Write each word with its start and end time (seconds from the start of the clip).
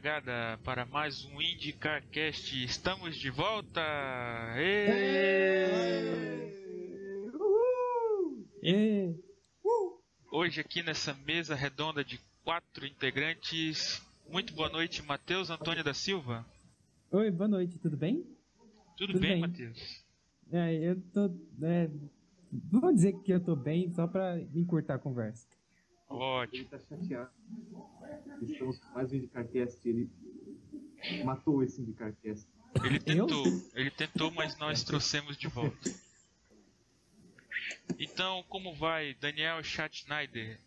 largada 0.00 0.58
para 0.64 0.86
mais 0.86 1.26
um 1.26 1.42
IndyCarCast. 1.42 2.64
Estamos 2.64 3.14
de 3.16 3.28
volta! 3.28 3.82
Ê! 8.62 9.14
Hoje 10.32 10.62
aqui 10.62 10.82
nessa 10.82 11.12
mesa 11.26 11.54
redonda 11.54 12.02
de 12.02 12.18
quatro 12.42 12.86
integrantes. 12.86 14.02
Muito 14.26 14.54
boa 14.54 14.70
noite, 14.70 15.02
Matheus 15.02 15.50
Antônio 15.50 15.84
da 15.84 15.92
Silva. 15.92 16.46
Oi, 17.10 17.30
boa 17.30 17.48
noite, 17.48 17.78
tudo 17.78 17.98
bem? 17.98 18.22
Tudo, 18.96 19.12
Tudo 19.12 19.20
bem, 19.20 19.32
bem. 19.32 19.40
Matheus? 19.42 20.02
É, 20.50 20.74
eu 20.76 20.98
tô. 21.12 21.26
É, 21.62 21.90
vou 22.72 22.90
dizer 22.90 23.12
que 23.20 23.34
eu 23.34 23.40
tô 23.40 23.54
bem, 23.54 23.92
só 23.92 24.06
pra 24.06 24.40
encurtar 24.54 24.94
a 24.94 24.98
conversa. 24.98 25.46
Ótimo. 26.10 26.62
Ele 26.62 26.68
tá 26.68 26.78
chateado. 26.78 27.30
Estamos 28.42 28.78
com 28.78 28.92
mais 28.94 29.12
um 29.12 29.16
IndyCarCast. 29.16 29.88
Ele 29.88 30.10
matou 31.24 31.62
esse 31.62 31.80
IndyCarCast. 31.80 32.46
Ele 32.84 33.00
tentou, 33.00 33.44
ele 33.74 33.90
tentou, 33.90 34.30
mas 34.32 34.58
nós 34.58 34.82
trouxemos 34.84 35.36
de 35.36 35.48
volta. 35.48 35.90
Então, 37.98 38.44
como 38.48 38.74
vai, 38.74 39.14
Daniel 39.14 39.62
Schneider? 39.62 40.60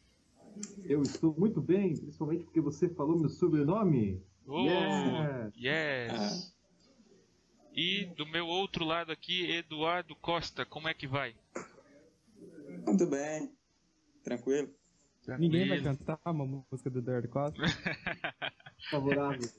Eu 0.83 1.01
estou 1.01 1.33
muito 1.37 1.61
bem, 1.61 1.95
principalmente 1.97 2.43
porque 2.43 2.61
você 2.61 2.87
falou 2.89 3.17
meu 3.19 3.29
sobrenome. 3.29 4.21
Oh, 4.45 4.65
Yeah. 4.65 5.51
yes! 5.55 6.53
E 7.73 8.05
do 8.17 8.25
meu 8.27 8.45
outro 8.47 8.85
lado 8.85 9.11
aqui, 9.11 9.49
Eduardo 9.49 10.15
Costa, 10.15 10.65
como 10.65 10.87
é 10.87 10.93
que 10.93 11.07
vai? 11.07 11.35
Muito 12.85 13.07
bem. 13.07 13.51
Tranquilo? 14.23 14.69
Ninguém 15.39 15.67
vai 15.67 15.81
Tranquilo. 15.81 16.05
cantar 16.05 16.31
uma 16.31 16.45
música 16.45 16.89
do 16.89 16.99
Eduardo 16.99 17.27
Costa? 17.29 17.61
Favorável. 18.91 19.49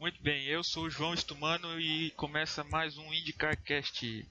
Muito 0.00 0.22
bem, 0.22 0.44
eu 0.46 0.62
sou 0.62 0.84
o 0.84 0.90
João 0.90 1.14
Estumano 1.14 1.80
e 1.80 2.10
começa 2.12 2.62
mais 2.64 2.96
um 2.98 3.12
IndyCarCast. 3.12 4.28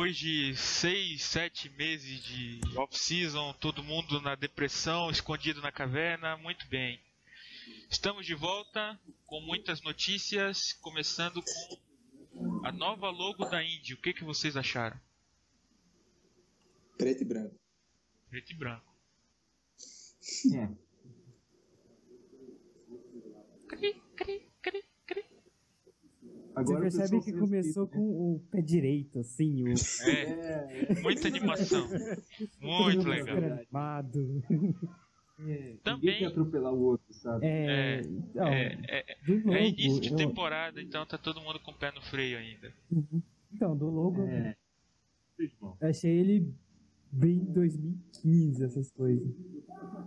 Depois 0.00 0.16
de 0.16 0.56
seis, 0.56 1.22
sete 1.24 1.68
meses 1.68 2.24
de 2.24 2.58
off-season, 2.78 3.52
todo 3.60 3.84
mundo 3.84 4.18
na 4.22 4.34
depressão, 4.34 5.10
escondido 5.10 5.60
na 5.60 5.70
caverna, 5.70 6.38
muito 6.38 6.66
bem. 6.68 6.98
Estamos 7.90 8.24
de 8.24 8.34
volta 8.34 8.98
com 9.26 9.42
muitas 9.42 9.82
notícias, 9.82 10.72
começando 10.80 11.42
com 11.42 12.66
a 12.66 12.72
nova 12.72 13.10
logo 13.10 13.44
da 13.44 13.62
Indy. 13.62 13.92
O 13.92 13.98
que, 13.98 14.14
que 14.14 14.24
vocês 14.24 14.56
acharam? 14.56 14.98
Preto 16.96 17.20
e 17.20 17.26
branco. 17.26 17.54
Preto 18.30 18.52
e 18.52 18.54
branco. 18.54 18.96
É. 20.54 20.66
Cri, 22.88 23.22
cri, 23.68 24.00
cri, 24.16 24.40
cri. 24.40 24.49
Você 26.52 26.58
Agora 26.60 26.78
o 26.78 26.82
percebe 26.82 27.20
que 27.20 27.32
começou 27.32 27.84
respeita, 27.84 27.96
com 27.96 28.34
o 28.34 28.40
pé 28.50 28.60
direito, 28.60 29.18
assim, 29.20 29.62
o 29.64 29.74
É, 30.08 31.00
muita 31.02 31.28
animação. 31.28 31.86
Muito 32.60 33.08
legal. 33.08 33.40
né? 33.40 33.64
É, 35.42 35.76
Também- 35.82 36.00
Ninguém 36.00 36.18
quer 36.18 36.26
atropelar 36.26 36.74
o 36.74 36.80
outro, 36.82 37.14
sabe? 37.14 37.46
É, 37.46 38.00
É, 38.00 38.02
não, 38.34 38.46
É, 38.48 38.78
é, 38.88 39.16
do 39.26 39.36
logo, 39.38 39.52
é 39.54 39.68
início 39.68 40.00
de 40.02 40.10
eu- 40.10 40.16
temporada, 40.16 40.82
então 40.82 41.06
tá 41.06 41.16
todo 41.16 41.40
mundo 41.40 41.58
com 41.60 41.70
o 41.70 41.74
pé 41.74 41.90
no 41.92 42.02
freio 42.02 42.36
ainda. 42.36 42.72
Então, 43.54 43.76
do 43.76 43.88
logo, 43.88 44.22
É. 44.22 44.54
Eu 45.80 45.88
achei 45.88 46.10
ele 46.18 46.52
bem 47.10 47.38
2015, 47.38 48.62
essas 48.62 48.90
coisas. 48.90 49.26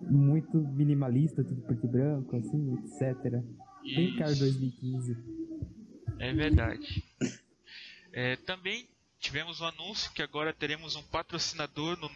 Muito 0.08 0.60
minimalista, 0.60 1.44
tudo 1.44 1.62
preto 1.64 1.86
e 1.88 1.90
branco, 1.90 2.36
assim, 2.36 2.76
etc. 2.84 3.42
Bem 3.84 4.16
caro 4.16 4.32
Isso. 4.32 4.42
2015. 4.42 5.18
É 6.24 6.32
verdade. 6.32 7.04
É, 8.14 8.38
também 8.38 8.88
tivemos 9.20 9.60
um 9.60 9.66
anúncio 9.66 10.10
que 10.14 10.22
agora 10.22 10.54
teremos 10.54 10.96
um 10.96 11.04
patrocinador 11.04 12.00
no 12.00 12.10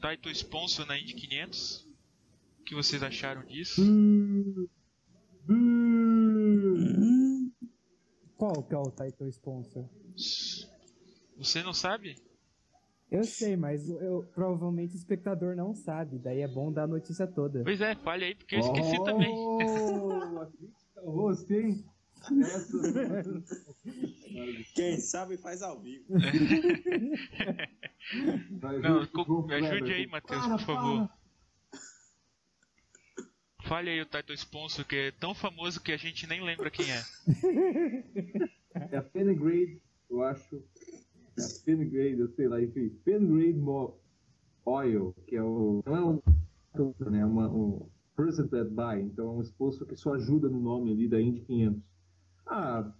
Title 0.00 0.32
Sponsor 0.32 0.86
na 0.86 0.98
Indy 0.98 1.12
500. 1.12 1.86
O 2.60 2.64
que 2.64 2.74
vocês 2.74 3.02
acharam 3.02 3.44
disso? 3.44 3.82
Qual 8.38 8.62
que 8.62 8.74
é 8.74 8.78
o 8.78 8.90
title 8.90 9.28
sponsor? 9.28 9.84
Você 11.36 11.62
não 11.62 11.74
sabe? 11.74 12.16
Eu 13.10 13.24
sei, 13.24 13.58
mas 13.58 13.90
eu, 13.90 14.26
provavelmente 14.34 14.94
o 14.94 14.96
espectador 14.96 15.54
não 15.54 15.74
sabe, 15.74 16.18
daí 16.18 16.40
é 16.40 16.48
bom 16.48 16.72
dar 16.72 16.84
a 16.84 16.86
notícia 16.86 17.26
toda. 17.26 17.62
Pois 17.62 17.80
é, 17.82 17.94
fale 17.96 18.24
aí 18.24 18.34
porque 18.34 18.54
eu 18.54 18.60
esqueci 18.60 19.04
também. 19.04 19.28
Oh, 19.60 20.40
a 20.40 20.46
crítica 20.46 21.00
ao 21.00 21.10
rosto, 21.10 21.52
hein? 21.52 21.84
Quem 24.74 24.98
sabe 25.00 25.36
faz 25.36 25.62
ao 25.62 25.80
vivo. 25.80 26.04
Não, 28.50 28.80
ver 28.80 29.06
que 29.06 29.12
co- 29.12 29.22
o 29.22 29.24
João 29.24 29.46
me 29.46 29.54
ajude 29.54 29.92
aí, 29.92 30.06
Matheus, 30.06 30.40
Para, 30.46 30.56
por 30.58 30.64
favor. 30.64 31.08
para. 31.08 31.18
Fale 33.68 33.90
aí 33.90 34.00
o 34.00 34.06
Title 34.06 34.34
Sponsor 34.34 34.84
que 34.86 34.96
é 34.96 35.10
tão 35.10 35.34
famoso 35.34 35.82
que 35.82 35.92
a 35.92 35.96
gente 35.96 36.26
nem 36.26 36.42
lembra 36.42 36.70
quem 36.70 36.86
é. 36.90 37.02
É 38.92 38.96
a 38.96 39.02
Fenograde, 39.02 39.80
eu 40.08 40.22
acho. 40.22 40.62
É 41.36 41.42
a 41.42 41.48
Fenograde, 41.64 42.18
eu 42.20 42.28
sei 42.34 42.48
lá, 42.48 42.62
enfim. 42.62 42.90
Fenograde 43.04 43.58
Mo 43.58 43.98
Oil, 44.64 45.14
que 45.26 45.36
é 45.36 45.42
o. 45.42 45.82
Não 45.84 45.96
é 45.96 46.04
um. 46.04 46.22
Né, 47.10 47.20
é 47.20 47.24
uma, 47.26 47.48
um 47.50 47.88
Presented 48.14 48.70
by, 48.70 49.00
então 49.02 49.26
é 49.26 49.32
um 49.38 49.40
esposo 49.42 49.84
que 49.86 49.96
só 49.96 50.14
ajuda 50.14 50.48
no 50.48 50.60
nome 50.60 50.92
ali 50.92 51.08
da 51.08 51.20
Indy 51.20 51.40
500. 51.42 51.82
Ah, 52.48 52.92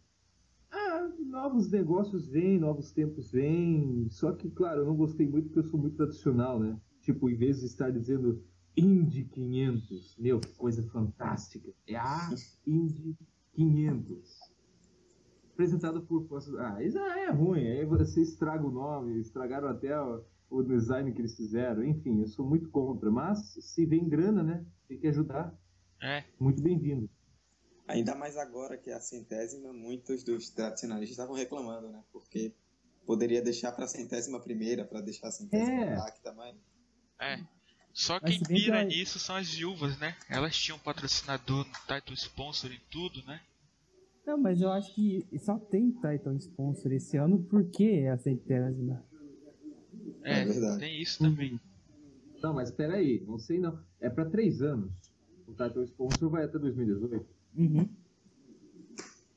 ah, 0.70 1.10
novos 1.18 1.70
negócios 1.70 2.26
vêm, 2.28 2.58
novos 2.58 2.92
tempos 2.92 3.32
vêm. 3.32 4.08
Só 4.10 4.32
que, 4.32 4.50
claro, 4.50 4.82
eu 4.82 4.86
não 4.86 4.96
gostei 4.96 5.26
muito 5.26 5.46
porque 5.46 5.60
eu 5.60 5.70
sou 5.70 5.80
muito 5.80 5.96
tradicional, 5.96 6.58
né? 6.58 6.78
Tipo, 7.02 7.30
em 7.30 7.36
vez 7.36 7.60
de 7.60 7.66
estar 7.66 7.90
dizendo 7.90 8.44
Indy 8.76 9.24
500, 9.24 10.16
meu, 10.18 10.40
que 10.40 10.54
coisa 10.54 10.82
fantástica. 10.90 11.72
É 11.86 11.96
a 11.96 12.30
Indy 12.66 13.16
500 13.52 14.58
apresentado 15.58 16.00
por. 16.02 16.28
Ah, 16.60 16.80
isso 16.82 16.96
é 16.96 17.30
ruim. 17.30 17.66
Aí 17.66 17.84
você 17.84 18.22
estraga 18.22 18.64
o 18.64 18.70
nome, 18.70 19.18
estragaram 19.18 19.68
até 19.68 20.00
o, 20.00 20.22
o 20.48 20.62
design 20.62 21.12
que 21.12 21.20
eles 21.20 21.36
fizeram. 21.36 21.82
Enfim, 21.82 22.20
eu 22.20 22.28
sou 22.28 22.46
muito 22.46 22.68
contra. 22.70 23.10
Mas 23.10 23.58
se 23.60 23.84
vem 23.84 24.08
grana, 24.08 24.42
né? 24.44 24.64
Tem 24.86 24.96
que 24.96 25.08
ajudar. 25.08 25.52
É, 26.00 26.22
Muito 26.38 26.62
bem-vindo. 26.62 27.10
Ainda 27.88 28.14
mais 28.14 28.36
agora 28.36 28.76
que 28.76 28.90
é 28.90 28.94
a 28.94 29.00
centésima, 29.00 29.72
muitos 29.72 30.22
dos 30.22 30.50
tradicionalistas 30.50 31.12
estavam 31.14 31.34
reclamando, 31.34 31.88
né? 31.88 32.02
Porque 32.12 32.52
poderia 33.06 33.40
deixar 33.42 33.72
pra 33.72 33.86
centésima 33.88 34.38
primeira, 34.40 34.84
pra 34.84 35.00
deixar 35.00 35.28
a 35.28 35.32
centésima 35.32 35.84
É. 35.84 35.92
intacta, 35.94 36.32
mas 36.34 36.54
é. 37.20 37.40
Só 37.94 38.20
Mas 38.22 38.30
quem 38.36 38.42
que 38.42 38.54
pira 38.54 38.80
a- 38.80 38.84
nisso 38.84 39.18
são 39.18 39.34
as 39.34 39.48
viúvas, 39.52 39.98
né? 39.98 40.14
Elas 40.28 40.54
tinham 40.56 40.78
patrocinador 40.78 41.66
no 41.66 41.72
Title 41.96 42.14
Sponsor 42.14 42.70
e 42.70 42.78
tudo, 42.90 43.24
né? 43.24 43.40
Não, 44.26 44.36
mas 44.38 44.60
eu 44.60 44.70
acho 44.70 44.94
que 44.94 45.26
só 45.38 45.58
tem 45.58 45.90
title 45.90 46.36
sponsor 46.36 46.92
esse 46.92 47.16
ano 47.16 47.42
porque 47.44 47.84
é 47.84 48.10
a 48.10 48.18
centésima. 48.18 49.02
É, 50.22 50.42
É 50.42 50.44
verdade. 50.44 50.78
tem 50.78 51.00
isso 51.00 51.18
também. 51.18 51.58
Não, 52.42 52.52
mas 52.52 52.68
espera 52.68 52.96
aí. 52.96 53.24
Não 53.26 53.38
sei 53.38 53.58
não. 53.58 53.82
É 53.98 54.10
para 54.10 54.26
três 54.28 54.60
anos. 54.60 54.92
O 55.46 55.52
Title 55.54 55.82
Sponsor 55.84 56.28
vai 56.28 56.44
até 56.44 56.58
2018. 56.58 57.26
Uhum. 57.56 57.88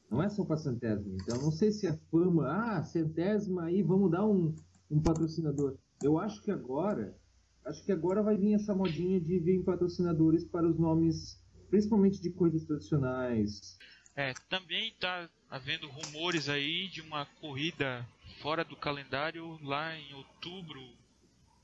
Não 0.09 0.21
é 0.21 0.27
só 0.29 0.43
para 0.43 0.57
centésima. 0.57 1.15
Então, 1.21 1.41
não 1.41 1.51
sei 1.51 1.71
se 1.71 1.87
é 1.87 1.93
fama. 2.11 2.47
Ah, 2.47 2.83
centésima 2.83 3.63
aí, 3.63 3.81
vamos 3.81 4.11
dar 4.11 4.25
um, 4.25 4.53
um 4.89 5.01
patrocinador. 5.01 5.77
Eu 6.03 6.19
acho 6.19 6.41
que 6.41 6.51
agora. 6.51 7.17
Acho 7.63 7.83
que 7.85 7.91
agora 7.91 8.23
vai 8.23 8.35
vir 8.35 8.53
essa 8.53 8.73
modinha 8.73 9.21
de 9.21 9.39
vir 9.39 9.63
patrocinadores 9.63 10.43
para 10.43 10.67
os 10.67 10.77
nomes, 10.77 11.39
principalmente 11.69 12.19
de 12.19 12.31
corridas 12.31 12.65
tradicionais. 12.65 13.77
É, 14.15 14.33
também 14.49 14.93
tá 14.99 15.29
havendo 15.49 15.87
rumores 15.87 16.49
aí 16.49 16.89
de 16.89 17.01
uma 17.01 17.25
corrida 17.39 18.05
fora 18.41 18.65
do 18.65 18.75
calendário 18.75 19.59
lá 19.63 19.95
em 19.95 20.13
outubro 20.13 20.81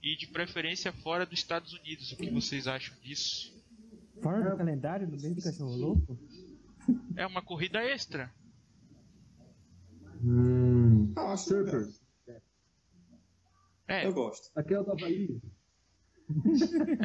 e 0.02 0.16
de 0.16 0.28
preferência 0.28 0.94
fora 0.94 1.26
dos 1.26 1.40
Estados 1.40 1.74
Unidos. 1.74 2.12
O 2.12 2.18
que 2.18 2.30
vocês 2.30 2.68
acham 2.68 2.96
disso? 3.02 3.54
Fora 4.22 4.52
do 4.52 4.58
calendário, 4.58 5.08
no 5.08 5.18
meio 5.18 5.36
do 5.36 5.42
cachorro 5.42 5.76
louco? 5.76 6.18
É 7.16 7.26
uma 7.26 7.42
corrida 7.42 7.80
extra. 7.84 8.32
Hum, 10.24 11.14
Ah, 11.16 11.36
surfers. 11.38 12.02
É, 13.88 14.06
Eu 14.06 14.14
gosto. 14.14 14.50
Aquela 14.56 14.84
do 14.84 14.92
Havaí. 14.92 15.40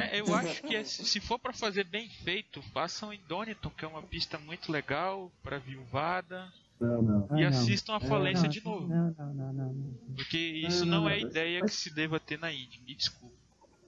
é, 0.01 0.19
eu 0.19 0.35
acho 0.35 0.61
que 0.63 0.75
é- 0.75 0.83
se 0.83 1.19
for 1.21 1.39
pra 1.39 1.53
fazer 1.53 1.85
bem 1.85 2.09
feito, 2.09 2.61
façam 2.73 3.13
em 3.13 3.21
Donington, 3.27 3.69
que 3.69 3.85
é 3.85 3.87
uma 3.87 4.03
pista 4.03 4.37
muito 4.37 4.69
legal 4.71 5.31
pra 5.41 5.59
viuvada. 5.59 6.51
Não, 6.81 7.01
não. 7.01 7.27
Ah, 7.29 7.39
e 7.39 7.43
não. 7.43 7.47
assistam 7.49 7.95
a 7.95 7.99
falência 8.01 8.43
Não, 8.43 8.49
de 8.49 8.65
novo. 8.65 8.87
Não, 8.87 9.15
não, 9.17 9.33
não, 9.33 9.53
não. 9.53 9.73
não. 9.73 9.93
Porque 10.15 10.37
isso 10.37 10.83
não, 10.85 10.97
não, 10.97 11.01
não, 11.03 11.09
é 11.09 11.21
ideia 11.21 11.61
que 11.61 11.69
se 11.71 11.93
deva 11.93 12.19
ter 12.19 12.37
na 12.37 12.51
Indy. 12.51 12.81
Me 12.85 12.93
desculpa. 12.95 13.33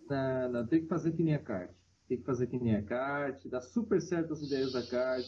Não, 0.09 0.51
não, 0.53 0.65
tem 0.67 0.81
que 0.81 0.87
fazer 0.87 1.11
que 1.11 1.21
nem 1.23 1.33
a 1.35 1.39
kart. 1.39 1.71
Tem 2.07 2.17
que 2.17 2.23
fazer 2.23 2.47
que 2.47 2.57
nem 2.57 2.75
a 2.75 2.81
kart, 2.83 3.43
dar 3.47 3.61
super 3.61 3.99
certo 4.01 4.31
as 4.31 4.41
ideias 4.41 4.71
da 4.71 4.83
kart, 4.87 5.25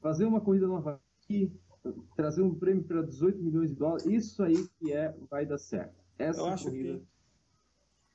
fazer 0.00 0.24
uma 0.24 0.40
corrida 0.40 0.66
no 0.66 0.76
Havaí, 0.76 1.52
trazer 2.16 2.42
um 2.42 2.54
prêmio 2.54 2.84
para 2.84 3.02
18 3.02 3.38
milhões 3.42 3.70
de 3.70 3.76
dólares. 3.76 4.06
Isso 4.06 4.42
aí 4.42 4.68
que 4.78 4.92
é, 4.92 5.14
vai 5.30 5.46
dar 5.46 5.58
certo. 5.58 5.94
Essa 6.18 6.40
Eu 6.40 6.46
acho 6.46 6.64
corrida. 6.64 6.98
que. 6.98 7.06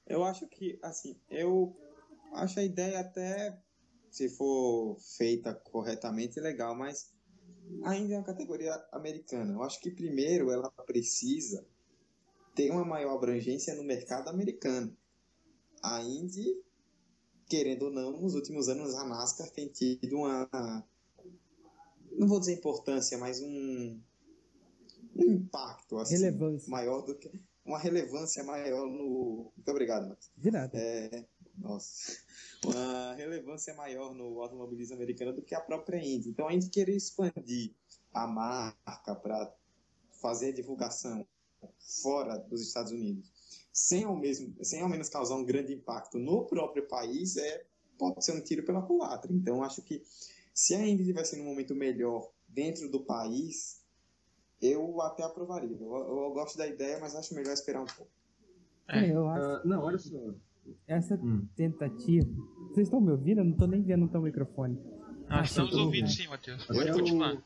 Eu 0.07 0.23
acho 0.23 0.47
que, 0.47 0.77
assim, 0.83 1.19
eu 1.29 1.75
acho 2.33 2.59
a 2.59 2.63
ideia 2.63 2.99
até, 2.99 3.59
se 4.11 4.29
for 4.29 4.97
feita 5.17 5.53
corretamente, 5.53 6.39
legal, 6.39 6.75
mas 6.75 7.11
ainda 7.83 8.13
é 8.13 8.17
uma 8.17 8.23
categoria 8.23 8.73
americana. 8.91 9.53
Eu 9.53 9.63
acho 9.63 9.79
que 9.79 9.89
primeiro 9.89 10.51
ela 10.51 10.69
precisa 10.85 11.65
ter 12.53 12.69
uma 12.69 12.85
maior 12.85 13.15
abrangência 13.15 13.73
no 13.75 13.83
mercado 13.83 14.29
americano. 14.29 14.95
A 15.83 16.03
Indy, 16.03 16.55
querendo 17.47 17.85
ou 17.85 17.91
não, 17.91 18.11
nos 18.21 18.35
últimos 18.35 18.69
anos 18.69 18.93
a 18.95 19.05
NASCAR 19.05 19.49
tem 19.49 19.67
tido 19.67 20.17
uma. 20.17 20.87
Não 22.17 22.27
vou 22.27 22.39
dizer 22.39 22.53
importância, 22.53 23.17
mas 23.17 23.41
um, 23.41 23.99
um 25.15 25.31
impacto 25.31 25.97
assim, 25.97 26.15
Relevância. 26.15 26.69
maior 26.69 27.01
do 27.01 27.15
que. 27.15 27.31
Uma 27.65 27.79
relevância 27.79 28.43
maior 28.43 28.85
no. 28.87 29.51
Muito 29.55 29.71
obrigado, 29.71 30.07
Max. 30.07 30.31
De 30.37 30.51
nada. 30.51 30.77
É, 30.77 31.25
nossa. 31.57 32.17
Uma 32.63 33.13
relevância 33.15 33.73
maior 33.73 34.13
no 34.13 34.39
automobilismo 34.41 34.95
americano 34.95 35.33
do 35.33 35.41
que 35.41 35.55
a 35.55 35.59
própria 35.61 35.97
Indy. 35.97 36.29
Então 36.29 36.47
a 36.47 36.53
Indy 36.53 36.69
querer 36.69 36.95
expandir 36.95 37.73
a 38.13 38.27
marca 38.27 39.15
para 39.15 39.53
fazer 40.21 40.53
divulgação 40.53 41.25
fora 42.01 42.37
dos 42.37 42.61
Estados 42.61 42.91
Unidos, 42.91 43.31
sem 43.71 44.03
ao, 44.03 44.15
mesmo, 44.15 44.55
sem 44.63 44.81
ao 44.81 44.89
menos 44.89 45.09
causar 45.09 45.35
um 45.35 45.45
grande 45.45 45.73
impacto 45.73 46.17
no 46.17 46.45
próprio 46.45 46.87
país, 46.87 47.35
é, 47.37 47.65
pode 47.97 48.23
ser 48.23 48.33
um 48.33 48.41
tiro 48.41 48.63
pela 48.63 48.81
culatra. 48.81 49.31
Então 49.33 49.63
acho 49.63 49.81
que 49.81 50.03
se 50.55 50.73
a 50.73 50.79
Indy 50.87 51.01
estivesse 51.03 51.37
num 51.37 51.43
momento 51.45 51.75
melhor 51.75 52.31
dentro 52.47 52.89
do 52.89 53.01
país, 53.01 53.83
eu 54.61 55.01
até 55.01 55.21
aprovaria. 55.23 55.75
Eu, 55.77 55.93
eu 55.93 56.31
gosto 56.33 56.57
da 56.57 56.65
ideia, 56.65 56.97
mas 56.99 57.13
acho 57.15 57.35
melhor 57.35 57.53
esperar 57.53 57.81
um 57.81 57.85
pouco. 57.85 58.09
É. 58.87 59.11
Eu 59.11 59.27
acho 59.27 59.45
Ah, 59.47 59.61
não, 59.65 59.83
olha 59.83 59.97
só. 59.99 60.33
essa 60.87 61.15
Hum. 61.15 61.45
tentativa. 61.55 62.27
Vocês 62.69 62.87
estão 62.87 63.01
me 63.01 63.11
ouvindo? 63.11 63.41
Eu 63.41 63.45
não 63.45 63.53
tô 63.57 63.67
nem 63.67 63.81
vendo 63.83 64.01
no 64.01 64.07
teu 64.09 64.21
microfone. 64.21 64.79
Nós 65.29 65.49
estamos 65.49 65.75
ouvindo 65.75 66.07
sim, 66.07 66.27
Matheus. 66.27 66.65
Pode 66.65 66.89
o- 66.89 66.93
continuar. 66.93 67.43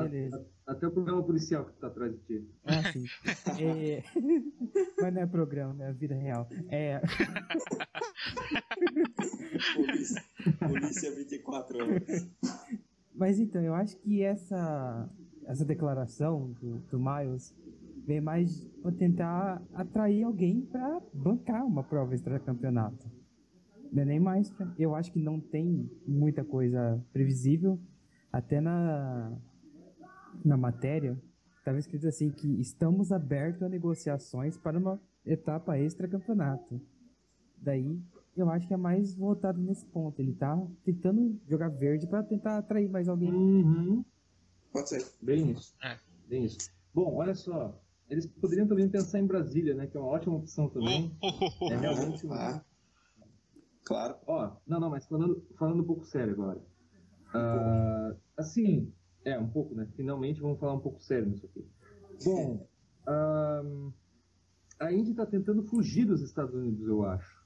A- 0.00 0.08
Beleza. 0.08 0.46
a- 0.66 0.72
até 0.72 0.86
o 0.86 0.90
programa 0.90 1.22
policial 1.22 1.64
que 1.64 1.72
tá 1.80 1.86
atrás 1.88 2.12
de 2.12 2.18
ti. 2.20 2.48
Ah, 2.64 2.92
sim. 2.92 3.04
É... 3.62 4.02
Mas 5.00 5.14
não 5.14 5.22
é 5.22 5.26
programa, 5.26 5.84
é 5.84 5.88
a 5.88 5.92
vida 5.92 6.14
real. 6.14 6.48
É... 6.68 7.00
Polícia, 9.74 10.22
polícia 10.58 11.14
24 11.14 11.78
horas. 11.82 12.28
Mas 13.14 13.38
então, 13.38 13.60
eu 13.62 13.74
acho 13.74 13.96
que 13.98 14.22
essa, 14.22 15.08
essa 15.46 15.64
declaração 15.64 16.52
do, 16.60 16.78
do 16.90 16.98
Miles 16.98 17.54
vem 18.06 18.20
mais 18.20 18.64
para 18.82 18.92
tentar 18.92 19.62
atrair 19.74 20.22
alguém 20.24 20.62
para 20.62 21.00
bancar 21.12 21.64
uma 21.66 21.82
prova 21.82 22.14
extra-campeonato. 22.14 23.10
Não 23.92 24.02
é 24.02 24.06
nem 24.06 24.20
mais 24.20 24.50
pra, 24.50 24.72
Eu 24.78 24.94
acho 24.94 25.12
que 25.12 25.18
não 25.18 25.38
tem 25.40 25.90
muita 26.06 26.44
coisa 26.44 27.04
previsível. 27.12 27.78
Até 28.32 28.60
na, 28.60 29.36
na 30.44 30.56
matéria, 30.56 31.20
estava 31.58 31.78
escrito 31.78 32.06
assim 32.08 32.30
que 32.30 32.48
estamos 32.60 33.12
abertos 33.12 33.62
a 33.62 33.68
negociações 33.68 34.56
para 34.56 34.78
uma 34.78 35.00
etapa 35.24 35.78
extra-campeonato. 35.78 36.80
Daí, 37.58 38.00
eu 38.36 38.48
acho 38.48 38.66
que 38.66 38.72
é 38.74 38.76
mais 38.76 39.14
voltado 39.14 39.60
nesse 39.60 39.84
ponto. 39.86 40.18
Ele 40.20 40.32
tá 40.32 40.58
tentando 40.84 41.38
jogar 41.46 41.68
verde 41.68 42.06
para 42.06 42.22
tentar 42.22 42.58
atrair 42.58 42.88
mais 42.88 43.08
alguém. 43.08 43.30
Uhum. 43.32 44.04
Pode 44.72 44.88
ser. 44.88 45.04
Bem 45.20 45.50
isso. 45.50 45.74
É. 45.82 45.98
Bem 46.28 46.44
isso. 46.44 46.70
Bom, 46.94 47.14
olha 47.16 47.34
só. 47.34 47.78
Eles 48.08 48.26
poderiam 48.26 48.66
também 48.66 48.88
pensar 48.88 49.20
em 49.20 49.26
Brasília, 49.26 49.74
né? 49.74 49.86
Que 49.86 49.96
é 49.96 50.00
uma 50.00 50.08
ótima 50.08 50.36
opção 50.36 50.68
também. 50.68 51.14
Oh, 51.22 51.70
É 51.72 51.76
realmente 51.76 52.24
uma- 52.24 52.36
Ah, 52.56 52.64
claro. 53.84 54.16
Ó, 54.26 54.56
não, 54.66 54.80
não, 54.80 54.90
mas 54.90 55.06
falando, 55.06 55.44
falando 55.58 55.82
um 55.82 55.86
pouco 55.86 56.04
sério 56.06 56.32
agora. 56.32 56.60
Ah, 57.34 58.14
assim, 58.36 58.92
é, 59.24 59.38
um 59.38 59.48
pouco, 59.48 59.74
né? 59.74 59.86
Finalmente 59.96 60.40
vamos 60.40 60.58
falar 60.58 60.74
um 60.74 60.80
pouco 60.80 61.00
sério 61.02 61.28
nisso 61.28 61.46
aqui. 61.46 61.64
Bom, 62.24 62.66
ahn, 63.06 63.90
a 64.78 64.92
Indy 64.92 65.10
está 65.10 65.26
tentando 65.26 65.62
fugir 65.64 66.04
dos 66.06 66.22
Estados 66.22 66.54
Unidos, 66.54 66.86
eu 66.86 67.04
acho. 67.04 67.40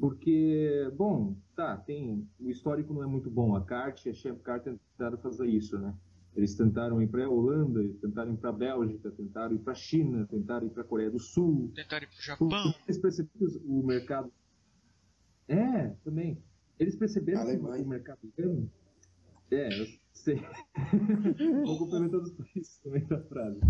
Porque, 0.00 0.90
bom, 0.96 1.36
tá, 1.54 1.76
tem. 1.76 2.26
O 2.40 2.50
histórico 2.50 2.94
não 2.94 3.02
é 3.02 3.06
muito 3.06 3.30
bom. 3.30 3.54
A 3.54 3.62
Kart 3.62 4.04
e 4.06 4.08
a 4.08 4.14
Champ 4.14 4.40
Car 4.40 4.62
tentaram 4.62 5.18
fazer 5.18 5.46
isso, 5.48 5.78
né? 5.78 5.94
Eles 6.34 6.54
tentaram 6.54 7.02
ir 7.02 7.08
para 7.08 7.26
a 7.26 7.28
Holanda, 7.28 7.86
tentaram 8.00 8.32
ir 8.32 8.38
para 8.38 8.48
a 8.48 8.54
Bélgica, 8.54 9.10
tentaram 9.10 9.54
ir 9.54 9.58
para 9.58 9.72
a 9.72 9.76
China, 9.76 10.26
tentaram 10.30 10.66
ir 10.66 10.70
para 10.70 10.82
a 10.82 10.86
Coreia 10.86 11.10
do 11.10 11.18
Sul, 11.18 11.70
Tentar 11.74 12.02
ir 12.02 12.06
pro 12.08 12.22
Japão. 12.22 12.74
eles 12.86 12.98
perceberam 12.98 13.60
o 13.66 13.86
mercado. 13.86 14.32
É, 15.46 15.88
também. 16.02 16.42
Eles 16.78 16.96
perceberam 16.96 17.44
que 17.44 17.50
Alemanha. 17.50 17.84
o 17.84 17.86
mercado. 17.88 18.18
É, 19.50 19.68
sei. 20.12 20.36
Vou 21.64 21.78
complementando 21.78 22.24
os 22.24 22.32
países 22.32 22.78
também 22.78 23.04
da 23.06 23.20
frase. 23.22 23.60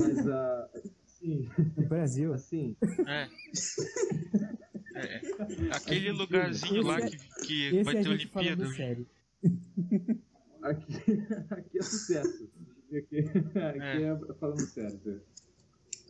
Mas, 0.00 0.28
ah, 0.28 0.68
assim, 1.06 1.48
No 1.76 1.86
Brasil. 1.88 2.32
assim, 2.34 2.76
É. 3.06 3.28
É, 4.94 5.16
é. 5.16 5.22
Aquele 5.74 6.12
lugarzinho 6.12 6.82
lá 6.82 7.00
que, 7.00 7.16
que 7.46 7.66
Esse 7.68 7.82
vai 7.84 7.94
a 7.94 8.02
ter 8.02 8.18
gente 8.18 8.30
Olimpíada. 8.36 8.66
sério. 8.72 9.06
aqui, 10.62 10.92
aqui 11.50 11.78
é 11.78 11.82
sucesso. 11.82 12.50
Aqui, 12.94 13.20
aqui 13.20 14.02
é. 14.04 14.34
falando 14.38 14.60
sério. 14.60 15.22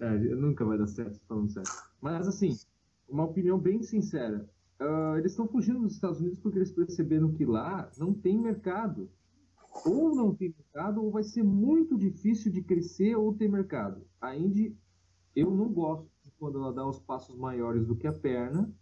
É, 0.00 0.10
nunca 0.34 0.64
vai 0.64 0.76
dar 0.78 0.88
certo 0.88 1.20
falando 1.28 1.48
sério. 1.52 1.70
Mas, 2.00 2.26
assim, 2.26 2.56
uma 3.08 3.24
opinião 3.24 3.56
bem 3.58 3.82
sincera. 3.82 4.48
ah, 4.80 5.14
eles 5.18 5.30
estão 5.32 5.46
fugindo 5.46 5.80
dos 5.80 5.94
Estados 5.94 6.18
Unidos 6.20 6.40
porque 6.40 6.58
eles 6.58 6.72
perceberam 6.72 7.32
que 7.32 7.44
lá 7.44 7.88
não 7.98 8.12
tem 8.12 8.36
mercado. 8.36 9.08
Ou 9.84 10.14
não 10.14 10.34
tem 10.34 10.54
mercado, 10.56 11.02
ou 11.02 11.10
vai 11.10 11.22
ser 11.22 11.42
muito 11.42 11.96
difícil 11.96 12.52
de 12.52 12.62
crescer 12.62 13.16
ou 13.16 13.34
ter 13.34 13.48
mercado. 13.48 14.04
A 14.20 14.36
Indy, 14.36 14.76
eu 15.34 15.50
não 15.50 15.72
gosto 15.72 16.08
de 16.22 16.30
quando 16.32 16.58
ela 16.58 16.72
dá 16.72 16.86
os 16.86 17.00
passos 17.00 17.36
maiores 17.36 17.86
do 17.86 17.96
que 17.96 18.06
a 18.06 18.12
perna. 18.12 18.72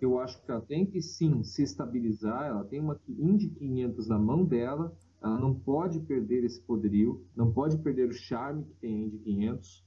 Eu 0.00 0.18
acho 0.18 0.42
que 0.44 0.50
ela 0.50 0.60
tem 0.60 0.84
que 0.84 1.00
sim 1.00 1.44
se 1.44 1.62
estabilizar. 1.62 2.44
Ela 2.44 2.64
tem 2.64 2.80
uma 2.80 3.00
Indy 3.08 3.50
500 3.50 4.08
na 4.08 4.18
mão 4.18 4.44
dela. 4.44 4.96
Ela 5.22 5.38
não 5.38 5.54
pode 5.54 6.00
perder 6.00 6.42
esse 6.42 6.60
poderio, 6.60 7.24
não 7.36 7.52
pode 7.52 7.78
perder 7.78 8.08
o 8.08 8.12
charme 8.12 8.64
que 8.64 8.74
tem 8.74 8.94
a 8.94 9.06
Indy 9.06 9.18
500 9.18 9.86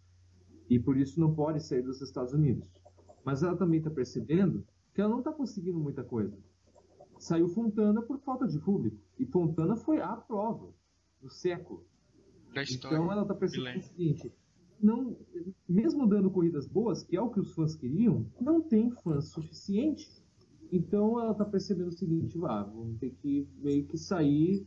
e 0.69 0.79
por 0.79 0.97
isso 0.97 1.19
não 1.19 1.33
pode 1.35 1.61
sair 1.61 1.81
dos 1.81 2.01
Estados 2.01 2.33
Unidos. 2.33 2.71
Mas 3.23 3.43
ela 3.43 3.57
também 3.57 3.79
está 3.79 3.91
percebendo 3.91 4.65
que 4.93 5.01
ela 5.01 5.09
não 5.09 5.19
está 5.19 5.33
conseguindo 5.33 5.77
muita 5.77 6.03
coisa. 6.03 6.37
Saiu 7.19 7.49
Fontana 7.49 8.01
por 8.01 8.17
falta 8.19 8.47
de 8.47 8.59
público 8.59 9.04
e 9.17 9.25
Fontana 9.25 9.75
foi 9.75 10.01
a 10.01 10.15
prova 10.15 10.73
do 11.21 11.29
século. 11.29 11.85
Da 12.53 12.63
história. 12.63 12.95
Então 12.95 13.11
ela 13.11 13.21
está 13.23 13.33
percebendo 13.33 13.79
o 13.79 13.83
seguinte: 13.83 14.33
não, 14.81 15.17
mesmo 15.67 16.07
dando 16.07 16.29
corridas 16.29 16.67
boas, 16.67 17.03
que 17.03 17.15
é 17.15 17.21
o 17.21 17.29
que 17.29 17.39
os 17.39 17.53
fãs 17.53 17.75
queriam, 17.75 18.25
não 18.39 18.61
tem 18.61 18.91
fãs 18.91 19.29
suficiente. 19.29 20.23
Então 20.71 21.19
ela 21.19 21.31
está 21.31 21.45
percebendo 21.45 21.89
o 21.89 21.97
seguinte: 21.97 22.37
vá, 22.37 22.63
vamos 22.63 22.97
ter 22.99 23.11
que 23.21 23.47
meio 23.57 23.85
que 23.85 23.97
sair, 23.97 24.65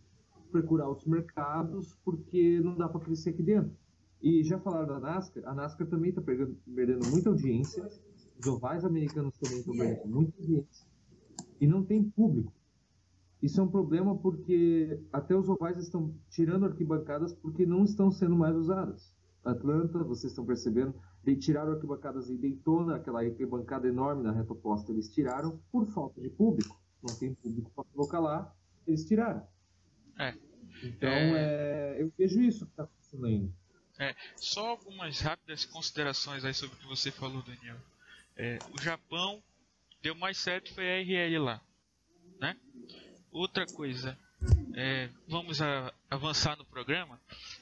procurar 0.51 0.89
outros 0.89 1.07
mercados, 1.07 1.97
porque 2.05 2.61
não 2.61 2.77
dá 2.77 2.89
para 2.89 3.01
crescer 3.01 3.31
aqui 3.31 3.43
dentro. 3.43 3.77
E 4.21 4.43
já 4.43 4.59
falaram 4.59 4.89
da 4.89 4.99
NASCAR, 4.99 5.47
a 5.47 5.55
NASCAR 5.55 5.87
também 5.87 6.11
está 6.11 6.21
perdendo, 6.21 6.57
perdendo 6.75 7.07
muita 7.09 7.29
audiência, 7.29 7.89
os 8.39 8.47
ovais 8.47 8.85
americanos 8.85 9.37
também 9.39 9.59
estão 9.61 9.77
perdendo 9.77 10.09
muita 10.09 10.37
audiência, 10.41 10.87
e 11.61 11.67
não 11.67 11.85
tem 11.85 12.03
público. 12.03 12.53
Isso 13.43 13.61
é 13.61 13.63
um 13.63 13.71
problema 13.71 14.17
porque 14.17 15.01
até 15.13 15.35
os 15.35 15.49
ovais 15.49 15.79
estão 15.79 16.15
tirando 16.31 16.67
arquibancadas 16.67 17.33
porque 17.33 17.65
não 17.65 17.85
estão 17.85 18.11
sendo 18.11 18.37
mais 18.37 18.55
usadas. 18.57 19.13
Atlanta, 19.45 20.03
vocês 20.03 20.33
estão 20.33 20.45
percebendo, 20.45 20.95
de, 21.25 21.37
tiraram 21.37 21.73
arquibancadas 21.73 22.29
em 22.29 22.37
Daytona, 22.37 22.97
aquela 22.97 23.23
arquibancada 23.23 23.87
enorme 23.89 24.23
na 24.23 24.33
reta 24.33 24.53
oposta, 24.53 24.93
eles 24.93 25.09
tiraram 25.09 25.59
por 25.71 25.87
falta 25.87 26.21
de 26.21 26.29
público. 26.29 26.81
Não 27.03 27.17
tem 27.17 27.35
público 27.35 27.71
para 27.75 27.85
colocar 27.85 28.19
lá, 28.19 28.53
eles 28.87 29.05
tiraram. 29.05 29.47
É. 30.19 30.35
Então, 30.83 31.09
é... 31.09 31.97
É, 31.99 32.03
eu 32.03 32.13
vejo 32.17 32.41
isso 32.41 32.67
que 32.67 32.73
está 32.73 32.85
acontecendo 32.85 33.27
ainda. 33.27 33.53
É, 33.99 34.15
só 34.37 34.69
algumas 34.71 35.21
rápidas 35.21 35.65
considerações 35.65 36.45
aí 36.45 36.55
sobre 36.55 36.77
o 36.77 36.79
que 36.79 36.87
você 36.87 37.11
falou, 37.11 37.43
Daniel. 37.43 37.77
É, 38.37 38.59
o 38.73 38.81
Japão 38.81 39.43
deu 40.01 40.15
mais 40.15 40.39
certo 40.39 40.73
foi 40.73 40.89
a 40.89 41.03
RL 41.03 41.39
lá, 41.39 41.61
né? 42.41 42.57
Outra 43.31 43.67
coisa, 43.67 44.19
é, 44.75 45.09
vamos 45.27 45.61
a, 45.61 45.93
avançar 46.11 46.57
no 46.57 46.65
programa 46.65 47.21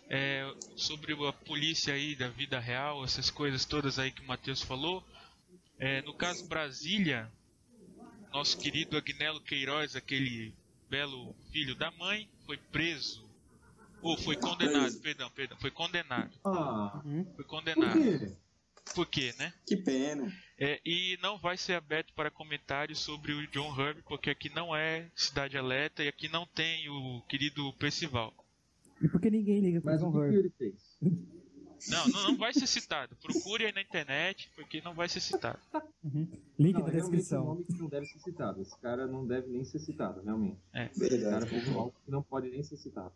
é, 0.09 0.49
sobre 0.77 1.13
a 1.27 1.33
polícia 1.33 1.95
aí 1.95 2.15
da 2.15 2.29
vida 2.29 2.59
real, 2.59 3.05
essas 3.05 3.31
coisas 3.31 3.65
todas 3.65 3.99
aí 3.99 4.11
que 4.11 4.23
o 4.23 4.27
Matheus 4.27 4.63
falou. 4.63 5.05
É, 5.79 6.03
no 6.03 6.15
caso 6.15 6.47
Brasília, 6.47 7.31
nosso 8.33 8.59
querido 8.59 8.97
Agnello 8.97 9.41
Queiroz, 9.41 9.97
aquele 9.97 10.55
belo 10.89 11.35
filho 11.51 11.75
da 11.75 11.91
mãe, 11.93 12.29
foi 12.45 12.57
preso. 12.57 13.27
Ou 14.03 14.17
foi 14.19 14.37
condenado, 14.37 15.01
perdão, 15.01 15.31
perdão, 15.31 15.59
foi 15.59 15.71
condenado. 15.71 16.39
Ah, 16.45 17.03
Foi 17.35 17.45
condenado. 17.45 18.37
Por 18.95 19.07
quê? 19.07 19.35
Né? 19.39 19.53
Que 19.67 19.77
pena. 19.77 20.33
É, 20.59 20.81
e 20.87 21.19
não 21.23 21.37
vai 21.39 21.57
ser 21.57 21.75
aberto 21.75 22.13
para 22.15 22.31
comentários 22.31 22.99
sobre 23.01 23.33
o 23.33 23.47
John 23.49 23.79
Herb, 23.79 24.03
porque 24.09 24.31
aqui 24.31 24.49
não 24.55 24.75
é 24.75 25.11
Cidade 25.15 25.59
Alerta 25.59 26.03
e 26.03 26.09
aqui 26.09 26.29
não 26.29 26.47
tem 26.47 26.89
o 26.89 27.21
querido 27.29 27.73
Percival. 27.75 28.33
E 29.03 29.09
por 29.09 29.21
que 29.21 29.31
ninguém 29.31 29.61
liga 29.61 29.83
Mas 29.85 30.01
John 30.01 30.09
o 30.09 30.13
que, 30.13 30.19
que 30.19 30.25
Hurt? 30.25 30.35
ele 30.35 30.51
fez? 30.57 30.97
Não, 31.91 32.09
não, 32.09 32.23
não 32.29 32.37
vai 32.39 32.55
ser 32.55 32.67
citado. 32.67 33.15
Procure 33.17 33.67
aí 33.67 33.73
na 33.73 33.83
internet, 33.83 34.51
porque 34.57 34.81
não 34.81 34.95
vai 34.95 35.11
ser 35.11 35.21
citado. 35.21 35.59
Uhum. 36.03 36.27
Link 36.59 36.73
Não, 36.79 36.87
na 36.87 36.89
realmente 36.89 36.89
é 36.89 36.97
um 36.97 37.11
descrição. 37.11 37.45
nome 37.45 37.65
que 37.65 37.75
não 37.75 37.89
deve 37.89 38.07
ser 38.07 38.19
citado. 38.21 38.63
Esse 38.63 38.81
cara 38.81 39.07
não 39.07 39.27
deve 39.27 39.49
nem 39.49 39.63
ser 39.63 39.79
citado, 39.79 40.23
realmente. 40.23 40.57
Esse 40.75 40.99
Verdade. 41.01 41.25
cara 41.31 41.47
fez 41.47 41.69
algo 41.69 41.95
que 42.03 42.11
não 42.11 42.23
pode 42.23 42.49
nem 42.49 42.63
ser 42.63 42.79
citado. 42.79 43.13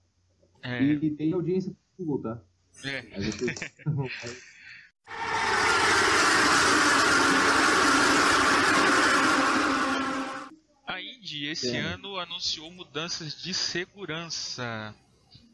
É, 0.62 0.82
E, 0.82 1.06
e 1.06 1.10
tem 1.16 1.32
audiência 1.32 1.72
pro 1.96 2.04
Google, 2.04 2.22
tá? 2.34 2.42
é. 2.84 2.98
Aí. 2.98 3.30
Esse 11.44 11.76
É. 11.76 11.80
ano 11.80 12.16
anunciou 12.18 12.70
mudanças 12.70 13.40
de 13.40 13.52
segurança. 13.54 14.94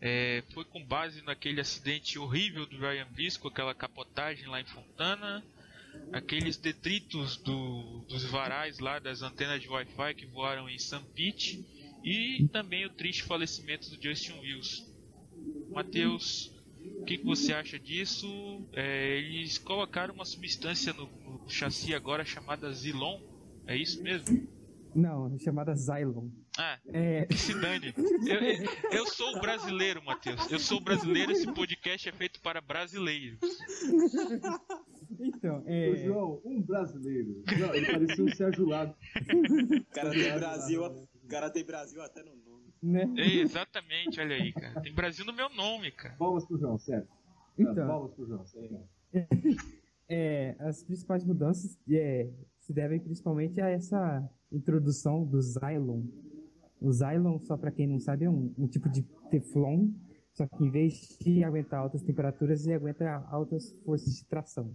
É, 0.00 0.42
foi 0.52 0.64
com 0.64 0.82
base 0.84 1.22
naquele 1.22 1.60
acidente 1.60 2.18
horrível 2.18 2.66
do 2.66 2.78
Ryan 2.78 3.06
Briscoe, 3.12 3.48
aquela 3.48 3.74
capotagem 3.74 4.46
lá 4.46 4.60
em 4.60 4.64
Fontana, 4.66 5.42
aqueles 6.12 6.56
detritos 6.58 7.36
do- 7.38 8.04
dos 8.08 8.24
varais 8.24 8.78
lá 8.78 8.98
das 8.98 9.22
antenas 9.22 9.60
de 9.62 9.68
Wi-Fi 9.68 10.14
que 10.14 10.26
voaram 10.26 10.68
em 10.68 10.78
San 10.78 11.02
Pete 11.14 11.64
e 12.04 12.46
também 12.52 12.84
o 12.84 12.90
triste 12.90 13.22
falecimento 13.22 13.88
do 13.90 14.02
Justin 14.02 14.38
Wilson. 14.40 14.84
Matheus, 15.70 16.52
o 17.00 17.04
que, 17.04 17.18
que 17.18 17.24
você 17.24 17.52
acha 17.54 17.78
disso? 17.78 18.26
É, 18.72 19.18
eles 19.18 19.56
colocaram 19.58 20.14
uma 20.14 20.24
substância 20.24 20.92
no, 20.92 21.06
no 21.24 21.48
chassi 21.48 21.94
agora 21.94 22.24
chamada 22.24 22.70
Zilon, 22.72 23.18
é 23.66 23.76
isso 23.76 24.02
mesmo? 24.02 24.46
Não, 24.96 25.34
é 25.34 25.38
chamada 25.38 25.76
Xylon. 25.76 26.30
Ah, 26.58 26.78
É, 26.86 27.26
que 27.26 27.36
se 27.36 27.52
dane. 27.60 27.92
Eu, 28.26 28.40
eu, 28.40 28.70
eu 29.00 29.06
sou 29.06 29.38
brasileiro, 29.40 30.02
Matheus. 30.02 30.50
Eu 30.50 30.58
sou 30.58 30.80
brasileiro. 30.80 31.32
Esse 31.32 31.52
podcast 31.52 32.08
é 32.08 32.12
feito 32.12 32.40
para 32.40 32.62
brasileiros. 32.62 33.38
então, 35.20 35.58
O 35.60 35.64
é, 35.66 35.96
João, 35.96 36.40
um 36.44 36.62
brasileiro. 36.62 37.42
Não, 37.58 37.74
ele 37.74 37.86
parecia 37.86 38.24
o 38.24 38.34
Sérgio 38.34 38.66
Lago. 38.66 38.94
O 39.80 39.94
cara 39.94 40.10
tem 40.10 40.32
Brasil, 40.32 40.82
cara 41.28 41.50
tem 41.50 41.64
Brasil 41.64 42.02
até 42.02 42.22
no 42.22 42.34
nome. 42.36 42.72
né? 42.82 43.04
É, 43.18 43.26
exatamente, 43.36 44.18
olha 44.18 44.36
aí, 44.36 44.52
cara. 44.52 44.80
Tem 44.80 44.94
Brasil 44.94 45.26
no 45.26 45.32
meu 45.34 45.50
nome, 45.50 45.90
cara. 45.90 46.16
Palmas 46.16 46.46
pro 46.46 46.58
João, 46.58 46.78
sério. 46.78 47.06
Então. 47.58 47.86
Palmas 47.86 48.14
pro 48.14 48.26
João, 48.26 48.46
sério. 48.46 48.80
É, 50.08 50.54
as 50.60 50.82
principais 50.84 51.24
mudanças 51.24 51.78
é, 51.90 52.30
se 52.60 52.72
devem 52.72 53.00
principalmente 53.00 53.60
a 53.60 53.68
essa 53.68 54.28
introdução 54.52 55.24
do 55.24 55.40
Xylon. 55.42 56.04
O 56.80 56.92
Xylon, 56.92 57.38
só 57.40 57.56
para 57.56 57.70
quem 57.70 57.86
não 57.86 57.98
sabe, 57.98 58.24
é 58.24 58.30
um, 58.30 58.52
um 58.58 58.66
tipo 58.66 58.88
de 58.88 59.02
Teflon, 59.30 59.90
só 60.32 60.46
que 60.46 60.64
em 60.64 60.70
vez 60.70 61.16
de 61.20 61.42
aguentar 61.42 61.80
altas 61.80 62.02
temperaturas, 62.02 62.66
ele 62.66 62.74
aguenta 62.74 63.24
altas 63.30 63.72
forças 63.84 64.14
de 64.14 64.24
tração, 64.26 64.74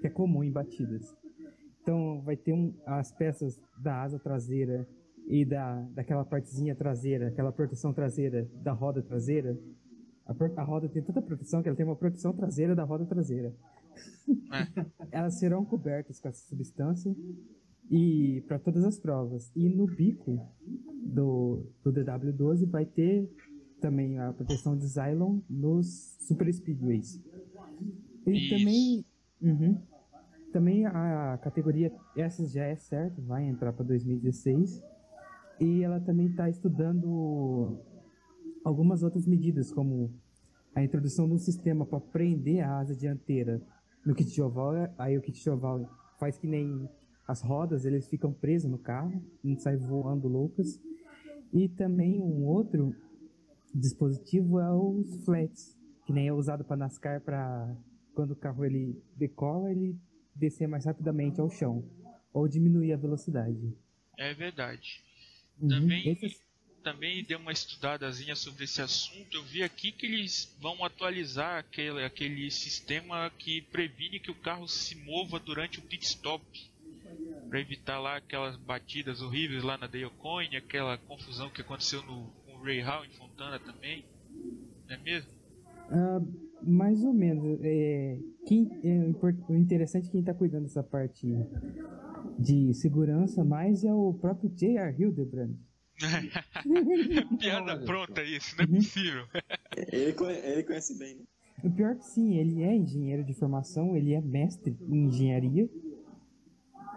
que 0.00 0.06
é 0.06 0.10
comum 0.10 0.44
em 0.44 0.52
batidas. 0.52 1.16
Então 1.82 2.22
vai 2.22 2.36
ter 2.36 2.52
um, 2.52 2.74
as 2.86 3.10
peças 3.12 3.60
da 3.78 4.02
asa 4.02 4.18
traseira 4.18 4.88
e 5.26 5.44
da, 5.44 5.82
daquela 5.94 6.24
partezinha 6.24 6.74
traseira, 6.74 7.28
aquela 7.28 7.52
proteção 7.52 7.92
traseira 7.92 8.48
da 8.62 8.72
roda 8.72 9.02
traseira. 9.02 9.58
A, 10.26 10.60
a 10.60 10.64
roda 10.64 10.88
tem 10.88 11.02
tanta 11.02 11.20
proteção 11.20 11.62
que 11.62 11.68
ela 11.68 11.76
tem 11.76 11.86
uma 11.86 11.96
proteção 11.96 12.32
traseira 12.32 12.74
da 12.74 12.84
roda 12.84 13.04
traseira 13.04 13.52
elas 15.10 15.38
serão 15.38 15.64
cobertas 15.64 16.20
com 16.20 16.28
essa 16.28 16.46
substância 16.46 17.14
e 17.90 18.42
para 18.46 18.58
todas 18.58 18.84
as 18.84 18.98
provas. 18.98 19.50
E 19.56 19.68
no 19.68 19.86
bico 19.86 20.38
do, 21.02 21.66
do 21.82 21.92
DW12 21.92 22.66
vai 22.66 22.86
ter 22.86 23.28
também 23.80 24.18
a 24.18 24.32
proteção 24.32 24.76
de 24.76 24.88
Xylon 24.88 25.40
nos 25.48 26.16
Super 26.20 26.52
Speedways. 26.52 27.20
E 28.26 28.30
Isso. 28.30 28.56
também, 28.56 29.04
uhum, 29.42 29.82
também 30.52 30.86
a 30.86 31.38
categoria, 31.42 31.92
essa 32.16 32.46
já 32.46 32.64
é 32.64 32.76
certa, 32.76 33.20
vai 33.22 33.44
entrar 33.44 33.72
para 33.72 33.84
2016. 33.84 34.82
E 35.58 35.82
ela 35.82 36.00
também 36.00 36.28
está 36.28 36.48
estudando 36.48 37.78
algumas 38.64 39.02
outras 39.02 39.26
medidas, 39.26 39.72
como 39.72 40.14
a 40.74 40.84
introdução 40.84 41.26
de 41.26 41.34
um 41.34 41.38
sistema 41.38 41.84
para 41.84 42.00
prender 42.00 42.64
a 42.64 42.78
asa 42.78 42.94
dianteira 42.94 43.60
no 44.06 44.14
kit 44.14 44.30
de 44.30 44.40
oval, 44.40 44.72
aí 44.96 45.18
o 45.18 45.20
kit 45.20 45.42
de 45.42 45.50
oval 45.50 45.90
faz 46.18 46.38
que 46.38 46.46
nem 46.46 46.88
as 47.30 47.42
rodas, 47.42 47.84
eles 47.84 48.08
ficam 48.08 48.32
presos 48.32 48.70
no 48.70 48.78
carro, 48.78 49.22
não 49.42 49.56
sai 49.58 49.76
voando 49.76 50.26
loucas. 50.28 50.80
E 51.52 51.68
também 51.68 52.20
um 52.20 52.44
outro 52.46 52.94
dispositivo 53.74 54.58
é 54.60 54.70
os 54.72 55.24
flats, 55.24 55.76
que 56.06 56.12
nem 56.12 56.28
é 56.28 56.32
usado 56.32 56.64
para 56.64 56.76
NASCAR 56.76 57.20
para 57.20 57.74
quando 58.14 58.32
o 58.32 58.36
carro 58.36 58.64
ele 58.64 59.00
decola, 59.16 59.70
ele 59.70 59.96
descer 60.34 60.66
mais 60.66 60.84
rapidamente 60.84 61.40
ao 61.40 61.50
chão 61.50 61.84
ou 62.32 62.48
diminuir 62.48 62.92
a 62.92 62.96
velocidade. 62.96 63.74
É 64.18 64.34
verdade. 64.34 65.02
Uhum. 65.60 65.68
Também- 65.68 66.08
Esses- 66.08 66.50
Também 66.82 67.22
dei 67.22 67.36
uma 67.36 67.52
estudadazinha 67.52 68.34
sobre 68.34 68.64
esse 68.64 68.80
assunto. 68.80 69.36
Eu 69.36 69.42
vi 69.44 69.62
aqui 69.62 69.92
que 69.92 70.06
eles 70.06 70.56
vão 70.62 70.82
atualizar 70.82 71.58
aquele, 71.58 72.02
aquele 72.02 72.50
sistema 72.50 73.30
que 73.38 73.60
previne 73.70 74.18
que 74.18 74.30
o 74.30 74.34
carro 74.34 74.66
se 74.66 74.94
mova 75.04 75.38
durante 75.38 75.78
o 75.78 75.82
pit 75.82 76.06
stop. 76.06 76.42
Para 77.50 77.60
evitar 77.60 77.98
lá 77.98 78.16
aquelas 78.16 78.56
batidas 78.56 79.20
horríveis 79.20 79.64
lá 79.64 79.76
na 79.76 79.88
Dale 79.88 80.08
Coyne, 80.18 80.56
aquela 80.56 80.96
confusão 80.96 81.50
que 81.50 81.60
aconteceu 81.60 82.00
no 82.02 82.30
com 82.46 82.52
o 82.54 82.62
Ray 82.62 82.80
Hall 82.80 83.04
em 83.04 83.10
Fontana 83.10 83.58
também. 83.58 84.04
Não 84.88 84.94
é 84.94 84.98
mesmo? 85.02 85.30
Ah, 85.90 86.20
mais 86.62 87.02
ou 87.02 87.12
menos. 87.12 87.58
É, 87.62 88.16
quem, 88.46 88.70
é, 88.84 89.10
o 89.48 89.56
interessante 89.56 90.06
é 90.08 90.10
quem 90.12 90.20
está 90.20 90.32
cuidando 90.32 90.62
dessa 90.62 90.82
parte 90.84 91.26
de 92.38 92.72
segurança 92.72 93.42
mais 93.44 93.82
é 93.82 93.92
o 93.92 94.14
próprio 94.14 94.48
J.R. 94.50 95.02
Hildebrand. 95.02 95.56
Piada 97.40 97.72
Olha 97.74 97.84
pronta 97.84 98.22
isso, 98.22 98.56
não 98.56 98.64
é 98.64 98.66
possível. 98.68 99.24
Ele, 99.92 100.12
conhe- 100.12 100.38
ele 100.38 100.62
conhece 100.62 100.96
bem, 100.98 101.16
né? 101.16 101.22
O 101.62 101.70
pior 101.70 101.94
que 101.96 102.04
sim, 102.06 102.36
ele 102.38 102.62
é 102.62 102.74
engenheiro 102.74 103.22
de 103.24 103.34
formação, 103.34 103.94
ele 103.96 104.14
é 104.14 104.20
mestre 104.20 104.76
em 104.88 105.06
engenharia. 105.08 105.68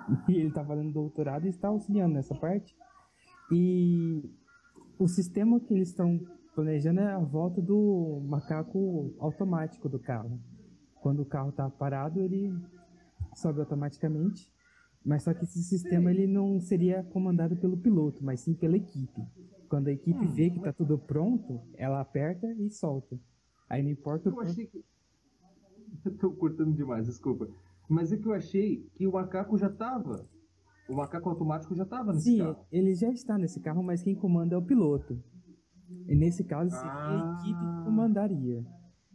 E 0.30 0.34
ele 0.34 0.48
está 0.48 0.64
fazendo 0.64 0.92
doutorado 0.92 1.46
e 1.46 1.50
está 1.50 1.68
auxiliando 1.68 2.16
nessa 2.16 2.36
parte. 2.36 2.76
E 3.52 4.24
o 4.98 5.08
sistema 5.08 5.60
que 5.60 5.74
eles 5.74 5.90
estão 5.90 6.20
planejando 6.56 7.00
é 7.02 7.12
a 7.12 7.20
volta 7.20 7.62
do 7.62 8.22
macaco 8.26 9.14
automático 9.20 9.90
do 9.90 10.00
carro. 10.00 10.40
Quando 11.02 11.22
o 11.22 11.26
carro 11.26 11.50
está 11.50 11.70
parado, 11.70 12.20
ele 12.20 12.54
sobe 13.36 13.60
automaticamente. 13.60 14.52
Mas 15.06 15.24
só 15.24 15.34
que 15.34 15.44
esse 15.44 15.62
sistema 15.64 16.12
ele 16.12 16.28
não 16.28 16.60
seria 16.62 17.04
comandado 17.04 17.58
pelo 17.58 17.76
piloto, 17.76 18.24
mas 18.24 18.40
sim 18.40 18.54
pela 18.54 18.78
equipe. 18.78 19.22
Quando 19.68 19.88
a 19.88 19.92
equipe 19.92 20.26
vê 20.28 20.50
que 20.50 20.58
está 20.58 20.72
tudo 20.72 20.98
pronto, 20.98 21.62
ela 21.76 22.00
aperta 22.00 22.48
e 22.54 22.70
solta. 22.70 23.20
Aí 23.68 23.84
não 23.84 23.90
importa 23.90 24.30
o 24.30 24.34
Eu 24.34 24.42
achei 24.42 24.68
que. 24.68 24.86
Eu 26.06 26.16
tô 26.18 26.32
cortando 26.32 26.74
demais, 26.74 27.08
desculpa. 27.08 27.50
Mas 27.94 28.12
é 28.12 28.18
que 28.18 28.28
eu 28.28 28.34
achei 28.34 28.90
que 28.96 29.06
o 29.06 29.12
macaco 29.14 29.56
já 29.58 29.70
tava. 29.70 30.28
O 30.90 30.96
macaco 30.96 31.30
automático 31.30 31.76
já 31.76 31.86
tava 31.86 32.12
nesse 32.12 32.32
Sim, 32.32 32.40
carro. 32.40 32.66
ele 32.72 32.94
já 32.96 33.10
está 33.12 33.38
nesse 33.38 33.60
carro, 33.62 33.84
mas 33.84 34.02
quem 34.02 34.16
comanda 34.16 34.56
é 34.56 34.58
o 34.58 34.62
piloto. 34.62 35.22
E 36.08 36.16
nesse 36.16 36.44
caso 36.44 36.72
seria 36.76 36.92
a 36.92 37.32
Ah. 37.32 37.38
equipe 37.40 37.60
que 37.60 37.84
comandaria. 37.86 38.66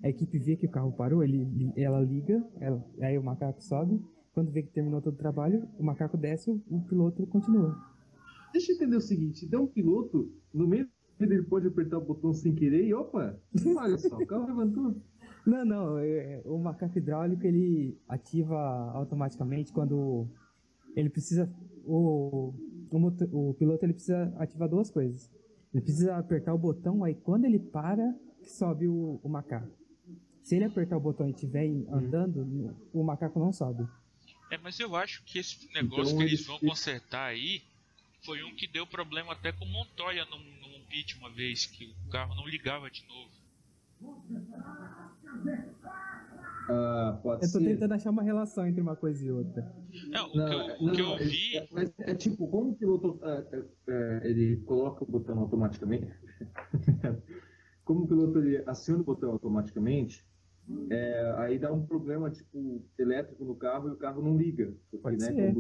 a 0.01 0.09
equipe 0.09 0.39
vê 0.39 0.55
que 0.57 0.67
o 0.67 0.71
carro 0.71 0.93
parou, 0.93 1.25
ele, 1.25 1.73
ela 1.77 2.01
liga, 2.01 2.41
ela, 2.61 2.81
aí 3.01 3.19
o 3.19 3.23
macaco 3.23 3.61
sobe. 3.61 4.01
Quando 4.33 4.53
vê 4.53 4.63
que 4.63 4.71
terminou 4.71 5.03
todo 5.03 5.15
o 5.15 5.19
trabalho, 5.19 5.69
o 5.77 5.83
macaco 5.83 6.17
desce, 6.17 6.49
o, 6.53 6.63
o 6.71 6.81
piloto 6.85 7.27
continua. 7.27 7.77
Deixa 8.53 8.71
eu 8.71 8.77
entender 8.77 8.95
o 8.97 9.01
seguinte: 9.01 9.45
então 9.45 9.65
um 9.65 9.67
piloto, 9.67 10.33
no 10.55 10.69
meio 10.69 10.89
ele 11.19 11.43
pode 11.43 11.67
apertar 11.67 11.99
o 11.99 12.05
botão 12.05 12.33
sem 12.33 12.55
querer 12.55 12.85
e 12.87 12.95
opa, 12.95 13.37
olha 13.77 13.99
só, 13.99 14.17
o 14.17 14.25
carro 14.27 14.47
levantou. 14.47 14.95
Não, 15.47 15.65
não, 15.65 15.99
é, 15.99 16.43
o 16.45 16.59
macaco 16.59 16.99
hidráulico 16.99 17.47
ele 17.47 17.99
ativa 18.09 18.57
automaticamente 18.93 19.73
quando 19.73 20.29
ele 20.95 21.09
precisa. 21.09 21.51
O, 21.85 22.55
o, 22.91 22.99
motor, 22.99 23.29
o 23.33 23.55
piloto 23.55 23.85
ele 23.85 23.95
precisa 23.95 24.33
ativar 24.39 24.69
duas 24.69 24.91
coisas. 24.91 25.31
Ele 25.73 25.83
precisa 25.83 26.17
apertar 26.17 26.55
o 26.55 26.59
botão, 26.59 27.05
aí 27.05 27.15
quando 27.15 27.45
ele 27.45 27.59
para, 27.59 28.15
que 28.43 28.51
sobe 28.51 28.89
o, 28.89 29.21
o 29.23 29.29
macaco. 29.29 29.69
Se 30.43 30.57
ele 30.57 30.65
apertar 30.65 30.97
o 30.97 31.01
botão 31.01 31.29
e 31.29 31.31
estiver 31.31 31.67
andando, 31.91 32.75
o 32.93 33.03
macaco 33.03 33.39
não 33.39 33.53
sobe. 33.53 33.87
É, 34.51 34.57
mas 34.57 34.81
eu 34.81 34.97
acho 34.97 35.23
que 35.25 35.39
esse 35.39 35.71
negócio 35.75 36.15
Então, 36.15 36.19
que 36.19 36.25
eles 36.25 36.47
vão 36.47 36.59
consertar 36.59 37.27
aí 37.27 37.63
foi 38.25 38.43
um 38.43 38.55
que 38.55 38.67
deu 38.67 38.87
problema 38.87 39.33
até 39.33 39.53
com 39.53 39.65
o 39.65 39.69
Montoya 39.69 40.25
num, 40.25 40.39
num 40.39 40.85
pit 40.89 41.17
uma 41.19 41.31
vez, 41.31 41.67
que 41.67 41.85
o 41.85 42.11
carro 42.11 42.35
não 42.35 42.49
ligava 42.49 42.91
de 42.91 43.07
novo. 43.07 43.31
Ah, 46.71 47.19
pode 47.23 47.47
Eu 47.47 47.51
tô 47.53 47.59
ser. 47.59 47.65
tentando 47.65 47.95
achar 47.95 48.11
uma 48.11 48.23
relação 48.23 48.67
entre 48.67 48.81
uma 48.81 48.95
coisa 48.95 49.25
e 49.25 49.31
outra. 49.31 49.75
Não, 50.09 50.29
o 50.31 50.37
Não, 50.37 50.47
que 50.49 50.55
eu, 50.55 50.61
é- 50.61 50.75
o 50.75 50.79
que 50.79 50.85
não, 51.03 51.11
eu 51.11 51.15
é- 51.15 51.25
vi. 51.25 51.57
É, 51.57 51.69
mas 51.73 51.93
é 51.99 52.15
tipo, 52.15 52.47
como 52.49 52.71
o 52.73 52.77
piloto 52.77 53.19
é, 53.23 53.47
é, 53.57 53.65
é, 53.89 54.21
ele 54.31 54.57
coloca 54.59 55.03
o 55.03 55.07
botão 55.07 55.39
automaticamente, 55.39 56.13
como 57.85 58.05
o 58.05 58.09
piloto 58.09 58.39
ele 58.41 58.63
aciona 58.67 59.01
o 59.01 59.05
botão 59.05 59.33
automaticamente, 59.33 60.27
é, 60.91 61.35
aí 61.39 61.59
dá 61.59 61.73
um 61.73 61.87
problema 61.87 62.31
tipo 62.31 62.85
elétrico 62.99 63.43
no 63.45 63.57
carro 63.57 63.89
e 63.89 63.93
o 63.93 63.97
carro 63.97 64.21
não 64.21 64.37
liga, 64.37 64.75
porque 64.91 64.99
Pode 64.99 65.17
né, 65.17 65.55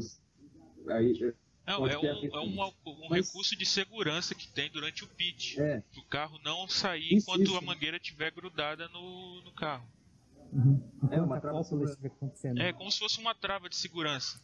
aí 0.88 1.12
é, 1.24 1.34
Não, 1.68 1.78
pode 1.78 1.94
é 1.94 1.98
um, 1.98 2.04
é 2.04 2.40
um, 2.40 2.72
um 2.86 3.08
Mas- 3.10 3.26
recurso 3.28 3.56
de 3.56 3.66
segurança 3.66 4.34
que 4.34 4.48
tem 4.52 4.70
durante 4.70 5.04
o 5.04 5.08
pit. 5.08 5.60
é, 5.60 5.82
O 5.96 6.02
carro 6.04 6.38
não 6.42 6.66
sair 6.68 7.14
Isso, 7.14 7.30
enquanto 7.30 7.42
isso. 7.48 7.56
a 7.56 7.60
mangueira 7.60 7.96
estiver 7.98 8.30
grudada 8.30 8.88
no, 8.88 9.42
no 9.42 9.52
carro. 9.52 9.86
Uhum. 10.52 10.82
É, 11.10 11.20
uma 11.20 11.38
trava 11.40 11.60
acontecendo. 11.60 12.58
É 12.60 12.72
como 12.72 12.90
se 12.90 12.98
fosse 12.98 13.18
uma 13.20 13.34
trava 13.34 13.68
de 13.68 13.76
segurança. 13.76 14.40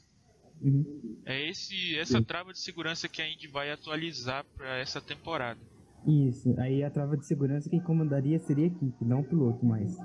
Uhum. 0.60 1.20
É 1.24 1.48
esse, 1.48 1.96
essa 1.98 2.22
trava 2.22 2.52
de 2.52 2.58
segurança 2.60 3.08
que 3.08 3.20
a 3.22 3.28
Indy 3.28 3.48
vai 3.48 3.70
atualizar 3.70 4.44
para 4.56 4.76
essa 4.78 5.00
temporada. 5.00 5.60
Isso, 6.06 6.54
aí 6.60 6.84
a 6.84 6.90
trava 6.90 7.16
de 7.16 7.26
segurança 7.26 7.70
quem 7.70 7.80
comandaria 7.80 8.38
seria 8.38 8.64
a 8.64 8.68
equipe, 8.68 9.04
não 9.04 9.20
o 9.20 9.24
piloto 9.24 9.64
mais. 9.64 9.96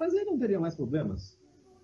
mas 0.00 0.14
aí 0.14 0.24
não 0.24 0.38
teria 0.38 0.58
mais 0.58 0.74
problemas. 0.74 1.37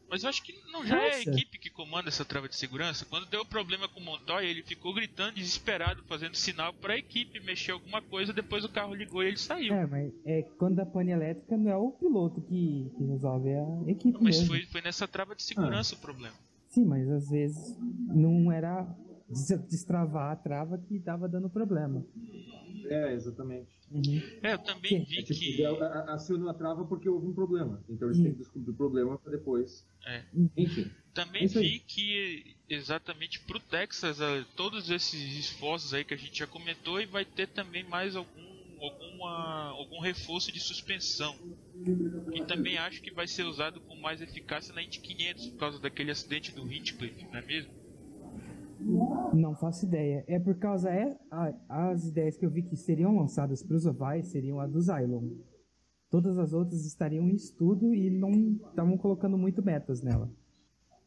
Mas 0.08 0.22
eu 0.22 0.28
acho 0.28 0.42
que 0.42 0.54
não 0.70 0.86
já 0.86 0.96
é 0.96 1.14
a 1.14 1.16
Nossa. 1.16 1.30
equipe 1.30 1.58
que 1.58 1.70
comanda 1.70 2.08
essa 2.08 2.24
trava 2.24 2.48
de 2.48 2.56
segurança. 2.56 3.04
Quando 3.04 3.26
deu 3.26 3.44
problema 3.44 3.88
com 3.88 4.00
o 4.00 4.04
Montoya, 4.04 4.46
ele 4.46 4.62
ficou 4.62 4.92
gritando 4.94 5.34
desesperado, 5.34 6.02
fazendo 6.04 6.34
sinal 6.36 6.72
para 6.74 6.94
a 6.94 6.98
equipe 6.98 7.40
mexer 7.40 7.72
alguma 7.72 8.00
coisa. 8.02 8.32
Depois 8.32 8.64
o 8.64 8.68
carro 8.68 8.94
ligou 8.94 9.22
e 9.22 9.28
ele 9.28 9.36
saiu. 9.36 9.74
É, 9.74 9.86
mas 9.86 10.12
é 10.24 10.42
quando 10.58 10.78
a 10.80 10.86
pane 10.86 11.10
elétrica 11.10 11.56
não 11.56 11.70
é 11.70 11.76
o 11.76 11.90
piloto 11.90 12.40
que, 12.42 12.90
que 12.96 13.04
resolve, 13.04 13.48
é 13.50 13.60
a 13.60 13.90
equipe 13.90 14.18
Mas 14.20 14.36
mesmo. 14.36 14.46
foi, 14.46 14.62
foi 14.66 14.80
nessa 14.82 15.08
trava 15.08 15.34
de 15.34 15.42
segurança 15.42 15.94
o 15.94 15.98
problema. 15.98 16.34
Sim, 16.68 16.84
mas 16.84 17.08
às 17.08 17.30
vezes 17.30 17.76
não 17.78 18.50
era 18.50 18.84
destravar 19.68 20.32
a 20.32 20.36
trava 20.36 20.78
que 20.78 21.00
tava 21.00 21.28
dando 21.28 21.48
problema. 21.48 22.04
É, 22.86 23.14
exatamente. 23.14 23.68
Uhum. 23.90 24.22
É, 24.42 24.54
eu 24.54 24.58
também 24.58 24.98
Sim. 24.98 25.04
vi 25.04 25.18
É 25.18 25.22
tipo, 25.22 25.40
que. 25.40 25.64
acionou 26.08 26.48
a 26.48 26.54
trava 26.54 26.84
porque 26.84 27.08
houve 27.08 27.26
um 27.26 27.34
problema. 27.34 27.82
Então 27.88 28.08
eles 28.08 28.18
Isso. 28.18 28.24
têm 28.24 28.32
que 28.34 28.38
descobrir 28.40 28.70
o 28.70 28.74
problema 28.74 29.18
para 29.18 29.32
depois. 29.32 29.86
É. 30.06 30.22
Enfim. 30.56 30.90
Também 31.14 31.46
vi 31.46 31.78
que 31.78 32.56
exatamente 32.68 33.40
pro 33.40 33.60
Texas, 33.60 34.20
eh, 34.20 34.44
todos 34.56 34.90
esses 34.90 35.38
esforços 35.38 35.94
aí 35.94 36.04
que 36.04 36.14
a 36.14 36.16
gente 36.16 36.38
já 36.38 36.46
comentou, 36.46 37.00
e 37.00 37.06
vai 37.06 37.24
ter 37.24 37.46
também 37.48 37.84
mais 37.84 38.16
algum, 38.16 38.80
alguma, 38.80 39.68
algum 39.70 40.00
reforço 40.00 40.50
de 40.50 40.60
suspensão. 40.60 41.34
E 42.34 42.44
também 42.44 42.78
acho 42.78 43.00
que 43.00 43.12
vai 43.12 43.28
ser 43.28 43.44
usado 43.44 43.80
com 43.82 43.94
mais 43.96 44.20
eficácia 44.20 44.74
na 44.74 44.82
Indy 44.82 44.98
500 45.00 45.46
por 45.48 45.58
causa 45.58 45.78
daquele 45.78 46.10
acidente 46.10 46.52
do 46.52 46.70
Hinchcliffe, 46.70 47.24
não 47.26 47.38
é 47.38 47.42
mesmo? 47.42 47.83
Não 49.32 49.54
faço 49.54 49.86
ideia. 49.86 50.24
É 50.28 50.38
por 50.38 50.56
causa 50.58 50.90
é 50.90 51.16
a- 51.30 51.54
as 51.90 52.06
ideias 52.06 52.36
que 52.36 52.44
eu 52.44 52.50
vi 52.50 52.62
que 52.62 52.76
seriam 52.76 53.16
lançadas 53.16 53.62
para 53.62 53.76
os 53.76 53.86
ovais 53.86 54.28
seriam 54.28 54.60
a 54.60 54.66
do 54.66 54.80
Zylon. 54.80 55.30
Todas 56.10 56.38
as 56.38 56.52
outras 56.52 56.84
estariam 56.84 57.28
em 57.28 57.34
estudo 57.34 57.94
e 57.94 58.10
não 58.10 58.30
estavam 58.68 58.96
colocando 58.96 59.36
muito 59.36 59.62
metas 59.62 60.02
nela. 60.02 60.30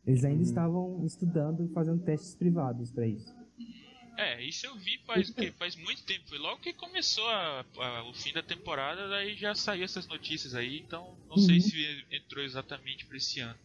Eles 0.06 0.24
ainda 0.26 0.42
estavam 0.44 1.06
estudando 1.06 1.64
e 1.64 1.68
fazendo 1.70 2.04
testes 2.04 2.36
privados 2.36 2.92
para 2.92 3.08
isso. 3.08 3.34
É, 4.18 4.44
isso 4.44 4.66
eu 4.66 4.76
vi 4.76 4.98
faz, 5.06 5.30
que, 5.30 5.52
faz 5.52 5.76
muito 5.76 6.04
tempo. 6.04 6.28
Foi 6.28 6.40
logo 6.40 6.60
que 6.60 6.74
começou 6.74 7.26
a- 7.28 7.64
a- 7.78 8.10
o 8.10 8.14
fim 8.14 8.34
da 8.34 8.42
temporada, 8.42 9.08
daí 9.08 9.36
já 9.36 9.54
saiu 9.54 9.84
essas 9.84 10.08
notícias 10.08 10.56
aí, 10.56 10.80
então 10.80 11.14
não 11.30 11.38
sei 11.38 11.56
Uhum. 11.58 11.62
se 11.62 12.06
entrou 12.12 12.44
exatamente 12.44 13.06
para 13.06 13.16
esse 13.18 13.40
ano. 13.40 13.60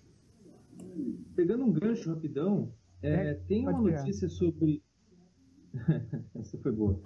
Pegando 1.34 1.64
um 1.64 1.72
gancho 1.72 2.12
rapidão, 2.12 2.72
é, 3.02 3.30
É, 3.30 3.34
tem 3.34 3.62
uma 3.62 3.72
pode 3.72 3.84
pegar. 3.84 3.98
notícia 4.00 4.28
sobre. 4.28 4.82
Essa 6.34 6.58
foi 6.58 6.72
boa. 6.72 7.00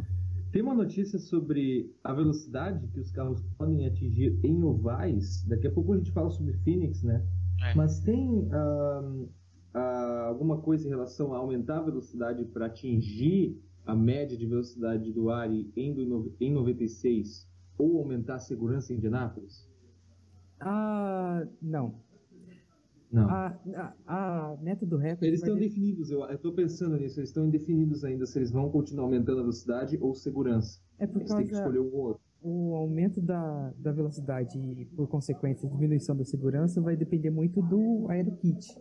Tem 0.53 0.63
uma 0.63 0.75
notícia 0.75 1.19
sobre 1.19 1.93
a 2.03 2.13
velocidade 2.15 2.87
que 2.89 3.01
os 3.01 3.11
carros 3.11 3.43
podem 3.59 3.87
atingir 3.87 4.39
em 4.45 4.63
ovais. 4.63 5.45
Daqui 5.45 5.67
a 5.67 5.71
pouco 5.71 5.93
a 5.93 5.99
gente 5.99 6.13
fala 6.13 6.31
sobre 6.31 6.53
Phoenix, 6.65 7.03
né? 7.03 7.25
É. 7.63 7.75
Mas 7.75 8.01
tem 8.01 8.49
ahn, 8.53 9.27
ah, 9.75 10.27
alguma 10.29 10.59
coisa 10.61 10.87
em 10.87 10.91
relação 10.91 11.35
a 11.35 11.39
aumentar 11.39 11.79
a 11.79 11.83
velocidade 11.83 12.45
para 12.47 12.67
atingir 12.67 13.61
a 13.85 13.95
média 13.95 14.37
de 14.37 14.47
velocidade 14.47 15.13
do 15.13 15.31
Ari 15.31 15.71
em, 15.77 15.95
do 15.95 16.35
em 16.41 16.53
96 16.53 17.49
ou 17.79 17.99
aumentar 17.99 18.37
a 18.37 18.39
segurança 18.39 18.93
em 18.93 18.97
Indianápolis? 18.97 19.69
Ah, 20.61 21.47
não. 21.61 22.01
Não. 23.13 23.29
A, 23.31 23.59
a, 24.07 24.53
a 24.53 24.57
meta 24.61 24.85
do 24.85 24.97
recorde 24.97 25.27
Eles 25.27 25.41
estão 25.41 25.55
de- 25.55 25.61
definidos, 25.61 26.11
eu 26.11 26.25
estou 26.31 26.53
pensando 26.53 26.97
nisso, 26.97 27.21
eles 27.21 27.31
estão 27.31 27.47
indefinidos 27.47 28.05
ainda 28.05 28.27
se 28.27 28.39
eles 28.39 28.51
vão 28.51 28.69
continuar 28.71 29.05
aumentando 29.05 29.39
a 29.39 29.43
velocidade 29.43 29.97
ou 30.01 30.15
segurança. 30.15 30.81
é 30.99 31.07
por 31.07 31.21
Eles 31.21 31.33
têm 31.35 31.45
que 31.47 31.53
causa 31.53 31.69
escolher 31.69 31.81
um 31.81 31.95
ou 31.95 32.01
outro. 32.09 32.23
o 32.43 32.75
aumento 32.75 33.21
da, 33.21 33.73
da 33.79 33.93
velocidade 33.93 34.59
e, 34.59 34.85
por 34.87 35.07
consequência, 35.09 35.69
a 35.69 35.73
diminuição 35.73 36.17
da 36.17 36.25
segurança 36.25 36.81
vai 36.81 36.97
depender 36.97 37.31
muito 37.31 37.63
do 37.63 38.07
AeroKit. 38.11 38.77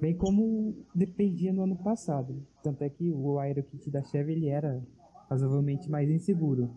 Bem 0.00 0.16
como 0.16 0.74
dependia 0.92 1.52
no 1.52 1.62
ano 1.62 1.76
passado. 1.76 2.34
Tanto 2.64 2.82
é 2.82 2.90
que 2.90 3.12
o 3.12 3.38
AeroKit 3.38 3.88
da 3.90 4.02
Chevy 4.02 4.32
ele 4.32 4.48
era 4.48 4.82
razoavelmente 5.30 5.88
mais 5.88 6.10
inseguro. 6.10 6.70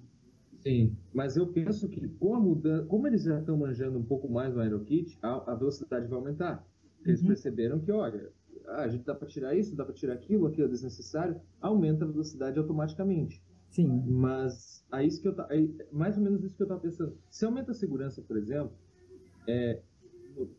Sim, 0.59 0.95
mas 1.13 1.35
eu 1.35 1.47
penso 1.47 1.87
que 1.89 2.07
com 2.07 2.35
a 2.35 2.39
mudança, 2.39 2.85
como 2.85 3.07
eles 3.07 3.23
já 3.23 3.39
estão 3.39 3.57
manjando 3.57 3.97
um 3.99 4.03
pouco 4.03 4.27
mais 4.29 4.53
no 4.53 4.61
AeroKit, 4.61 5.17
a, 5.21 5.51
a 5.51 5.55
velocidade 5.55 6.07
vai 6.07 6.17
aumentar. 6.17 6.63
Eles 7.05 7.21
Uhum. 7.21 7.27
perceberam 7.27 7.79
que, 7.79 7.91
olha, 7.91 8.31
ah, 8.67 8.81
a 8.83 8.87
gente 8.87 9.03
dá 9.05 9.13
para 9.15 9.27
tirar 9.27 9.55
isso, 9.55 9.75
dá 9.75 9.85
para 9.85 9.93
tirar 9.93 10.13
aquilo, 10.13 10.47
aquilo 10.47 10.65
é 10.67 10.69
desnecessário, 10.69 11.39
aumenta 11.61 12.03
a 12.05 12.07
velocidade 12.07 12.57
automaticamente. 12.59 13.41
Sim, 13.69 14.01
Mas 14.07 14.85
aí 14.91 15.07
isso 15.07 15.21
que 15.21 15.27
eu 15.27 15.35
aí, 15.49 15.75
mais 15.91 16.17
ou 16.17 16.23
menos 16.23 16.43
isso 16.43 16.55
que 16.55 16.61
eu 16.63 16.65
estava 16.65 16.81
pensando. 16.81 17.17
Se 17.29 17.45
aumenta 17.45 17.71
a 17.71 17.75
segurança, 17.75 18.21
por 18.21 18.37
exemplo, 18.37 18.71
é, 19.47 19.81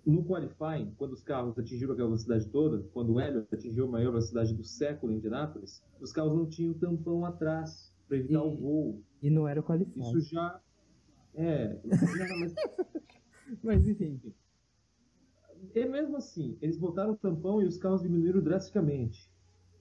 no, 0.07 0.25
qualifying, 0.25 0.93
quando 0.97 1.13
os 1.13 1.23
carros 1.23 1.59
atingiram 1.59 1.93
aquela 1.93 2.09
velocidade 2.09 2.49
toda, 2.51 2.83
quando 2.93 3.13
o 3.15 3.21
Hélio 3.21 3.47
atingiu 3.53 3.87
a 3.87 3.89
maior 3.91 4.11
velocidade 4.13 4.55
do 4.55 4.65
século 4.65 5.13
em 5.13 5.17
Indianápolis, 5.17 5.83
os 6.01 6.13
carros 6.13 6.35
não 6.37 6.49
tinham 6.49 6.75
tampão 6.75 7.25
atrás 7.25 7.93
para 8.09 8.17
evitar 8.19 8.35
E- 8.35 8.47
o 8.47 8.57
voo. 8.57 9.03
e 9.23 9.31
não 9.31 9.47
era 9.49 9.61
o 9.61 9.65
Qualify. 9.65 9.99
Isso 10.01 10.21
já 10.21 10.61
é, 11.35 11.79
não, 12.29 12.39
mas 12.41 12.55
Mas 13.63 13.87
enfim, 13.89 14.21
é 15.81 15.89
mesmo 15.89 16.17
assim. 16.17 16.57
Eles 16.61 16.77
botaram 16.79 17.13
o 17.13 17.17
tampão 17.17 17.61
e 17.63 17.67
os 17.67 17.77
carros 17.77 18.03
diminuíram 18.03 18.41
drasticamente. 18.43 19.31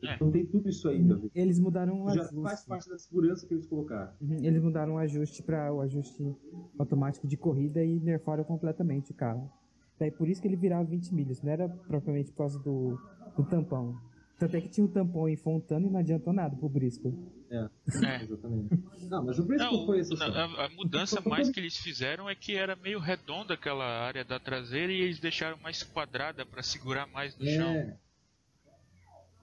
É. 0.04 0.16
Então 0.16 0.30
tem 0.30 0.46
tudo 0.46 0.70
isso 0.70 0.88
aí, 0.90 1.02
Davi. 1.04 1.32
eles 1.34 1.60
mudaram 1.60 2.04
o 2.04 2.10
Já 2.14 2.22
ajuste. 2.22 2.42
faz 2.42 2.66
parte 2.66 2.90
da 2.90 2.98
segurança 2.98 3.48
que 3.48 3.54
eles 3.54 3.66
colocaram. 3.66 4.12
Uhum, 4.22 4.38
Eles 4.44 4.62
mudaram 4.62 4.94
o 4.96 4.98
ajuste 4.98 5.42
para 5.42 5.74
o 5.74 5.82
ajuste 5.82 6.36
automático 6.78 7.28
de 7.28 7.38
corrida 7.38 7.84
e 7.84 8.00
nerfaram 8.00 8.44
completamente 8.44 9.12
o 9.12 9.16
carro. 9.16 9.50
Daí 9.98 10.12
por 10.12 10.28
isso 10.28 10.42
que 10.42 10.48
ele 10.48 10.58
virava 10.58 10.84
20 10.84 11.14
milhas, 11.16 11.42
não 11.42 11.50
era 11.52 11.70
propriamente 11.70 12.30
por 12.32 12.40
causa 12.40 12.60
do, 12.60 13.00
do 13.38 13.44
tampão. 13.46 13.96
Tanto 14.38 14.56
é 14.58 14.62
que 14.62 14.68
tinha 14.68 14.86
um 14.86 14.90
tampão 14.92 15.30
em 15.30 15.36
Fontana 15.38 15.88
e 15.88 15.90
não 15.90 16.00
adiantou 16.00 16.34
nada 16.34 16.56
pro 16.58 16.68
Briscoe. 16.68 17.14
É, 17.50 17.56
É. 17.58 17.70
exatamente. 18.24 18.84
Não, 19.10 19.24
mas 19.26 19.40
o 19.40 19.46
Bristol 19.46 19.72
Não, 19.78 19.86
foi 19.86 20.02
na- 20.18 20.26
a, 20.26 20.66
a 20.66 20.70
mudança 20.70 21.22
mais 21.22 21.50
que 21.50 21.60
eles 21.60 21.78
fizeram 21.78 22.30
é 22.30 22.36
que 22.36 22.56
era 22.56 22.76
meio 22.76 23.00
redonda 23.00 23.54
aquela 23.54 23.86
área 23.86 24.26
da 24.26 24.38
traseira 24.40 24.92
e 24.92 25.00
eles 25.00 25.20
deixaram 25.20 25.58
mais 25.60 25.84
quadrada 25.84 26.46
para 26.46 26.62
segurar 26.62 27.08
mais 27.08 27.38
no 27.38 27.46
chão. 27.46 27.70
É. 27.70 27.98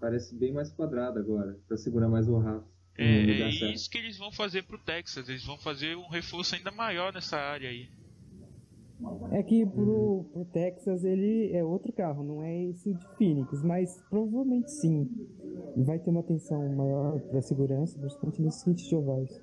Parece 0.01 0.35
bem 0.35 0.53
mais 0.53 0.71
quadrado 0.73 1.19
agora, 1.19 1.59
pra 1.69 1.77
segurar 1.77 2.09
mais 2.09 2.29
o 2.29 2.37
rastro. 2.39 2.71
É, 2.99 3.05
é 3.05 3.49
isso 3.73 3.89
que 3.89 3.97
eles 3.97 4.19
vão 4.19 4.31
fazer 4.31 4.65
pro 4.65 4.77
Texas. 4.79 5.29
Eles 5.29 5.45
vão 5.45 5.57
fazer 5.57 5.97
um 5.97 6.09
reforço 6.09 6.55
ainda 6.55 6.71
maior 6.71 7.13
nessa 7.15 7.39
área 7.39 7.71
aí. 7.71 7.89
É 9.31 9.43
que 9.43 9.65
pro, 9.67 10.25
pro 10.33 10.45
Texas 10.47 11.05
ele 11.05 11.51
é 11.53 11.65
outro 11.65 11.93
carro, 11.93 12.23
não 12.23 12.43
é 12.43 12.65
esse 12.65 12.93
de 12.93 13.07
Phoenix, 13.17 13.63
mas 13.63 14.03
provavelmente 14.09 14.71
sim. 14.71 15.09
Vai 15.77 15.99
ter 15.99 16.11
uma 16.11 16.21
atenção 16.21 16.69
maior 16.75 17.21
para 17.21 17.41
segurança, 17.41 17.99
principalmente 17.99 18.43
nesses 18.43 18.63
kits 18.63 18.89
de 18.89 18.95
ovais. 18.95 19.41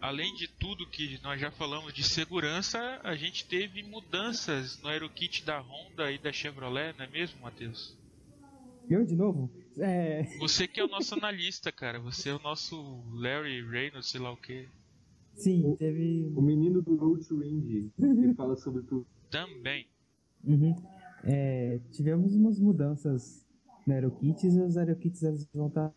Além 0.00 0.34
de 0.34 0.46
tudo 0.48 0.86
que 0.86 1.18
nós 1.22 1.40
já 1.40 1.50
falamos 1.50 1.92
de 1.94 2.02
segurança, 2.02 3.00
a 3.02 3.14
gente 3.14 3.46
teve 3.46 3.82
mudanças 3.82 4.80
no 4.82 4.88
aerokit 4.88 5.44
da 5.44 5.60
Honda 5.60 6.12
e 6.12 6.18
da 6.18 6.30
Chevrolet, 6.30 6.94
não 6.98 7.06
é 7.06 7.08
mesmo, 7.08 7.40
Matheus? 7.40 7.96
Eu 8.88 9.04
de 9.04 9.16
novo? 9.16 9.50
É... 9.78 10.24
Você 10.38 10.68
que 10.68 10.78
é 10.78 10.84
o 10.84 10.88
nosso 10.88 11.14
analista, 11.14 11.72
cara. 11.72 11.98
Você 12.00 12.28
é 12.28 12.34
o 12.34 12.38
nosso 12.38 13.02
Larry 13.12 13.62
Reynolds, 13.66 14.10
sei 14.10 14.20
lá 14.20 14.30
o 14.30 14.36
que. 14.36 14.68
Sim, 15.34 15.66
O- 15.66 15.76
teve. 15.76 16.32
O 16.34 16.40
menino 16.42 16.80
do 16.82 16.96
Road 16.96 17.26
to 17.26 17.42
Indy, 17.42 17.90
que 17.96 18.02
fala 18.34 18.56
sobre 18.56 18.82
tudo. 18.82 19.06
Também. 19.30 19.86
Uhum. 20.44 20.74
É, 21.24 21.80
tivemos 21.90 22.34
umas 22.34 22.58
mudanças 22.60 23.46
no 23.86 23.92
AeroKits 23.94 24.44
e 24.54 24.60
os 24.60 24.76
AeroKits 24.76 25.22
eles 25.22 25.48
vão 25.54 25.68
estar 25.68 25.92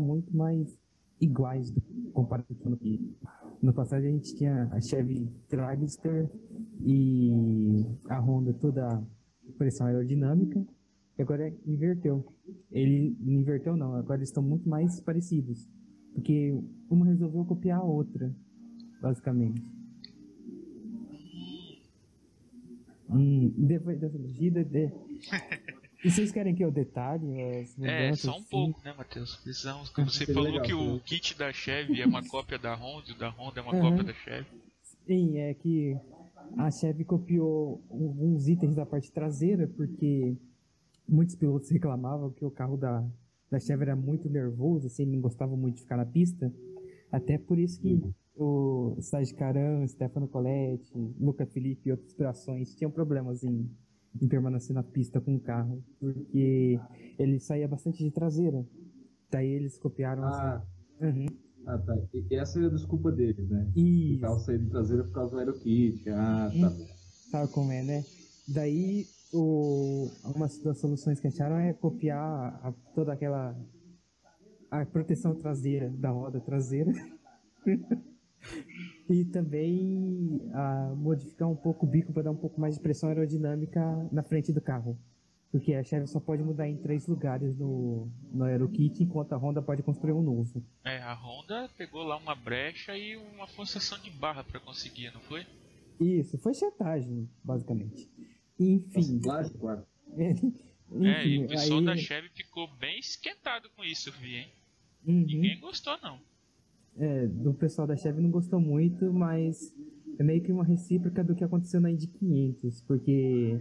muito 0.00 0.36
mais 0.36 0.78
iguais 1.20 1.70
do- 1.70 1.80
comparado 2.12 2.54
com 2.56 2.70
o 2.72 2.76
que 2.76 3.14
no 3.62 3.72
passado 3.72 4.00
a 4.04 4.08
gente 4.10 4.34
tinha 4.34 4.64
a 4.72 4.80
Chevy 4.80 5.28
Dragster 5.48 6.28
e 6.84 7.84
a 8.08 8.18
Honda 8.20 8.52
toda 8.54 9.02
pressão 9.58 9.86
aerodinâmica 9.86 10.64
e 11.18 11.22
agora 11.22 11.52
inverteu. 11.66 12.24
Ele 12.70 13.16
inverteu 13.20 13.76
não, 13.76 13.94
agora 13.94 14.18
eles 14.18 14.28
estão 14.30 14.42
muito 14.42 14.68
mais 14.68 15.00
parecidos 15.00 15.68
porque 16.14 16.58
uma 16.88 17.06
resolveu 17.06 17.44
copiar 17.44 17.80
a 17.80 17.84
outra 17.84 18.34
basicamente. 19.00 19.62
Hum, 23.08 23.52
depois 23.56 23.98
dessa 23.98 24.18
medida 24.18 24.64
de... 24.64 24.90
E 26.02 26.10
vocês 26.10 26.32
querem 26.32 26.54
que 26.54 26.64
eu 26.64 26.70
detalhe 26.70 27.28
as 27.60 27.78
É, 27.82 28.14
só 28.14 28.38
um 28.38 28.40
sim? 28.40 28.46
pouco, 28.50 28.80
né, 28.82 28.94
Matheus? 28.96 29.36
Precisamos. 29.36 29.90
Como 29.90 30.08
você 30.08 30.24
falou 30.24 30.44
legal, 30.44 30.62
que 30.62 30.72
o 30.72 30.94
né? 30.94 31.00
kit 31.04 31.36
da 31.36 31.52
Chevy 31.52 32.00
é 32.00 32.06
uma 32.06 32.26
cópia 32.26 32.58
da 32.58 32.74
Honda 32.74 33.10
e 33.10 33.12
o 33.12 33.18
da 33.18 33.28
Honda 33.28 33.60
é 33.60 33.62
uma 33.62 33.74
Uhum. 33.74 33.80
cópia 33.82 34.04
da 34.04 34.14
Chevy. 34.14 34.46
Sim, 35.06 35.36
é 35.36 35.52
que 35.52 35.94
a 36.56 36.70
Chevy 36.70 37.04
copiou 37.04 37.82
alguns 37.90 38.48
itens 38.48 38.76
da 38.76 38.86
parte 38.86 39.12
traseira, 39.12 39.68
porque 39.68 40.34
muitos 41.06 41.34
pilotos 41.34 41.68
reclamavam 41.68 42.30
que 42.30 42.46
o 42.46 42.50
carro 42.50 42.78
da, 42.78 43.06
da 43.50 43.60
Chevy 43.60 43.82
era 43.82 43.94
muito 43.94 44.26
nervoso, 44.30 44.86
assim, 44.86 45.04
não 45.04 45.20
gostava 45.20 45.54
muito 45.54 45.76
de 45.76 45.82
ficar 45.82 45.98
na 45.98 46.06
pista. 46.06 46.50
Até 47.12 47.36
por 47.36 47.58
isso 47.58 47.78
que 47.78 48.00
o 48.42 48.96
Sérgio 49.00 49.36
Caran, 49.36 49.86
Stefano 49.86 50.26
Coletti, 50.28 50.92
Luca 51.20 51.44
Felipe 51.46 51.88
e 51.88 51.92
outras 51.92 52.08
inspirações 52.10 52.74
tinham 52.74 52.90
problemas 52.90 53.44
em, 53.44 53.70
em 54.20 54.28
permanecer 54.28 54.74
na 54.74 54.82
pista 54.82 55.20
com 55.20 55.34
o 55.36 55.40
carro, 55.40 55.82
porque 55.98 56.80
ele 57.18 57.38
saía 57.38 57.68
bastante 57.68 58.02
de 58.02 58.10
traseira. 58.10 58.66
Daí 59.30 59.48
eles 59.48 59.78
copiaram 59.78 60.24
Ah, 60.24 60.56
assim. 61.00 61.06
Uhum. 61.20 61.26
ah, 61.66 61.78
tá. 61.78 61.94
E 62.30 62.34
essa 62.34 62.60
é 62.60 62.66
a 62.66 62.68
desculpa 62.70 63.12
deles, 63.12 63.48
né? 63.48 63.70
O 63.76 63.78
Isso. 63.78 64.20
carro 64.20 64.38
sair 64.40 64.58
do 64.58 64.70
traseiro 64.70 65.04
por 65.04 65.12
causa 65.12 65.32
do 65.32 65.38
AeroKit. 65.38 66.08
Ah, 66.10 66.50
tá. 66.60 66.70
Sabe 67.30 67.52
como 67.52 67.70
é, 67.70 67.82
né? 67.84 68.02
Daí, 68.48 69.04
o, 69.32 70.08
uma 70.34 70.48
das 70.64 70.78
soluções 70.78 71.20
que 71.20 71.28
acharam 71.28 71.56
é 71.58 71.72
copiar 71.72 72.58
a- 72.64 72.74
toda 72.94 73.12
aquela 73.12 73.56
a 74.70 74.84
proteção 74.86 75.34
traseira 75.34 75.90
da 75.90 76.10
roda 76.10 76.40
traseira 76.40 76.92
e 79.08 79.24
também 79.24 80.40
a 80.52 80.94
modificar 80.96 81.48
um 81.48 81.56
pouco 81.56 81.86
o 81.86 81.88
bico 81.88 82.12
para 82.12 82.24
dar 82.24 82.30
um 82.30 82.36
pouco 82.36 82.60
mais 82.60 82.74
de 82.74 82.80
pressão 82.80 83.08
aerodinâmica 83.08 83.80
na 84.12 84.22
frente 84.22 84.52
do 84.52 84.60
carro. 84.60 84.98
Porque 85.50 85.74
a 85.74 85.82
Chevy 85.82 86.06
só 86.06 86.20
pode 86.20 86.44
mudar 86.44 86.68
em 86.68 86.76
três 86.76 87.08
lugares 87.08 87.56
no, 87.58 88.08
no 88.32 88.44
AeroKit, 88.44 89.02
enquanto 89.02 89.32
a 89.32 89.36
Honda 89.36 89.60
pode 89.60 89.82
construir 89.82 90.12
um 90.12 90.22
novo. 90.22 90.64
É, 90.84 90.98
a 91.02 91.12
Honda 91.12 91.68
pegou 91.76 92.04
lá 92.04 92.16
uma 92.16 92.36
brecha 92.36 92.96
e 92.96 93.16
uma 93.16 93.48
forçação 93.48 93.98
de 93.98 94.10
barra 94.10 94.44
pra 94.44 94.60
conseguir, 94.60 95.12
não 95.12 95.20
foi? 95.22 95.44
Isso, 95.98 96.38
foi 96.38 96.54
chetagem, 96.54 97.28
basicamente. 97.42 98.08
Enfim. 98.58 98.94
Nossa, 98.94 99.20
plástico, 99.20 99.58
guarda. 99.58 99.86
é, 100.16 100.30
e 100.30 101.36
enfim, 101.36 101.44
o 101.44 101.48
pessoal 101.48 101.78
aí- 101.80 101.84
da 101.84 101.96
Chevy 101.96 102.28
ficou 102.28 102.68
bem 102.76 103.00
esquentado 103.00 103.68
com 103.74 103.82
isso, 103.82 104.08
eu 104.08 104.12
vi, 104.12 104.36
hein? 104.36 104.48
Uhum. 105.04 105.14
Ninguém 105.26 105.58
gostou, 105.58 105.98
não. 106.00 106.20
É, 106.96 107.26
do 107.26 107.54
pessoal 107.54 107.86
da 107.86 107.96
Chevy 107.96 108.20
não 108.20 108.30
gostou 108.30 108.60
muito, 108.60 109.12
mas 109.12 109.74
é 110.18 110.22
meio 110.22 110.42
que 110.42 110.52
uma 110.52 110.64
recíproca 110.64 111.24
do 111.24 111.34
que 111.34 111.44
aconteceu 111.44 111.80
na 111.80 111.90
Indy 111.90 112.08
500, 112.08 112.82
porque 112.82 113.58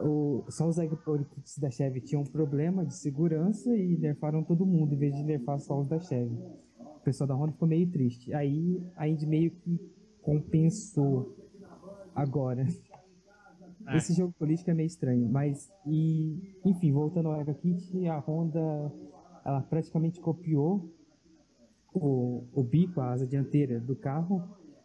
o, 0.00 0.44
só 0.48 0.66
os 0.66 0.78
aeroportos 0.78 1.58
da 1.58 1.70
Chevy 1.70 2.00
tinham 2.00 2.22
um 2.22 2.26
problema 2.26 2.84
de 2.84 2.94
segurança 2.94 3.74
e 3.76 3.96
nerfaram 3.98 4.42
todo 4.42 4.64
mundo, 4.64 4.94
em 4.94 4.98
vez 4.98 5.14
de 5.14 5.22
nerfar 5.22 5.58
só 5.60 5.78
os 5.78 5.86
da 5.86 5.98
Chevy. 5.98 6.34
O 6.78 7.00
pessoal 7.04 7.28
da 7.28 7.34
Honda 7.34 7.52
ficou 7.52 7.68
meio 7.68 7.90
triste. 7.90 8.32
Aí 8.32 8.82
a 8.96 9.06
Indy 9.06 9.26
meio 9.26 9.50
que 9.50 9.78
compensou 10.22 11.36
agora. 12.14 12.66
É. 13.86 13.96
Esse 13.98 14.14
jogo 14.14 14.32
político 14.38 14.70
é 14.70 14.74
meio 14.74 14.86
estranho, 14.86 15.28
mas 15.28 15.70
e 15.86 16.56
enfim, 16.64 16.90
voltando 16.92 17.28
ao 17.28 17.34
AeroKit, 17.34 18.08
a 18.08 18.18
Honda 18.18 18.90
ela 19.44 19.60
praticamente 19.60 20.20
copiou 20.20 20.90
o, 21.94 22.44
o 22.52 22.62
bico, 22.62 23.00
a 23.00 23.12
asa 23.12 23.26
dianteira 23.26 23.78
do 23.78 23.94
carro, 23.94 24.42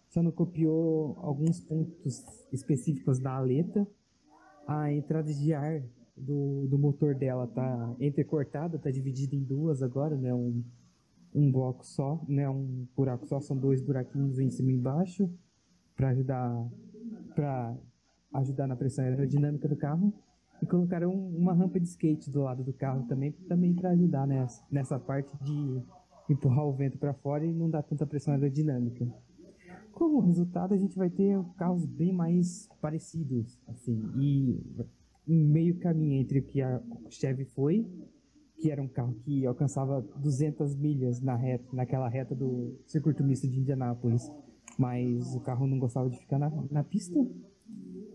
só 0.07 0.21
não 0.21 0.31
copiou 0.31 1.17
alguns 1.19 1.59
pontos 1.59 2.23
específicos 2.53 3.19
da 3.19 3.35
aleta. 3.35 3.85
A 4.67 4.93
entrada 4.93 5.33
de 5.33 5.53
ar 5.53 5.83
do, 6.15 6.67
do 6.67 6.77
motor 6.77 7.15
dela 7.15 7.47
tá 7.47 7.95
entrecortada, 7.99 8.77
tá 8.77 8.91
dividida 8.91 9.35
em 9.35 9.43
duas 9.43 9.81
agora, 9.81 10.15
né? 10.15 10.33
Um, 10.33 10.63
um 11.33 11.51
bloco 11.51 11.85
só, 11.85 12.23
né? 12.27 12.47
Um 12.47 12.87
buraco 12.95 13.25
só, 13.25 13.39
são 13.39 13.57
dois 13.57 13.81
buraquinhos 13.81 14.39
em 14.39 14.49
cima 14.49 14.71
e 14.71 14.75
embaixo 14.75 15.29
para 15.95 16.09
ajudar 16.09 16.69
para 17.35 17.75
ajudar 18.33 18.67
na 18.67 18.75
pressão 18.75 19.05
aerodinâmica 19.05 19.67
do 19.67 19.75
carro 19.75 20.13
e 20.61 20.65
colocaram 20.65 21.11
uma 21.11 21.53
rampa 21.53 21.79
de 21.79 21.87
skate 21.87 22.29
do 22.29 22.41
lado 22.41 22.63
do 22.63 22.73
carro 22.73 23.07
também, 23.07 23.31
também 23.31 23.73
para 23.73 23.91
ajudar 23.91 24.27
nessa, 24.27 24.63
nessa 24.69 24.99
parte 24.99 25.31
de 25.41 25.81
empurrar 26.33 26.65
o 26.65 26.73
vento 26.73 26.97
para 26.97 27.13
fora 27.13 27.45
e 27.45 27.53
não 27.53 27.69
dar 27.69 27.83
tanta 27.83 28.05
pressão 28.05 28.33
aerodinâmica. 28.33 29.07
Como 29.91 30.19
resultado, 30.19 30.73
a 30.73 30.77
gente 30.77 30.97
vai 30.97 31.09
ter 31.09 31.37
carros 31.57 31.85
bem 31.85 32.13
mais 32.13 32.69
parecidos, 32.81 33.59
assim, 33.67 34.01
e 34.17 34.57
um 35.27 35.45
meio 35.45 35.77
caminho 35.79 36.21
entre 36.21 36.39
o 36.39 36.43
que 36.43 36.61
a 36.61 36.81
Chevy 37.09 37.45
foi, 37.45 37.85
que 38.57 38.71
era 38.71 38.81
um 38.81 38.87
carro 38.87 39.13
que 39.23 39.45
alcançava 39.45 40.01
200 40.17 40.75
milhas 40.75 41.21
na 41.21 41.35
reta, 41.35 41.65
naquela 41.73 42.07
reta 42.07 42.35
do 42.35 42.77
circuito 42.85 43.23
misto 43.23 43.47
de 43.47 43.59
Indianápolis, 43.59 44.29
mas 44.77 45.35
o 45.35 45.39
carro 45.41 45.67
não 45.67 45.79
gostava 45.79 46.09
de 46.09 46.17
ficar 46.17 46.39
na, 46.39 46.49
na 46.69 46.83
pista, 46.83 47.19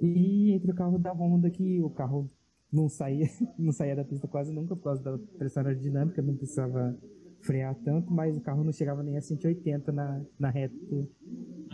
e 0.01 0.53
entre 0.53 0.71
o 0.71 0.75
carro 0.75 0.99
da 0.99 1.13
Honda, 1.13 1.51
que 1.51 1.83
o 1.83 1.91
carro 1.91 2.31
não 2.73 2.89
saía, 2.89 3.27
não 3.59 3.73
saía 3.73 3.97
da 3.97 4.05
pista 4.05 4.27
quase 4.27 4.53
nunca 4.53 4.75
por 4.75 4.85
causa 4.85 5.03
da 5.03 5.19
pressão 5.39 5.65
aerodinâmica, 5.65 6.21
não 6.21 6.35
precisava 6.37 6.99
frear 7.45 7.75
tanto, 7.85 8.13
mas 8.13 8.37
o 8.37 8.41
carro 8.41 8.65
não 8.65 8.73
chegava 8.73 9.03
nem 9.03 9.17
a 9.17 9.21
180 9.21 9.93
na, 9.93 10.21
na 10.39 10.51
reta 10.51 10.75
do, 10.87 11.09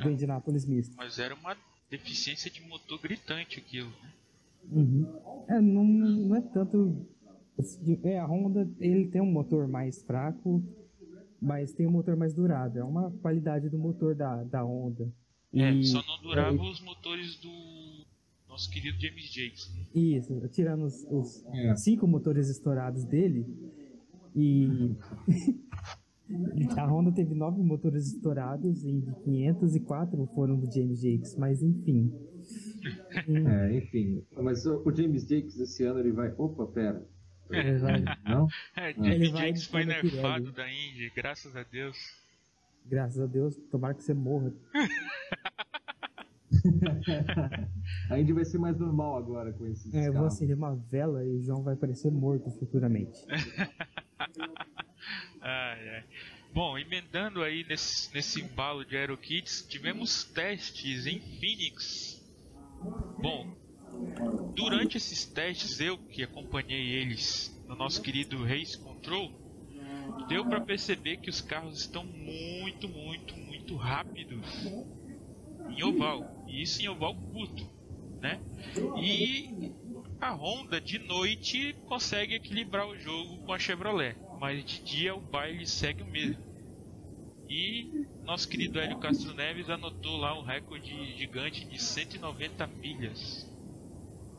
do 0.03 0.11
Indianapolis 0.11 0.67
misto. 0.67 0.95
Mas 0.97 1.19
era 1.19 1.35
uma 1.35 1.57
deficiência 1.91 2.51
de 2.51 2.61
motor 2.63 3.01
gritante 3.01 3.59
aquilo, 3.59 3.89
né? 4.03 4.13
Uhum. 4.71 5.07
É, 5.49 5.61
não, 5.61 5.85
não 5.85 6.37
é 6.37 6.41
tanto. 6.41 7.07
É, 8.05 8.19
a 8.19 8.27
Honda 8.27 8.69
ele 8.79 9.09
tem 9.09 9.21
um 9.21 9.31
motor 9.31 9.67
mais 9.69 10.03
fraco, 10.03 10.63
mas 11.41 11.73
tem 11.73 11.87
um 11.87 11.91
motor 11.91 12.17
mais 12.17 12.33
durável. 12.35 12.83
É 12.83 12.85
uma 12.85 13.11
qualidade 13.23 13.69
do 13.69 13.79
motor 13.79 14.15
da, 14.15 14.43
da 14.45 14.63
Honda. 14.65 15.11
É, 15.53 15.73
E- 15.73 15.85
só 15.85 16.03
não 16.07 16.21
durava 16.23 16.63
os 16.63 16.81
motores 16.81 17.37
do 17.41 17.51
nosso 18.49 18.71
querido 18.71 18.99
James 19.01 19.25
Jakes. 19.33 19.75
né? 19.75 19.83
Isso, 19.95 20.49
tirando 20.49 20.85
os, 20.85 21.05
os 21.11 21.45
É. 21.53 21.75
cinco 21.77 22.07
motores 22.07 22.49
estourados 22.49 23.05
dele. 23.05 23.47
E 24.35 24.97
a 26.77 26.87
Honda 26.87 27.11
teve 27.13 27.35
nove 27.35 27.61
motores 27.63 28.07
estourados 28.07 28.85
em 28.85 29.01
500 29.25 29.75
e 29.77 29.81
quatro 29.81 30.27
foram 30.35 30.57
do 30.59 30.71
James 30.73 31.01
Jakes, 31.01 31.37
mas 31.37 31.63
enfim. 31.63 32.13
É, 33.29 33.77
enfim. 33.77 34.23
Mas 34.37 34.65
o, 34.67 34.83
James 34.95 35.23
Jakes 35.29 35.59
esse 35.59 35.85
ano 35.85 35.99
ele 36.01 36.13
vai. 36.13 36.33
Opa, 36.39 36.67
pera. 36.67 37.05
ele 37.51 37.79
vai- 37.79 38.05
Não? 38.25 38.47
É, 38.77 38.91
Ele 38.91 39.27
James 39.27 39.31
Jakes 39.31 39.65
foi 39.67 39.85
nerfado 39.85 40.53
da 40.53 40.71
Indy, 40.71 41.11
graças 41.15 41.57
a 41.57 41.65
Deus. 41.65 41.97
graças 42.87 43.21
a 43.21 43.27
Deus, 43.27 43.57
tomara 43.71 43.95
que 43.95 44.05
você 44.05 44.15
morra. 44.15 44.53
A 48.11 48.19
Indy 48.19 48.33
vai 48.33 48.45
ser 48.45 48.59
mais 48.59 48.77
normal 48.79 49.17
agora 49.17 49.53
com 49.53 49.67
esses 49.67 49.93
É, 49.95 50.01
eu 50.09 50.13
vou 50.13 50.23
carros. 50.23 50.35
acender 50.35 50.57
uma 50.57 50.75
vela 50.75 51.25
e 51.25 51.37
o 51.37 51.41
João 51.41 51.63
vai 51.63 51.77
parecer 51.77 52.11
morto 52.11 52.51
futuramente. 52.51 53.19
Ai, 55.41 55.89
ai. 55.89 56.05
Bom, 56.53 56.77
emendando 56.79 57.43
aí 57.43 57.65
nesse, 57.65 58.13
nesse 58.15 58.41
embalo 58.41 58.85
de 58.85 58.97
AeroKits, 58.97 59.67
tivemos 59.69 60.25
testes 60.25 61.07
em 61.07 61.21
Phoenix 61.21 62.21
Bom, 63.19 63.55
durante 64.55 64.97
esses 64.97 65.27
testes, 65.27 65.81
eu 65.81 65.99
que 65.99 66.23
acompanhei 66.23 66.95
eles 66.95 67.51
no 67.69 67.77
nosso 67.77 68.01
querido 68.03 68.43
Race 68.45 68.79
Control, 68.79 69.33
deu 70.29 70.45
para 70.47 70.61
perceber 70.61 71.19
que 71.19 71.31
os 71.31 71.41
carros 71.41 71.81
estão 71.81 72.05
muito, 72.05 72.89
muito, 72.89 73.37
muito 73.37 73.77
rápidos 73.77 74.81
em 75.69 75.83
oval. 75.83 76.27
E 76.47 76.63
isso 76.63 76.83
em 76.83 76.89
oval 76.89 77.15
curto, 77.15 77.71
né? 78.21 78.41
E 78.95 79.75
a 80.21 80.33
Honda 80.33 80.81
de 80.81 80.99
noite 80.99 81.75
consegue 81.87 82.35
equilibrar 82.35 82.87
o 82.87 82.97
jogo 82.99 83.39
com 83.45 83.53
a 83.53 83.59
Chevrolet, 83.59 84.17
mas 84.39 84.65
de 84.65 84.81
dia 84.85 85.15
o 85.15 85.21
baile 85.21 85.67
segue 85.67 86.03
o 86.03 86.07
mesmo. 86.07 86.43
E 87.49 88.07
nosso 88.25 88.49
querido 88.49 88.79
Hélio 88.79 88.99
Castro 88.99 89.35
Neves 89.35 89.69
anotou 89.69 90.17
lá 90.19 90.39
um 90.39 90.43
recorde 90.43 90.93
gigante 91.17 91.69
de 91.69 91.79
190 91.81 92.67
milhas. 92.67 93.47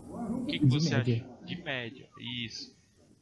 O 0.07 0.45
que, 0.45 0.59
que 0.59 0.65
De 0.65 0.71
você 0.71 0.95
média. 0.95 1.15
acha? 1.25 1.45
De 1.45 1.63
média, 1.63 2.09
isso. 2.45 2.71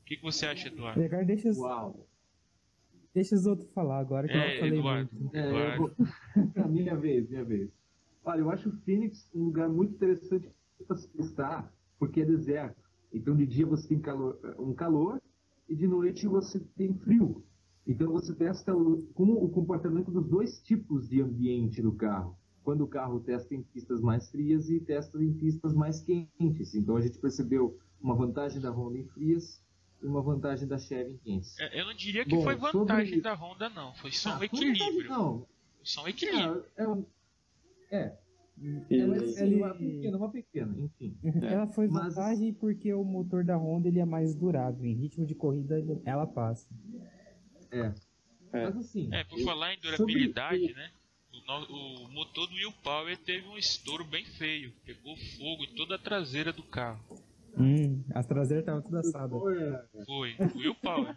O 0.01 0.05
que, 0.05 0.17
que 0.17 0.21
você 0.23 0.45
acha, 0.45 0.67
Eduardo? 0.67 0.99
Legal, 0.99 1.25
deixa, 1.25 1.49
os- 1.49 1.57
Uau. 1.57 2.07
deixa 3.13 3.35
os 3.35 3.45
outros 3.45 3.71
falar 3.73 3.99
agora 3.99 4.27
que 4.27 4.35
eu 4.35 4.41
É, 4.41 4.59
falei 4.59 4.79
Eduardo. 4.79 5.09
muito. 5.13 5.35
É, 5.35 5.39
eu 5.41 5.47
Eduardo. 5.47 5.95
vou... 5.95 5.95
minha 6.69 6.95
vez, 6.95 7.29
minha 7.29 7.43
vez. 7.43 7.69
Olha, 8.23 8.39
eu 8.41 8.49
acho 8.51 8.69
o 8.69 8.77
Phoenix 8.81 9.27
um 9.33 9.45
lugar 9.45 9.69
muito 9.69 9.95
interessante 9.95 10.49
para 10.85 10.97
se 10.97 11.07
testar, 11.09 11.73
porque 11.99 12.21
é 12.21 12.25
deserto. 12.25 12.81
Então, 13.13 13.35
de 13.35 13.45
dia 13.45 13.65
você 13.65 13.87
tem 13.87 13.99
calor, 13.99 14.39
um 14.57 14.73
calor 14.73 15.21
e 15.67 15.75
de 15.75 15.85
noite 15.87 16.27
você 16.27 16.59
tem 16.77 16.93
frio. 16.93 17.43
Então, 17.85 18.11
você 18.11 18.33
testa 18.33 18.75
o, 18.75 19.03
como 19.13 19.43
o 19.43 19.49
comportamento 19.49 20.09
dos 20.11 20.25
dois 20.27 20.61
tipos 20.61 21.09
de 21.09 21.21
ambiente 21.21 21.81
do 21.81 21.91
carro. 21.91 22.37
Quando 22.63 22.83
o 22.83 22.87
carro 22.87 23.19
testa 23.19 23.55
em 23.55 23.63
pistas 23.63 23.99
mais 23.99 24.29
frias 24.29 24.69
e 24.69 24.79
testa 24.79 25.21
em 25.23 25.33
pistas 25.33 25.73
mais 25.73 26.01
quentes. 26.01 26.75
Então, 26.75 26.95
a 26.97 27.01
gente 27.01 27.17
percebeu 27.17 27.79
uma 27.99 28.15
vantagem 28.15 28.61
da 28.61 28.69
Honda 28.69 28.97
em 28.99 29.05
frias 29.07 29.63
e 30.01 30.05
uma 30.05 30.21
vantagem 30.21 30.67
da 30.67 30.77
Chevy 30.77 31.13
em 31.13 31.17
quentes. 31.17 31.57
É, 31.59 31.81
Eu 31.81 31.85
não 31.85 31.93
diria 31.95 32.23
que 32.23 32.35
Bom, 32.35 32.43
foi 32.43 32.55
vantagem 32.55 33.07
sobre- 33.07 33.21
da 33.21 33.33
Honda, 33.33 33.69
não. 33.69 33.93
Foi 33.95 34.11
só 34.11 34.29
um 34.29 34.33
Ah, 34.33 34.37
foi 34.37 34.45
equilíbrio. 34.45 35.09
Não, 35.09 35.47
só 35.83 36.03
um 36.03 36.07
equilíbrio. 36.07 36.63
é, 36.77 36.83
é, 36.83 36.87
um- 36.87 37.05
é, 37.91 38.17
E- 38.61 38.95
é, 38.95 39.43
ele- 39.43 39.55
uma 39.55 39.73
pequena, 39.73 40.17
uma 40.17 40.29
pequena, 40.29 40.75
enfim. 40.79 41.17
Ela 41.43 41.67
foi 41.67 41.87
Mas- 41.87 42.15
vantagem 42.15 42.53
porque 42.53 42.93
o 42.93 43.03
motor 43.03 43.43
da 43.43 43.57
Honda 43.57 43.87
ele 43.87 43.99
é 43.99 44.05
mais 44.05 44.35
durável. 44.35 44.85
Em 44.85 44.93
ritmo 44.95 45.25
de 45.25 45.33
corrida 45.35 45.81
ela 46.05 46.27
passa. 46.27 46.67
É. 47.71 47.93
É. 48.51 48.63
Mas 48.65 48.77
assim. 48.77 49.09
É, 49.13 49.23
por 49.23 49.39
eu- 49.39 49.45
falar 49.45 49.73
em 49.73 49.77
sobre 49.77 49.95
durabilidade, 49.97 50.73
né? 50.73 50.89
O, 51.47 52.05
o 52.05 52.11
motor 52.11 52.47
do 52.47 52.53
Will 52.55 52.73
Power 52.83 53.17
teve 53.17 53.47
um 53.47 53.57
estouro 53.57 54.03
bem 54.03 54.25
feio. 54.25 54.71
Pegou 54.85 55.15
fogo 55.37 55.63
em 55.63 55.75
toda 55.75 55.95
a 55.95 55.97
traseira 55.99 56.51
do 56.51 56.61
carro. 56.63 56.99
Hum, 57.57 58.03
as 58.13 58.25
traseiras 58.27 58.63
estavam 58.63 58.81
tudo 58.81 58.97
assadas. 58.97 59.31
o 59.31 59.39
Power- 59.39 59.85
Foi, 60.05 60.35
o 60.53 60.57
Will 60.57 60.75
Power. 60.75 61.15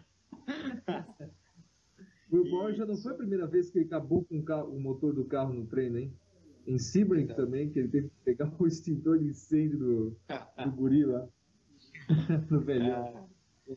O 2.31 2.35
Will 2.35 2.49
Power 2.49 2.73
já 2.75 2.85
não 2.85 2.97
foi 2.97 3.11
a 3.11 3.15
primeira 3.15 3.45
vez 3.47 3.69
que 3.69 3.77
ele 3.79 3.85
acabou 3.85 4.23
com 4.25 4.37
o, 4.39 4.43
carro- 4.43 4.69
o 4.75 4.79
motor 4.79 5.13
do 5.13 5.25
carro 5.25 5.53
no 5.53 5.65
treino, 5.67 5.99
hein? 5.99 6.13
Em 6.65 6.77
Sebring 6.79 7.27
também, 7.27 7.69
que 7.69 7.79
ele 7.79 7.89
teve 7.89 8.09
que 8.09 8.15
pegar 8.23 8.53
o 8.57 8.67
extintor 8.67 9.19
de 9.19 9.25
incêndio 9.27 9.77
do, 9.79 10.09
do 10.63 10.71
guri 10.75 11.05
lá. 11.05 11.27
no 12.49 12.61
velhão. 12.61 13.27
Ah, 13.69 13.75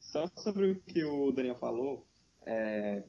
Só 0.00 0.30
sobre 0.38 0.72
o 0.72 0.80
que 0.80 1.04
o 1.04 1.32
Daniel 1.32 1.56
falou, 1.56 2.06
é, 2.44 3.04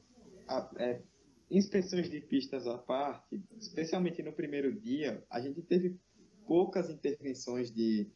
a- 0.47 0.71
é, 0.77 1.01
inspeções 1.49 2.09
de 2.09 2.21
pistas 2.21 2.67
à 2.67 2.77
parte, 2.77 3.41
especialmente 3.59 4.21
no 4.23 4.33
primeiro 4.33 4.73
dia, 4.79 5.23
a 5.29 5.39
gente 5.41 5.61
teve 5.61 5.99
poucas 6.47 6.89
intervenções 6.89 7.71
de 7.71 8.07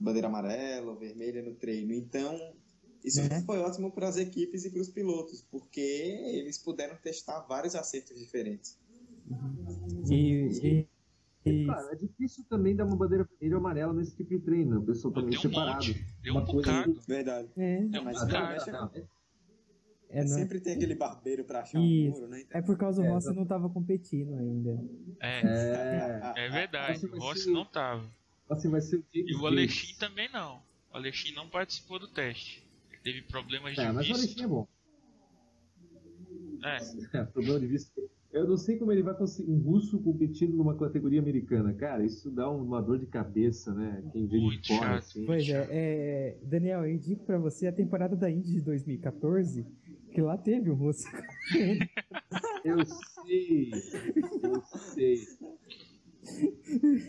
bandeira 0.00 0.28
amarela 0.28 0.92
ou 0.92 0.98
vermelha 0.98 1.42
no 1.42 1.54
treino. 1.54 1.92
Então, 1.92 2.54
isso 3.04 3.20
Né? 3.22 3.42
foi 3.42 3.58
ótimo 3.58 3.90
para 3.92 4.08
as 4.08 4.16
equipes 4.16 4.64
e 4.64 4.70
para 4.70 4.80
os 4.80 4.88
pilotos, 4.88 5.42
porque 5.50 5.80
eles 5.80 6.58
puderam 6.58 6.96
testar 6.96 7.40
vários 7.46 7.74
acertos 7.74 8.18
diferentes. 8.18 8.78
E, 10.14 10.48
e- 10.62 10.88
e- 11.44 11.64
Claro, 11.64 11.88
é 11.90 11.94
difícil 11.96 12.44
também 12.48 12.74
dar 12.76 12.84
uma 12.84 12.96
bandeira 12.96 13.24
vermelha 13.24 13.54
ou 13.56 13.60
amarela 13.60 13.92
nesse 13.92 14.16
tipo 14.16 14.30
de 14.30 14.38
treino. 14.40 14.72
né? 14.72 14.76
O 14.78 14.82
pessoal 14.82 15.14
tá 15.14 15.20
Deu 15.20 15.28
um 15.30 15.42
separado. 15.42 15.86
Deu 16.22 16.34
Uma 16.34 16.42
um 16.42 16.46
coisa 16.46 16.70
bocado. 16.72 17.00
Verdade. 17.06 17.48
é, 17.56 17.80
Deu 17.84 18.00
um 18.00 18.04
Mas 18.04 18.18
tá, 18.18 18.26
bocado. 18.26 18.64
tá. 18.70 18.90
é, 20.10 20.20
não- 20.20 20.28
Sempre 20.28 20.60
tem 20.60 20.74
aquele 20.74 20.94
barbeiro 20.94 21.44
para 21.44 21.60
achar 21.60 21.78
um 21.78 21.84
Isso. 21.84 22.20
muro, 22.20 22.28
né? 22.30 22.44
é 22.50 22.60
por 22.62 22.76
causa 22.76 23.00
do 23.02 23.06
É, 23.08 23.10
Rossi 23.10 23.34
não 23.34 23.46
tava 23.46 23.68
competindo 23.70 24.34
ainda. 24.34 24.78
É, 25.20 25.40
É. 25.40 26.44
é 26.46 26.48
verdade. 26.50 27.06
O 27.06 27.18
Rossi 27.18 27.44
ser- 27.44 27.50
não 27.52 27.64
tava. 27.64 28.04
Assim 28.50 28.68
vai 28.70 28.80
ser 28.80 29.02
E 29.14 29.34
o. 29.36 29.46
Alexin 29.46 29.94
também 29.98 30.28
não. 30.32 30.62
O 30.92 30.96
Alexin 30.96 31.32
não 31.34 31.48
participou 31.48 31.98
do 31.98 32.08
teste. 32.08 32.62
Ele 32.90 33.00
teve 33.02 33.22
problemas 33.22 33.74
de 33.74 33.80
É, 33.80 33.92
mas 33.92 34.08
o 34.08 34.12
Alexin 34.12 34.26
visto. 34.28 34.42
é 34.44 34.46
bom. 34.48 34.66
É, 36.64 36.78
É, 37.22 37.24
problema 37.24 37.60
de 37.60 37.66
vista. 37.66 38.00
Eu 38.30 38.46
não 38.46 38.56
sei 38.58 38.78
como 38.78 38.92
ele 38.92 39.02
vai 39.02 39.14
conseguir 39.14 39.50
um 39.50 39.58
russo 39.58 39.98
competindo 40.02 40.54
numa 40.54 40.76
categoria 40.76 41.20
americana. 41.20 41.72
Cara, 41.72 42.04
isso 42.04 42.30
dá 42.30 42.50
uma 42.50 42.82
dor 42.82 42.98
de 42.98 43.06
cabeça, 43.06 43.72
né? 43.74 44.04
Quem 44.12 44.26
vê 44.26 44.36
de 44.36 44.44
Muito 44.44 44.68
fora, 44.68 44.96
assim. 44.96 45.24
Pois 45.24 45.48
é, 45.48 45.66
é, 45.70 46.38
Daniel, 46.42 46.84
eu 46.84 46.92
indico 46.92 47.24
pra 47.24 47.38
você 47.38 47.66
a 47.66 47.72
temporada 47.72 48.14
da 48.14 48.30
Indy 48.30 48.52
de 48.52 48.60
2014, 48.60 49.66
que 50.12 50.20
lá 50.20 50.36
teve 50.36 50.70
o 50.70 50.74
Russo. 50.74 51.06
Eu 52.64 52.84
sei, 52.84 53.70
eu 54.42 54.60
sei. 54.62 55.16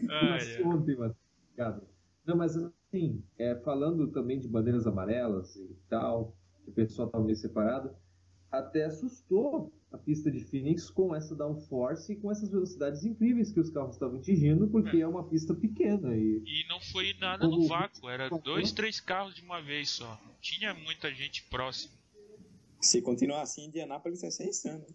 Ai, 0.10 0.29
Mas 0.29 0.65
ontem, 0.65 0.95
mas, 0.95 1.13
cara. 1.58 1.82
Não, 2.25 2.38
mas 2.38 2.55
assim, 2.55 3.23
é, 3.38 3.55
falando 3.55 4.08
também 4.12 4.39
de 4.39 4.47
bandeiras 4.47 4.86
amarelas 4.86 5.55
e 5.55 5.75
tal, 5.89 6.36
que 6.63 6.69
o 6.69 6.73
pessoal 6.73 7.08
estava 7.08 7.23
meio 7.23 7.36
separado, 7.36 7.93
até 8.51 8.85
assustou 8.85 9.71
a 9.91 9.97
pista 9.97 10.29
de 10.31 10.39
Phoenix 10.39 10.89
com 10.89 11.15
essa 11.15 11.35
downforce 11.35 12.13
e 12.13 12.15
com 12.15 12.31
essas 12.31 12.49
velocidades 12.49 13.03
incríveis 13.03 13.51
que 13.51 13.59
os 13.59 13.69
carros 13.69 13.95
estavam 13.95 14.19
atingindo, 14.19 14.67
porque 14.67 14.97
é, 14.97 15.07
uma 15.07 15.27
pista 15.27 15.53
pequena 15.53 16.15
e 16.15 16.43
E 16.45 16.67
não 16.67 16.79
foi 16.79 17.13
nada 17.19 17.47
no 17.47 17.67
vácuo, 17.67 18.09
era 18.09 18.29
dois, 18.29 18.71
três 18.71 18.99
carros 18.99 19.35
de 19.35 19.41
uma 19.41 19.62
vez 19.62 19.89
só. 19.89 20.19
Não 20.25 20.35
tinha 20.41 20.73
muita 20.73 21.12
gente 21.12 21.43
próxima. 21.43 21.93
Se 22.79 23.01
continuar 23.01 23.41
assim, 23.41 23.65
Indianápolis 23.65 24.21
vai 24.21 24.31
ser 24.31 24.47
insano. 24.47 24.85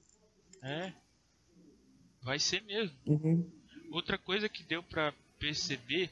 É. 0.63 0.93
Vai 2.23 2.39
ser 2.39 2.63
mesmo. 2.63 2.97
Uhum. 3.07 3.51
Outra 3.91 4.17
coisa 4.17 4.49
que 4.49 4.63
deu 4.63 4.83
pra 4.83 5.13
perceber 5.39 6.11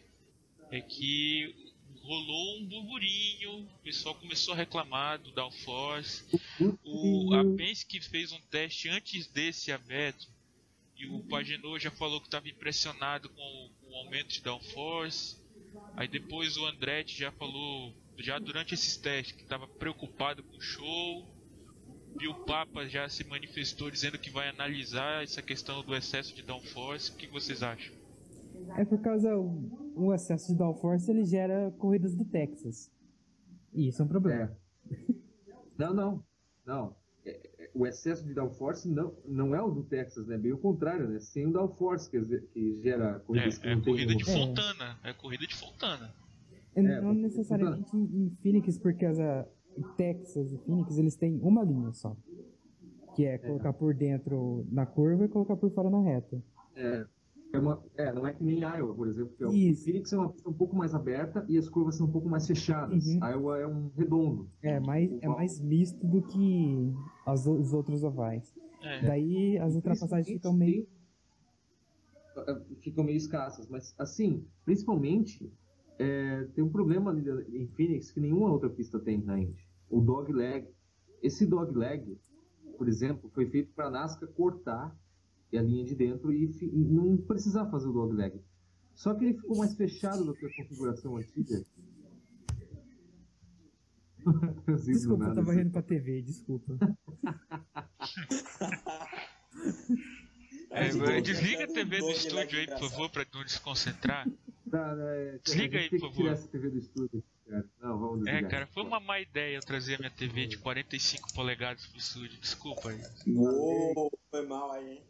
é 0.70 0.80
que 0.80 1.61
rolou 2.02 2.58
um 2.58 2.66
burburinho, 2.66 3.60
o 3.60 3.78
pessoal 3.82 4.14
começou 4.14 4.54
a 4.54 4.56
reclamar 4.56 5.18
do 5.18 5.30
downforce. 5.30 6.24
O, 6.84 7.34
a 7.34 7.44
Penske 7.56 8.00
fez 8.00 8.32
um 8.32 8.40
teste 8.50 8.88
antes 8.88 9.26
desse 9.26 9.72
aberto 9.72 10.28
e 10.96 11.06
o 11.06 11.20
Pagenot 11.24 11.82
já 11.82 11.90
falou 11.90 12.20
que 12.20 12.28
estava 12.28 12.48
impressionado 12.48 13.28
com 13.28 13.42
o, 13.42 13.70
com 13.80 13.92
o 13.92 13.96
aumento 13.96 14.28
de 14.28 14.40
downforce. 14.40 15.36
Aí 15.96 16.06
depois 16.06 16.56
o 16.56 16.66
Andretti 16.66 17.18
já 17.18 17.32
falou, 17.32 17.92
já 18.18 18.38
durante 18.38 18.74
esses 18.74 18.96
testes, 18.96 19.34
que 19.34 19.42
estava 19.42 19.66
preocupado 19.66 20.42
com 20.42 20.56
o 20.56 20.60
show. 20.60 21.26
O 22.14 22.18
Bill 22.18 22.34
Papa 22.44 22.86
já 22.86 23.08
se 23.08 23.24
manifestou 23.24 23.90
dizendo 23.90 24.18
que 24.18 24.30
vai 24.30 24.48
analisar 24.48 25.24
essa 25.24 25.42
questão 25.42 25.82
do 25.82 25.94
excesso 25.94 26.34
de 26.34 26.42
downforce. 26.42 27.10
O 27.10 27.16
que 27.16 27.26
vocês 27.26 27.62
acham? 27.62 28.01
É 28.76 28.84
por 28.84 29.00
causa 29.00 29.36
o, 29.36 29.92
o 29.96 30.14
excesso 30.14 30.52
de 30.52 30.58
downforce 30.58 31.10
ele 31.10 31.24
gera 31.24 31.70
corridas 31.78 32.14
do 32.14 32.24
Texas. 32.24 32.90
E 33.72 33.88
isso 33.88 34.02
é 34.02 34.04
um 34.04 34.08
problema. 34.08 34.56
É. 34.90 34.96
Não, 35.78 35.94
não, 35.94 36.24
não. 36.66 36.96
É, 37.24 37.30
é, 37.58 37.70
o 37.74 37.86
excesso 37.86 38.24
de 38.26 38.34
downforce 38.34 38.88
não, 38.88 39.14
não 39.26 39.54
é 39.54 39.62
o 39.62 39.70
do 39.70 39.82
Texas, 39.84 40.26
né? 40.26 40.36
Bem 40.36 40.52
o 40.52 40.58
contrário, 40.58 41.08
né? 41.08 41.20
Sem 41.20 41.46
o 41.46 41.52
downforce 41.52 42.10
que, 42.10 42.20
que 42.52 42.80
gera 42.82 43.20
corridas 43.20 43.58
que 43.58 43.68
É, 43.68 43.72
é 43.72 43.80
corrida 43.80 44.14
de 44.14 44.22
É. 44.30 44.32
Fontana. 44.32 44.98
É 45.04 45.12
corrida 45.12 45.46
de 45.46 45.54
Fontana. 45.54 46.14
E 46.76 46.80
É, 46.80 47.00
não 47.00 47.08
porque- 47.08 47.22
necessariamente 47.22 47.96
em, 47.96 48.02
em 48.26 48.30
Phoenix, 48.42 48.78
porque 48.78 49.04
as, 49.06 49.18
a, 49.18 49.46
em 49.76 49.82
Texas 49.96 50.52
e 50.52 50.58
Phoenix 50.58 50.98
eles 50.98 51.16
têm 51.16 51.38
uma 51.40 51.62
linha 51.62 51.92
só. 51.92 52.16
Que 53.14 53.26
é 53.26 53.36
colocar 53.38 53.72
por 53.74 53.94
dentro 53.94 54.66
na 54.70 54.86
curva 54.86 55.26
e 55.26 55.28
colocar 55.28 55.54
por 55.56 55.70
fora 55.70 55.90
na 55.90 56.00
reta. 56.02 56.42
É, 56.74 57.06
é, 57.52 57.58
uma, 57.58 57.82
é, 57.96 58.12
não 58.12 58.26
é 58.26 58.32
que 58.32 58.42
nem 58.42 58.60
Iowa, 58.60 58.94
por 58.94 59.06
exemplo. 59.06 59.34
Que 59.36 59.70
é. 59.70 59.74
Phoenix 59.74 60.12
é 60.12 60.16
uma 60.16 60.32
pista 60.32 60.48
um 60.48 60.54
pouco 60.54 60.74
mais 60.74 60.94
aberta 60.94 61.44
e 61.48 61.58
as 61.58 61.68
curvas 61.68 61.96
são 61.96 62.06
um 62.06 62.10
pouco 62.10 62.28
mais 62.28 62.46
fechadas. 62.46 63.06
Uhum. 63.06 63.28
Iowa 63.28 63.58
é 63.58 63.66
um 63.66 63.90
redondo. 63.94 64.48
É 64.62 64.80
mais, 64.80 65.10
é 65.20 65.28
mais 65.28 65.60
misto 65.60 66.04
do 66.06 66.22
que 66.22 66.94
as 67.26 67.46
os 67.46 67.74
outros 67.74 68.02
ovais. 68.02 68.54
É. 68.82 69.02
Daí 69.06 69.58
as 69.58 69.74
ultrapassagens 69.74 70.28
ficam 70.28 70.54
meio. 70.54 70.88
ficam 72.80 73.04
meio 73.04 73.18
escassas. 73.18 73.68
Mas, 73.68 73.94
assim, 73.98 74.46
principalmente, 74.64 75.52
é, 75.98 76.44
tem 76.54 76.64
um 76.64 76.70
problema 76.70 77.10
ali 77.10 77.22
em 77.54 77.68
Phoenix 77.68 78.10
que 78.10 78.18
nenhuma 78.20 78.50
outra 78.50 78.70
pista 78.70 78.98
tem 78.98 79.20
na 79.22 79.38
Indy. 79.38 79.68
O 79.90 80.00
dog 80.00 80.32
leg. 80.32 80.66
Esse 81.22 81.46
dog 81.46 81.76
leg, 81.76 82.18
por 82.78 82.88
exemplo, 82.88 83.30
foi 83.34 83.46
feito 83.46 83.72
para 83.74 83.86
a 83.86 83.90
NASCAR 83.90 84.28
cortar 84.30 84.96
a 85.58 85.62
linha 85.62 85.84
de 85.84 85.94
dentro 85.94 86.32
e 86.32 86.44
e 86.62 86.84
não 86.84 87.16
precisar 87.16 87.66
fazer 87.70 87.88
o 87.88 87.92
dog 87.92 88.14
leg. 88.14 88.40
Só 88.94 89.14
que 89.14 89.24
ele 89.24 89.34
ficou 89.34 89.56
mais 89.58 89.74
fechado 89.74 90.24
do 90.24 90.34
que 90.34 90.44
a 90.46 90.54
configuração 90.56 91.16
antiga. 91.16 91.64
Desculpa, 94.84 95.24
eu 95.24 95.34
tava 95.34 95.52
rindo 95.54 95.70
pra 95.70 95.82
TV, 95.82 96.22
desculpa. 96.22 96.76
É, 100.70 101.20
desliga 101.20 101.64
a 101.64 101.66
TV 101.68 101.98
do 101.98 102.10
estúdio 102.10 102.58
aí, 102.58 102.66
por 102.66 102.78
favor, 102.90 103.10
pra 103.10 103.26
não 103.34 103.44
desconcentrar. 103.44 104.26
Tá, 104.70 104.94
né, 104.94 105.38
Desliga 105.44 105.78
aí, 105.78 105.90
por 105.90 106.00
favor. 106.00 106.28
essa 106.30 106.48
TV 106.48 106.70
do 106.70 106.78
estúdio, 106.78 107.22
cara. 107.46 107.68
Não, 107.80 107.98
vamos 107.98 108.20
É, 108.26 108.30
desligar. 108.30 108.50
cara, 108.50 108.66
foi 108.68 108.82
uma 108.84 108.98
má 109.00 109.20
ideia 109.20 109.56
eu 109.56 109.60
trazer 109.60 109.96
a 109.96 109.98
minha 109.98 110.10
TV 110.10 110.46
de 110.46 110.56
45 110.56 111.34
polegadas 111.34 111.84
pro 111.86 111.98
estúdio. 111.98 112.40
Desculpa 112.40 112.88
aí. 112.90 113.00
Uou, 113.26 114.10
foi 114.30 114.46
mal 114.46 114.70
aí, 114.72 114.92
hein? 114.92 115.02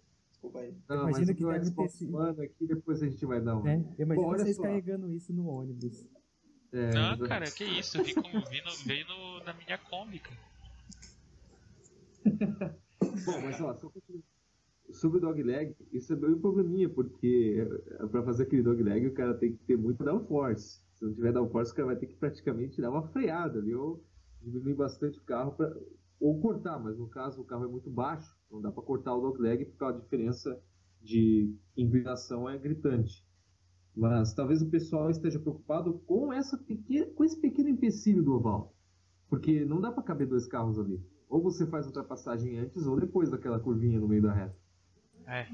Desculpa 0.42 0.58
aí. 0.58 0.74
Não, 0.88 0.96
Imagina 0.96 1.26
mas 1.26 1.36
que 1.36 1.44
deve 1.44 1.64
Xbox 1.66 1.98
ter 1.98 2.14
One 2.14 2.44
aqui, 2.44 2.66
depois 2.66 3.02
a 3.02 3.08
gente 3.08 3.24
vai 3.24 3.40
dar 3.40 3.56
um. 3.56 3.66
É, 3.66 3.74
imagina 3.98 4.14
Bom, 4.16 4.24
olha 4.26 4.42
vocês 4.42 4.56
só. 4.56 4.62
carregando 4.62 5.12
isso 5.12 5.32
no 5.32 5.46
ônibus. 5.46 6.04
É, 6.72 6.92
Não, 6.92 7.16
mas- 7.16 7.28
cara, 7.28 7.44
que 7.50 7.64
isso, 7.64 7.98
eu 7.98 8.04
vi 8.04 8.14
no, 8.16 8.22
veio 8.84 9.06
no, 9.06 9.44
na 9.44 9.54
minha 9.54 9.78
Kombi, 9.78 10.18
cara. 10.18 10.40
Bom, 13.24 13.40
mas 13.42 13.60
ó, 13.60 13.74
só 13.74 13.92
sobre 14.92 15.18
o 15.18 15.20
dogleg, 15.20 15.74
isso 15.92 16.12
é 16.12 16.16
bem 16.16 16.30
um 16.30 16.40
probleminha, 16.40 16.88
porque 16.88 17.66
pra 18.10 18.22
fazer 18.24 18.42
aquele 18.42 18.62
dogleg 18.62 19.06
o 19.06 19.14
cara 19.14 19.34
tem 19.34 19.52
que 19.52 19.64
ter 19.64 19.76
muito 19.76 20.04
downforce. 20.04 20.80
Se 20.96 21.04
não 21.04 21.14
tiver 21.14 21.32
downforce, 21.32 21.72
o 21.72 21.74
cara 21.74 21.86
vai 21.86 21.96
ter 21.96 22.06
que 22.06 22.14
praticamente 22.16 22.80
dar 22.80 22.90
uma 22.90 23.06
freada 23.08 23.58
ali, 23.58 23.74
ou 23.74 24.04
diminuir 24.42 24.74
bastante 24.74 25.18
o 25.18 25.22
carro, 25.22 25.52
pra, 25.52 25.74
ou 26.22 26.40
cortar, 26.40 26.78
mas 26.78 26.96
no 26.96 27.08
caso 27.08 27.42
o 27.42 27.44
carro 27.44 27.64
é 27.64 27.68
muito 27.68 27.90
baixo, 27.90 28.32
não 28.48 28.62
dá 28.62 28.70
pra 28.70 28.82
cortar 28.82 29.12
o 29.12 29.20
dogleg 29.20 29.64
porque 29.64 29.84
a 29.84 29.90
diferença 29.90 30.62
de 31.02 31.52
inclinação 31.76 32.48
é 32.48 32.56
gritante. 32.56 33.26
Mas 33.94 34.32
talvez 34.32 34.62
o 34.62 34.70
pessoal 34.70 35.10
esteja 35.10 35.40
preocupado 35.40 35.98
com, 36.06 36.32
essa 36.32 36.56
pequena, 36.56 37.06
com 37.06 37.24
esse 37.24 37.38
pequeno 37.40 37.68
empecilho 37.68 38.22
do 38.22 38.34
oval. 38.34 38.72
Porque 39.28 39.64
não 39.64 39.80
dá 39.80 39.90
pra 39.90 40.02
caber 40.02 40.28
dois 40.28 40.46
carros 40.46 40.78
ali. 40.78 41.04
Ou 41.28 41.42
você 41.42 41.66
faz 41.66 41.86
ultrapassagem 41.86 42.56
antes 42.56 42.86
ou 42.86 42.98
depois 42.98 43.28
daquela 43.28 43.58
curvinha 43.58 43.98
no 43.98 44.06
meio 44.06 44.22
da 44.22 44.32
reta. 44.32 44.56
É. 45.26 45.48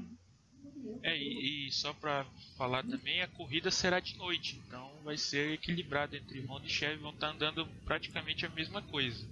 É, 1.01 1.17
e, 1.17 1.67
e 1.67 1.71
só 1.71 1.93
pra 1.93 2.25
falar 2.57 2.83
também, 2.83 3.21
a 3.21 3.27
corrida 3.27 3.71
será 3.71 3.99
de 3.99 4.17
noite, 4.17 4.61
então 4.67 4.91
vai 5.03 5.17
ser 5.17 5.53
equilibrado 5.53 6.15
entre 6.15 6.39
Honda 6.41 6.65
e 6.65 6.69
Chevy, 6.69 7.01
vão 7.01 7.11
estar 7.11 7.31
andando 7.31 7.67
praticamente 7.85 8.45
a 8.45 8.49
mesma 8.49 8.81
coisa. 8.81 9.25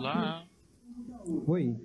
Olá. 0.00 0.48
Oi? 1.46 1.76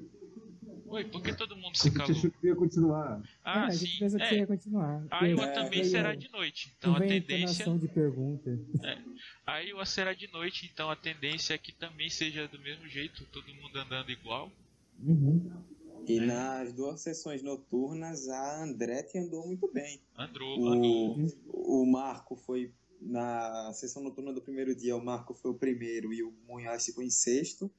Oi, 0.88 1.04
por 1.04 1.21
que 1.21 1.34
todo 1.36 1.58
mundo 1.58 1.75
se 1.75 1.89
Você 1.89 1.91
calou? 1.91 2.12
achou 2.15 2.32
que 2.32 2.47
ia 2.47 2.56
continuar. 2.56 3.21
Ah, 3.43 3.63
é, 3.63 3.67
a 3.67 3.71
sim. 3.71 3.86
gente 3.88 3.99
pensa 3.99 4.17
que 4.17 4.23
É, 4.23 4.38
ia 4.38 4.47
continuar. 4.47 5.06
a 5.12 5.25
Iowa 5.25 5.41
Porque 5.43 5.54
também 5.54 5.80
veio- 5.82 5.91
será 5.91 6.15
de 6.15 6.32
noite, 6.32 6.73
então 6.78 6.95
a 6.95 6.99
tendência. 7.01 7.36
entonação 7.36 7.78
de 7.78 7.89
pergunta. 7.89 8.58
A 9.45 9.58
Iowa 9.60 9.86
será 9.86 10.13
de 10.13 10.32
noite, 10.32 10.69
então 10.71 10.89
a 10.89 10.95
tendência 10.95 11.56
é 11.56 11.58
que 11.58 11.73
também 11.73 12.10
seja 12.10 12.47
do 12.47 12.58
mesmo 12.60 12.88
jeito, 12.88 13.25
todo 13.34 13.54
mundo 13.54 13.78
andando 13.78 14.10
igual. 14.10 14.49
Uhum. 15.04 15.51
E 16.08 16.17
nas 16.21 16.71
duas 16.71 17.01
sessões 17.01 17.43
noturnas, 17.43 18.30
a 18.30 18.63
Andretti 18.63 19.17
andou 19.17 19.45
muito 19.45 19.69
bem. 19.73 19.99
Andou, 20.17 20.69
andou. 20.69 21.17
O, 21.47 21.82
o 21.84 21.91
Marco 21.91 22.38
foi 22.38 22.71
na 23.01 23.73
sessão 23.73 24.01
noturna 24.01 24.32
do 24.32 24.41
primeiro 24.41 24.73
dia, 24.73 24.95
o 24.95 25.04
Marco 25.04 25.34
foi 25.34 25.51
o 25.51 25.56
primeiro 25.56 26.13
e 26.13 26.23
o 26.23 26.32
Munhoz 26.47 26.86
ficou 26.86 27.04
em 27.04 27.10
sexto. 27.10 27.69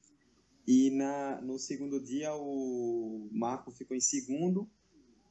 E 0.67 0.89
na, 0.91 1.41
no 1.41 1.57
segundo 1.57 2.03
dia, 2.03 2.33
o 2.35 3.29
Marco 3.31 3.71
ficou 3.71 3.95
em 3.95 4.01
segundo. 4.01 4.69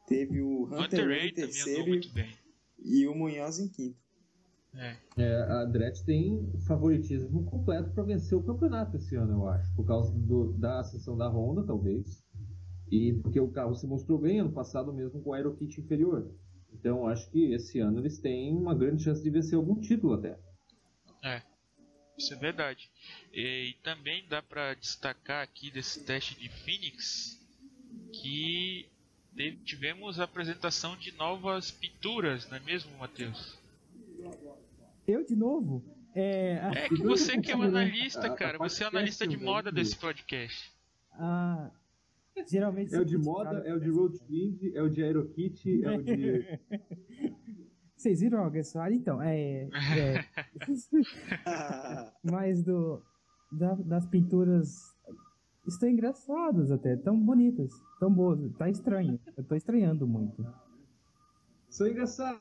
Teve 0.06 0.40
o 0.40 0.64
Hunter 0.64 0.80
Hunter 0.84 1.08
Ray 1.08 1.28
em 1.28 1.34
terceiro 1.34 2.00
e 2.78 3.06
o 3.06 3.14
Munhoz 3.14 3.58
em 3.58 3.68
quinto. 3.68 3.98
É. 4.74 4.96
É, 5.16 5.34
a 5.42 5.62
Andretti 5.62 6.04
tem 6.04 6.50
favoritismo 6.66 7.44
completo 7.44 7.90
para 7.90 8.02
vencer 8.04 8.36
o 8.38 8.42
campeonato 8.42 8.96
esse 8.96 9.16
ano, 9.16 9.32
eu 9.32 9.48
acho. 9.48 9.74
Por 9.74 9.86
causa 9.86 10.12
do- 10.12 10.52
da 10.52 10.80
ascensão 10.80 11.16
da 11.16 11.28
Honda, 11.28 11.64
talvez. 11.64 12.22
E 12.90 13.14
porque 13.14 13.40
o 13.40 13.48
carro 13.50 13.74
se 13.74 13.86
mostrou 13.86 14.18
bem 14.18 14.38
ano 14.40 14.52
passado 14.52 14.92
mesmo 14.92 15.20
com 15.22 15.30
o 15.30 15.32
aerokit 15.34 15.80
inferior. 15.80 16.30
Então 16.72 16.98
eu 16.98 17.06
acho 17.06 17.28
que 17.30 17.52
esse 17.52 17.78
ano 17.80 17.98
eles 17.98 18.18
têm 18.18 18.54
uma 18.54 18.74
grande 18.74 19.02
chance 19.02 19.22
de 19.22 19.30
vencer 19.30 19.56
algum 19.56 19.80
título 19.80 20.12
até. 20.12 20.38
Isso 22.16 22.32
é 22.32 22.36
verdade. 22.36 22.88
E, 23.32 23.70
e 23.70 23.72
também 23.82 24.24
dá 24.28 24.40
pra 24.42 24.74
destacar 24.74 25.42
aqui 25.42 25.70
desse 25.70 26.04
teste 26.04 26.34
de 26.38 26.48
Phoenix 26.48 27.38
que 28.12 28.86
teve- 29.36 29.58
tivemos 29.64 30.18
a 30.18 30.24
apresentação 30.24 30.96
de 30.96 31.12
novas 31.12 31.70
pinturas, 31.70 32.48
não 32.48 32.56
é 32.56 32.60
mesmo, 32.60 32.96
Matheus? 32.98 33.58
Eu 35.06 35.24
de 35.24 35.36
novo? 35.36 35.84
É, 36.14 36.58
a- 36.62 36.70
É 36.74 36.88
que 36.88 37.02
você 37.02 37.38
que 37.40 37.52
é 37.52 37.54
o 37.56 37.58
né? 37.58 37.66
analista, 37.66 38.26
A- 38.26 38.34
cara, 38.34 38.56
você 38.58 38.84
é 38.84 38.86
analista 38.86 39.26
de 39.26 39.36
moda 39.36 39.70
desse 39.70 39.94
podcast. 39.96 40.72
a- 41.12 41.70
geralmente 42.48 42.94
É 42.94 42.98
o 43.00 43.04
de 43.04 43.16
moda, 43.18 43.62
é 43.66 43.74
o 43.74 43.80
de 43.80 43.88
road 43.90 44.18
wind, 44.28 44.74
é 44.74 44.82
o 44.82 44.88
de 44.90 45.02
aerokit, 45.02 45.84
é 45.84 45.90
o 45.90 46.02
de. 46.02 46.58
Vocês 47.96 48.20
viram 48.20 48.38
o 48.40 48.44
Alguersuari? 48.44 48.94
Então, 48.96 49.20
é. 49.22 49.68
é 49.98 50.24
mas 52.22 52.62
do, 52.62 53.02
da- 53.50 53.74
das 53.74 54.06
pinturas 54.06 54.94
estão 55.66 55.88
engraçadas 55.88 56.70
até, 56.70 56.96
tão 56.96 57.18
bonitas, 57.18 57.72
tão 57.98 58.12
boas. 58.12 58.38
Tá 58.56 58.68
estranho. 58.68 59.18
Eu 59.36 59.44
tô 59.44 59.54
estranhando 59.54 60.06
muito. 60.06 60.46
São 61.70 61.86
engraçadas, 61.88 62.40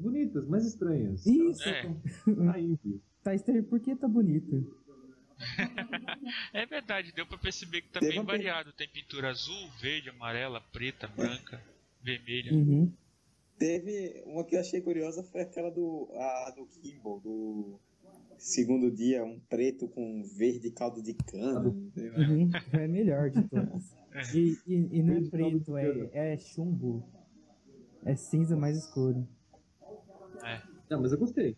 bonitas, 0.00 0.46
mas 0.48 0.64
estranhas. 0.66 1.26
Isso! 1.26 1.68
É. 1.68 1.82
Tá. 1.82 2.54
Tá 3.24 3.34
estranho 3.34 3.64
porque 3.64 3.94
tá 3.96 4.08
bonito. 4.08 4.76
É 6.52 6.64
verdade, 6.66 7.12
deu 7.12 7.26
pra 7.26 7.36
perceber 7.38 7.82
que 7.82 7.88
tá 7.88 7.98
bem 8.00 8.18
uma 8.18 8.24
per- 8.24 8.36
variado. 8.36 8.72
Tem 8.72 8.88
pintura 8.88 9.30
azul, 9.30 9.68
verde, 9.80 10.08
amarela, 10.10 10.60
preta, 10.72 11.08
branca, 11.08 11.60
vermelha. 12.00 12.52
Uhum. 12.54 12.92
Teve 13.62 14.24
uma 14.26 14.42
que 14.42 14.56
eu 14.56 14.60
achei 14.60 14.80
curiosa 14.80 15.22
foi 15.22 15.42
aquela 15.42 15.70
do, 15.70 16.08
a, 16.14 16.50
do 16.50 16.66
Kimball, 16.66 17.20
do 17.20 17.78
segundo 18.36 18.90
dia, 18.90 19.24
um 19.24 19.38
preto 19.38 19.86
com 19.86 20.24
verde 20.24 20.68
caldo 20.72 21.00
de 21.00 21.14
cana. 21.14 21.68
Uhum. 21.68 22.50
É 22.72 22.88
melhor 22.88 23.30
de 23.30 23.40
todas. 23.44 23.96
E, 24.34 24.58
e, 24.66 24.98
e 24.98 25.02
não 25.04 25.14
é 25.14 25.30
preto, 25.30 25.76
é, 25.76 26.32
é 26.32 26.36
chumbo. 26.38 27.08
É 28.04 28.16
cinza 28.16 28.56
mais 28.56 28.76
escuro. 28.76 29.28
Não, 30.90 31.00
mas 31.00 31.12
eu 31.12 31.18
gostei. 31.18 31.56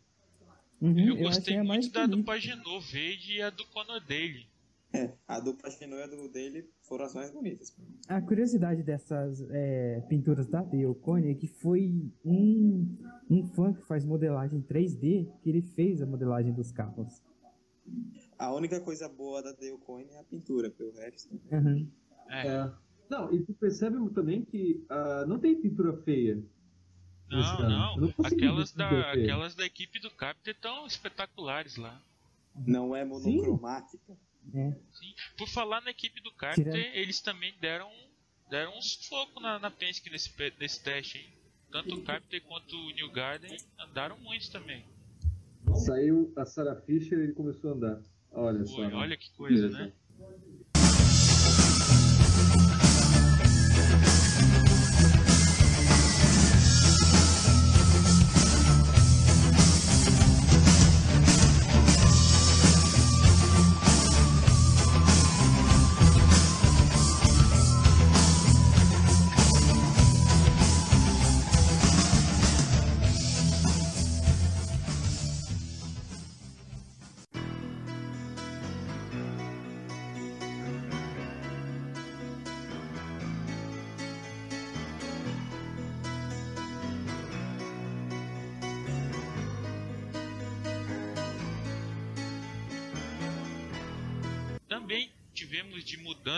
Uhum, 0.83 0.99
Eu 0.99 1.15
achei 1.15 1.23
gostei 1.25 1.63
muito 1.63 1.91
da 1.91 2.05
do. 2.05 2.23
Pagenot 2.23 2.85
verde 2.93 3.39
e 3.39 3.41
a 3.41 3.49
do 3.49 3.65
Conor 3.69 4.01
Daily. 4.95 5.13
A 5.27 5.41
do 5.41 5.55
Pagino 5.55 5.97
e 5.97 6.03
a 6.03 6.07
do 6.07 6.29
dele 6.29 6.71
foram 6.83 7.05
as 7.05 7.15
mais 7.15 7.31
bonitas. 7.31 7.77
A 8.09 8.21
curiosidade 8.21 8.83
dessas 8.83 9.45
é, 9.51 10.01
pinturas 10.09 10.47
da 10.49 10.63
Dale 10.63 10.95
Cone 10.95 11.31
é 11.31 11.35
que 11.35 11.47
foi 11.47 12.11
um, 12.25 12.97
um 13.31 13.47
fã 13.49 13.73
que 13.73 13.83
faz 13.83 14.05
modelagem 14.05 14.63
3D 14.63 15.29
que 15.43 15.51
ele 15.51 15.63
fez 15.63 16.01
a 16.01 16.07
modelagem 16.07 16.53
dos 16.53 16.71
carros. 16.71 17.23
A 18.39 18.53
única 18.53 18.81
coisa 18.81 19.09
boa 19.09 19.43
da 19.43 19.53
Dale 19.53 19.79
é 20.11 20.19
a 20.19 20.25
pintura, 20.25 20.71
pelo 20.71 20.93
resto. 20.93 21.35
Uhum. 21.51 21.91
É. 22.29 22.47
É. 22.47 22.73
Não, 23.11 23.33
e 23.33 23.43
tu 23.43 23.53
percebe 23.55 23.97
também 24.11 24.45
que 24.45 24.85
ah, 24.89 25.25
não 25.27 25.39
tem 25.39 25.61
pintura 25.61 25.97
feia. 26.03 26.43
Não, 27.31 27.69
não. 27.69 27.97
Não 27.97 28.15
Aquelas 28.25 28.73
da, 28.73 29.13
aquelas 29.13 29.55
da 29.55 29.65
equipe 29.65 29.99
do 30.01 30.11
Capter 30.11 30.55
estão 30.55 30.87
espetaculares 30.87 31.77
lá. 31.77 32.01
Não 32.67 32.95
é 32.95 33.05
monocromática. 33.05 34.17
É. 34.53 34.73
Sim. 34.93 35.15
Por 35.37 35.49
falar 35.49 35.81
na 35.81 35.91
equipe 35.91 36.21
do 36.21 36.33
Carter, 36.33 36.65
Tirando- 36.65 36.97
eles 36.97 37.21
também 37.21 37.55
deram, 37.61 37.91
deram 38.51 38.77
uns 38.77 39.07
focos 39.07 39.43
na, 39.43 39.59
na 39.59 39.71
Penske 39.71 40.11
nesse, 40.11 40.33
nesse 40.59 40.83
teste, 40.83 41.19
hein? 41.19 41.29
Tanto 41.71 41.95
o 41.97 42.03
Carter 42.03 42.41
quanto 42.43 42.77
o 42.77 42.91
New 42.91 43.11
Garden 43.11 43.57
andaram 43.79 44.17
muito 44.19 44.51
também. 44.53 44.85
Saiu 45.75 46.33
a 46.37 46.45
Sarah 46.45 46.77
Fisher 46.83 47.19
e 47.19 47.23
ele 47.23 47.33
começou 47.33 47.71
a 47.71 47.75
andar. 47.75 48.03
Olha 48.31 48.65
só. 48.65 48.81
Oi, 48.81 48.87
né? 48.89 48.95
olha 48.95 49.17
que 49.17 49.31
coisa, 49.33 49.69
né? 49.71 49.93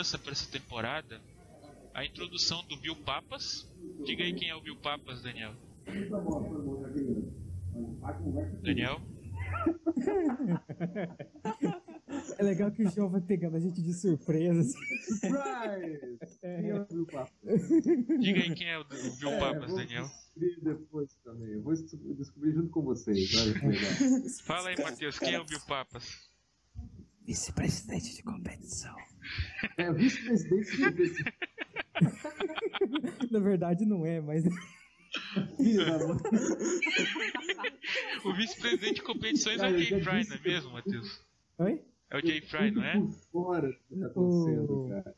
Mudança 0.07 0.19
para 0.19 0.33
essa 0.33 0.49
temporada 0.51 1.21
a 1.93 2.05
introdução 2.05 2.63
do 2.69 2.77
Bill 2.77 2.95
Papas. 2.97 3.67
Diga 4.05 4.23
aí 4.23 4.33
quem 4.35 4.49
é 4.51 4.55
o 4.55 4.61
Bill 4.61 4.77
Papas, 4.77 5.23
Daniel. 5.23 5.55
Daniel? 8.63 9.01
É 12.39 12.43
legal 12.43 12.71
que 12.71 12.85
o 12.85 12.91
João 12.91 13.09
vai 13.09 13.21
pegando 13.21 13.57
a 13.57 13.61
gente 13.61 13.81
de 13.83 13.93
surpresa. 13.95 14.63
Surprise! 14.63 16.19
Quem 16.41 16.71
é 16.71 16.81
o 16.81 16.85
Bill 16.87 17.07
Papas? 17.07 17.33
Diga 18.21 18.41
aí 18.43 18.55
quem 18.55 18.69
é 18.69 18.79
o 18.79 18.85
Bill 18.85 19.31
É, 19.31 19.39
Papas, 19.41 19.69
vou 19.71 19.79
Daniel. 19.79 20.07
depois 20.63 21.15
também. 21.25 21.53
Eu 21.55 21.63
vou 21.63 21.73
des- 21.75 21.91
descobrir 22.17 22.53
junto 22.53 22.69
com 22.71 22.83
vocês. 22.83 23.31
Fala 24.43 24.69
aí, 24.69 24.77
Matheus, 24.81 25.19
quem 25.19 25.35
é 25.35 25.41
o 25.41 25.45
Bill 25.45 25.61
Papas? 25.67 26.31
Vice-presidente 27.25 28.15
de 28.15 28.23
competição. 28.23 28.95
É 29.77 29.93
vice-presidente 29.93 30.77
do 30.85 30.93
PC. 30.93 31.25
Na 33.31 33.39
verdade 33.41 33.85
não 33.87 34.05
é, 34.07 34.21
mas. 34.21 34.45
O 38.25 38.33
vice-presidente 38.35 38.95
de 38.97 39.03
competições 39.03 39.57
é 39.57 39.59
Cara, 39.59 39.73
o 39.73 39.77
eu 39.77 39.83
Jay 39.83 40.01
Fry, 40.03 40.19
disse 40.19 40.31
não 40.31 40.37
é 40.37 40.41
mesmo, 40.43 40.73
Matheus? 40.73 41.27
Oi? 41.59 41.83
É 42.11 42.17
o 42.19 42.21
Jay 42.27 42.41
Fry, 42.41 42.71
não 42.71 42.83
é? 42.85 42.99
Por 43.01 43.11
fora 43.33 43.69
do 43.69 43.75
que 43.89 44.01
tá 44.01 44.07
acontecendo, 44.07 44.73
O- 44.73 44.89
cara. 44.89 45.15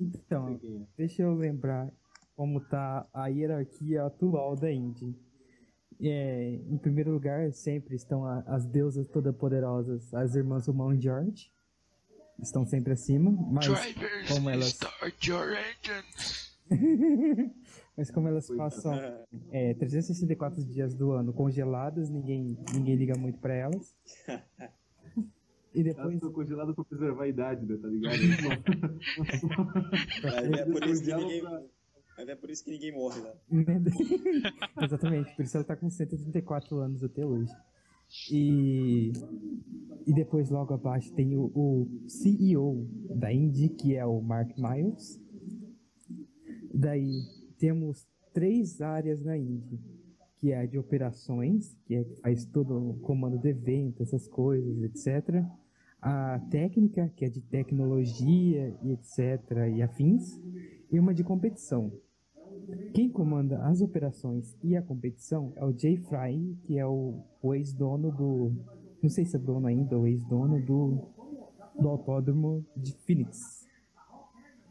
Então, 0.00 0.48
é. 0.48 0.86
deixa 0.96 1.22
eu 1.22 1.34
lembrar 1.34 1.90
como 2.36 2.60
tá 2.60 3.06
a 3.12 3.26
hierarquia 3.28 4.04
atual 4.04 4.54
da 4.56 4.70
Indy. 4.70 5.14
É, 6.00 6.50
em 6.70 6.78
primeiro 6.78 7.10
lugar, 7.10 7.52
sempre 7.52 7.96
estão 7.96 8.24
a- 8.24 8.44
as 8.46 8.64
deusas 8.64 9.08
toda-poderosas, 9.08 10.14
as 10.14 10.36
irmãs 10.36 10.68
Human 10.68 11.00
George. 11.00 11.50
Estão 12.40 12.64
sempre 12.64 12.92
acima, 12.92 13.32
mas 13.50 13.66
Drivers, 13.66 14.28
como 14.30 14.48
elas- 14.50 14.68
start 14.68 15.26
your 15.26 15.48
engines. 15.52 16.56
Mas 17.96 18.10
como 18.12 18.28
elas 18.28 18.46
passam 18.48 18.94
é, 19.50 19.74
364 19.74 20.62
dias 20.64 20.94
do 20.94 21.10
ano 21.12 21.32
congeladas, 21.32 22.08
ninguém, 22.08 22.56
ninguém 22.72 22.94
liga 22.94 23.18
muito 23.18 23.38
pra 23.40 23.54
elas. 23.54 23.92
E 25.74 25.80
Elas 25.82 25.96
depois. 25.96 26.14
estão 26.14 26.32
congeladas 26.32 26.74
pra 26.74 26.82
preservar 26.84 27.24
a 27.24 27.28
idade, 27.28 27.66
né, 27.66 27.76
tá 27.76 27.88
ligado? 27.88 28.16
Ver, 30.50 30.58
é 30.60 30.64
por 30.64 30.84
isso 30.86 31.04
que 31.04 31.14
ninguém, 31.14 31.42
é 32.16 32.34
por 32.36 32.50
isso 32.50 32.64
que 32.64 32.70
ninguém 32.70 32.92
morre 32.92 33.20
lá. 33.20 33.34
Exatamente, 34.82 35.36
por 35.36 35.44
isso 35.44 35.56
ela 35.56 35.64
tá 35.64 35.76
com 35.76 35.90
134 35.90 36.76
anos 36.78 37.04
até 37.04 37.24
hoje. 37.24 37.52
E, 38.30 39.12
e 40.06 40.12
depois, 40.12 40.50
logo 40.50 40.72
abaixo, 40.72 41.12
tem 41.12 41.36
o, 41.36 41.50
o 41.54 41.88
CEO 42.08 42.86
da 43.16 43.32
Indy, 43.32 43.68
que 43.68 43.94
é 43.94 44.04
o 44.04 44.20
Mark 44.20 44.50
Miles. 44.56 45.20
Daí 46.72 47.22
temos 47.58 48.06
três 48.32 48.80
áreas 48.80 49.22
na 49.22 49.36
Indy, 49.36 49.78
que 50.38 50.52
é 50.52 50.60
a 50.60 50.66
de 50.66 50.78
operações, 50.78 51.76
que 51.84 51.96
é, 51.96 52.04
faz 52.22 52.46
todo 52.46 52.90
o 52.90 52.98
comando 53.00 53.38
de 53.38 53.48
evento, 53.48 54.02
essas 54.02 54.26
coisas, 54.26 54.82
etc. 54.82 55.44
A 56.00 56.38
técnica, 56.50 57.12
que 57.16 57.24
é 57.24 57.28
de 57.28 57.40
tecnologia 57.40 58.74
etc. 58.84 59.74
e 59.76 59.82
afins. 59.82 60.40
E 60.90 60.98
uma 60.98 61.12
de 61.12 61.22
competição. 61.22 61.92
Quem 62.94 63.08
comanda 63.08 63.58
as 63.64 63.80
operações 63.80 64.56
e 64.62 64.76
a 64.76 64.82
competição 64.82 65.52
é 65.56 65.64
o 65.64 65.76
Jay 65.76 65.96
Fry, 65.96 66.56
que 66.64 66.78
é 66.78 66.86
o, 66.86 67.22
o 67.42 67.54
ex-dono 67.54 68.10
do. 68.10 68.52
Não 69.02 69.08
sei 69.08 69.24
se 69.24 69.36
é 69.36 69.38
dono 69.38 69.66
ainda, 69.66 69.96
ou 69.96 70.06
ex-dono 70.06 70.60
do, 70.60 71.08
do 71.80 71.88
autódromo 71.88 72.66
de 72.76 72.92
Phoenix. 72.92 73.66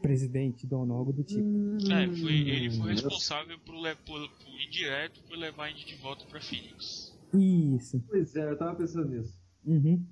Presidente, 0.00 0.66
dono, 0.66 0.94
algo 0.94 1.12
do 1.12 1.24
tipo. 1.24 1.48
É, 1.90 2.06
foi, 2.08 2.32
ele 2.32 2.70
foi 2.70 2.92
Hum, 2.92 2.94
responsável 2.94 3.58
por, 3.60 3.74
por, 4.06 4.28
por 4.30 4.60
indireto 4.60 5.22
por 5.24 5.36
levar 5.36 5.64
a 5.64 5.70
Indy 5.72 5.86
de 5.86 5.96
volta 5.96 6.24
pra 6.26 6.40
Phoenix. 6.40 7.18
Isso. 7.34 8.00
Pois 8.08 8.34
é, 8.36 8.50
eu 8.50 8.56
tava 8.56 8.76
pensando 8.76 9.08
nisso. 9.10 9.34
Uhum. 9.66 10.06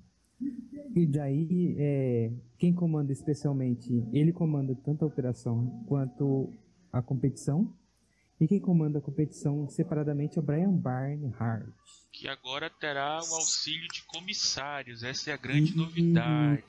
E 0.95 1.05
daí, 1.07 1.75
é, 1.79 2.31
quem 2.57 2.73
comanda 2.73 3.11
especialmente, 3.11 4.07
ele 4.11 4.33
comanda 4.33 4.75
tanto 4.75 5.05
a 5.05 5.07
operação 5.07 5.83
quanto 5.87 6.53
a 6.99 7.03
competição. 7.03 7.73
E 8.39 8.47
quem 8.47 8.59
comanda 8.59 8.99
a 8.99 9.01
competição 9.01 9.67
separadamente 9.67 10.37
é 10.37 10.41
o 10.41 10.45
Brian 10.45 10.71
Barnhart. 10.71 11.67
Que 12.11 12.27
agora 12.27 12.69
terá 12.69 13.15
o 13.21 13.33
auxílio 13.35 13.87
de 13.87 14.03
comissários. 14.05 15.01
Essa 15.03 15.31
é 15.31 15.33
a 15.33 15.37
grande 15.37 15.71
Uhum. 15.71 15.79
novidade. 15.85 16.63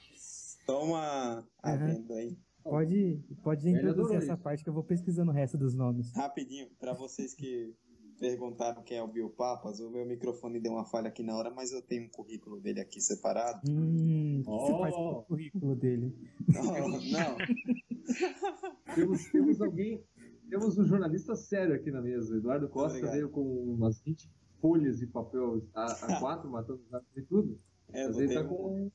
Toma 0.66 1.46
a 1.62 1.76
venda 1.76 2.14
aí. 2.14 2.36
Pode, 2.62 3.18
pode 3.42 3.68
introduzir 3.68 4.16
essa 4.16 4.32
isso. 4.34 4.42
parte 4.42 4.62
que 4.62 4.68
eu 4.68 4.74
vou 4.74 4.82
pesquisando 4.82 5.30
o 5.30 5.34
resto 5.34 5.56
dos 5.56 5.74
nomes. 5.74 6.12
Rapidinho, 6.14 6.68
pra 6.78 6.92
vocês 6.92 7.32
que 7.34 7.74
perguntaram 8.18 8.82
quem 8.82 8.96
é 8.98 9.02
o 9.02 9.06
Bill 9.08 9.30
Papas, 9.30 9.78
o 9.80 9.90
meu 9.90 10.04
microfone 10.04 10.58
deu 10.60 10.72
uma 10.72 10.84
falha 10.84 11.08
aqui 11.08 11.22
na 11.22 11.34
hora, 11.36 11.50
mas 11.50 11.70
eu 11.72 11.80
tenho 11.80 12.04
um 12.04 12.08
currículo 12.08 12.60
dele 12.60 12.80
aqui 12.80 13.00
separado. 13.00 13.60
Hum, 13.70 14.40
o 14.40 14.44
que 14.44 14.50
você 14.66 14.72
Oh. 14.72 14.78
faz 14.80 14.94
com 14.94 15.08
o 15.10 15.22
currículo 15.22 15.76
dele? 15.76 16.14
Não, 16.48 16.88
não. 16.88 17.36
Temos, 18.94 19.24
temos 19.30 19.60
alguém. 19.60 20.02
Temos 20.48 20.78
um 20.78 20.84
jornalista 20.84 21.36
sério 21.36 21.74
aqui 21.74 21.90
na 21.90 22.00
mesa. 22.00 22.36
Eduardo 22.36 22.68
Costa 22.68 22.98
Obrigado. 22.98 23.12
veio 23.14 23.28
com 23.30 23.42
umas 23.42 24.00
20 24.00 24.30
folhas 24.60 24.98
de 24.98 25.06
papel 25.06 25.62
a, 25.74 25.84
a 25.84 26.18
quatro, 26.20 26.50
matando 26.50 26.80
os 26.80 26.88
gatos 26.88 27.08
e 27.16 27.22
tudo. 27.22 27.58
É, 27.92 28.06
Mas 28.06 28.18
ele 28.18 28.34
tá 28.34 28.42
um- 28.42 28.48
com. 28.48 28.90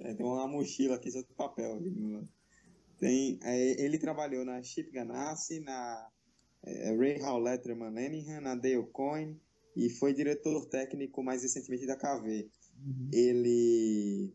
É, 0.00 0.14
tem 0.14 0.24
uma 0.24 0.46
mochila 0.46 0.94
aqui 0.94 1.10
só 1.10 1.20
de 1.20 1.34
papel. 1.34 1.80
Tem, 2.98 3.38
é, 3.42 3.84
ele 3.84 3.98
trabalhou 3.98 4.44
na 4.44 4.62
Chip 4.62 4.90
Ganassi, 4.90 5.60
na 5.60 6.08
é, 6.64 6.96
Ray 6.96 7.18
Hall 7.20 7.40
Letterman 7.40 7.92
Lenihan, 7.92 8.40
na 8.40 8.54
Dale 8.54 8.86
Coyne 8.92 9.40
e 9.76 9.88
foi 9.90 10.12
diretor 10.12 10.66
técnico 10.66 11.22
mais 11.22 11.42
recentemente 11.42 11.86
da 11.86 11.96
KV. 11.96 12.50
Uhum. 12.84 13.10
Ele 13.12 14.32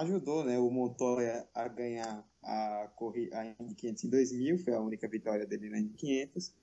ajudou 0.00 0.44
né, 0.44 0.58
o 0.58 0.70
Montoya 0.70 1.48
a 1.54 1.68
ganhar 1.68 2.27
a, 2.42 2.88
a 3.32 3.46
Indy 3.60 3.74
500 3.74 4.04
em 4.04 4.10
2000, 4.10 4.58
foi 4.58 4.74
a 4.74 4.80
única 4.80 5.08
vitória 5.08 5.46
dele 5.46 5.68
na 5.70 5.78
Indy 5.78 5.94
500. 5.94 6.54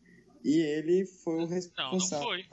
E 0.44 0.60
ele 0.60 1.06
foi 1.06 1.36
o 1.36 1.42
não 1.42 1.48
responsável. 1.48 2.24
foi. 2.24 2.44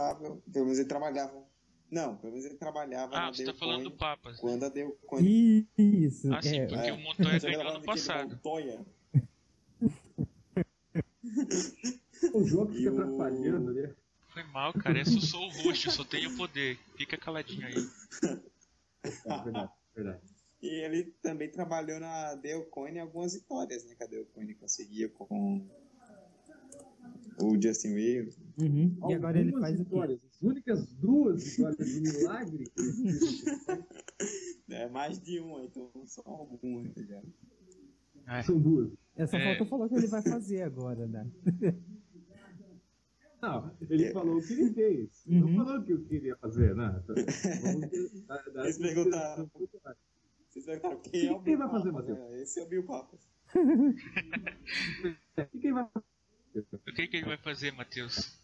Pelo 0.53 0.65
menos 0.65 0.79
ele 0.79 0.89
trabalhava. 0.89 1.45
Não, 1.91 2.17
pelo 2.17 2.33
menos 2.33 2.47
ele 2.47 2.55
trabalhava 2.57 3.15
Ah, 3.15 3.27
na 3.27 3.33
você 3.35 3.45
tá 3.45 3.53
falando 3.53 3.85
do 3.85 3.91
Papas. 3.91 4.37
né? 4.37 4.41
quando 4.41 4.65
a 4.65 4.71
Coyne 5.07 5.69
Isso, 5.77 6.33
Ah, 6.33 6.41
sim, 6.41 6.61
é. 6.61 6.67
porque 6.67 6.89
é. 6.89 6.93
o 6.93 6.99
Montoya 6.99 7.39
ganhou 7.39 7.63
ano 7.69 7.83
passado. 7.85 8.31
Montoya? 8.31 8.87
O 12.33 12.45
jogo 12.45 12.73
fica 12.73 12.91
o- 12.93 13.01
atrapalhando 13.03 13.71
ali. 13.71 13.93
Foi 14.29 14.43
mal, 14.45 14.73
cara. 14.73 14.99
Eu 15.01 15.05
só 15.07 15.21
sou 15.21 15.49
o 15.49 15.71
eu 15.71 15.75
só 15.77 16.05
tenho 16.05 16.35
poder. 16.37 16.79
Fica 16.97 17.17
caladinho 17.19 17.67
aí. 17.67 17.75
É 19.05 19.43
verdade, 19.43 19.73
verdade. 19.97 20.21
E 20.63 20.69
ele 20.69 21.13
também 21.21 21.51
trabalhou 21.51 21.99
na 21.99 22.41
Coyne 22.71 23.01
algumas 23.01 23.35
vitórias, 23.35 23.85
né? 23.85 23.95
Que 23.97 24.05
a 24.05 24.25
Coyne 24.27 24.55
conseguia 24.55 25.09
com 25.09 25.67
o 27.41 27.61
Justin 27.61 27.95
Williams. 27.95 28.39
Uhum. 28.61 28.97
E 29.11 29.15
agora 29.15 29.41
ele 29.41 29.49
Algumas 29.49 29.71
faz 29.71 29.79
vitórias, 29.79 30.21
As 30.33 30.43
únicas 30.43 30.87
duas 30.95 31.43
vitórias 31.45 31.95
do 31.95 32.01
milagre 32.03 32.65
que 32.71 32.81
ele 32.81 32.93
fez. 32.93 33.45
É 34.71 34.89
mais 34.89 35.21
de 35.21 35.39
uma, 35.39 35.63
então 35.65 35.91
só 36.07 36.23
alguma, 36.25 36.89
tá 36.89 37.01
ligado? 37.01 37.27
são 38.43 38.59
duas. 38.59 38.91
É 39.17 39.27
só 39.27 39.37
É. 39.37 39.45
falta 39.57 39.69
falar 39.69 39.85
o 39.87 39.89
que 39.91 39.97
ele 39.97 40.07
vai 40.07 40.23
fazer 40.23 40.63
agora, 40.63 41.07
né? 41.07 41.31
Não, 43.43 43.71
ele 43.91 44.11
falou 44.13 44.39
o 44.39 44.43
que 44.43 44.53
ele 44.55 44.73
fez. 44.73 45.25
Uhum. 45.27 45.41
Não 45.57 45.65
falou 45.65 45.81
o 45.81 45.85
que 45.85 45.93
eu 45.93 46.05
queria 46.05 46.37
fazer, 46.37 46.75
né? 46.77 47.03
Vamos 47.07 48.23
dar- 48.27 48.51
dar- 48.55 48.65
Eles 48.65 48.79
perguntaram. 48.79 49.51
Vocês 50.53 50.67
perguntaram 50.67 51.01
quem 51.01 51.27
é 51.27 51.33
o 51.33 51.35
Quem 51.37 51.45
Bill 51.45 51.59
vai 51.59 51.71
fazer, 51.71 51.93
Matheus? 51.93 52.19
né? 52.19 52.43
Esse 52.43 52.61
é 52.61 52.63
o 52.63 52.69
Bill 52.69 52.85
Papas. 52.85 53.21
E 55.55 55.59
quem 55.59 55.73
vai 55.73 55.85
O 56.55 56.93
que, 56.95 57.07
que 57.07 57.17
ele 57.17 57.27
vai 57.27 57.39
fazer, 57.39 57.73
Matheus? 57.73 58.39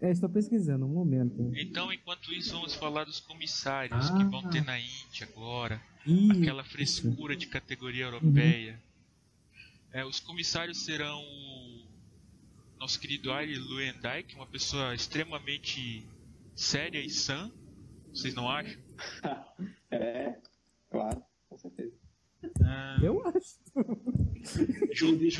É, 0.00 0.10
estou 0.12 0.28
pesquisando, 0.28 0.86
um 0.86 0.90
momento. 0.90 1.50
Então, 1.56 1.92
enquanto 1.92 2.32
isso, 2.32 2.52
vamos 2.52 2.74
falar 2.74 3.04
dos 3.04 3.18
comissários 3.18 4.10
que 4.10 4.24
vão 4.24 4.48
ter 4.48 4.64
na 4.64 4.78
Índia 4.78 5.26
agora. 5.28 5.82
Ih, 6.06 6.30
Aquela 6.42 6.62
frescura 6.62 7.34
de 7.34 7.46
categoria 7.48 8.04
europeia. 8.04 8.80
É, 9.92 10.04
os 10.04 10.20
comissários 10.20 10.84
serão 10.84 11.20
o 11.20 11.86
nosso 12.78 13.00
querido 13.00 13.32
Ari 13.32 13.58
Luendijk, 13.58 14.36
uma 14.36 14.46
pessoa 14.46 14.94
extremamente 14.94 16.06
séria 16.54 17.00
e 17.00 17.10
sã. 17.10 17.50
Vocês 18.12 18.34
não 18.34 18.48
acham? 18.48 18.80
É, 19.88 20.36
claro, 20.98 21.22
com 21.48 21.58
certeza. 21.58 21.92
Ah, 22.62 22.98
eu 23.02 23.26
acho. 23.26 23.58
Junto- 24.92 25.22
eles 25.24 25.36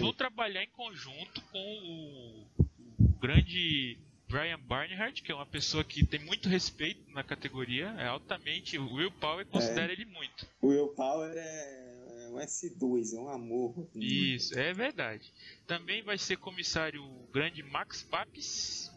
vão 0.00 0.10
isso. 0.10 0.12
trabalhar 0.14 0.62
em 0.62 0.70
conjunto 0.70 1.40
com 1.50 1.58
o, 1.58 2.64
o 3.00 3.08
grande 3.20 3.98
Brian 4.28 4.58
Barnhart, 4.60 5.22
que 5.22 5.32
é 5.32 5.34
uma 5.34 5.46
pessoa 5.46 5.82
que 5.84 6.04
tem 6.06 6.20
muito 6.20 6.48
respeito 6.48 7.10
na 7.10 7.22
categoria, 7.24 7.86
é 7.98 8.06
altamente. 8.06 8.78
O 8.78 8.94
Will 8.94 9.10
Power 9.12 9.46
considera 9.46 9.92
ele 9.92 10.04
muito. 10.04 10.46
O 10.60 10.68
Will 10.68 10.88
Power 10.88 11.32
é, 11.36 12.26
é 12.26 12.28
um 12.30 12.36
S2, 12.36 13.14
é 13.16 13.20
um 13.20 13.28
amor. 13.28 13.88
Isso, 13.94 14.58
é 14.58 14.72
verdade. 14.72 15.32
Também 15.66 16.02
vai 16.02 16.18
ser 16.18 16.36
comissário 16.36 17.02
o 17.04 17.26
grande 17.32 17.62
Max 17.62 18.02
Papis. 18.02 18.90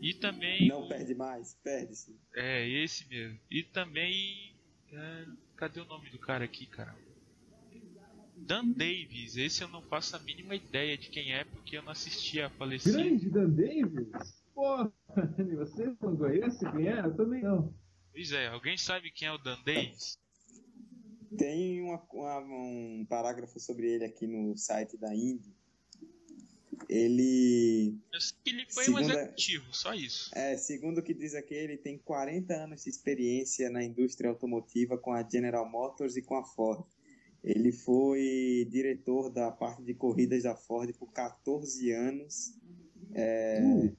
E 0.00 0.14
também. 0.14 0.68
Não 0.68 0.86
perde 0.86 1.14
mais, 1.14 1.54
perde 1.62 1.96
sim. 1.96 2.16
É, 2.36 2.68
esse 2.68 3.08
mesmo. 3.08 3.38
E 3.50 3.64
também. 3.64 4.47
É, 4.92 5.26
cadê 5.56 5.80
o 5.80 5.84
nome 5.86 6.10
do 6.10 6.18
cara 6.18 6.44
aqui, 6.44 6.66
cara? 6.66 6.94
Dan 8.36 8.68
Davis. 8.72 9.36
Esse 9.36 9.62
eu 9.62 9.68
não 9.68 9.82
faço 9.82 10.16
a 10.16 10.18
mínima 10.20 10.54
ideia 10.54 10.96
de 10.96 11.10
quem 11.10 11.32
é, 11.32 11.44
porque 11.44 11.76
eu 11.76 11.82
não 11.82 11.90
assisti 11.92 12.40
a 12.40 12.48
falecido. 12.50 12.96
Grande 12.96 13.30
Dan 13.30 13.50
Davis? 13.50 14.42
Pô, 14.54 14.90
você 15.58 15.86
não 16.00 16.16
conhece 16.16 16.70
quem 16.72 16.88
é? 16.88 17.00
Eu 17.00 17.16
também 17.16 17.42
não. 17.42 17.74
Pois 18.12 18.32
é, 18.32 18.48
alguém 18.48 18.76
sabe 18.78 19.10
quem 19.10 19.28
é 19.28 19.32
o 19.32 19.38
Dan 19.38 19.58
Davis? 19.64 20.16
Tem 21.36 21.82
uma- 21.82 22.02
uma- 22.12 22.40
um 22.40 23.06
parágrafo 23.08 23.60
sobre 23.60 23.90
ele 23.90 24.04
aqui 24.04 24.26
no 24.26 24.56
site 24.56 24.96
da 24.96 25.14
Indy. 25.14 25.54
Ele, 26.88 27.96
Eu 28.12 28.20
sei 28.20 28.36
que 28.44 28.50
ele 28.50 28.66
foi 28.70 28.82
um 28.84 28.86
Segunda- 28.86 29.14
executivo, 29.14 29.64
só 29.74 29.94
isso. 29.94 30.30
é, 30.34 30.56
segundo 30.56 30.98
o 30.98 31.02
que 31.02 31.14
diz 31.14 31.34
aqui, 31.34 31.54
ele 31.54 31.76
tem 31.76 31.98
40 31.98 32.54
anos 32.54 32.84
de 32.84 32.90
experiência 32.90 33.70
na 33.70 33.82
indústria 33.84 34.30
automotiva 34.30 34.96
com 34.98 35.12
a 35.12 35.22
General 35.28 35.68
Motors 35.68 36.16
e 36.16 36.22
com 36.22 36.36
a 36.36 36.44
Ford. 36.44 36.84
Ele 37.42 37.70
foi 37.72 38.66
diretor 38.70 39.30
da 39.30 39.50
parte 39.50 39.82
de 39.82 39.94
corridas 39.94 40.42
da 40.42 40.54
Ford 40.56 40.92
por 40.98 41.12
14 41.12 41.90
anos, 41.92 42.54
é, 43.14 43.60
Uh, 43.62 43.96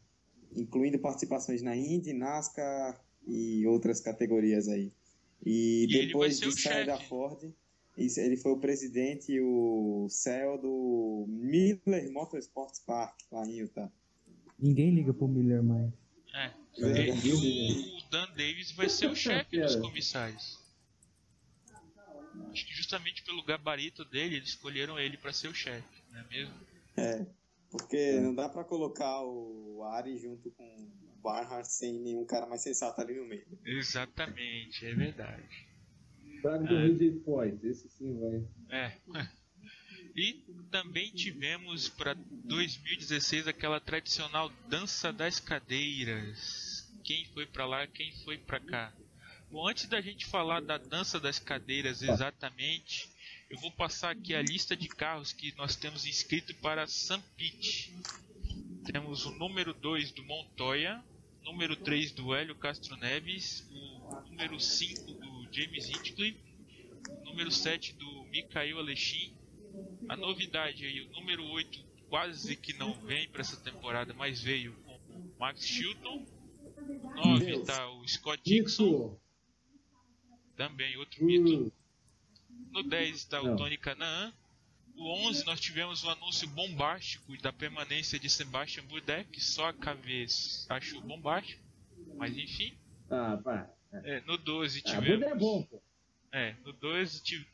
incluindo 0.56 1.00
participações 1.00 1.62
na 1.62 1.76
Indy, 1.76 2.14
NASCAR 2.14 3.00
e 3.28 3.66
outras 3.68 4.00
categorias 4.02 4.68
aí. 4.68 4.92
E, 5.46 5.86
E 5.86 6.08
depois 6.08 6.40
de 6.40 6.52
sair 6.52 6.86
da 6.86 6.98
chefe. 6.98 7.08
Ford, 7.10 7.54
isso, 8.00 8.20
ele 8.20 8.38
foi 8.38 8.52
o 8.52 8.60
presidente 8.60 9.32
e 9.32 9.42
o 9.42 10.08
CEO 10.10 10.58
do 10.58 11.26
Miller 11.28 12.12
Motorsports 12.12 12.80
Park, 12.80 13.20
lá 13.32 13.46
em 13.46 13.60
Utah. 13.60 13.92
Ninguém 14.58 14.94
liga 14.94 15.14
pro 15.14 15.28
Miller 15.28 15.64
mais. 15.64 15.92
É. 16.34 16.52
Verdade. 16.78 17.30
E 17.30 17.34
o 17.34 18.10
Dan 18.10 18.28
Davis 18.36 18.72
vai 18.72 18.90
ser 18.90 19.08
o 19.08 19.16
chefe 19.16 19.60
dos 19.60 19.76
comissários. 19.76 20.60
Acho 22.52 22.66
que 22.66 22.74
justamente 22.74 23.24
pelo 23.24 23.44
gabarito 23.44 24.04
dele, 24.06 24.38
eles 24.38 24.50
escolheram 24.50 24.98
ele 24.98 25.18
pra 25.18 25.34
ser 25.34 25.50
o 25.50 25.54
chefe, 25.54 26.04
não 26.12 26.20
é 26.20 26.28
mesmo? 26.28 26.54
É, 26.98 27.26
porque 27.70 28.20
não 28.20 28.34
dá 28.34 28.50
pra 28.50 28.64
colocar 28.64 29.24
o 29.24 29.84
Ari 29.84 30.18
junto 30.18 30.50
com 30.52 30.64
o 30.64 31.22
Barnhart 31.22 31.66
sem 31.66 32.00
nenhum 32.00 32.26
cara 32.26 32.48
mais 32.48 32.62
sensato 32.62 33.00
ali 33.00 33.16
no 33.16 33.26
meio. 33.26 33.46
Exatamente, 33.66 34.86
é 34.86 34.96
verdade. 34.96 35.69
Traga 36.42 36.66
do 36.66 37.04
É. 37.04 37.20
Foyt, 37.24 37.66
esse 37.68 37.90
sim 37.90 38.18
vai. 38.20 38.44
É. 38.70 38.98
E 40.16 40.34
também 40.72 41.12
tivemos 41.12 41.88
para 41.88 42.14
2016 42.14 43.48
aquela 43.48 43.80
tradicional 43.80 44.52
dança 44.68 45.14
das 45.14 45.40
cadeiras. 45.40 46.92
Quem 47.04 47.26
foi 47.34 47.46
pra 47.46 47.66
lá, 47.66 47.88
quem 47.88 48.12
foi 48.24 48.38
pra 48.38 48.60
cá. 48.60 48.94
Bom, 49.52 49.68
antes 49.68 49.88
da 49.88 50.00
gente 50.02 50.26
falar 50.26 50.62
da 50.62 50.78
dança 50.78 51.20
das 51.20 51.40
cadeiras 51.40 52.04
exatamente, 52.04 53.10
eu 53.50 53.58
vou 53.60 53.72
passar 53.72 54.12
aqui 54.12 54.36
a 54.36 54.42
lista 54.42 54.76
de 54.76 54.88
carros 54.88 55.34
que 55.34 55.56
nós 55.58 55.76
temos 55.76 56.06
inscrito 56.06 56.54
para 56.56 56.86
San 56.86 57.20
Pete. 57.36 57.96
Temos 58.86 59.26
o 59.26 59.32
número 59.32 59.74
2 59.74 60.12
do 60.12 60.24
Montoya, 60.24 61.04
número 61.44 61.76
3 61.76 62.12
do 62.12 62.36
Hélio 62.36 62.56
Castro 62.56 62.96
Neves, 62.98 63.68
o 63.72 64.30
número 64.30 64.60
5 64.60 65.14
do 65.14 65.19
James 65.52 65.90
Hinchcliffe, 65.90 66.40
número 67.24 67.52
7 67.52 67.94
do 67.94 68.24
Mikael 68.26 68.80
Alexin, 68.80 69.36
a 70.08 70.16
novidade 70.16 70.86
aí, 70.86 71.02
o 71.02 71.12
número 71.12 71.44
8 71.46 71.90
quase 72.10 72.56
que 72.56 72.74
não 72.74 72.94
vem 73.06 73.30
para 73.30 73.42
essa 73.42 73.58
temporada, 73.58 74.14
mas 74.14 74.42
veio 74.42 74.74
com 74.84 74.96
o 74.96 75.36
Max 75.40 75.66
Chilton. 75.66 76.26
O 77.04 77.16
9 77.16 77.46
Deus. 77.46 77.68
tá 77.68 77.90
o 77.92 78.08
Scott 78.08 78.42
Dixon, 78.44 79.20
também 80.56 80.98
outro 80.98 81.24
mito. 81.24 81.68
Uh, 81.68 81.74
No 82.72 82.84
10 82.84 83.16
está 83.16 83.42
o. 83.42 83.56
Tony 83.56 83.78
Canaan. 83.78 84.34
O 84.96 85.28
11 85.30 85.46
nós 85.46 85.60
tivemos 85.62 86.04
o 86.04 86.10
anúncio 86.10 86.46
bombástico 86.50 87.38
da 87.42 87.54
permanência 87.54 88.20
de 88.20 88.30
Sebastian 88.30 88.84
que 89.32 89.40
só 89.40 89.70
a 89.70 89.74
KV 89.74 90.26
achou 90.68 91.02
bombástico. 91.02 91.64
Mas 92.18 92.38
enfim. 92.38 92.78
ah, 93.10 93.40
pá. 93.42 93.74
É, 93.92 94.22
no 94.22 94.38
12 94.38 94.82
Ah, 94.86 94.90
tivemos. 94.90 95.20
Buda 95.20 95.26
é 95.32 95.36
bom, 95.36 95.64
pô. 95.64 95.82
É, 96.32 96.54
no 96.64 96.72
12 96.74 97.24
ti- 97.24 97.48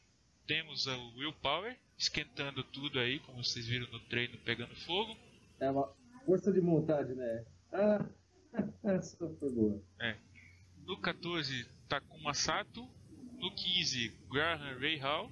temos 0.45 0.85
o 0.87 1.15
Will 1.17 1.33
Power 1.33 1.77
esquentando 1.97 2.63
tudo 2.63 2.99
aí, 2.99 3.19
como 3.19 3.43
vocês 3.43 3.65
viram 3.65 3.89
no 3.91 3.99
treino 4.01 4.37
pegando 4.39 4.75
fogo. 4.75 5.15
É 5.59 5.69
uma 5.71 5.89
força 6.25 6.51
de 6.51 6.59
vontade, 6.59 7.13
né? 7.13 7.45
Ah, 7.71 8.05
essa 8.83 9.17
foi 9.39 9.49
boa. 9.51 9.81
No 10.85 10.97
14, 10.99 11.65
Takuma 11.87 12.33
Sato. 12.33 12.87
No 13.39 13.53
15, 13.53 14.09
Graham 14.29 14.77
Ray 14.79 14.97
Hall. 14.97 15.31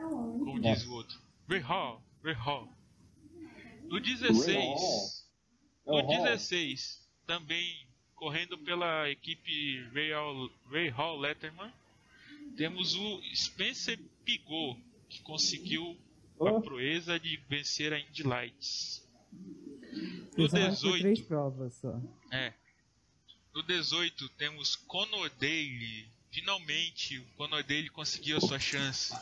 Como 0.00 0.60
diz 0.60 0.84
o 0.86 0.92
outro. 0.94 1.18
Ray 1.48 1.60
Hall, 1.60 2.02
Ray 2.22 2.34
Hall. 2.34 2.68
No 3.84 3.98
16, 4.00 5.26
É 5.86 5.90
o 5.90 5.96
no 6.02 6.06
Hall. 6.06 6.22
16, 6.24 7.08
também 7.26 7.87
correndo 8.18 8.58
pela 8.58 9.08
equipe 9.10 9.82
Ray 9.94 10.12
Hall, 10.12 10.50
Ray 10.70 10.88
Hall 10.90 11.18
Letterman, 11.18 11.72
temos 12.56 12.94
o 12.94 13.20
Spencer 13.34 13.98
Pigot, 14.24 14.76
que 15.08 15.20
conseguiu 15.22 15.96
a 16.40 16.44
Oh. 16.44 16.60
proeza 16.60 17.18
de 17.18 17.36
vencer 17.48 17.92
a 17.92 17.98
Indy 17.98 18.22
Lights. 18.22 19.06
No 20.36 20.48
Pensaram 20.48 20.74
que 20.74 20.80
foi 20.80 20.98
três 21.00 21.18
18, 21.18 21.24
provas 21.28 21.74
só. 21.74 22.00
é. 22.30 22.52
No 23.54 23.62
18 23.62 24.28
temos 24.30 24.76
Conor 24.76 25.30
Daly. 25.30 26.08
Finalmente 26.30 27.18
o 27.18 27.24
Conor 27.36 27.62
Daly 27.64 27.88
conseguiu 27.88 28.36
a 28.36 28.40
sua 28.40 28.58
chance. 28.60 29.12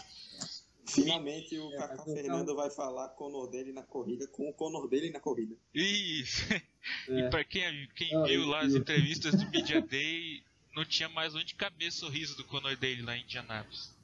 Finalmente 0.88 1.58
o 1.58 1.72
É, 1.72 1.76
Kaká 1.76 1.86
vai 1.88 1.96
colocar 1.96 2.22
Fernando 2.22 2.54
vai 2.54 2.70
falar 2.70 3.08
Conor 3.10 3.50
dele 3.50 3.72
na 3.72 3.82
corrida 3.82 4.26
com 4.28 4.48
o 4.48 4.52
Conor 4.52 4.88
dele 4.88 5.10
na 5.10 5.20
corrida. 5.20 5.54
Isso. 5.74 6.42
É. 7.08 7.18
E 7.20 7.30
pra 7.30 7.42
quem, 7.44 7.88
quem 7.96 8.14
Ah, 8.14 8.22
viu 8.24 8.46
lá 8.46 8.60
as 8.60 8.74
entrevistas 8.74 9.34
do 9.34 9.50
Media 9.50 9.80
Day, 9.80 10.42
não 10.74 10.84
tinha 10.84 11.08
mais 11.08 11.34
onde 11.34 11.54
caber 11.54 11.90
sorriso 11.90 12.36
do 12.36 12.44
Conor 12.44 12.76
Daly 12.76 13.02
lá 13.02 13.16
em 13.16 13.22
Indianapolis. 13.22 13.94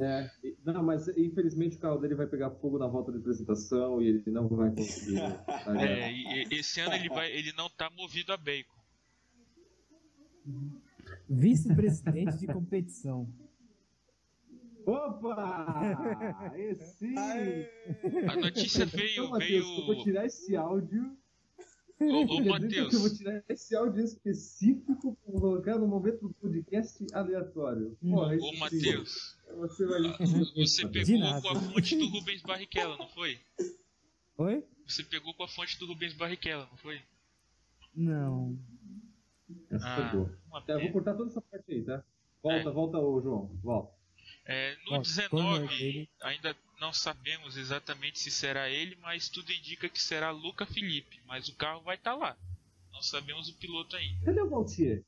É, 0.00 0.30
não, 0.64 0.80
mas 0.82 1.08
infelizmente 1.08 1.76
o 1.76 1.80
carro 1.80 1.98
dele 1.98 2.14
vai 2.14 2.26
pegar 2.26 2.50
fogo 2.50 2.78
na 2.78 2.86
volta 2.86 3.10
de 3.10 3.18
apresentação 3.18 4.00
e 4.00 4.06
ele 4.08 4.22
não 4.30 4.46
vai 4.48 4.70
conseguir. 4.70 5.10
ligado? 5.12 5.44
É, 5.80 6.12
e, 6.12 6.44
e- 6.44 6.58
esse 6.58 6.80
ano 6.80 6.94
ele, 6.94 7.08
vai, 7.08 7.32
ele 7.32 7.52
não 7.52 7.68
tá 7.68 7.90
movido 7.90 8.32
a 8.32 8.36
bacon. 8.36 8.78
Vice-presidente 11.28 12.36
de 12.38 12.46
competição. 12.46 13.28
Opa! 14.88 16.54
Esse! 16.56 17.14
A 18.28 18.36
notícia 18.36 18.86
veio, 18.86 19.10
Então, 19.24 19.30
Matheus, 19.30 19.66
eu 19.66 19.76
vou 19.84 19.86
veio. 19.94 20.04
tirar 20.04 20.26
esse 20.26 20.56
áudio. 20.56 21.16
Ô, 22.00 22.04
ô 22.36 22.44
Matheus, 22.46 22.94
Eu 22.94 23.00
vou 23.00 23.10
tirar 23.14 23.44
esse 23.48 23.74
áudio 23.76 24.02
específico 24.04 25.14
pra 25.24 25.32
colocar 25.40 25.78
no 25.78 25.86
momento 25.86 26.28
do 26.28 26.34
podcast 26.34 27.04
aleatório. 27.12 27.96
Pô, 28.00 28.06
Hum. 28.26 28.38
ô 28.40 28.56
Matheus, 28.58 29.36
Você 29.56 29.84
vai. 29.86 30.00
você 30.56 30.84
De 30.88 31.04
pegou 31.04 31.20
com 31.42 31.48
a 31.48 31.60
fonte 31.60 31.96
do 31.96 32.06
Rubens 32.08 32.42
Barrichello, 32.42 32.96
não 32.98 33.08
foi? 33.08 33.38
Oi? 34.38 34.64
Você 34.86 35.02
pegou 35.04 35.34
com 35.34 35.42
a 35.42 35.48
fonte 35.48 35.78
do 35.78 35.86
Rubens 35.86 36.14
Barrichello, 36.14 36.66
não 36.70 36.76
foi? 36.78 37.00
Não. 37.94 38.56
Essa 39.70 39.86
Ah, 39.86 40.26
uma 40.46 40.62
Tá, 40.62 40.74
eu 40.74 40.80
vou 40.82 40.92
cortar 40.92 41.14
toda 41.14 41.30
essa 41.30 41.40
parte 41.42 41.72
aí, 41.72 41.82
tá? 41.82 42.02
Volta, 42.42 42.70
volta, 42.70 42.98
ô 42.98 43.20
João. 43.20 43.50
Volta. 43.62 43.97
É, 44.50 44.74
no 44.78 44.84
Conor 44.86 45.02
19, 45.02 45.66
Daly. 45.66 46.08
ainda 46.22 46.56
não 46.80 46.90
sabemos 46.92 47.56
exatamente 47.58 48.18
se 48.18 48.30
será 48.30 48.68
ele, 48.70 48.96
mas 49.02 49.28
tudo 49.28 49.52
indica 49.52 49.88
que 49.90 50.00
será 50.00 50.30
Luca 50.30 50.64
Felipe. 50.64 51.20
Mas 51.26 51.48
o 51.48 51.54
carro 51.54 51.82
vai 51.82 51.96
estar 51.96 52.14
lá. 52.14 52.34
Não 52.90 53.02
sabemos 53.02 53.48
o 53.50 53.54
piloto 53.58 53.94
ainda. 53.94 54.24
Cadê 54.24 54.40
o 54.40 54.48
Valtier? 54.48 55.04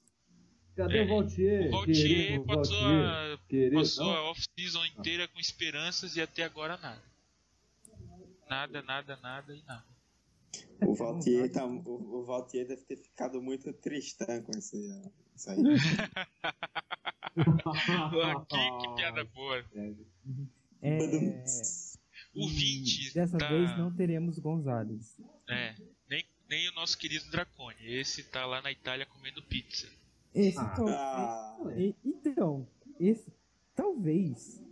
Cadê 0.77 0.99
É, 0.99 1.03
o 1.05 1.09
Valtier? 1.09 1.69
O 1.69 1.71
Valtier 1.71 1.97
Querido 1.97 2.45
passou 2.45 2.83
Valtier. 2.83 3.07
a, 3.09 3.39
Querido, 3.49 3.77
passou 3.77 4.11
a 4.11 4.31
off-season 4.31 4.85
inteira 4.85 5.27
com 5.29 5.41
esperanças 5.41 6.17
e 6.17 6.21
até 6.21 6.43
agora 6.45 6.77
nada. 6.77 7.03
Nada, 8.49 8.83
nada, 8.83 9.17
nada 9.23 9.55
e 9.57 9.63
nada. 9.63 9.87
O 10.85 10.95
Valtier, 10.95 11.51
tá, 11.51 11.65
o, 11.65 12.21
o 12.21 12.25
Valtier 12.25 12.67
deve 12.67 12.83
ter 12.83 12.97
ficado 12.97 13.41
muito 13.41 13.73
tristão 13.73 14.43
com 14.43 14.53
esse, 14.59 14.77
isso 15.35 15.51
aí. 15.51 15.57
Que, 17.35 18.79
que 18.81 18.95
piada 18.97 19.25
boa. 19.25 19.65
É, 20.83 21.45
O 22.35 22.49
20 22.49 23.13
Dessa 23.15 23.37
tá- 23.39 23.49
vez 23.49 23.77
não 23.79 23.93
teremos 23.95 24.39
Gonzalez. 24.39 25.17
É, 25.49 25.75
nem, 26.09 26.25
nem 26.49 26.69
o 26.71 26.75
nosso 26.75 26.97
querido 26.97 27.29
Dracone. 27.31 27.77
Esse 27.85 28.23
tá 28.25 28.47
lá 28.47 28.63
na 28.63 28.71
Itália 28.71 29.05
comendo 29.07 29.43
pizza. 29.43 29.89
Esse 30.35 30.59
Ah. 30.59 30.65
talvez. 30.77 30.97
Ah, 30.97 31.59
e- 31.77 31.95
Então, 32.05 32.67
esse 32.99 33.33
talvez 33.75 34.63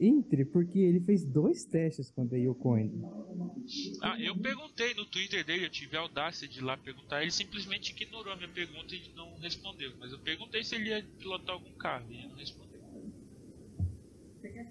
entre 0.00 0.44
porque 0.44 0.78
ele 0.78 1.00
fez 1.00 1.24
dois 1.24 1.64
testes 1.64 2.10
contra 2.10 2.38
a 2.38 2.40
Ono. 2.40 3.64
Ah, 4.02 4.20
eu 4.20 4.36
perguntei 4.36 4.94
no 4.94 5.04
Twitter 5.06 5.44
dele, 5.44 5.66
eu 5.66 5.70
tive 5.70 5.96
a 5.96 6.00
audácia 6.00 6.46
de 6.48 6.58
ir 6.58 6.62
lá 6.62 6.76
perguntar, 6.76 7.22
ele 7.22 7.30
simplesmente 7.30 7.92
ignorou 7.92 8.32
a 8.32 8.36
minha 8.36 8.48
pergunta 8.48 8.94
e 8.94 9.12
não 9.14 9.36
respondeu. 9.38 9.92
Mas 9.98 10.12
eu 10.12 10.18
perguntei 10.20 10.62
se 10.62 10.76
ele 10.76 10.90
ia 10.90 11.04
pilotar 11.18 11.54
algum 11.54 11.72
carro 11.72 12.06
e 12.10 12.18
ele 12.18 12.28
não 12.28 12.36
respondeu. 12.36 12.68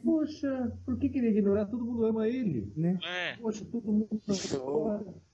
Poxa, 0.03 0.71
por 0.85 0.97
que 0.97 1.09
queria 1.09 1.29
ignorar? 1.29 1.65
Todo 1.65 1.85
mundo 1.85 2.05
ama 2.05 2.27
ele. 2.27 2.71
né? 2.75 2.97
É, 3.03 3.35
Poxa, 3.35 3.65
todo 3.65 3.91
mundo. 3.91 4.07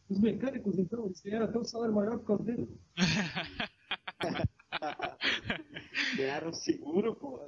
Os 0.09 0.19
mecânicos, 0.19 0.77
então, 0.77 1.05
eles 1.05 1.21
ganharam 1.21 1.45
até 1.45 1.57
um 1.57 1.63
salário 1.63 1.95
maior 1.95 2.17
por 2.19 2.25
causa 2.25 2.43
dele. 2.43 2.67
ganharam 6.17 6.49
um 6.49 6.53
seguro, 6.53 7.15
pô. 7.15 7.39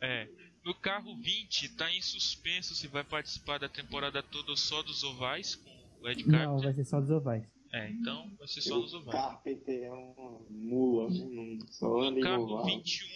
é. 0.00 0.28
No 0.64 0.74
carro 0.74 1.16
20 1.16 1.70
tá 1.76 1.90
em 1.90 2.02
suspenso 2.02 2.74
se 2.74 2.86
vai 2.86 3.02
participar 3.02 3.58
da 3.58 3.68
temporada 3.68 4.22
toda 4.22 4.50
ou 4.50 4.56
só 4.56 4.82
dos 4.82 5.02
ovais 5.02 5.54
com 5.56 5.70
o 6.02 6.08
Ed 6.08 6.22
Não, 6.26 6.38
Carpenter. 6.38 6.62
vai 6.64 6.74
ser 6.74 6.84
só 6.84 7.00
dos 7.00 7.10
ovais. 7.10 7.44
É, 7.72 7.88
então 7.90 8.30
vai 8.36 8.48
ser 8.48 8.60
só 8.62 8.78
nos 8.78 8.92
O 8.92 8.98
ovais. 8.98 9.20
Carpenter 9.20 9.84
é 9.84 9.90
uma 9.92 10.40
mula, 10.50 11.08
viu? 11.10 11.28
não 11.30 11.66
só 11.68 12.00
anda 12.02 12.18
No 12.18 12.22
carro 12.22 12.42
oval. 12.44 12.64
21, 12.66 13.08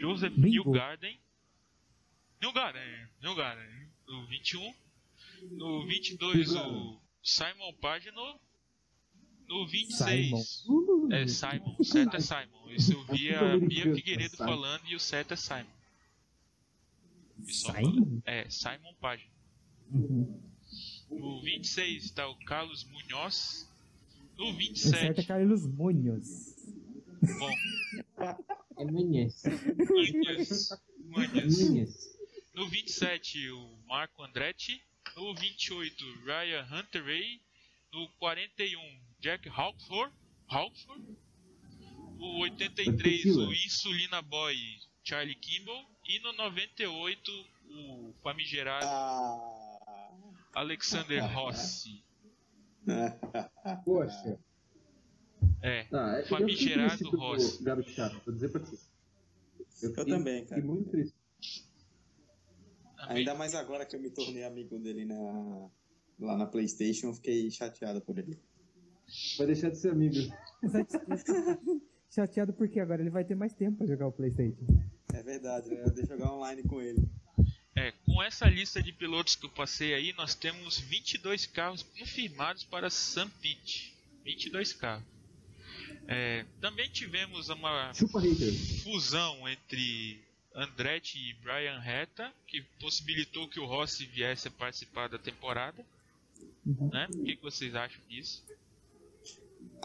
Joseph 0.00 0.32
Bingo. 0.34 0.64
Newgarden. 0.72 1.20
Newgarden, 2.42 3.08
Newgarden. 3.22 3.88
No 4.06 4.26
21. 4.26 4.74
No 5.52 5.86
22, 5.86 6.50
o 6.54 7.00
Simon 7.22 7.72
Pagino. 7.80 8.40
No 9.48 9.66
26. 9.66 10.28
Simon. 10.64 11.12
É 11.12 11.26
Simon, 11.28 11.76
o 11.78 11.84
certo 11.84 12.16
é 12.16 12.20
Simon. 12.20 12.70
Isso 12.70 12.92
eu 12.92 13.04
vi 13.04 13.34
a 13.34 13.56
Bia 13.58 13.94
Figueiredo 13.94 14.36
falando 14.36 14.82
e 14.86 14.96
o 14.96 15.00
certo 15.00 15.32
é 15.34 15.36
Simon. 15.36 15.66
Pessoal 17.44 17.74
Simon? 17.76 17.92
falando- 17.94 18.22
É, 18.24 18.48
Simon 18.48 18.94
Pagino. 19.00 19.30
Uhum. 19.90 20.40
No 21.10 21.42
26 21.42 22.04
está 22.04 22.26
o 22.28 22.36
Carlos 22.44 22.84
Munhoz. 22.84 23.68
No 24.36 24.46
O 24.50 24.52
certo 24.76 24.94
é 24.96 25.12
27, 25.14 25.26
Carlos 25.26 25.66
Munhoz. 25.66 26.56
bom, 27.38 27.54
É. 28.78 28.84
Munhoz. 28.84 29.42
Munhoz. 30.98 31.58
Menhes. 31.60 32.14
No 32.54 32.66
27, 32.68 33.50
o 33.50 33.76
Marco 33.86 34.22
Andretti. 34.22 34.80
No 35.16 35.34
28, 35.34 36.04
Ryan 36.24 36.66
Hunter-Reay. 36.72 37.40
No 37.92 38.08
41, 38.18 38.80
Jack 39.24 39.48
Hawkford. 39.48 40.12
Hawkford. 40.50 41.02
No 42.18 42.40
83, 42.40 43.22
Tequila. 43.22 43.48
o 43.48 43.52
Insulina 43.54 44.20
Boy 44.20 44.54
Charlie 45.02 45.34
Kimball. 45.34 45.82
E 46.06 46.18
no 46.20 46.34
98, 46.34 47.32
o 47.70 48.12
famigerado 48.22 48.84
Ah, 48.86 50.10
Alexander 50.56 51.22
Rossi. 51.32 52.04
Poxa. 53.86 54.38
É, 55.62 55.84
Tá, 55.84 56.20
eu 56.20 56.26
Famigerado 56.26 57.08
Rossi. 57.16 57.64
Garoto 57.64 57.90
chato, 57.90 58.20
vou 58.26 58.34
dizer 58.34 58.50
pra 58.52 58.60
ti. 58.60 58.78
Eu 59.82 59.88
fiquei- 59.88 60.04
também, 60.04 60.44
cara. 60.44 60.60
Fiquei 60.60 60.62
muito 60.62 60.90
triste. 60.90 61.16
também. 62.98 63.16
Ainda 63.18 63.34
mais 63.34 63.54
agora 63.54 63.86
que 63.86 63.96
eu 63.96 64.00
me 64.02 64.10
tornei 64.10 64.44
amigo 64.44 64.78
dele 64.78 65.06
na, 65.06 65.70
lá 66.20 66.36
na 66.36 66.44
Playstation, 66.46 67.06
eu 67.08 67.14
fiquei 67.14 67.50
chateado 67.50 68.02
por 68.02 68.18
ele. 68.18 68.38
Vai 69.38 69.46
deixar 69.46 69.70
de 69.70 69.78
ser 69.78 69.90
amigo. 69.90 70.14
Chateado 72.10 72.52
porque 72.52 72.78
agora 72.78 73.02
ele 73.02 73.10
vai 73.10 73.24
ter 73.24 73.34
mais 73.34 73.52
tempo 73.52 73.78
pra 73.78 73.86
jogar 73.86 74.06
o 74.06 74.12
Playstation. 74.12 74.66
É 75.12 75.22
verdade, 75.22 75.68
né? 75.70 75.82
Eu 75.84 75.90
devo 75.90 76.06
jogar 76.06 76.32
online 76.32 76.62
com 76.62 76.80
ele. 76.80 77.08
É, 77.76 77.92
com 78.06 78.22
essa 78.22 78.46
lista 78.46 78.82
de 78.82 78.92
pilotos 78.92 79.34
que 79.34 79.46
eu 79.46 79.50
passei 79.50 79.94
aí, 79.94 80.12
nós 80.12 80.34
temos 80.34 80.78
22 80.78 81.46
carros 81.46 81.82
confirmados 81.82 82.62
para 82.64 82.88
Sam 82.88 83.28
Pete. 83.42 83.92
22 84.24 84.72
carros. 84.72 85.04
É, 86.06 86.44
também 86.60 86.88
tivemos 86.88 87.48
uma 87.48 87.92
fusão 88.82 89.48
entre 89.48 90.20
Andretti 90.54 91.18
e 91.18 91.34
Brian 91.34 91.78
Retta, 91.78 92.32
que 92.46 92.62
possibilitou 92.80 93.48
que 93.48 93.58
o 93.58 93.66
Rossi 93.66 94.06
viesse 94.06 94.48
a 94.48 94.50
participar 94.52 95.08
da 95.08 95.18
temporada. 95.18 95.84
Uhum. 96.64 96.90
Né? 96.90 97.08
O 97.12 97.24
que, 97.24 97.36
que 97.36 97.42
vocês 97.42 97.74
acham 97.74 98.00
disso? 98.08 98.42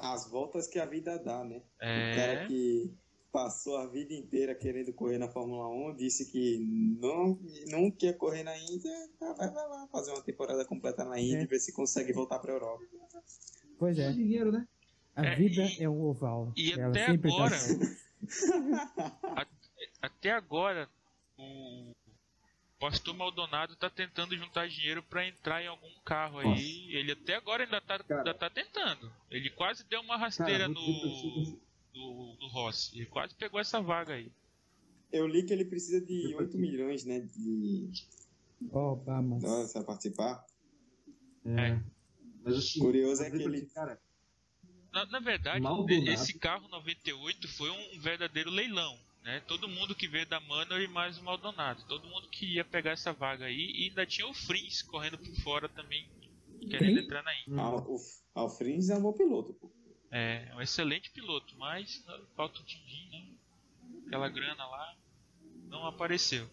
As 0.02 0.30
voltas 0.30 0.68
que 0.68 0.80
a 0.80 0.86
vida 0.86 1.18
dá, 1.20 1.44
né? 1.44 1.58
O 1.58 1.62
É, 1.80 2.16
cara 2.16 2.48
que 2.48 2.94
passou 3.32 3.78
a 3.78 3.86
vida 3.88 4.14
inteira 4.14 4.56
querendo 4.56 4.92
correr 4.94 5.18
na 5.20 5.28
Fórmula 5.30 5.68
1 5.70 5.96
disse 5.96 6.32
que 6.32 6.58
não, 7.00 7.40
não 7.68 7.92
quer 7.92 8.14
correr 8.18 8.44
na 8.44 8.58
Índia, 8.58 8.92
ah, 9.22 9.34
vai, 9.34 9.50
vai 9.52 9.68
lá 9.68 9.88
fazer 9.92 10.12
uma 10.12 10.22
temporada 10.24 10.66
completa 10.66 11.06
na 11.06 11.20
Índia 11.20 11.40
É. 11.40 11.44
e 11.44 11.48
ver 11.48 11.60
se 11.60 11.72
consegue 11.72 12.12
voltar 12.12 12.40
pra 12.40 12.54
Europa. 12.54 12.84
Pois 13.78 13.98
é, 14.00 14.12
Dinheiro, 14.12 14.52
né? 14.52 14.68
a 15.16 15.26
É, 15.26 15.36
vida 15.36 15.62
e- 15.64 15.84
é 15.84 15.90
um 15.90 16.02
oval. 16.06 16.52
e 16.56 16.72
Ela 16.74 16.90
até 16.90 17.06
tá 17.18 17.28
agora- 17.28 17.56
certa. 18.30 19.48
até 20.02 20.32
agora 20.32 20.90
o 21.38 21.94
Pastor 22.80 23.14
Maldonado 23.14 23.76
tá 23.76 23.90
tentando 23.90 24.38
juntar 24.38 24.68
dinheiro 24.70 25.04
para 25.04 25.28
entrar 25.28 25.62
em 25.62 25.68
algum 25.68 25.92
carro 26.06 26.40
aí. 26.40 26.88
Ele 26.96 27.12
até 27.12 27.36
agora 27.36 27.64
ainda 27.66 27.82
tá, 27.82 28.00
Cara. 28.00 28.22
ainda 28.22 28.34
tá 28.34 28.50
tentando. 28.50 29.12
Ele 29.30 29.50
quase 29.50 29.84
deu 29.86 30.00
uma 30.00 30.16
rasteira 30.18 30.60
Cara, 30.60 30.70
no, 30.70 31.60
no 32.40 32.48
Rossi. 32.48 32.96
Ele 32.98 33.06
quase 33.08 33.36
pegou 33.36 33.60
essa 33.60 33.82
vaga 33.82 34.14
aí. 34.14 34.32
Eu 35.12 35.28
li 35.28 35.44
que 35.44 35.52
ele 35.52 35.66
precisa 35.66 36.00
de 36.00 36.28
Depois 36.28 36.46
8 36.48 36.52
que- 36.52 36.58
milhões, 36.58 37.04
né? 37.04 37.20
De 37.20 37.90
Obama. 38.72 39.40
dólares 39.40 39.74
pra 39.74 39.84
participar. 39.84 40.46
É. 41.46 41.80
Mas 42.44 42.56
assim, 42.56 42.80
Curioso 42.80 43.24
é 43.24 43.30
que 43.30 43.38
ele- 43.44 43.66
Cara, 43.74 44.00
Na, 44.94 45.06
na 45.08 45.20
verdade, 45.20 45.60
Maldonado. 45.62 46.10
esse 46.12 46.38
carro 46.40 46.68
98 46.70 47.48
foi 47.50 47.70
um 47.70 48.00
verdadeiro 48.00 48.50
leilão. 48.50 48.98
Né? 49.30 49.42
Todo 49.42 49.68
mundo 49.70 49.94
que 49.94 50.08
veio 50.08 50.26
da 50.26 50.40
Manor 50.40 50.82
e 50.82 50.88
mais 50.88 51.20
o 51.20 51.24
Maldonado. 51.24 51.84
Todo 51.88 52.08
mundo 52.08 52.28
queria 52.30 52.66
pegar 52.66 52.92
essa 52.94 53.14
vaga 53.14 53.46
aí. 53.46 53.72
E 53.76 53.84
ainda 53.90 54.04
tinha 54.04 54.28
o 54.28 54.34
Frins 54.34 54.82
correndo 54.82 55.20
por 55.20 55.36
fora 55.44 55.70
também, 55.70 56.10
querendo 56.62 56.96
Quem? 56.96 57.04
entrar 57.06 57.22
na 57.22 57.32
Indy. 57.42 57.52
hum, 57.54 57.60
Al- 57.60 57.86
o 57.88 57.98
Alfrins 58.34 58.90
é 58.90 58.98
um 58.98 59.02
bom 59.04 59.14
piloto, 59.14 59.54
pô. 59.54 59.72
É, 60.12 60.52
um 60.56 60.62
excelente 60.62 61.12
piloto, 61.12 61.56
mas 61.60 62.04
né, 62.08 62.20
falta 62.36 62.60
o 62.60 62.64
din 62.64 63.10
né? 63.12 63.28
Aquela 64.08 64.28
grana 64.30 64.66
lá 64.66 64.96
não 65.68 65.86
apareceu. 65.86 66.50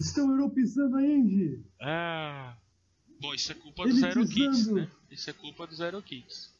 estão 0.00 0.28
europeizando 0.28 0.96
a 0.96 1.02
Indy. 1.06 1.64
Ah. 1.80 2.56
Bom, 3.20 3.32
isso 3.32 3.52
é 3.52 3.54
culpa 3.54 3.84
dos. 3.86 4.02
Aerokits, 4.02 4.66
né? 4.66 4.90
Isso 5.08 5.30
é 5.30 5.32
culpa 5.32 5.68
dos 5.68 5.80
Aerokits. 5.80 6.52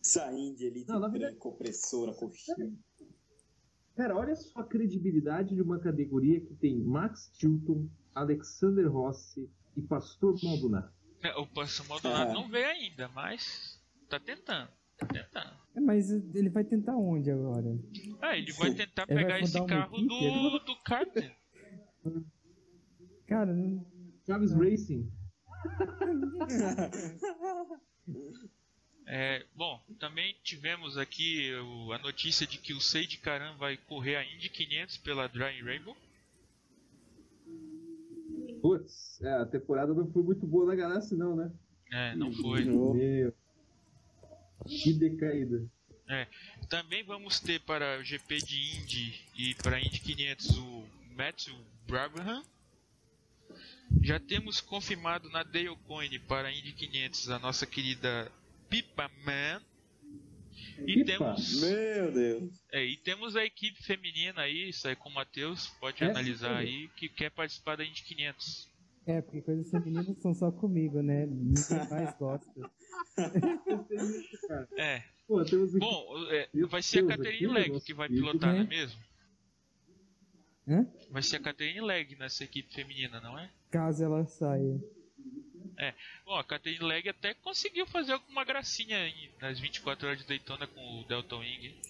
Saindo 0.00 0.56
de 0.56 0.64
elite 0.66 0.88
Não, 0.88 1.00
na 1.00 1.08
verdade- 1.08 1.32
branca, 1.34 1.48
opressora, 1.48 2.14
coxinha. 2.14 2.72
Cara, 3.96 4.14
olha 4.16 4.34
só 4.36 4.60
a 4.60 4.64
credibilidade 4.64 5.54
de 5.54 5.62
uma 5.62 5.78
categoria 5.78 6.38
que 6.40 6.54
tem 6.54 6.78
Max 6.78 7.30
Chilton, 7.34 7.88
Alexander 8.14 8.90
Rossi 8.92 9.50
e 9.76 9.82
Pastor 9.82 10.36
Maldonado. 10.42 10.90
É, 11.22 11.34
O 11.36 11.46
Pastor 11.46 11.86
Maldonado 11.88 12.30
É. 12.30 12.34
não 12.34 12.48
veio 12.48 12.66
ainda, 12.66 13.08
mas 13.08 13.82
tá 14.08 14.20
tentando. 14.20 14.68
Tá 14.98 15.06
tentando. 15.06 15.56
É, 15.74 15.80
Mas 15.80 16.10
ele 16.10 16.48
vai 16.50 16.64
tentar 16.64 16.96
onde 16.96 17.30
agora? 17.30 17.78
Ah, 18.20 18.36
ele 18.36 18.52
vai 18.52 18.74
tentar 18.74 19.04
Ele 19.08 19.14
vai 19.14 19.24
pegar 19.24 19.40
esse 19.40 19.52
fundar 19.58 19.64
uma 19.64 19.68
carro 19.82 19.96
equipe, 19.96 20.08
do, 20.08 20.58
do 20.60 20.76
Carter. 20.82 21.36
Cara, 23.26 23.54
não- 23.54 23.84
Chaves 24.26 24.52
Racing. 24.52 25.10
É, 29.08 29.44
bom, 29.54 29.80
também 30.00 30.34
tivemos 30.42 30.98
aqui 30.98 31.52
o- 31.54 31.92
a 31.92 31.98
notícia 31.98 32.44
de 32.46 32.58
que 32.58 32.72
o 32.72 32.80
Seiji 32.80 33.18
Karan 33.18 33.54
vai 33.56 33.76
correr 33.76 34.16
a 34.16 34.24
Indy 34.24 34.48
500 34.48 34.96
pela 34.98 35.28
Dry 35.28 35.62
Rainbow. 35.62 35.96
Putz, 38.60 39.20
é, 39.22 39.32
a 39.34 39.46
temporada 39.46 39.94
não 39.94 40.10
foi 40.10 40.22
muito 40.22 40.46
boa 40.46 40.66
na 40.66 40.74
Ganassi 40.74 41.14
não, 41.14 41.36
né? 41.36 41.52
É, 41.92 42.16
não 42.16 42.32
foi. 42.32 42.64
Meu. 42.64 43.32
Que 44.66 44.92
decaída. 44.92 45.64
Também 46.68 47.04
vamos 47.04 47.38
ter 47.38 47.60
para 47.60 48.00
o 48.00 48.02
GP 48.02 48.38
de 48.38 48.76
Indy 48.76 49.20
e 49.36 49.54
para 49.54 49.76
a 49.76 49.80
Indy 49.80 50.00
500 50.00 50.58
o 50.58 50.84
Matthew 51.16 51.54
Brabham. 51.86 52.44
Já 54.02 54.18
temos 54.18 54.60
confirmado 54.60 55.30
na 55.30 55.44
Dale 55.44 55.76
Coyne 55.86 56.18
para 56.18 56.48
a 56.48 56.52
Indy 56.52 56.72
500 56.72 57.30
a 57.30 57.38
nossa 57.38 57.64
querida 57.66 58.30
Pipa 58.68 59.10
Man. 59.24 59.60
E 60.78 61.04
Pipa? 61.04 61.04
temos, 61.06 61.60
Meu 61.60 62.12
Deus. 62.12 62.64
é, 62.72 62.84
e 62.84 62.96
temos 62.98 63.34
a 63.36 63.44
equipe 63.44 63.82
feminina 63.82 64.42
aí, 64.42 64.68
isso 64.70 64.86
aí 64.88 64.94
com 64.96 65.08
o 65.08 65.14
Matheus, 65.14 65.68
pode 65.80 66.02
É, 66.04 66.10
analisar 66.10 66.60
sim. 66.60 66.68
aí, 66.68 66.88
que 66.96 67.08
quer 67.08 67.30
participar 67.30 67.76
da 67.76 67.84
Indy 67.84 68.02
500. 68.02 68.70
é, 69.06 69.22
porque 69.22 69.40
coisas 69.42 69.70
femininas 69.70 70.18
são 70.20 70.34
só 70.34 70.50
comigo, 70.50 71.00
né? 71.00 71.26
Ninguém 71.26 71.88
mais 71.90 72.16
gosta. 72.18 72.70
É. 74.76 75.02
Pô, 75.26 75.44
temos 75.44 75.70
aqui- 75.74 75.78
Bom, 75.80 76.26
é, 76.30 76.48
vai 76.66 76.82
ser 76.82 77.10
a 77.10 77.16
Deus, 77.16 77.40
o 77.40 77.52
Legg 77.52 77.68
negócio 77.68 77.86
que 77.86 77.94
vai 77.94 78.08
pilotar, 78.08 78.52
não 78.52 78.60
é 78.60 78.62
né? 78.64 78.68
mesmo? 78.68 79.00
Hã? 80.68 80.86
Vai 81.10 81.22
ser 81.22 81.36
a 81.36 81.40
Catherine 81.40 81.80
Legg 81.80 82.16
nessa 82.16 82.44
equipe 82.44 82.72
feminina, 82.74 83.20
não 83.20 83.38
é? 83.38 83.50
Caso 83.70 84.04
ela 84.04 84.24
saia. 84.26 84.80
Bom, 86.24 86.36
a 86.36 86.44
Catherine 86.44 86.84
Legg 86.84 87.08
até 87.08 87.34
conseguiu 87.34 87.86
fazer 87.86 88.12
alguma 88.12 88.44
gracinha 88.44 89.06
em- 89.08 89.30
nas 89.40 89.58
24 89.60 90.06
horas 90.06 90.20
de 90.20 90.26
Daytona 90.26 90.66
com 90.66 91.00
o 91.00 91.04
Delta 91.04 91.36
Wing. 91.36 91.80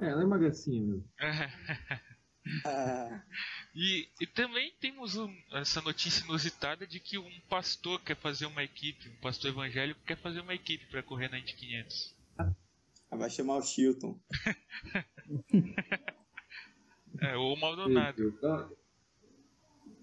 É, 0.00 0.06
ela 0.08 0.22
é 0.22 0.24
uma 0.24 0.38
gracinha 0.38 0.80
mesmo. 0.82 1.04
Ah, 1.20 1.50
E, 3.74 4.08
e 4.20 4.26
também 4.26 4.72
temos 4.80 5.16
um- 5.16 5.34
essa 5.52 5.80
notícia 5.80 6.24
inusitada 6.24 6.86
de 6.86 6.98
que 7.00 7.16
um 7.16 7.40
pastor 7.48 8.00
quer 8.02 8.16
fazer 8.16 8.46
uma 8.46 8.62
equipe, 8.64 9.08
um 9.08 9.16
pastor 9.20 9.50
evangélico 9.50 10.00
quer 10.04 10.16
fazer 10.18 10.40
uma 10.40 10.52
equipe 10.54 10.84
para 10.86 11.02
correr 11.02 11.28
na 11.28 11.38
Indy 11.38 11.54
500. 11.54 12.16
vai 13.10 13.30
chamar 13.30 13.56
o 13.58 13.62
Chilton. 13.62 14.18
É, 17.20 17.36
ou 17.36 17.54
o 17.54 17.60
Maldonado. 17.60 18.32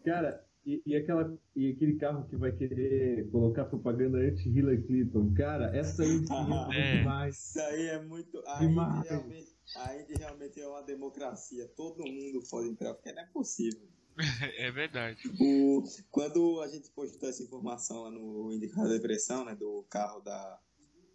Cara, 0.05 0.45
e, 0.65 0.81
e 0.85 0.95
aquela, 0.95 1.37
e 1.55 1.71
aquele 1.71 1.95
carro 1.95 2.27
que 2.27 2.35
vai 2.35 2.51
querer 2.51 3.29
colocar 3.31 3.65
propaganda 3.65 4.17
anti-Hillary 4.17 4.83
Clinton? 4.83 5.33
Cara, 5.33 5.75
essa 5.75 6.03
aí 6.03 6.09
É. 6.73 6.79
é 6.79 6.97
demais. 6.97 7.37
Isso 7.37 7.59
aí 7.61 7.87
é 7.87 8.01
muito. 8.03 8.41
A 8.45 8.57
Indy, 8.57 8.67
Demais. 8.67 9.09
realmente, 9.09 9.55
a 9.75 10.17
realmente 10.17 10.61
é 10.61 10.67
uma 10.67 10.81
democracia. 10.83 11.67
Todo 11.75 12.05
mundo 12.05 12.43
pode 12.49 12.69
entrar, 12.69 12.93
porque 12.93 13.11
não 13.11 13.21
é 13.21 13.25
possível. 13.27 13.87
É 14.57 14.69
verdade. 14.69 15.17
O, 15.39 15.81
quando 16.11 16.59
a 16.61 16.67
gente 16.67 16.89
postou 16.91 17.29
essa 17.29 17.41
informação 17.41 18.03
lá 18.03 18.11
no 18.11 18.51
Indicador 18.51 18.91
de 18.91 18.99
Pressão, 18.99 19.45
né, 19.45 19.55
do 19.55 19.85
carro 19.89 20.19
da 20.19 20.59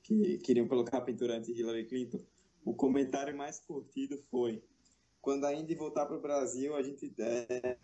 que 0.02 0.38
queriam 0.38 0.66
colocar 0.66 0.98
a 0.98 1.00
pintura 1.02 1.36
anti-Hillary 1.36 1.86
Clinton, 1.86 2.20
o 2.64 2.74
comentário 2.74 3.36
mais 3.36 3.60
curtido 3.60 4.18
foi 4.30 4.62
quando 5.20 5.44
a 5.46 5.54
Indy 5.54 5.74
voltar 5.74 6.04
para 6.04 6.16
o 6.16 6.20
Brasil, 6.20 6.76
a 6.76 6.82
gente 6.82 7.10
é, 7.18 7.78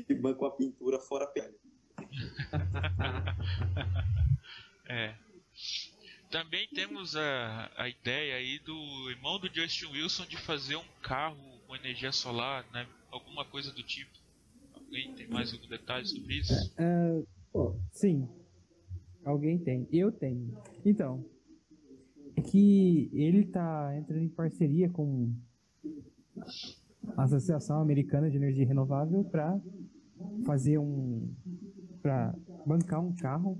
banca 0.20 0.46
a 0.46 0.50
pintura 0.50 0.98
fora 0.98 1.24
a 1.24 1.28
pele. 1.28 1.54
É. 4.86 5.14
Também 6.30 6.68
temos 6.68 7.16
a, 7.16 7.70
a 7.74 7.88
ideia 7.88 8.36
aí 8.36 8.58
do 8.58 9.10
irmão 9.10 9.38
do 9.38 9.48
Justin 9.48 9.86
Wilson 9.86 10.26
de 10.26 10.36
fazer 10.36 10.76
um 10.76 10.84
carro 11.00 11.38
com 11.66 11.74
energia 11.74 12.12
solar, 12.12 12.66
né? 12.70 12.86
Alguma 13.10 13.46
coisa 13.46 13.72
do 13.72 13.82
tipo. 13.82 14.12
Alguém 14.74 15.14
tem 15.14 15.26
mais 15.26 15.54
algum 15.54 15.66
detalhe 15.66 16.06
sobre 16.06 16.34
isso? 16.34 16.76
Pô, 17.50 17.74
sim. 17.92 18.28
Alguém 19.24 19.58
tem. 19.58 19.88
Eu 19.90 20.12
tenho. 20.12 20.54
Então, 20.84 21.24
é 22.36 22.42
que 22.42 23.08
ele 23.12 23.46
tá 23.46 23.96
entrando 23.96 24.22
em 24.22 24.28
parceria 24.28 24.88
com 24.90 25.34
a 27.16 27.22
Associação 27.22 27.80
Americana 27.80 28.30
de 28.30 28.36
Energia 28.36 28.66
Renovável 28.66 29.24
para 29.24 29.58
fazer 30.44 30.78
um 30.78 31.28
para 32.02 32.34
bancar 32.66 33.00
um 33.00 33.14
carro 33.14 33.58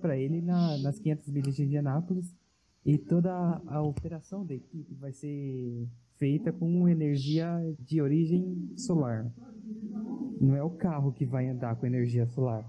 para 0.00 0.16
ele 0.16 0.40
na- 0.40 0.76
nas 0.78 0.98
500 0.98 1.28
milhas 1.30 1.54
de 1.56 1.62
Indianápolis 1.64 2.34
e 2.84 2.98
toda 2.98 3.32
a, 3.32 3.76
a 3.76 3.82
operação 3.82 4.44
da 4.44 4.54
equipe 4.54 4.94
vai 4.94 5.12
ser 5.12 5.86
feita 6.16 6.52
com 6.52 6.88
energia 6.88 7.48
de 7.78 8.00
origem 8.02 8.70
solar. 8.76 9.30
Não 10.40 10.54
é 10.56 10.62
o 10.62 10.70
carro 10.70 11.12
que 11.12 11.24
vai 11.24 11.48
andar 11.48 11.76
com 11.76 11.86
energia 11.86 12.26
solar. 12.26 12.64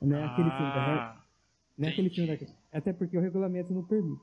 Não 0.00 0.16
é 0.16 0.24
aquele 0.24 0.50
filme 0.50 0.72
da 0.72 0.94
Ah, 0.96 1.24
não 1.78 1.88
é 1.88 1.90
aquele 1.92 2.10
filme 2.10 2.36
da... 2.36 2.46
Até 2.72 2.92
porque 2.92 3.16
o 3.16 3.20
regulamento 3.20 3.72
não 3.72 3.84
permite. 3.84 4.22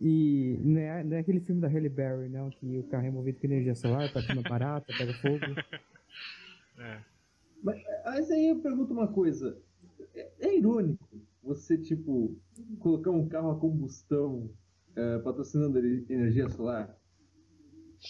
E 0.00 0.58
não 0.64 0.80
é, 0.80 1.04
não 1.04 1.16
é 1.16 1.20
aquele 1.20 1.40
filme 1.40 1.60
da 1.60 1.68
Halle 1.68 1.88
Berry, 1.88 2.28
não, 2.28 2.50
que 2.50 2.78
o 2.78 2.82
carro 2.84 3.06
é 3.06 3.10
movido 3.10 3.38
com 3.38 3.46
energia 3.46 3.74
solar, 3.74 4.12
tá 4.12 4.20
com 4.22 4.42
barata, 4.42 4.92
pega 4.96 5.12
fogo. 5.14 5.38
é. 6.78 7.11
Mas, 7.62 7.82
mas 8.04 8.30
aí 8.30 8.48
eu 8.48 8.60
pergunto 8.60 8.92
uma 8.92 9.08
coisa. 9.08 9.60
É, 10.14 10.30
é 10.40 10.58
irônico 10.58 11.08
você, 11.42 11.76
tipo, 11.76 12.36
colocar 12.78 13.10
um 13.10 13.28
carro 13.28 13.50
a 13.50 13.58
combustão 13.58 14.50
é, 14.94 15.18
patrocinando 15.18 15.78
energia 15.78 16.48
solar? 16.48 16.96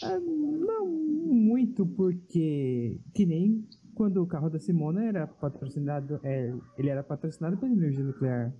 Ah, 0.03 0.19
não 0.19 0.87
muito, 0.87 1.87
porque 1.87 2.99
que 3.15 3.27
nem 3.27 3.67
quando 3.95 4.23
o 4.23 4.27
carro 4.27 4.49
da 4.51 4.59
Simona 4.59 5.05
era 5.05 5.27
patrocinado, 5.27 6.21
é, 6.23 6.55
ele 6.79 6.89
era 6.89 7.03
patrocinado 7.03 7.57
pela 7.57 7.73
energia 7.73 8.05
nuclear. 8.05 8.55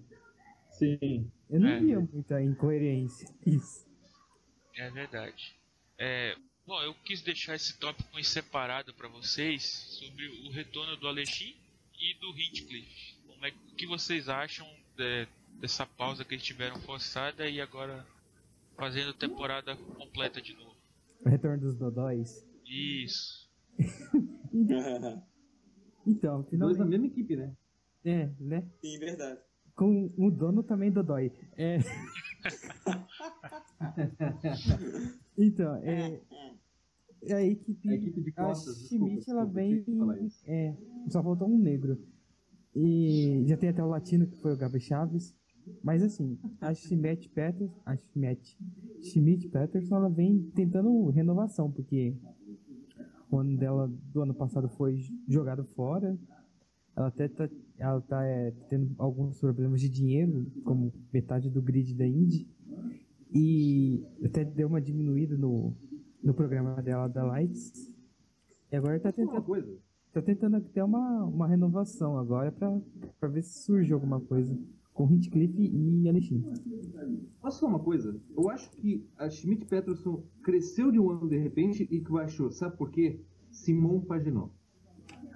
Sim. 0.71 1.31
Eu 1.51 1.61
não 1.61 1.69
É. 1.69 1.81
via 1.81 2.01
muita 2.01 2.43
incoerência 2.43 3.29
nisso. 3.45 3.87
É 4.77 4.91
verdade. 4.91 5.55
É, 5.99 6.35
bom, 6.67 6.81
eu 6.83 6.95
quis 7.05 7.23
deixar 7.23 7.55
esse 7.55 7.79
tópico 7.79 8.19
em 8.19 8.23
separado 8.23 8.93
para 8.95 9.09
vocês 9.09 9.63
sobre 9.99 10.27
o 10.47 10.51
retorno 10.51 10.97
do 10.97 11.09
Alexim 11.09 11.55
e 12.01 12.15
do 12.21 12.29
Hinchcliffe. 12.31 13.17
Como 13.27 13.45
é, 13.47 13.51
o 13.51 13.75
que 13.75 13.87
vocês 13.87 14.29
acham 14.29 14.67
de- 14.97 15.27
dessa 15.61 15.87
pausa 15.87 16.25
que 16.25 16.35
eles 16.35 16.45
tiveram 16.45 16.77
forçada 16.81 17.49
e 17.49 17.61
agora 17.61 18.07
fazendo 18.77 19.13
temporada 19.15 19.77
completa 19.77 20.41
de 20.41 20.55
novo? 20.55 20.77
O 21.25 21.29
retorno 21.29 21.61
dos 21.61 21.77
Dodóis. 21.77 22.45
Isso. 22.67 23.51
Então, 26.05 26.43
Dois 26.43 26.53
na 26.77 26.85
finalmente. 26.85 26.91
mesma 26.91 27.07
equipe, 27.07 27.37
né? 27.37 27.55
É, 28.05 28.29
né? 28.41 28.69
Sim, 28.81 28.99
verdade. 28.99 29.39
Com 29.77 30.13
o 30.19 30.33
dono 30.33 30.65
também 30.65 30.91
Dodói. 30.91 31.31
É. 31.57 31.79
então, 35.39 35.77
é. 35.77 36.21
A 37.31 37.43
equipe. 37.43 37.89
A 37.89 37.95
equipe 37.95 38.21
de 38.21 38.31
A 38.31 38.45
costas, 38.45 38.79
desculpa, 38.79 39.07
Schmidt, 39.07 39.31
ela 39.31 39.45
desculpa, 39.45 39.61
vem. 39.61 39.99
falar 39.99 40.21
isso. 40.21 40.43
É, 40.47 40.77
só 41.09 41.23
faltou 41.23 41.49
um 41.49 41.59
negro. 41.59 41.99
E 42.75 43.45
já 43.47 43.57
tem 43.57 43.69
até 43.69 43.83
o 43.83 43.89
latino, 43.89 44.27
que 44.27 44.37
foi 44.39 44.55
o 44.55 44.57
Gabi 44.57 44.81
Chaves. 44.81 45.35
Mas 45.83 46.03
assim, 46.03 46.39
a 46.61 46.75
Schmidt 46.75 47.29
Peters, 47.29 47.71
a 47.87 47.97
Schmidt, 47.97 48.59
Schmidt 49.01 49.49
Peterson, 49.49 49.95
ela 49.95 50.09
vem 50.09 50.51
tentando 50.55 51.09
renovação, 51.11 51.71
porque 51.71 52.17
o 53.31 53.39
ano 53.39 53.57
dela 53.57 53.93
do 54.13 54.23
ano 54.23 54.35
passado 54.35 54.69
foi 54.69 54.99
jogado 55.29 55.65
fora. 55.65 56.19
Ela 56.97 57.07
até 57.07 57.29
tá, 57.29 57.49
ela 57.79 58.01
tá 58.01 58.25
é, 58.25 58.51
tendo 58.69 58.95
alguns 58.99 59.39
problemas 59.39 59.81
de 59.81 59.89
dinheiro, 59.89 60.51
como 60.65 60.93
metade 61.13 61.49
do 61.49 61.63
grid 61.63 61.95
da 61.95 62.07
Indy. 62.07 62.49
E 63.33 64.05
até 64.25 64.45
deu 64.45 64.69
uma 64.69 64.81
diminuída 64.81 65.37
no, 65.39 65.75
no 66.23 66.33
programa 66.35 66.81
dela 66.83 67.09
da 67.09 67.25
Lights. 67.25 67.93
E 68.71 68.77
agora 68.77 68.99
tá 69.01 69.13
tentando, 69.13 69.43
coisa? 69.43 69.77
tá 70.13 70.23
tentando 70.23 70.61
ter 70.61 70.83
uma, 70.83 71.25
uma 71.25 71.47
renovação 71.47 72.17
agora 72.17 72.51
pra, 72.53 72.81
pra 73.19 73.29
ver 73.29 73.43
se 73.43 73.65
surge 73.65 73.93
alguma 73.93 74.21
coisa 74.21 74.57
com 74.95 75.11
Hinchcliffe 75.11 75.63
e 75.63 76.09
Alexandre. 76.09 76.51
Posso 77.41 77.61
falar 77.61 77.73
uma 77.73 77.85
coisa? 77.85 78.21
Eu 78.37 78.51
acho 78.51 78.71
que 78.73 79.07
a 79.17 79.29
Schmidt 79.29 79.67
Peterson 79.67 80.23
cresceu 80.43 80.91
de 80.91 80.99
um 80.99 81.11
ano 81.11 81.29
de 81.29 81.39
repente 81.39 81.89
e 81.91 82.01
que 82.01 82.11
baixou. 82.11 82.51
Sabe 82.51 82.77
por 82.77 82.91
quê? 82.91 83.21
Simon 83.51 84.01
paginou. 84.01 84.53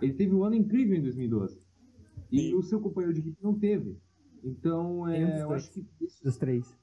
Ele 0.00 0.12
teve 0.12 0.34
um 0.34 0.44
ano 0.44 0.56
incrível 0.56 0.96
em 0.96 1.02
2012. 1.02 1.58
E 2.30 2.54
o 2.54 2.62
seu 2.62 2.80
companheiro 2.80 3.14
de 3.14 3.20
equipe 3.20 3.38
não 3.42 3.54
teve. 3.58 3.96
Então, 4.44 5.06
Nenhum 5.06 5.28
é, 5.28 5.32
dos 5.32 5.40
eu 5.40 5.52
acho 5.52 5.70
que. 5.72 5.86
Dos 6.22 6.36
três. 6.36 6.76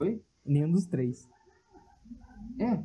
Oi? 0.00 0.22
Nenhum 0.44 0.70
dos 0.70 0.86
três. 0.86 1.28
É. 2.60 2.82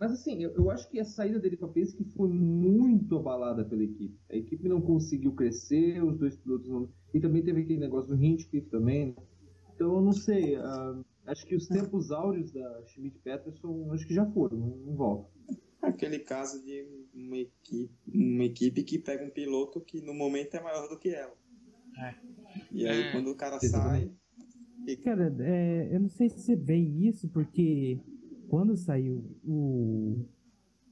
Mas 0.00 0.12
assim, 0.12 0.42
eu, 0.42 0.50
eu 0.52 0.70
acho 0.70 0.88
que 0.88 1.00
a 1.00 1.04
saída 1.04 1.40
dele 1.40 1.56
para 1.56 1.66
Penske 1.68 2.04
foi 2.04 2.28
muito 2.28 3.16
abalada 3.18 3.64
pela 3.64 3.82
equipe. 3.82 4.16
A 4.30 4.36
equipe 4.36 4.68
não 4.68 4.80
conseguiu 4.80 5.32
crescer, 5.32 6.02
os 6.04 6.16
dois 6.18 6.36
pilotos 6.36 6.68
não. 6.68 6.88
E 7.12 7.18
também 7.20 7.42
teve 7.42 7.62
aquele 7.62 7.80
negócio 7.80 8.14
do 8.16 8.22
Hinchcliffe 8.24 8.68
também. 8.70 9.06
né? 9.08 9.14
Então 9.74 9.94
eu 9.96 10.00
não 10.00 10.12
sei. 10.12 10.54
ah, 10.56 11.00
acho 11.26 11.44
que 11.46 11.56
os 11.56 11.66
tempos 11.66 12.12
áureos 12.12 12.52
da 12.52 12.82
Schmidt 12.86 13.18
Peterson 13.18 13.90
acho 13.92 14.06
que 14.06 14.14
já 14.14 14.24
foram, 14.26 14.56
não, 14.56 14.76
não 14.76 14.94
voltam. 14.94 15.30
Aquele 15.82 16.20
caso 16.20 16.62
de 16.64 16.84
uma 17.14 17.36
equipe, 17.38 17.90
uma 18.12 18.44
equipe 18.44 18.82
que 18.84 18.98
pega 18.98 19.24
um 19.24 19.30
piloto 19.30 19.80
que 19.80 20.00
no 20.00 20.14
momento 20.14 20.54
é 20.54 20.62
maior 20.62 20.88
do 20.88 20.98
que 20.98 21.08
ela. 21.10 21.34
É. 21.98 22.14
E 22.70 22.86
aí 22.86 23.02
É. 23.02 23.12
quando 23.12 23.30
o 23.30 23.36
cara 23.36 23.58
sai, 23.60 24.10
Cara, 25.04 25.34
é, 25.40 25.94
eu 25.94 26.00
não 26.00 26.08
sei 26.08 26.30
se 26.30 26.52
é 26.52 26.56
bem 26.56 27.06
isso, 27.06 27.28
porque 27.28 28.00
quando 28.48 28.76
saiu 28.76 29.24
o 29.44 30.26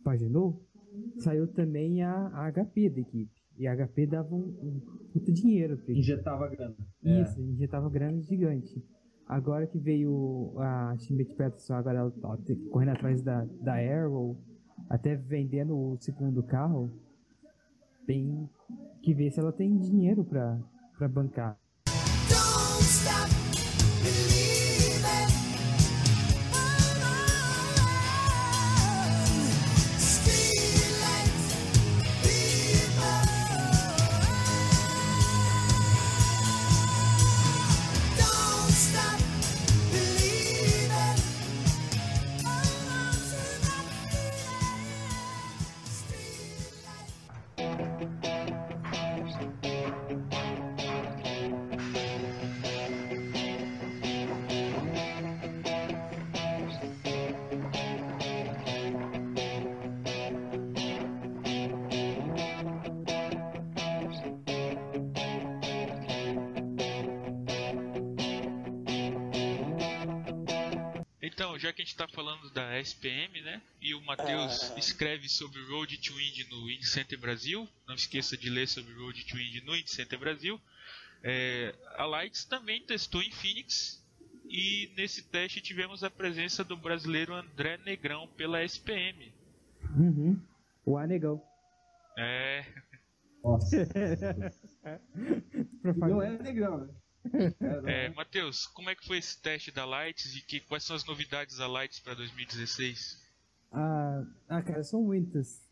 Paginot, 0.05 0.59
saiu 1.19 1.47
também 1.49 2.03
a, 2.03 2.29
a 2.29 2.53
HP 2.53 2.91
da 2.91 3.01
equipe. 3.01 3.31
E 3.59 3.67
a 3.67 3.75
HP 3.75 4.07
dava 4.07 4.35
um, 4.35 4.39
um 4.63 4.81
puta 5.13 5.33
dinheiro 5.33 5.79
pra. 5.79 5.93
Injetava 5.93 6.49
grana. 6.49 6.77
Isso, 7.03 7.41
injetava 7.41 7.89
grana 7.89 8.21
gigante. 8.21 8.85
Agora 9.27 9.67
que 9.67 9.79
veio 9.79 10.55
a 10.59 10.95
Schmidt 10.99 11.35
Peterson, 11.35 11.75
agora 11.75 11.99
ela 11.99 12.11
tá 12.11 12.39
correndo 12.71 12.91
atrás 12.91 13.23
da, 13.23 13.45
da 13.61 13.75
Arrow, 13.75 14.37
até 14.89 15.17
vendendo 15.17 15.77
o 15.77 15.97
segundo 15.99 16.43
carro, 16.45 16.93
tem 18.07 18.49
que 19.03 19.13
ver 19.13 19.33
se 19.33 19.41
ela 19.41 19.53
tem 19.53 19.77
dinheiro 19.79 20.23
pra, 20.23 20.61
para 20.97 21.09
bancar. 21.09 21.59
Don't 22.29 22.83
stop 22.83 24.36
sobre 75.37 75.63
Road 75.65 75.97
to 75.99 76.21
Indy 76.21 76.49
no 76.51 76.71
Indy 76.71 76.87
Center 76.87 77.19
Brasil. 77.19 77.69
Não 77.87 77.95
esqueça 77.95 78.37
de 78.37 78.49
ler 78.49 78.67
sobre 78.67 78.95
Road 78.95 79.25
to 79.27 79.39
Indy 79.39 79.65
no 79.65 79.77
Indy 79.77 79.91
Center 79.91 80.19
Brasil. 80.19 80.61
É, 81.23 81.75
a 81.97 82.07
Lights 82.07 82.45
também 82.45 82.83
testou 82.83 83.23
em 83.23 83.31
Phoenix. 83.31 84.03
E 84.49 84.93
nesse 84.97 85.25
teste 85.25 85.61
tivemos 85.61 86.05
a 86.05 86.11
presença 86.11 86.63
do 86.63 86.77
brasileiro 86.77 87.35
André 87.35 87.79
Negrão 87.79 88.29
pela 88.29 88.65
SPM. 88.65 89.33
Uhum. 89.97 90.41
O 90.85 90.97
Anegão. 90.97 91.43
É, 92.17 92.65
Nossa. 93.43 93.77
Não 95.97 96.23
é 96.23 96.31
negrão, 96.39 96.87
né? 96.87 96.95
É. 97.87 98.09
Matheus, 98.11 98.67
como 98.69 98.89
é 98.89 98.95
que 98.95 99.07
foi 99.07 99.19
esse 99.19 99.41
teste 99.43 99.71
da 99.71 99.85
Lights 99.85 100.37
e 100.37 100.41
que, 100.41 100.61
quais 100.61 100.85
são 100.85 100.95
as 100.95 101.05
novidades 101.05 101.57
da 101.57 101.67
Lights 101.67 102.01
para 102.01 102.15
2016? 102.15 103.26
Ah, 103.73 104.25
ah, 104.49 104.63
cara, 104.63 104.83
são 104.83 105.03
muitas. 105.03 105.65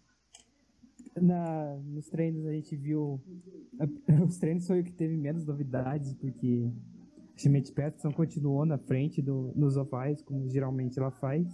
Na, 1.21 1.77
nos 1.87 2.09
treinos 2.09 2.47
a 2.47 2.53
gente 2.53 2.75
viu. 2.77 3.21
os 4.27 4.39
treinos 4.39 4.67
foi 4.67 4.81
o 4.81 4.85
que 4.85 4.93
teve 4.93 5.17
menos 5.17 5.47
novidades, 5.47 6.15
porque 6.15 6.71
a 7.35 7.39
Schmidt 7.39 7.73
Peterson 7.73 8.13
continuou 8.13 8.65
na 8.65 8.79
frente 8.79 9.23
do, 9.23 9.53
nos 9.55 9.77
ovais, 9.77 10.23
como 10.23 10.49
geralmente 10.49 10.99
ela 10.99 11.11
faz. 11.11 11.49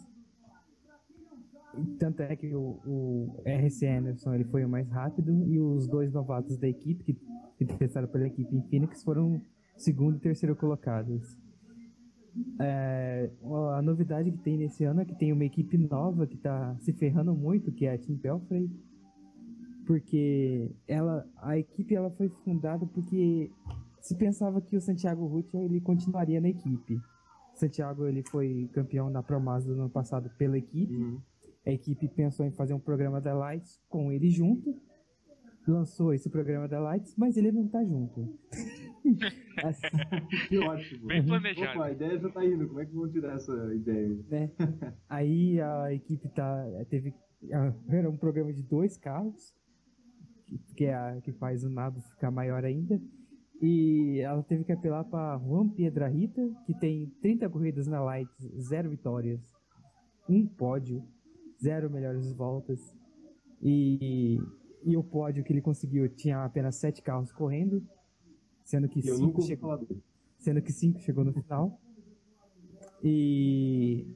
Tanto 1.98 2.22
é 2.22 2.34
que 2.34 2.52
o, 2.54 2.80
o 2.84 3.42
RC 3.46 3.86
Anderson 3.86 4.34
ele 4.34 4.44
foi 4.44 4.64
o 4.64 4.68
mais 4.68 4.88
rápido 4.88 5.46
e 5.46 5.60
os 5.60 5.86
dois 5.86 6.12
novatos 6.12 6.58
da 6.58 6.68
equipe, 6.68 7.04
que, 7.04 7.14
que 7.58 7.64
testaram 7.78 8.08
pela 8.08 8.26
equipe 8.26 8.56
em 8.56 8.62
Phoenix, 8.62 9.04
foram 9.04 9.40
segundo 9.76 10.16
e 10.16 10.20
terceiro 10.20 10.56
colocados. 10.56 11.38
É, 12.60 13.30
a 13.76 13.82
novidade 13.82 14.30
que 14.30 14.38
tem 14.38 14.56
nesse 14.56 14.84
ano 14.84 15.00
é 15.00 15.04
que 15.04 15.14
tem 15.14 15.32
uma 15.32 15.44
equipe 15.44 15.76
nova 15.76 16.26
que 16.26 16.36
tá 16.36 16.76
se 16.80 16.92
ferrando 16.92 17.34
muito, 17.34 17.72
que 17.72 17.86
é 17.86 17.94
a 17.94 17.98
Team 17.98 18.18
Pelfrey. 18.18 18.70
Porque 19.86 20.70
ela, 20.86 21.26
a 21.36 21.58
equipe 21.58 21.94
ela 21.94 22.10
foi 22.10 22.28
fundada 22.44 22.86
porque 22.86 23.50
se 24.00 24.14
pensava 24.16 24.60
que 24.60 24.76
o 24.76 24.80
Santiago 24.80 25.26
Rutschel 25.26 25.62
ele 25.62 25.80
continuaria 25.80 26.40
na 26.40 26.48
equipe. 26.48 27.00
Santiago 27.54 28.06
ele 28.06 28.22
foi 28.22 28.70
campeão 28.72 29.10
da 29.10 29.22
Promasa 29.22 29.66
do 29.66 29.80
ano 29.80 29.90
passado 29.90 30.30
pela 30.38 30.56
equipe. 30.56 30.94
Uhum. 30.94 31.20
A 31.66 31.70
equipe 31.70 32.08
pensou 32.08 32.46
em 32.46 32.50
fazer 32.50 32.72
um 32.72 32.80
programa 32.80 33.20
da 33.20 33.34
Lights 33.34 33.80
com 33.88 34.10
ele 34.10 34.30
junto. 34.30 34.74
Lançou 35.66 36.14
esse 36.14 36.30
programa 36.30 36.66
da 36.66 36.80
Lights, 36.80 37.14
mas 37.16 37.36
ele 37.36 37.52
não 37.52 37.68
tá 37.68 37.84
junto. 37.84 38.32
Que 40.48 40.58
ótimo. 40.58 41.06
Bem 41.06 41.24
planejado. 41.24 41.78
Opa, 41.78 41.86
a 41.86 41.92
ideia 41.92 42.18
já 42.18 42.28
tá 42.30 42.44
indo. 42.44 42.68
Como 42.68 42.80
é 42.80 42.86
que 42.86 42.94
vão 42.94 43.08
tirar 43.10 43.34
essa 43.34 43.52
ideia? 43.74 44.18
né? 44.28 44.50
Aí 45.08 45.60
a 45.60 45.92
equipe 45.92 46.28
tá 46.28 46.66
teve 46.88 47.14
era 47.88 48.08
um 48.08 48.16
programa 48.16 48.52
de 48.52 48.62
dois 48.62 48.98
carros 48.98 49.54
que, 50.46 50.58
que 50.76 50.84
é 50.84 50.94
a 50.94 51.20
que 51.22 51.32
faz 51.32 51.64
o 51.64 51.70
nado 51.70 52.00
ficar 52.02 52.30
maior 52.30 52.64
ainda. 52.64 53.00
E 53.62 54.20
ela 54.20 54.42
teve 54.42 54.64
que 54.64 54.72
apelar 54.72 55.04
para 55.04 55.38
Juan 55.38 55.68
Piedrahita, 55.68 56.40
que 56.64 56.74
tem 56.78 57.10
30 57.20 57.48
corridas 57.50 57.86
na 57.86 58.00
Lights, 58.00 58.50
zero 58.58 58.88
vitórias, 58.88 59.40
um 60.28 60.46
pódio, 60.46 61.04
zero 61.62 61.90
melhores 61.90 62.32
voltas. 62.32 62.80
E, 63.62 64.38
e 64.82 64.96
o 64.96 65.04
pódio 65.04 65.44
que 65.44 65.52
ele 65.52 65.60
conseguiu 65.60 66.08
tinha 66.08 66.42
apenas 66.42 66.76
sete 66.76 67.02
carros 67.02 67.30
correndo, 67.32 67.86
sendo 68.70 68.88
que 68.88 69.00
E 69.00 69.08
eu 69.08 69.16
cinco 69.16 69.26
nunca 69.26 69.38
ouvi 69.38 69.48
chegou 69.48 69.70
falar 69.70 69.86
sendo 70.38 70.62
que 70.62 70.72
cinco 70.72 71.00
chegou 71.00 71.24
no 71.24 71.32
final. 71.32 71.78
E, 73.02 74.06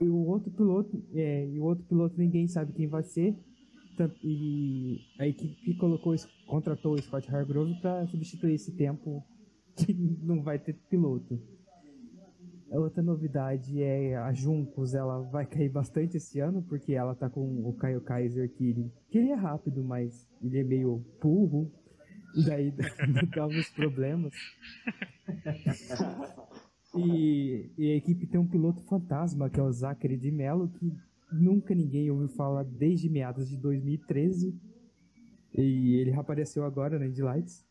e 0.00 0.08
o 0.08 0.26
outro 0.26 0.50
piloto, 0.50 1.02
é, 1.12 1.46
e 1.46 1.58
o 1.58 1.64
outro 1.64 1.84
piloto 1.84 2.14
ninguém 2.16 2.46
sabe 2.46 2.72
quem 2.72 2.86
vai 2.86 3.02
ser. 3.02 3.36
E 4.22 5.00
a 5.18 5.26
equipe 5.26 5.76
colocou, 5.76 6.14
contratou 6.46 6.94
o 6.94 7.02
Scott 7.02 7.28
Hargrove 7.34 7.74
para 7.80 8.06
substituir 8.06 8.54
esse 8.54 8.72
tempo 8.72 9.24
que 9.74 9.92
não 10.22 10.40
vai 10.40 10.58
ter 10.58 10.74
piloto. 10.88 11.38
A 12.70 12.78
outra 12.78 13.02
novidade 13.02 13.82
é 13.82 14.14
a 14.14 14.30
Juncos, 14.32 14.94
ela 14.94 15.22
vai 15.22 15.46
cair 15.46 15.70
bastante 15.70 16.18
esse 16.18 16.38
ano, 16.38 16.62
porque 16.62 16.92
ela 16.92 17.14
tá 17.14 17.28
com 17.28 17.66
o 17.66 17.72
Caio 17.72 18.02
Kaiser, 18.02 18.52
que 18.52 18.68
ele, 18.68 18.92
que 19.08 19.16
ele 19.16 19.30
é 19.30 19.34
rápido, 19.34 19.82
mas 19.82 20.28
ele 20.42 20.58
é 20.58 20.62
meio 20.62 21.02
burro, 21.20 21.72
daí 22.44 22.72
dá 23.34 23.46
uns 23.46 23.68
problemas. 23.70 24.32
E, 26.96 27.70
e 27.76 27.92
a 27.92 27.96
equipe 27.96 28.26
tem 28.26 28.40
um 28.40 28.46
piloto 28.46 28.82
fantasma, 28.82 29.50
que 29.50 29.60
é 29.60 29.62
o 29.62 29.72
Zachary 29.72 30.16
de 30.16 30.30
Mello, 30.30 30.68
que 30.68 30.92
nunca 31.32 31.74
ninguém 31.74 32.10
ouviu 32.10 32.28
falar 32.28 32.64
desde 32.64 33.08
meados 33.08 33.48
de 33.48 33.56
2013. 33.56 34.58
E 35.54 35.94
ele 35.94 36.10
reapareceu 36.10 36.64
agora 36.64 36.98
na 36.98 37.06
Indy 37.06 37.22
Lights. 37.22 37.66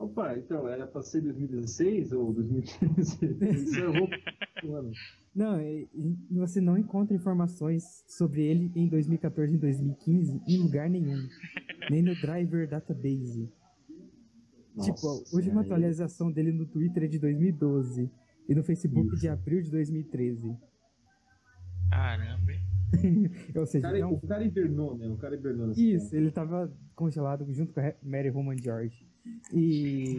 Opa, 0.00 0.34
então, 0.38 0.66
era 0.66 0.86
pra 0.86 1.02
ser 1.02 1.20
2016 1.20 2.12
ou 2.12 2.32
2015? 2.32 3.18
Isso 3.52 3.78
eu 3.80 3.92
vou. 3.92 4.08
Mano, 4.64 4.92
Não, 5.34 5.60
e, 5.60 5.88
e 6.30 6.38
você 6.38 6.58
não 6.58 6.78
encontra 6.78 7.14
informações 7.14 8.02
sobre 8.08 8.42
ele 8.42 8.72
em 8.74 8.88
2014 8.88 9.54
e 9.54 9.58
2015 9.58 10.40
em 10.48 10.56
lugar 10.56 10.88
nenhum. 10.88 11.28
Nem 11.90 12.02
no 12.02 12.14
Driver 12.14 12.68
Database. 12.68 13.52
tipo, 14.80 15.06
a 15.06 15.18
nossa, 15.18 15.36
última 15.36 15.60
aí- 15.60 15.66
atualização 15.66 16.32
dele 16.32 16.52
no 16.52 16.66
Twitter 16.66 17.04
é 17.04 17.06
de 17.06 17.18
2012. 17.18 18.10
E 18.48 18.54
no 18.54 18.64
Facebook 18.64 19.16
de 19.16 19.28
abril 19.28 19.62
de 19.62 19.70
2013. 19.70 20.56
Caramba, 21.90 22.52
hein? 22.52 22.60
Ou 23.54 23.62
O 23.62 23.66
seja, 23.66 23.82
cara, 23.86 23.98
é 23.98 24.06
um 24.06 24.14
o 24.14 24.20
cara 24.26 24.44
hibernou, 24.44 24.96
né? 24.96 25.08
O 25.08 25.16
cara 25.16 25.34
hibernou. 25.36 25.70
Isso, 25.72 26.14
ele 26.16 26.30
tava 26.30 26.72
congelado 26.96 27.44
junto 27.52 27.72
com 27.72 27.80
a 27.80 27.92
Mary 28.02 28.28
Roman 28.28 28.56
George. 28.56 29.06
E. 29.52 30.16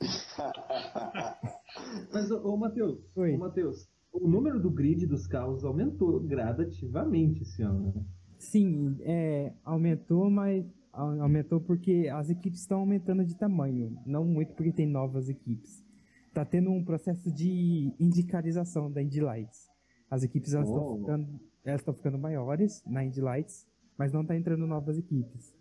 Mas, 2.12 2.30
ô, 2.30 2.52
ô 2.52 2.56
Matheus, 2.56 2.98
Oi. 3.16 3.34
ô, 3.34 3.38
Matheus, 3.38 3.88
o 4.12 4.28
número 4.28 4.60
do 4.60 4.70
grid 4.70 5.06
dos 5.06 5.26
carros 5.26 5.64
aumentou 5.64 6.20
gradativamente 6.20 7.42
esse 7.42 7.62
ano, 7.62 7.92
né? 7.94 8.04
Sim, 8.42 8.96
é, 9.02 9.52
aumentou, 9.64 10.28
mas 10.28 10.64
au- 10.92 11.20
aumentou 11.22 11.60
porque 11.60 12.08
as 12.12 12.28
equipes 12.28 12.58
estão 12.60 12.80
aumentando 12.80 13.24
de 13.24 13.36
tamanho. 13.36 13.96
Não 14.04 14.24
muito 14.24 14.52
porque 14.54 14.72
tem 14.72 14.84
novas 14.86 15.28
equipes. 15.28 15.84
Tá 16.34 16.44
tendo 16.44 16.70
um 16.70 16.82
processo 16.84 17.30
de 17.30 17.92
indicarização 18.00 18.90
da 18.90 19.00
Indy 19.00 19.20
Lights. 19.20 19.68
As 20.10 20.24
equipes 20.24 20.54
elas 20.54 20.68
estão 20.68 20.84
Oh. 20.92 20.98
ficando, 20.98 21.28
elas 21.64 21.82
ficando 21.82 22.18
maiores 22.18 22.82
na 22.84 23.04
Indy 23.04 23.20
Lights, 23.20 23.64
mas 23.96 24.12
não 24.12 24.24
tá 24.26 24.36
entrando 24.36 24.66
novas 24.66 24.98
equipes. 24.98 25.54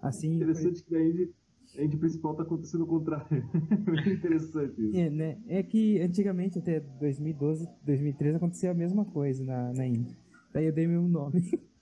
Assim, 0.00 0.36
Interessante 0.36 0.82
que 0.82 0.96
a 0.96 1.06
Indy, 1.06 1.30
a 1.78 1.82
Indy 1.84 1.96
principal 1.98 2.34
tá 2.34 2.42
acontecendo 2.42 2.84
o 2.84 2.86
contrário. 2.86 3.26
Interessante 4.18 4.80
isso. 4.80 4.96
É, 4.96 5.10
né? 5.10 5.38
É 5.46 5.62
que 5.62 6.00
antigamente, 6.00 6.58
até 6.58 6.80
2012, 6.80 7.68
2013, 7.84 8.36
acontecia 8.38 8.70
a 8.70 8.74
mesma 8.74 9.04
coisa 9.04 9.44
na, 9.44 9.72
na 9.74 9.86
Indy. 9.86 10.16
Daí 10.54 10.64
eu 10.64 10.72
dei 10.72 10.86
meu 10.86 11.02
nome. 11.06 11.42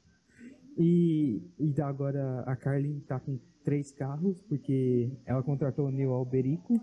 e, 0.79 1.41
e 1.59 1.73
da- 1.73 1.89
agora 1.89 2.41
a 2.47 2.57
Carlin 2.57 3.01
tá 3.01 3.19
com 3.21 3.39
três 3.65 3.93
carros, 3.93 4.41
porque 4.49 5.11
ela 5.25 5.43
contratou 5.43 5.87
o 5.87 5.91
Neil 5.91 6.13
Alberico, 6.13 6.75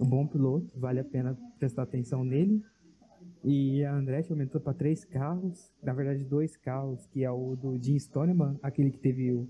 um 0.00 0.06
bom 0.08 0.26
piloto, 0.26 0.66
vale 0.78 1.00
a 1.00 1.04
pena 1.04 1.36
prestar 1.58 1.82
atenção 1.82 2.24
nele. 2.24 2.62
E 3.42 3.82
a 3.84 3.94
Andretti 3.94 4.30
aumentou 4.32 4.60
para 4.60 4.74
três 4.74 5.04
carros, 5.04 5.70
na 5.82 5.92
verdade 5.94 6.24
dois 6.24 6.56
carros, 6.56 7.06
que 7.06 7.24
é 7.24 7.30
o 7.30 7.56
do 7.56 7.76
Jim 7.82 7.96
Stoneman, 7.98 8.58
aquele 8.62 8.90
que 8.90 8.98
teve 8.98 9.32
o 9.32 9.48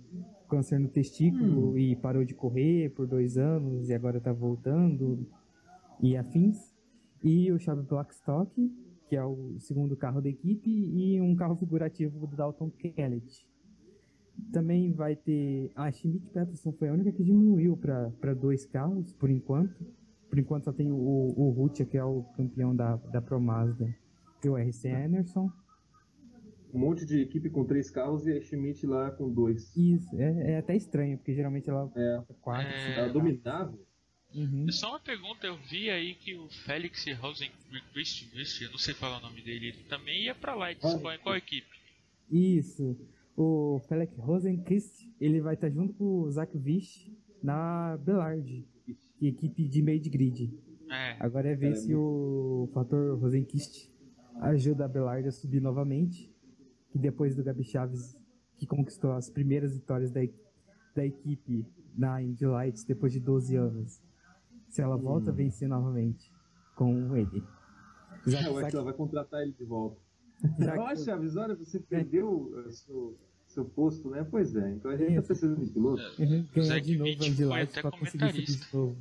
câncer 0.49 0.79
no 0.79 0.89
testículo 0.89 1.77
e 1.79 1.97
parou 1.97 2.25
de 2.25 2.35
correr 2.35 2.91
por 2.91 3.07
dois 3.07 3.37
anos 3.37 3.89
e 3.89 3.95
agora 3.95 4.21
tá 4.21 4.33
voltando 4.33 5.27
e 6.01 6.17
afins. 6.17 6.73
E 7.23 7.51
o 7.53 7.59
Chave 7.59 7.83
Blackstock, 7.83 8.51
que 9.09 9.17
é 9.17 9.25
o 9.25 9.57
segundo 9.59 9.97
carro 9.97 10.21
da 10.23 10.29
equipe, 10.29 10.71
e 10.71 11.21
um 11.21 11.35
carro 11.35 11.57
figurativo 11.57 12.27
do 12.27 12.37
Dalton 12.37 12.71
Kellett. 12.71 13.47
Também 14.53 14.93
vai 14.93 15.15
ter. 15.17 15.71
A 15.75 15.91
Schmidt 15.93 16.27
Peterson 16.29 16.73
foi 16.73 16.89
a 16.89 16.93
única 16.93 17.13
que 17.13 17.23
diminuiu 17.23 17.77
para 17.77 18.35
dois 18.35 18.65
carros, 18.67 19.13
por 19.13 19.31
enquanto. 19.31 19.85
Por 20.29 20.39
enquanto 20.39 20.65
só 20.65 20.73
tem 20.73 20.91
o, 20.93 20.95
o 20.97 21.51
Rutia, 21.51 21.85
que 21.85 21.97
é 21.99 22.05
o 22.05 22.23
campeão 22.37 22.75
da, 22.75 22.97
da 22.97 23.21
Pro 23.21 23.41
Mazda, 23.41 23.93
e 24.45 24.49
o 24.49 24.57
RC 24.57 24.89
Anderson. 24.89 25.51
Um 26.73 26.79
monte 26.79 27.05
de 27.05 27.21
equipe 27.21 27.51
com 27.51 27.65
três 27.65 27.91
carros 27.91 28.27
e 28.29 28.33
a 28.33 28.41
Schmidt 28.41 28.87
lá 28.87 29.11
com 29.11 29.29
dois. 29.29 29.77
Isso, 29.77 30.15
é, 30.17 30.53
é 30.53 30.59
até 30.59 30.77
estranho, 30.77 31.19
porque 31.19 31.35
geralmente 31.35 31.69
ela 31.69 31.91
É, 31.97 32.23
é 32.31 32.35
quatro. 32.41 32.69
É. 32.73 32.99
ela 33.01 33.13
dominava. 33.13 33.77
Uhum. 34.33 34.71
Só 34.71 34.91
uma 34.91 35.01
pergunta, 35.01 35.45
eu 35.49 35.57
vi 35.69 35.91
aí 35.91 36.15
que 36.15 36.37
o 36.37 36.49
Félix 36.65 37.05
Rosenquist, 37.19 38.63
eu 38.63 38.71
não 38.71 38.79
sei 38.79 38.95
falar 38.95 39.19
o 39.19 39.23
nome 39.23 39.43
dele, 39.43 39.67
ele 39.71 39.83
também 39.89 40.23
ia 40.27 40.35
pra 40.37 40.55
Lights, 40.55 40.85
Ah. 40.85 40.99
qual, 41.01 41.19
qual 41.19 41.37
equipe? 41.37 41.67
Isso. 42.31 42.97
O 43.43 43.79
Felix 43.89 44.15
Rosenquist, 44.19 45.11
ele 45.19 45.41
vai 45.41 45.55
estar 45.55 45.71
junto 45.71 45.95
com 45.95 46.05
o 46.21 46.31
Zach 46.31 46.59
Vish 46.59 47.11
na 47.43 47.97
Bellard, 47.97 48.69
é 48.87 49.27
equipe 49.27 49.67
de 49.67 49.81
meio 49.81 49.99
de 49.99 50.11
grid. 50.11 50.53
É, 50.91 51.17
Agora 51.19 51.49
é 51.49 51.55
ver 51.55 51.75
se 51.75 51.95
o 51.95 52.69
fator 52.75 53.19
Rosenquist 53.19 53.91
ajuda 54.43 54.85
a 54.85 54.89
Bellard 54.89 55.27
a 55.27 55.33
subir 55.33 55.59
novamente, 55.63 56.31
que 56.91 56.99
depois 56.99 57.35
do 57.35 57.43
Gabi 57.43 57.65
Chaves, 57.65 58.15
que 58.59 58.67
conquistou 58.67 59.13
as 59.13 59.31
primeiras 59.31 59.73
vitórias 59.75 60.11
da, 60.11 60.21
da 60.95 61.07
equipe 61.07 61.65
na 61.97 62.21
Indy 62.23 62.45
Lights 62.45 62.85
depois 62.85 63.11
de 63.11 63.21
12 63.21 63.57
anos, 63.57 64.03
se 64.69 64.83
ela 64.83 64.99
volta 64.99 65.31
a 65.31 65.33
vencer 65.35 65.67
novamente 65.67 66.31
com 66.77 67.17
ele. 67.17 67.43
Acho 68.27 68.37
que 68.37 68.71
que 68.71 68.77
ela 68.77 68.85
vai 68.85 68.93
contratar 68.93 69.41
ele 69.41 69.53
de 69.53 69.65
volta. 69.65 69.97
que- 70.59 70.63
acho, 70.65 71.05
Chaves, 71.07 71.37
olha, 71.37 71.55
você 71.55 71.81
perdeu 71.81 72.53
eh, 72.67 72.71
seu, 72.71 73.17
seu 73.51 73.65
posto, 73.65 74.09
né? 74.11 74.27
Pois 74.31 74.55
é, 74.55 74.73
então 74.73 74.91
a 74.91 74.97
gente 74.97 75.15
tá 75.17 75.23
precisando 75.23 75.65
de 75.65 75.73
piloto. 75.73 76.03
Uhum, 76.19 76.47
ganhar 76.55 76.81
de 76.81 76.97
novo 76.97 77.11
Andy 77.11 77.81
pra 77.81 77.91
conseguir 77.91 78.33
subir 78.33 78.45
de 78.45 78.75
novo. 78.75 78.97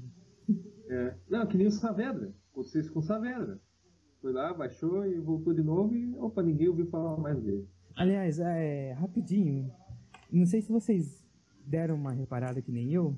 É. 0.90 1.14
Não, 1.30 1.46
que 1.46 1.58
nem 1.58 1.68
o 1.68 1.72
Saavedra. 1.72 2.34
Aconteceu 2.52 2.82
isso 2.82 2.92
com 2.92 3.00
o 3.00 3.04
Saavedra. 3.04 3.60
Foi 4.22 4.34
lá, 4.34 4.54
baixou 4.54 5.06
e 5.06 5.20
voltou 5.20 5.54
de 5.54 5.62
novo 5.62 5.96
e, 5.96 6.16
opa, 6.18 6.42
ninguém 6.42 6.68
ouviu 6.68 6.88
falar 6.88 7.16
mais 7.18 7.42
dele. 7.42 7.68
Aliás, 7.96 8.40
é, 8.40 8.94
rapidinho, 8.94 9.72
não 10.32 10.46
sei 10.46 10.62
se 10.62 10.72
vocês 10.72 11.26
deram 11.66 11.96
uma 11.96 12.12
reparada 12.12 12.62
que 12.62 12.72
nem 12.72 12.92
eu, 12.92 13.18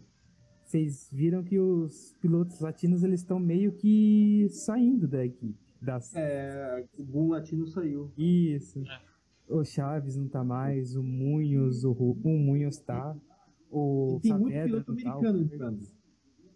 vocês 0.64 1.10
viram 1.12 1.44
que 1.44 1.58
os 1.60 2.14
pilotos 2.22 2.60
latinos 2.60 3.04
eles 3.04 3.22
estão 3.22 3.40
meio 3.40 3.72
que 3.72 4.48
saindo 4.50 5.08
da 5.08 5.26
equipe. 5.26 5.58
Das... 5.82 6.14
É, 6.16 6.86
o 6.98 7.04
Boom 7.04 7.30
Latino 7.30 7.66
saiu. 7.68 8.12
Isso. 8.18 8.84
É. 8.88 9.11
O 9.52 9.64
Chaves 9.66 10.16
não 10.16 10.28
tá 10.28 10.44
mais, 10.44 10.96
o 10.96 11.04
Munhoz, 11.04 11.84
o, 11.84 11.92
o 11.92 12.16
Munhoz 12.40 12.80
tá. 12.80 13.16
O 13.70 14.18
E 14.18 14.22
tem 14.22 14.34
muito 14.34 14.54
Saavedra 14.54 14.84
piloto 14.84 14.92
não 14.92 14.98
tá, 15.04 15.12
americano 15.12 15.44
entrando. 15.44 15.88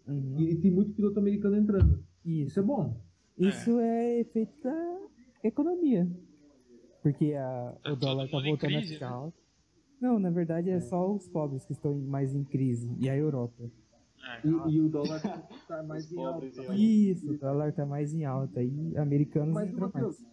Uhum. 0.08 0.34
E, 0.40 0.50
e 0.50 0.56
tem 0.56 0.70
muito 0.70 0.92
piloto 0.92 1.18
americano 1.18 1.56
entrando. 1.56 2.04
Isso 2.24 2.48
Isso. 2.50 2.60
é 2.60 2.62
bom. 2.62 3.00
Isso 3.38 3.78
é 3.80 4.20
efeito 4.20 4.52
da 4.62 5.00
economia. 5.44 6.08
Porque 7.02 7.34
a, 7.34 7.74
Tá 7.82 7.92
o 7.92 7.96
dólar 7.96 8.28
tá 8.28 8.38
voltando 8.40 8.72
crise, 8.72 8.92
a 8.92 8.94
ficar 8.94 9.10
né? 9.10 9.16
alto. 9.16 9.38
Não, 10.00 10.18
na 10.18 10.30
verdade 10.30 10.70
é 10.70 10.80
só 10.80 11.10
os 11.14 11.28
pobres 11.28 11.64
que 11.64 11.72
estão 11.72 11.94
mais 11.94 12.34
em 12.34 12.44
crise. 12.44 12.94
E 12.98 13.08
a 13.08 13.16
Europa. 13.16 13.64
é. 14.44 14.46
E, 14.46 14.74
e 14.74 14.80
o 14.80 14.88
dólar 14.88 15.20
tá 15.68 15.82
mais 15.84 16.10
em 16.10 16.18
alta. 16.24 16.46
Isso, 16.74 17.30
o 17.32 17.38
dólar 17.38 17.72
tá 17.72 17.86
mais 17.86 18.12
em 18.14 18.24
alta. 18.24 18.62
E 18.62 18.96
americanos 18.98 19.54
Mas 19.54 19.70
entram 19.70 19.88
uma, 19.88 20.00
mais. 20.02 20.24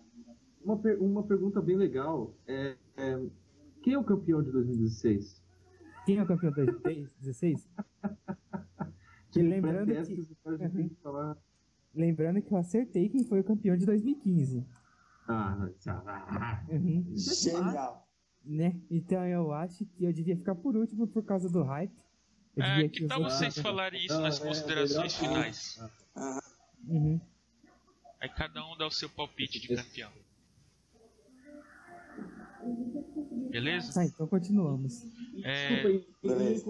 Uma, 0.63 0.77
per- 0.77 1.01
uma 1.01 1.23
pergunta 1.23 1.61
bem 1.61 1.75
legal 1.75 2.33
é, 2.47 2.75
é, 2.97 3.19
quem 3.81 3.93
é 3.93 3.97
o 3.99 4.03
campeão 4.03 4.41
de 4.41 4.51
2016? 4.51 5.41
Quem 6.05 6.17
é 6.17 6.23
o 6.23 6.27
campeão 6.27 6.51
de 6.51 6.65
2016? 6.65 7.69
Que 9.31 9.41
lembrando 9.41 9.91
que- 10.05 10.95
falar. 11.01 11.35
Lembrando 11.95 12.39
que 12.39 12.53
eu 12.53 12.57
acertei 12.57 13.09
quem 13.09 13.23
foi 13.23 13.39
o 13.39 13.43
campeão 13.43 13.75
de 13.75 13.83
2015. 13.83 14.63
Ah, 15.27 15.67
ah, 15.87 16.63
Uhum. 16.69 17.03
Genial. 17.15 18.07
Né? 18.45 18.79
Então 18.91 19.25
eu 19.25 19.51
acho 19.51 19.85
que 19.87 20.03
eu 20.03 20.13
devia 20.13 20.37
ficar 20.37 20.53
por 20.53 20.75
último 20.75 21.07
por 21.07 21.23
causa 21.23 21.49
do 21.49 21.63
hype. 21.63 21.91
Eu 22.55 22.63
É, 22.63 22.73
devia 22.75 22.89
que 22.89 23.07
tal 23.07 23.23
vocês 23.23 23.57
falarem 23.57 24.05
isso 24.05 24.13
Não, 24.13 24.21
nas 24.21 24.39
é, 24.39 24.47
considerações 24.47 25.19
melhor- 25.19 25.33
finais? 25.33 25.79
Uhum. 26.87 27.19
Aí 28.21 28.29
cada 28.29 28.63
um 28.67 28.77
dá 28.77 28.85
o 28.85 28.91
seu 28.91 29.09
palpite 29.09 29.59
de 29.59 29.75
campeão. 29.75 30.11
Beleza? 33.49 33.93
Tá, 33.93 34.05
então 34.05 34.27
continuamos. 34.27 35.03
É, 35.43 35.67
Desculpa 35.69 35.87
aí, 35.89 36.07
Beleza. 36.23 36.69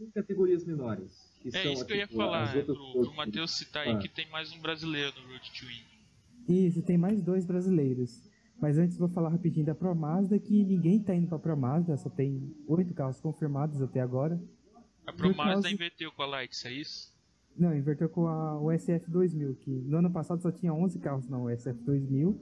em, 0.00 0.06
categorias 0.14 0.64
menores. 0.64 1.30
que 1.42 1.48
é 1.48 1.62
são, 1.62 1.72
isso 1.72 1.86
que 1.86 1.92
eu 1.92 1.96
ia 1.96 2.06
tipo, 2.06 2.16
falar, 2.18 2.42
as 2.44 2.56
é, 2.56 2.62
pro, 2.62 2.74
pro 2.74 3.14
Matheus 3.16 3.50
citar 3.56 3.86
aí 3.86 3.92
Ah. 3.94 3.98
que 3.98 4.08
tem 4.08 4.28
mais 4.30 4.52
um 4.52 4.60
brasileiro 4.60 5.12
no 5.22 5.28
Road 5.28 5.50
to 5.52 5.66
Win. 5.66 6.54
Isso, 6.66 6.82
tem 6.82 6.96
mais 6.98 7.22
dois 7.22 7.44
brasileiros. 7.44 8.22
Mas 8.60 8.76
antes 8.78 8.96
vou 8.98 9.08
falar 9.08 9.30
rapidinho 9.30 9.64
da 9.66 9.74
Pro 9.74 9.94
Mazda, 9.94 10.38
que 10.38 10.62
ninguém 10.64 11.00
tá 11.02 11.14
indo 11.14 11.26
pra 11.26 11.38
Pro 11.38 11.56
Mazda, 11.56 11.96
só 11.96 12.10
tem 12.10 12.54
oito 12.66 12.92
carros 12.92 13.18
confirmados 13.20 13.80
até 13.80 14.00
agora. 14.00 14.38
A 15.06 15.12
Pro 15.12 15.28
Mazda 15.34 15.52
causa- 15.54 15.70
inverteu 15.70 16.12
com 16.12 16.22
a 16.22 16.26
Lights, 16.26 16.64
é 16.66 16.72
isso? 16.72 17.10
Não, 17.56 17.74
inverteu 17.74 18.08
com 18.08 18.26
a, 18.28 18.60
o 18.60 18.66
SF2000, 18.70 19.54
que 19.56 19.70
no 19.70 19.98
ano 19.98 20.10
passado 20.10 20.40
só 20.42 20.50
tinha 20.52 20.72
11 20.74 20.98
carros 20.98 21.26
na 21.28 21.38
SF2000 21.38 22.36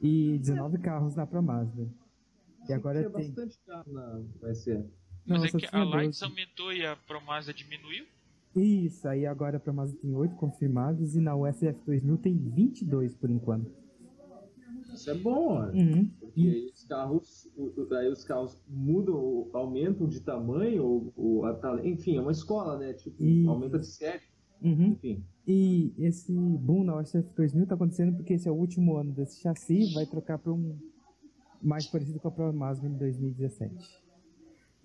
e 0.00 0.38
19 0.38 0.78
carros 0.78 1.14
na 1.16 1.26
Pro 1.26 1.42
Mazda. 1.42 1.86
E 2.68 2.72
agora 2.72 2.98
Tinha 3.00 3.10
tem. 3.10 3.26
bastante 3.28 3.58
carro 3.66 3.92
na 3.92 4.54
SE. 4.54 4.74
Não, 4.74 5.38
Mas 5.38 5.44
é 5.44 5.48
só 5.48 5.58
que 5.58 5.66
a 5.72 5.84
Lights 5.84 6.20
12. 6.20 6.24
aumentou 6.24 6.72
e 6.72 6.86
a 6.86 6.96
Pro 6.96 7.20
Mazda 7.20 7.52
diminuiu? 7.52 8.04
Isso, 8.54 9.06
aí 9.08 9.26
agora 9.26 9.56
a 9.58 9.60
Pro 9.60 9.74
Mazda 9.74 9.98
tem 10.00 10.14
8 10.14 10.34
confirmados 10.36 11.14
e 11.16 11.20
na 11.20 11.32
USF2000 11.34 12.18
tem 12.20 12.36
22 12.38 13.14
por 13.14 13.28
enquanto. 13.30 13.70
Isso 14.94 15.10
é 15.10 15.14
bom, 15.14 15.48
olha. 15.48 15.74
Uhum. 15.74 16.08
Porque 16.20 16.40
aí 16.40 16.70
os 16.72 16.84
carros, 16.84 17.48
aí 17.98 18.08
os 18.08 18.24
carros 18.24 18.62
mudam, 18.66 19.50
aumentam 19.52 20.08
de 20.08 20.20
tamanho, 20.20 20.84
ou, 20.84 21.12
ou 21.16 21.44
a 21.44 21.80
enfim, 21.84 22.16
é 22.16 22.20
uma 22.20 22.32
escola, 22.32 22.78
né? 22.78 22.94
Tipo, 22.94 23.22
Isso. 23.22 23.50
aumenta 23.50 23.78
de 23.78 23.86
série, 23.86 24.22
Uhum. 24.62 24.92
enfim. 24.92 25.22
E 25.46 25.92
esse 25.98 26.32
boom 26.32 26.82
na 26.82 26.94
USF2000 27.02 27.66
tá 27.66 27.74
acontecendo 27.74 28.16
porque 28.16 28.32
esse 28.32 28.48
é 28.48 28.50
o 28.50 28.54
último 28.54 28.96
ano 28.96 29.12
desse 29.12 29.40
chassi, 29.40 29.92
vai 29.92 30.06
trocar 30.06 30.38
para 30.38 30.52
um 30.52 30.78
mais 31.66 31.86
parecido 31.86 32.20
com 32.20 32.28
a 32.28 32.30
Pro 32.30 32.52
Mazda 32.52 32.86
em 32.86 32.92
2017. 32.96 33.74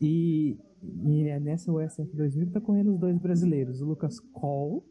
E, 0.02 0.58
e 1.06 1.28
é 1.28 1.40
nessa 1.40 1.72
USF2000 1.72 2.52
tá 2.52 2.60
correndo 2.60 2.92
os 2.94 3.00
dois 3.00 3.18
brasileiros, 3.20 3.82
o 3.82 3.86
Lucas 3.86 4.20
Cole, 4.20 4.82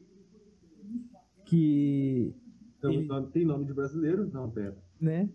que, 1.44 2.32
Então, 2.78 2.92
Ele- 2.92 3.06
nome- 3.06 3.26
tem 3.32 3.44
nome 3.44 3.64
de 3.64 3.74
brasileiro? 3.74 4.30
Não, 4.32 4.48
pera. 4.50 4.76
né, 5.00 5.28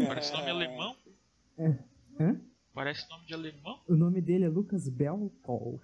É, 0.00 0.06
parece 0.06 0.32
nome 0.32 0.48
alemão? 0.50 0.94
hã? 2.20 2.40
Parece 2.72 3.08
nome 3.10 3.26
de 3.26 3.34
alemão? 3.34 3.80
o 3.88 3.94
nome 3.96 4.20
dele 4.20 4.44
é 4.44 4.48
Lucas 4.48 4.88
Bell 4.88 5.30
Cole. 5.42 5.80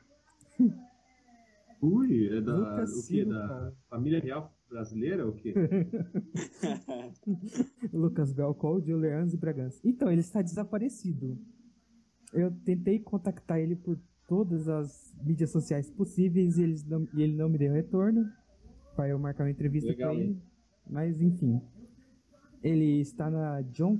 Ui, 1.81 2.29
é 2.29 2.41
da, 2.41 2.55
Lucas 2.55 2.91
o 2.93 3.07
quê? 3.09 3.25
Silva, 3.25 3.35
Da 3.35 3.73
família 3.91 4.21
real 4.21 4.53
brasileira 4.73 5.27
ou 5.27 5.33
o 5.33 5.37
quê? 5.37 5.55
Lucas 7.93 8.33
Belcol 8.33 8.81
de 8.81 8.93
Orleans 8.93 9.35
e 9.35 9.37
Bragança. 9.37 9.81
Então, 9.85 10.11
ele 10.11 10.21
está 10.21 10.43
desaparecido. 10.43 11.39
Eu 12.33 12.51
tentei 12.65 12.99
contactar 12.99 13.61
ele 13.61 13.77
por 13.77 13.99
todas 14.27 14.69
as 14.69 15.15
mídias 15.23 15.51
sociais 15.51 15.91
possíveis 15.91 16.57
e, 16.57 16.63
eles 16.63 16.85
não- 16.85 17.07
e 17.15 17.23
ele 17.23 17.37
não 17.37 17.49
me 17.49 17.59
deu 17.59 17.73
retorno 17.73 18.25
para 18.97 19.09
eu 19.11 19.19
marcar 19.19 19.45
uma 19.45 19.51
entrevista 19.51 19.93
com 19.95 20.01
ele. 20.21 20.43
Mas, 20.89 21.21
enfim. 21.21 21.61
Ele 22.63 23.01
está 23.01 23.31
na 23.31 23.61
John 23.63 23.99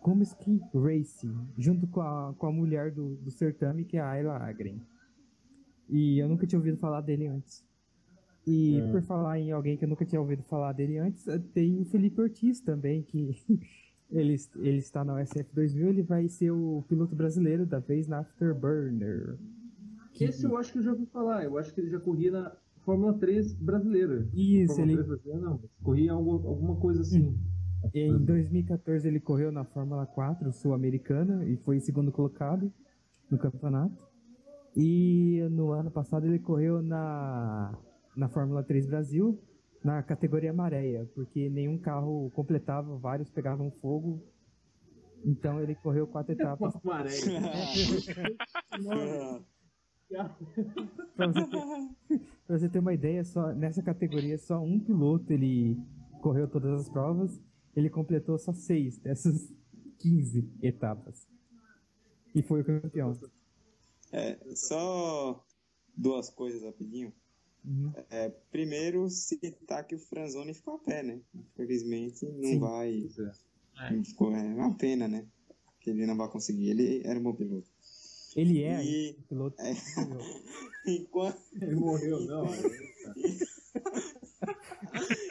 Comiskey 0.00 0.60
Racing, 0.74 1.34
junto 1.56 1.86
com 1.86 2.00
a, 2.00 2.34
com 2.36 2.46
a 2.46 2.52
mulher 2.52 2.92
do, 2.92 3.16
do 3.16 3.30
certame, 3.30 3.84
que 3.84 3.96
é 3.96 4.00
a 4.00 4.10
Ayla 4.10 4.36
Agren. 4.36 4.80
E 5.88 6.18
eu 6.18 6.28
nunca 6.28 6.46
tinha 6.46 6.58
ouvido 6.58 6.76
falar 6.76 7.00
dele 7.00 7.28
antes. 7.28 7.66
E 8.50 8.78
É. 8.80 8.90
por 8.90 9.02
falar 9.02 9.38
em 9.38 9.52
alguém 9.52 9.76
que 9.76 9.84
eu 9.84 9.88
nunca 9.88 10.04
tinha 10.06 10.20
ouvido 10.20 10.42
falar 10.44 10.72
dele 10.72 10.96
antes, 10.98 11.26
eh, 11.28 11.38
tem 11.52 11.78
o 11.80 11.84
Felipe 11.84 12.20
Ortiz 12.20 12.60
também, 12.60 13.02
que 13.02 13.28
ele, 14.10 14.36
ele 14.56 14.78
está 14.78 15.04
na 15.04 15.20
USF 15.20 15.54
2000, 15.54 15.88
ele 15.88 16.02
vai 16.02 16.28
ser 16.28 16.50
o 16.50 16.82
piloto 16.88 17.14
brasileiro 17.14 17.66
da 17.66 17.78
vez 17.78 18.08
na 18.08 18.20
Afterburner. 18.20 19.36
Que- 20.14 20.24
Esse 20.24 20.44
eu 20.46 20.56
acho 20.56 20.72
que 20.72 20.78
eu 20.78 20.82
já 20.82 20.92
ouvi 20.92 21.04
falar. 21.06 21.44
Eu 21.44 21.58
acho 21.58 21.74
que 21.74 21.80
ele 21.80 21.90
já 21.90 22.00
corria 22.00 22.30
na 22.30 22.52
Fórmula 22.84 23.12
3 23.14 23.52
brasileira. 23.52 24.26
Isso, 24.32 24.74
Fórmula 24.76 24.92
ele, 24.92 25.04
3 25.04 25.06
brasileira 25.08 25.40
não, 25.50 25.60
corria 25.82 26.12
algo- 26.12 26.48
alguma 26.48 26.76
coisa 26.76 27.02
assim. 27.02 27.36
em 27.94 28.18
2014 28.24 29.06
ele 29.06 29.20
correu 29.20 29.52
na 29.52 29.62
Fórmula 29.64 30.06
4 30.06 30.50
sul-americana 30.52 31.44
e 31.44 31.56
foi 31.58 31.78
segundo 31.80 32.10
colocado 32.10 32.72
no 33.30 33.36
campeonato. 33.38 34.08
E 34.76 35.46
no 35.50 35.70
ano 35.72 35.90
passado 35.90 36.26
ele 36.26 36.38
correu 36.38 36.82
na, 36.82 37.76
na 38.18 38.28
Fórmula 38.28 38.64
3 38.64 38.88
Brasil, 38.88 39.40
na 39.82 40.02
categoria 40.02 40.52
maréia, 40.52 41.08
porque 41.14 41.48
nenhum 41.48 41.78
carro 41.78 42.30
completava, 42.34 42.98
vários 42.98 43.30
pegavam 43.30 43.70
fogo. 43.70 44.20
Então 45.24 45.60
ele 45.60 45.74
correu 45.76 46.06
quatro 46.06 46.32
etapas. 46.32 46.74
Uma 46.74 46.80
maré. 46.84 47.10
Pra 51.14 51.26
você, 51.26 51.46
ter, 51.46 52.20
pra 52.46 52.58
você 52.58 52.68
ter 52.70 52.78
uma 52.78 52.94
ideia, 52.94 53.22
só 53.22 53.52
nessa 53.52 53.82
categoria 53.82 54.38
só 54.38 54.58
um 54.58 54.80
piloto 54.80 55.30
ele 55.30 55.76
correu 56.22 56.48
todas 56.48 56.80
as 56.80 56.88
provas. 56.88 57.38
Ele 57.76 57.90
completou 57.90 58.38
só 58.38 58.54
seis 58.54 58.98
dessas 58.98 59.52
15 59.98 60.50
etapas. 60.62 61.28
E 62.34 62.40
foi 62.40 62.62
o 62.62 62.64
campeão. 62.64 63.12
É, 64.10 64.38
só 64.54 65.44
duas 65.94 66.30
coisas 66.30 66.62
rapidinho. 66.62 67.12
Uhum. 67.64 67.92
É, 68.10 68.28
primeiro, 68.50 69.08
citar 69.10 69.86
que 69.86 69.94
o 69.94 69.98
Franzoni 69.98 70.54
ficou 70.54 70.74
a 70.74 70.78
pé, 70.78 71.02
né? 71.02 71.20
Infelizmente, 71.34 72.24
não 72.26 72.42
Sim. 72.48 72.58
vai. 72.58 73.08
É. 73.80 74.02
Ficou, 74.04 74.34
é 74.34 74.42
uma 74.42 74.74
pena, 74.76 75.06
né? 75.06 75.26
Que 75.80 75.90
ele 75.90 76.06
não 76.06 76.16
vai 76.16 76.28
conseguir. 76.28 76.70
Ele 76.70 77.02
era 77.04 77.18
um 77.18 77.22
bom 77.22 77.34
piloto. 77.34 77.68
Ele 78.36 78.62
é 78.62 78.84
E- 78.84 79.12
piloto. 79.28 79.60
é. 79.60 79.72
Enquanto, 80.86 81.38
Ele 81.60 81.74
morreu, 81.74 82.20
não. 82.20 82.46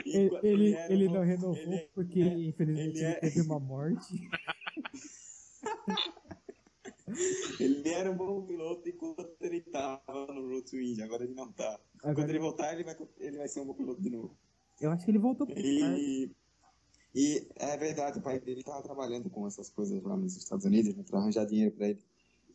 Ele, 0.05 0.25
enquanto 0.25 0.43
ele, 0.45 0.75
ele 0.89 1.07
um- 1.07 1.13
não 1.13 1.21
renovou 1.23 1.55
ele- 1.57 1.89
porque 1.93 2.19
infelizmente 2.21 2.97
ele 2.97 3.05
ele, 3.05 3.05
é- 3.05 3.19
teve 3.19 3.41
uma 3.41 3.59
morte. 3.59 4.29
Ele 7.59 7.89
era 7.89 8.11
um 8.11 8.15
bom 8.15 8.45
piloto 8.45 8.87
enquanto 8.87 9.35
ele 9.41 9.61
tava 9.61 10.27
no 10.33 10.47
Road 10.47 10.69
to 10.69 10.77
Indy, 10.77 11.01
agora 11.01 11.23
ele 11.23 11.33
não 11.33 11.51
tá. 11.51 11.79
Quando 11.99 12.11
Agora, 12.11 12.29
ele 12.29 12.39
voltar, 12.39 12.73
ele 12.73 12.83
vai, 12.83 12.95
ele 13.17 13.37
vai 13.37 13.47
ser 13.47 13.61
um 13.61 13.65
bom 13.65 13.73
piloto 13.73 14.01
de 14.01 14.09
novo. 14.09 14.37
eu 14.79 14.91
acho 14.91 15.03
que 15.05 15.11
ele 15.11 15.17
voltou 15.19 15.47
pro 15.47 15.55
kart. 15.55 15.65
E, 15.65 16.31
e 17.15 17.47
é 17.55 17.77
verdade, 17.77 18.19
o 18.19 18.21
pai 18.21 18.39
dele 18.39 18.63
tava 18.63 18.83
trabalhando 18.83 19.29
com 19.29 19.47
essas 19.47 19.69
coisas 19.69 20.01
lá 20.03 20.15
nos 20.15 20.37
Estados 20.37 20.65
Unidos, 20.65 20.95
né, 20.95 21.03
pra 21.03 21.19
arranjar 21.19 21.45
dinheiro 21.45 21.71
pra 21.71 21.89
ele. 21.89 22.03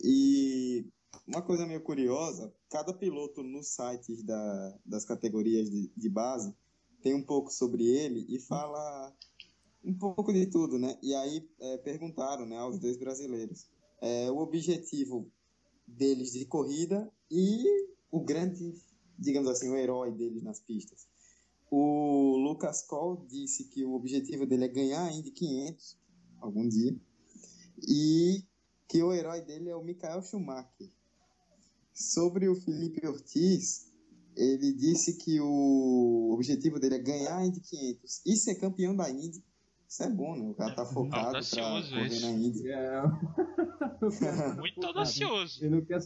E 0.03 0.87
uma 1.27 1.43
coisa 1.43 1.67
meio 1.67 1.83
curiosa, 1.83 2.53
cada 2.71 2.93
piloto 2.93 3.43
nos 3.43 3.69
sites 3.69 4.23
da, 4.23 4.79
das 4.85 5.05
categorias 5.05 5.71
de, 5.71 5.91
de 5.97 6.09
base 6.09 6.55
tem 7.03 7.15
um 7.15 7.23
pouco 7.23 7.53
sobre 7.53 7.85
ele 7.85 8.25
e 8.29 8.39
fala 8.39 9.13
um 9.85 9.93
pouco 9.93 10.33
de 10.33 10.47
tudo, 10.47 10.79
né? 10.79 10.97
E 11.03 11.13
aí 11.15 11.49
é, 11.61 11.77
perguntaram 11.79 12.47
né, 12.47 12.57
aos 12.57 12.79
dois 12.79 12.97
brasileiros 12.97 13.67
é, 14.03 14.29
o 14.31 14.39
objetivo 14.39 15.31
deles 15.87 16.33
de 16.33 16.45
corrida 16.45 17.09
e 17.31 17.65
o 18.11 18.21
grande, 18.21 18.75
digamos 19.17 19.49
assim, 19.49 19.71
o 19.71 19.77
herói 19.77 20.11
deles 20.11 20.43
nas 20.43 20.61
pistas. 20.61 21.07
O 21.71 22.37
Lucas 22.37 22.83
Cole 22.83 23.25
disse 23.29 23.65
que 23.65 23.85
o 23.85 23.95
objetivo 23.95 24.45
dele 24.45 24.65
é 24.65 24.69
ganhar 24.69 25.05
a 25.05 25.13
Indy 25.13 25.31
500 25.31 25.97
algum 26.41 26.69
dia 26.69 26.95
e 27.89 28.45
que 28.89 29.03
o 29.03 29.13
herói 29.13 29.41
dele 29.41 29.71
é 29.71 29.77
o 29.77 29.85
Michael 29.85 30.21
Schumacher. 30.23 30.91
Sobre 31.95 32.49
o 32.49 32.57
Felipe 32.57 33.07
Ortiz, 33.07 33.87
ele 34.37 34.73
disse 34.73 35.15
que 35.15 35.41
o 35.41 36.31
objetivo 36.35 36.81
dele 36.81 36.97
é 36.97 36.99
ganhar 36.99 37.39
a 37.39 37.47
Indy 37.47 37.61
500 37.61 38.23
e 38.27 38.37
ser 38.37 38.57
campeão 38.57 38.97
da 38.97 39.09
Indy. 39.09 39.43
Isso 39.93 40.03
é 40.05 40.09
bom, 40.09 40.35
né? 40.35 40.49
O 40.49 40.55
cara 40.55 40.75
tá 40.75 40.87
focado 40.87 41.11
pra 41.11 41.27
Audacioso 41.27 41.91
correr 41.91 42.07
isso. 42.07 42.23
na 42.27 42.31
Indy. 42.33 42.71
É. 42.71 43.03
O 43.03 44.09
cara- 44.19 44.55
Muito 44.55 44.87
audacioso. 44.87 45.63
Ele 45.63 45.77
não 45.77 45.85
quer. 45.85 46.01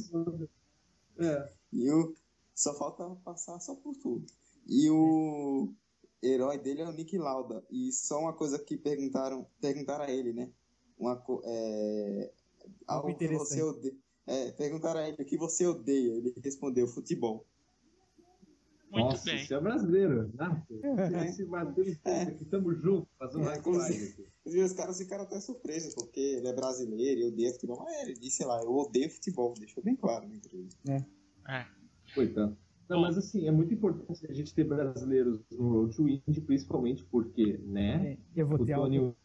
É. 1.19 1.53
E 1.73 1.89
o... 1.93 2.13
só 2.53 2.75
falta 2.75 3.09
passar 3.25 3.61
só 3.61 3.77
por 3.77 3.95
tudo. 3.95 4.27
E 4.67 4.91
o 4.91 5.73
herói 6.21 6.59
dele 6.59 6.83
é 6.83 6.89
o 6.89 6.91
Nick 6.93 7.17
Lauda. 7.17 7.65
E 7.71 7.93
só 7.93 8.19
uma 8.19 8.33
coisa 8.33 8.59
que 8.59 8.77
perguntaram, 8.77 9.47
perguntaram 9.61 10.05
a 10.05 10.11
ele, 10.11 10.33
né? 10.33 10.51
Uma, 10.99 11.15
co- 11.15 11.43
é... 11.45 12.33
Algo 12.89 13.15
que 13.15 13.29
você 13.29 13.55
interessante. 13.61 13.63
odeia. 13.63 13.97
É, 14.27 14.51
perguntaram 14.51 14.99
a 14.99 15.09
ele 15.09 15.23
o 15.23 15.25
que 15.25 15.37
você 15.39 15.65
odeia. 15.65 16.13
Ele 16.13 16.35
respondeu 16.43 16.89
futebol. 16.89 17.47
Muito 18.91 19.05
Nossa, 19.11 19.25
bem. 19.25 19.45
Você 19.45 19.55
é 19.55 19.61
brasileiro. 19.61 20.33
Né? 20.35 20.63
Esse 21.29 21.45
Matheus, 21.45 21.99
aqui 22.05 22.45
tamo 22.47 22.73
junto, 22.75 23.09
fazendo 23.19 23.45
É, 23.45 23.55
hardline 23.55 23.83
aqui. 24.09 24.27
E 24.47 24.61
os 24.63 24.73
caras 24.73 24.99
ficaram 24.99 25.25
até 25.25 25.41
surpresos, 25.41 25.95
porque 25.95 26.21
ele 26.21 26.47
é 26.49 26.53
brasileiro 26.53 27.21
e 27.21 27.25
odeia 27.25 27.53
futebol. 27.53 27.83
Mas 27.85 28.03
ele 28.03 28.15
disse, 28.15 28.37
sei 28.37 28.47
lá, 28.47 28.61
eu 28.63 28.73
odeio 28.75 29.11
futebol. 29.11 29.53
Deixou 29.59 29.83
bem 29.83 29.97
claro 29.97 30.29
na 30.29 30.37
entrevista. 30.37 30.79
É. 31.49 31.67
Coitado. 32.15 32.57
Não, 32.89 33.01
mas 33.01 33.19
assim, 33.19 33.49
é 33.49 33.51
muito 33.51 33.75
importante 33.75 34.25
a 34.31 34.33
gente 34.33 34.55
ter 34.55 34.63
brasileiros 34.63 35.41
no 35.51 35.69
Road 35.73 35.97
to 35.97 36.09
Indy, 36.09 36.41
principalmente 36.41 37.05
porque, 37.05 37.59
né? 37.67 38.13
É, 38.13 38.19
eu 38.41 38.47
vou 38.47 38.61
O 38.61 38.65
ter 38.65 38.77
Tony 38.77 38.99
algo. 38.99 39.17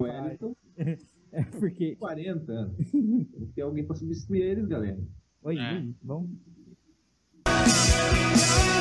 Wellington, 0.00 0.56
É 1.30 1.42
porque. 1.44 1.94
40 1.96 2.52
anos. 2.52 2.76
Tem 2.90 3.46
que 3.46 3.52
ter 3.54 3.62
alguém 3.62 3.86
pra 3.86 3.94
substituir 3.94 4.42
eles, 4.42 4.66
galera. 4.66 5.00
Oi, 5.42 5.56
É. 5.58 5.74
oi, 5.78 5.94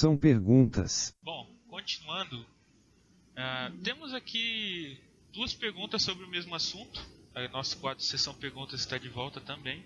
bom. 0.00 0.16
Sessão 0.16 0.16
perguntas. 0.16 1.14
Bom, 1.22 1.46
continuando. 1.68 2.46
ah, 3.36 3.70
temos 3.82 4.14
aqui 4.14 4.98
duas 5.32 5.54
perguntas 5.54 6.02
sobre 6.02 6.24
o 6.24 6.28
mesmo 6.28 6.54
assunto. 6.54 7.00
A 7.34 7.46
nosso 7.48 7.78
quadro 7.78 8.02
Sessão 8.02 8.34
Perguntas 8.34 8.80
está 8.80 8.98
de 8.98 9.08
volta 9.08 9.40
também. 9.40 9.84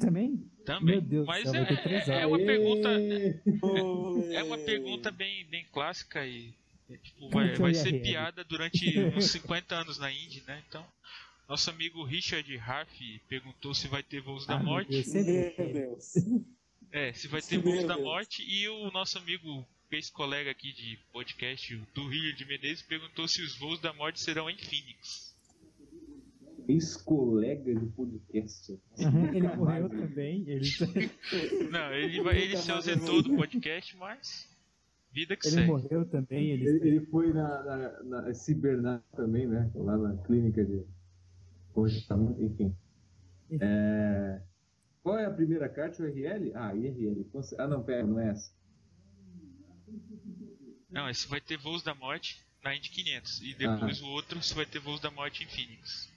Também? 0.00 0.50
Também. 0.64 0.94
Meu 0.94 1.00
Deus 1.02 1.26
Mas 1.26 1.50
céu, 1.50 1.64
é, 1.64 2.18
é, 2.18 2.22
é 2.22 2.26
uma 2.26 2.38
pergunta. 2.38 2.88
Olê! 3.60 4.34
É 4.34 4.42
uma 4.42 4.58
pergunta 4.58 5.10
bem, 5.10 5.44
bem 5.46 5.66
clássica 5.70 6.26
e 6.26 6.54
é, 6.88 6.96
tipo, 6.96 7.28
vai, 7.28 7.52
é 7.52 7.54
vai 7.56 7.74
ser 7.74 8.00
piada 8.00 8.42
durante 8.44 8.98
uns 9.14 9.26
50 9.26 9.74
anos 9.74 9.98
na 9.98 10.10
Indy, 10.10 10.42
né? 10.46 10.62
Então, 10.66 10.84
nosso 11.46 11.68
amigo 11.68 12.02
Richard 12.04 12.56
Harf 12.58 12.90
perguntou 13.28 13.74
se 13.74 13.86
vai 13.86 14.02
ter 14.02 14.22
voos 14.22 14.46
da 14.46 14.56
Ah, 14.56 14.62
morte. 14.62 15.04
Meu 15.12 15.72
Deus. 15.72 16.14
É, 16.92 17.12
se 17.14 17.26
vai 17.28 17.40
ter 17.40 17.58
voos 17.58 17.84
da 17.84 17.96
morte. 17.98 18.42
E 18.46 18.68
o 18.68 18.90
nosso 18.90 19.18
amigo, 19.18 19.66
ex-colega 19.90 20.50
aqui 20.50 20.72
de 20.72 20.98
podcast, 21.12 21.74
o 21.74 21.86
do 21.94 22.06
Rio 22.08 22.34
de 22.36 22.44
Menezes, 22.46 22.82
perguntou 22.82 23.26
se 23.26 23.42
os 23.42 23.58
voos 23.58 23.80
da 23.80 23.92
morte 23.94 24.20
serão 24.20 24.48
em 24.50 24.56
Phoenix. 24.58 25.32
Ex-colega 26.68 27.74
de 27.74 27.86
podcast. 27.86 28.78
Aham, 29.00 29.34
ele 29.34 29.48
morreu 29.56 29.88
também. 29.88 30.44
Ele, 30.46 30.60
Não, 31.72 31.92
ele, 31.92 32.22
vai, 32.22 32.38
ele 32.38 32.56
se 32.56 32.70
ausentou 32.70 33.22
do 33.22 33.34
podcast, 33.36 33.96
mas. 33.96 34.48
Vida 35.12 35.36
que 35.36 35.46
ele 35.48 35.56
segue. 35.56 35.66
morreu 35.66 36.04
também. 36.08 36.50
Ele, 36.50 36.68
Ele, 36.68 36.88
ele 36.88 37.06
foi 37.06 37.32
na, 37.32 37.62
na, 37.64 38.02
na 38.04 38.34
Cibernar 38.34 39.02
também, 39.16 39.46
né? 39.46 39.70
Lá 39.74 39.96
na 39.98 40.16
clínica 40.22 40.64
de 40.64 40.84
correção, 41.72 42.36
enfim. 42.40 42.74
É, 43.60 44.40
Qual 45.02 45.18
é 45.18 45.26
a 45.26 45.30
primeira 45.30 45.68
carta? 45.68 46.02
O 46.02 46.06
IRL? 46.08 46.52
Ah, 46.54 46.74
IRL. 46.74 47.26
Ah, 47.58 47.66
não, 47.66 47.82
pera, 47.82 48.06
não 48.06 48.18
é 48.20 48.30
essa. 48.30 48.52
Não, 50.90 51.08
esse 51.10 51.26
vai 51.28 51.40
ter 51.40 51.56
voos 51.58 51.82
da 51.82 51.94
morte 51.94 52.40
na 52.62 52.76
Indy 52.76 52.90
500. 52.90 53.40
E 53.42 53.54
depois 53.54 54.00
o 54.00 54.06
outro 54.08 54.40
se 54.42 54.54
vai 54.54 54.64
ter 54.64 54.78
voos 54.78 55.00
da 55.00 55.10
morte 55.10 55.42
em 55.42 55.48
Phoenix. 55.48 56.08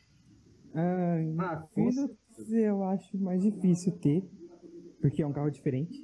Ah, 0.73 1.17
Ah, 1.39 1.67
Phoenix 1.73 2.09
eu 2.51 2.83
acho 2.83 3.17
mais 3.17 3.41
difícil 3.41 3.93
ter, 3.97 4.23
porque 5.01 5.21
é 5.21 5.27
um 5.27 5.33
carro 5.33 5.49
diferente. 5.49 6.03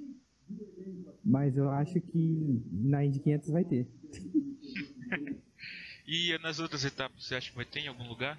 Mas 1.23 1.55
eu 1.55 1.69
acho 1.69 2.01
que 2.01 2.63
na 2.71 3.05
Indy 3.05 3.19
500 3.19 3.49
vai 3.49 3.63
ter. 3.63 3.87
E 6.07 6.37
nas 6.39 6.59
outras 6.59 6.83
etapas, 6.83 7.23
você 7.23 7.35
acha 7.35 7.49
que 7.51 7.55
vai 7.55 7.63
ter 7.63 7.81
em 7.81 7.87
algum 7.87 8.05
lugar? 8.05 8.37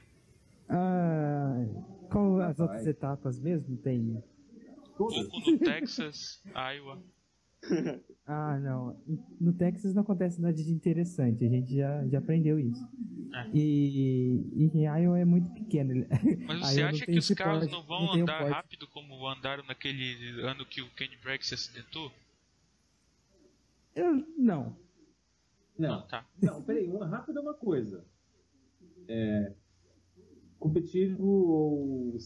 Ah, 0.68 1.64
qual 2.10 2.40
as 2.40 2.58
Vai. 2.58 2.66
outras 2.66 2.86
etapas 2.86 3.38
mesmo 3.40 3.78
tem? 3.78 4.22
Todas. 4.96 5.28
Pouco 5.28 5.50
no 5.50 5.58
Texas, 5.58 6.42
Iowa. 6.54 7.02
Ah, 8.24 8.56
não. 8.60 8.96
No 9.40 9.52
Texas 9.52 9.94
não 9.94 10.02
acontece 10.02 10.40
nada 10.40 10.54
de 10.54 10.70
interessante. 10.70 11.44
A 11.44 11.48
gente 11.48 11.76
já, 11.76 12.06
já 12.06 12.18
aprendeu 12.18 12.58
isso. 12.58 12.88
É. 13.34 13.50
E, 13.52 14.40
e 14.54 14.70
em 14.72 14.84
Iowa 14.84 15.18
é 15.18 15.24
muito 15.24 15.50
pequeno. 15.54 16.06
Mas 16.46 16.60
você 16.70 16.82
acha 16.82 17.04
que 17.04 17.18
os 17.18 17.28
carros 17.30 17.68
não 17.70 17.82
vão 17.82 18.06
não 18.06 18.22
andar 18.22 18.44
rápido 18.48 18.86
como 18.86 19.26
andaram 19.26 19.64
naquele 19.64 20.40
ano 20.42 20.64
que 20.64 20.80
o 20.80 20.88
Kenny 20.90 21.16
Bragg 21.16 21.44
se 21.44 21.54
acidentou? 21.54 22.12
Eu, 23.94 24.24
não. 24.38 24.76
Não, 25.76 26.02
Tá. 26.06 26.24
não, 26.40 26.62
peraí, 26.62 26.88
uma 26.88 27.06
rápida 27.06 27.40
é 27.40 27.42
uma 27.42 27.54
coisa. 27.54 28.04
É, 29.08 29.52
competitivo 30.60 31.26
ou 31.26 32.16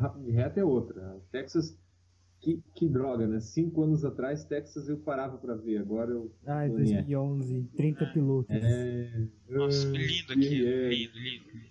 rápido 0.00 0.24
de 0.24 0.32
reta 0.32 0.58
é 0.60 0.64
outra. 0.64 1.20
Texas, 1.30 1.78
que, 2.40 2.62
que 2.74 2.88
droga, 2.88 3.26
né? 3.26 3.40
Cinco 3.40 3.82
anos 3.82 4.04
atrás, 4.04 4.44
Texas 4.44 4.88
eu 4.88 4.98
parava 4.98 5.36
pra 5.38 5.54
ver, 5.54 5.78
agora 5.78 6.12
eu. 6.12 6.32
Ah, 6.46 6.64
é 6.64 6.68
Não 6.68 6.76
é. 6.76 7.02
2011, 7.02 7.68
30 7.76 8.06
pilotos. 8.12 8.56
É. 8.56 9.26
Nossa, 9.48 9.88
é, 9.88 9.90
lindo 9.90 10.32
aqui. 10.32 10.66
é. 10.66 10.88
Lindo, 10.88 11.18
lindo. 11.18 11.68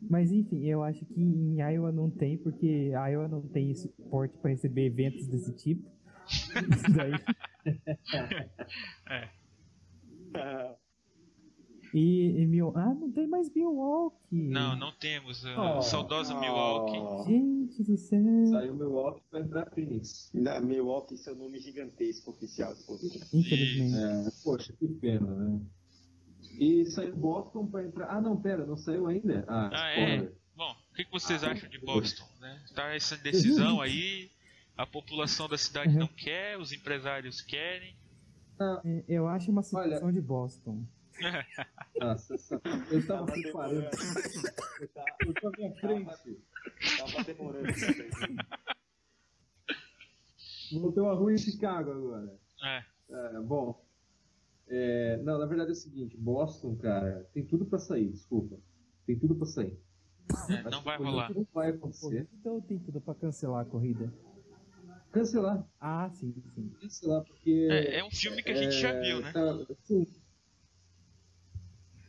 Mas 0.00 0.30
enfim, 0.30 0.64
eu 0.64 0.82
acho 0.82 1.04
que 1.04 1.20
em 1.20 1.60
Iowa 1.60 1.90
não 1.90 2.08
tem, 2.08 2.38
porque 2.38 2.90
Iowa 2.92 3.26
não 3.28 3.42
tem 3.42 3.74
suporte 3.74 4.36
para 4.38 4.50
receber 4.50 4.86
eventos 4.86 5.26
desse 5.26 5.52
tipo. 5.56 5.90
Isso 6.28 6.92
daí. 6.94 7.12
E, 11.94 12.42
e 12.42 12.46
Mil... 12.46 12.72
Ah, 12.76 12.94
não 12.94 13.10
tem 13.10 13.26
mais 13.26 13.52
Milwaukee. 13.54 14.16
Não, 14.30 14.76
não 14.76 14.92
temos. 14.92 15.44
a 15.46 15.78
Oh, 15.78 15.82
saudosa 15.82 16.34
Oh. 16.34 16.40
Milwaukee. 16.40 17.30
Gente 17.32 17.82
do 17.82 17.96
céu. 17.96 18.46
Saiu 18.50 18.74
Milwaukee 18.74 19.22
pra 19.30 19.40
entrar 19.40 19.70
Phoenix. 19.70 20.30
Da 20.34 20.60
Milwaukee, 20.60 21.16
seu 21.16 21.34
nome 21.34 21.58
gigantesco 21.58 22.30
oficial. 22.30 22.74
Infelizmente. 23.32 23.96
É, 23.96 24.30
poxa, 24.44 24.72
que 24.78 24.86
pena, 24.88 25.26
né? 25.34 25.60
E 26.58 26.84
saiu 26.86 27.16
Boston 27.16 27.66
pra 27.66 27.84
entrar. 27.84 28.06
Ah, 28.10 28.20
não, 28.20 28.36
pera, 28.40 28.66
não 28.66 28.76
saiu 28.76 29.06
ainda? 29.06 29.44
Ah, 29.48 29.70
Ah, 29.72 29.90
é? 29.92 30.32
Bom, 30.56 30.72
o 30.90 30.94
que, 30.94 31.04
que 31.04 31.12
vocês 31.12 31.44
acham 31.44 31.68
de 31.70 31.78
Boston? 31.78 32.24
Né? 32.40 32.60
Tá 32.74 32.92
essa 32.94 33.16
decisão 33.16 33.80
aí, 33.82 34.28
a 34.76 34.84
população 34.86 35.48
da 35.48 35.56
cidade 35.56 35.92
Uhum. 35.94 36.00
não 36.00 36.08
quer, 36.08 36.58
os 36.58 36.72
empresários 36.72 37.40
querem. 37.40 37.94
É, 38.84 39.04
Eu 39.08 39.28
acho 39.28 39.50
uma 39.52 39.62
situação 39.62 40.10
de 40.12 40.20
Boston. 40.20 40.84
Nossa, 42.00 42.34
essa- 42.34 42.60
eu 42.90 43.06
tava 43.06 43.26
Tava 43.26 43.32
preparando. 43.32 43.90
demorando. 43.90 44.48
Eu 44.80 44.88
tava, 44.88 45.06
eu 45.42 45.52
minha 45.56 45.74
frente. 45.76 46.38
Tava 46.98 47.24
demorando. 47.24 47.66
também. 47.74 48.36
Voltou 50.72 51.08
a 51.08 51.14
rua 51.14 51.32
em 51.32 51.38
Chicago 51.38 51.90
agora. 51.90 52.38
É, 52.62 52.84
É, 53.10 53.40
bom. 53.40 53.82
é, 54.68 55.16
não, 55.22 55.38
na 55.38 55.46
verdade 55.46 55.70
é 55.70 55.72
o 55.72 55.76
seguinte, 55.76 56.16
Boston, 56.16 56.76
cara, 56.76 57.26
tem 57.32 57.44
tudo 57.44 57.64
pra 57.64 57.78
sair, 57.78 58.10
desculpa. 58.10 58.58
Tem 59.06 59.18
tudo 59.18 59.34
pra 59.34 59.46
sair. 59.46 59.78
é, 60.50 60.62
não 60.70 60.82
vai 60.82 60.98
rolar. 60.98 61.32
Não 61.34 61.46
vai 61.54 61.72
Pô, 61.72 61.78
acontecer. 61.86 62.28
então 62.38 62.60
tem 62.60 62.78
tudo 62.78 63.00
pra 63.00 63.14
cancelar 63.14 63.62
a 63.62 63.64
corrida. 63.64 64.12
Cancelar, 65.10 65.66
Ah, 65.80 66.10
sim, 66.10 66.34
sim. 66.54 66.68
cancelar, 66.82 67.24
porque. 67.24 67.66
É, 67.70 68.00
é 68.00 68.04
um 68.04 68.10
filme 68.10 68.42
que 68.42 68.50
a 68.50 68.54
gente 68.54 68.72
já 68.78 68.92
viu, 69.00 69.20
né? 69.22 69.32
Tá, 69.32 69.40
assim, 69.52 70.06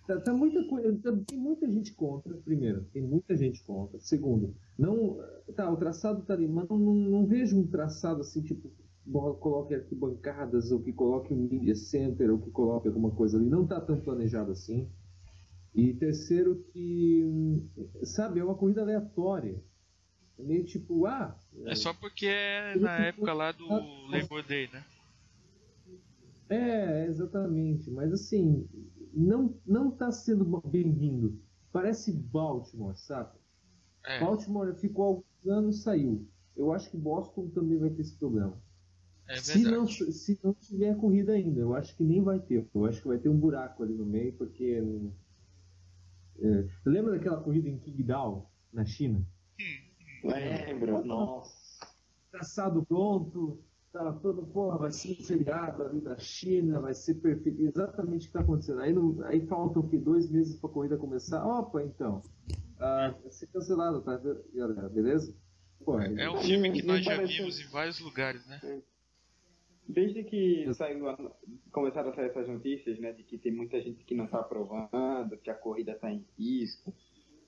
tá, 0.10 0.20
tá 0.20 0.34
muita 0.34 0.64
coisa. 0.64 0.98
tá- 0.98 1.18
tem 1.28 1.38
muita 1.38 1.70
gente 1.70 1.94
contra, 1.94 2.36
primeiro. 2.38 2.84
Tem 2.92 3.02
muita 3.02 3.36
gente 3.36 3.64
contra. 3.64 4.00
Segundo, 4.00 4.56
não. 4.78 5.20
Tá, 5.56 5.72
o 5.72 5.78
traçado 5.78 6.24
tá 6.24 6.34
ali, 6.34 6.48
mas 6.48 6.68
não, 6.68 6.78
não, 6.78 6.96
não 6.96 7.26
vejo 7.26 7.58
um 7.58 7.68
traçado 7.68 8.22
assim, 8.22 8.42
tipo, 8.42 8.72
coloque 9.40 9.76
arquibancadas, 9.76 10.72
ou 10.72 10.82
que 10.82 10.92
coloque 10.92 11.34
um 11.34 11.48
media 11.48 11.76
center, 11.76 12.32
ou 12.32 12.40
que 12.40 12.50
coloque 12.50 12.88
alguma 12.88 13.12
coisa 13.12 13.38
ali. 13.38 13.48
Não 13.48 13.68
tá 13.68 13.80
tão 13.80 14.00
planejado 14.00 14.52
assim. 14.52 14.90
E 15.76 15.94
terceiro 15.94 16.64
que, 16.74 17.62
sabe, 18.04 18.40
é 18.40 18.44
uma 18.44 18.56
corrida 18.56 18.82
aleatória. 18.82 19.62
É 20.38 20.44
meio 20.44 20.64
tipo, 20.64 21.06
ah, 21.06 21.38
É 21.66 21.76
só 21.76 21.94
porque 21.94 22.26
é 22.26 22.76
na 22.76 22.98
época 22.98 23.34
lá 23.34 23.52
do 23.52 23.68
Labor 24.08 24.42
Day, 24.44 24.70
né? 24.72 24.84
É, 26.50 27.06
exatamente. 27.06 27.92
Mas 27.92 28.12
assim, 28.12 28.68
não, 29.14 29.56
não 29.66 29.92
tá 29.92 30.12
sendo 30.12 30.46
bem-vindo. 30.66 31.40
Parece 31.72 32.12
Baltimore, 32.12 32.98
sabe? 32.98 33.38
É, 34.06 34.20
Baltimore 34.20 34.74
ficou 34.76 35.06
alguns 35.06 35.48
anos, 35.48 35.84
saiu. 35.84 36.28
Eu 36.56 36.74
acho 36.74 36.90
que 36.90 36.98
Boston 36.98 37.50
também 37.50 37.78
vai 37.78 37.90
ter 37.90 38.02
esse 38.02 38.16
problema. 38.18 38.58
é 39.28 39.38
se, 39.38 39.64
não, 39.64 39.88
se 39.88 40.40
não 40.44 40.54
tiver 40.54 40.98
corrida 40.98 41.34
ainda, 41.34 41.62
eu 41.62 41.76
acho 41.76 41.96
que 41.96 42.04
nem 42.04 42.22
vai 42.22 42.40
ter. 42.40 42.68
Eu 42.74 42.86
acho 42.86 43.02
que 43.02 43.08
vai 43.08 43.18
ter 43.18 43.30
um 43.30 43.38
buraco 43.38 43.84
ali 43.84 43.94
no 43.94 44.06
meio, 44.06 44.34
porque. 44.34 44.84
É, 46.42 46.68
lembra 46.86 47.12
daquela 47.12 47.42
corrida 47.42 47.70
em 47.70 47.78
Qingdao, 47.78 48.50
na 48.72 48.86
China? 48.86 49.26
Lembro, 50.24 51.06
nossa. 51.06 51.86
traçado 52.32 52.86
pronto, 52.86 53.60
tava 53.92 54.14
todo, 54.20 54.46
porra, 54.48 54.78
vai 54.78 54.92
ser 54.92 55.12
um 55.12 55.24
feriado 55.24 55.84
ali 55.84 56.00
da 56.02 56.18
China, 56.18 56.80
vai 56.80 56.94
ser 56.94 57.16
perfeito, 57.16 57.62
exatamente 57.62 58.24
o 58.26 58.28
que 58.28 58.34
tá 58.34 58.42
acontecendo. 58.42 58.80
Aí, 58.82 58.94
não, 58.94 59.22
aí 59.26 59.46
faltam 59.48 59.82
o 59.82 59.90
quê? 59.90 59.98
Dois 59.98 60.30
meses 60.30 60.60
pra 60.60 60.70
corrida 60.70 60.98
começar? 60.98 61.46
Opa, 61.46 61.84
então, 61.84 62.22
ah, 62.80 63.16
vai 63.22 63.32
ser 63.32 63.48
cancelado, 63.48 64.02
tá, 64.02 64.18
galera, 64.54 64.90
beleza? 64.90 65.36
Pô, 65.84 66.00
É 66.00 66.30
um 66.30 66.38
filme 66.38 66.72
que 66.72 66.84
nós 66.86 67.04
já 67.04 67.16
parece- 67.16 67.38
vimos 67.38 67.60
em 67.60 67.68
vários 67.68 68.00
lugares, 68.00 68.46
né? 68.46 68.60
Desde 69.88 70.24
que 70.24 70.72
saiu 70.76 71.10
a- 71.10 71.36
começaram 71.72 72.12
a 72.12 72.16
sair 72.16 72.28
essas 72.30 72.48
notícias, 72.48 73.00
né, 73.00 73.12
de 73.12 73.24
que 73.24 73.40
tem 73.40 73.52
muita 73.52 73.82
gente 73.82 74.04
que 74.04 74.14
não 74.14 74.26
está 74.26 74.40
aprovando, 74.40 75.36
que 75.42 75.50
a 75.50 75.56
corrida 75.56 75.94
está 75.94 76.12
em 76.12 76.24
risco, 76.38 76.94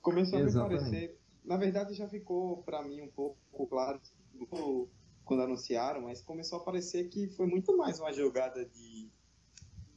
começou 0.00 0.38
a 0.40 0.42
me 0.42 0.48
Exatamente. 0.48 0.80
parecer, 0.80 1.20
na 1.44 1.56
verdade 1.56 1.94
já 1.94 2.08
ficou 2.08 2.62
para 2.64 2.82
mim 2.82 3.00
um 3.02 3.08
pouco 3.10 3.38
claro 3.68 4.00
quando 5.32 5.42
anunciaram, 5.42 6.02
mas 6.02 6.20
começou 6.20 6.58
a 6.58 6.62
parecer 6.62 7.08
que 7.08 7.26
foi 7.28 7.46
muito 7.46 7.74
mais 7.74 7.98
uma 7.98 8.12
jogada 8.12 8.64
de 8.66 9.08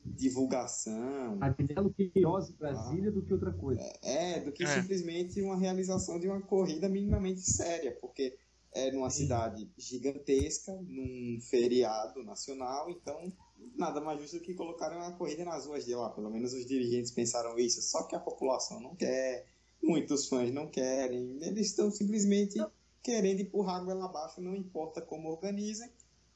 divulgação, 0.06 1.38
Agnello 1.42 1.94
Queiroz 1.94 2.50
Brasília 2.52 3.12
do 3.12 3.22
que 3.22 3.34
outra 3.34 3.52
coisa. 3.52 3.82
é, 4.02 4.40
do 4.40 4.52
que 4.52 4.64
É. 4.64 4.68
simplesmente 4.82 5.42
uma 5.42 5.58
realização 5.58 6.18
de 6.20 6.28
uma 6.28 6.40
corrida 6.42 6.88
minimamente 6.88 7.42
séria, 7.42 7.92
porque 8.00 8.38
é 8.72 8.92
numa 8.92 9.10
cidade 9.10 9.70
gigantesca, 9.78 10.72
num 10.88 11.40
feriado 11.42 12.24
nacional, 12.24 12.90
então 12.90 13.34
nada 13.76 14.00
mais 14.00 14.22
justo 14.22 14.38
do 14.38 14.44
que 14.44 14.54
colocar 14.54 14.96
uma 14.96 15.12
corrida 15.14 15.44
nas 15.44 15.66
ruas 15.66 15.86
de 15.86 15.94
lá. 15.96 16.10
Pelo 16.10 16.30
menos 16.30 16.54
os 16.54 16.66
dirigentes 16.66 17.12
pensaram 17.12 17.58
isso, 17.58 17.82
só 17.82 18.04
que 18.04 18.16
a 18.16 18.20
população 18.20 18.80
não 18.80 18.96
quer, 18.96 19.48
muitos 19.84 20.28
fãs 20.28 20.52
não 20.52 20.68
querem, 20.68 21.38
eles 21.42 21.68
estão 21.68 21.92
simplesmente 21.92 22.60
querendo 23.06 23.40
empurrar 23.40 23.76
a 23.76 23.84
goela 23.84 24.06
abaixo, 24.06 24.42
não 24.42 24.56
importa 24.56 25.00
como 25.00 25.30
organizem. 25.30 25.88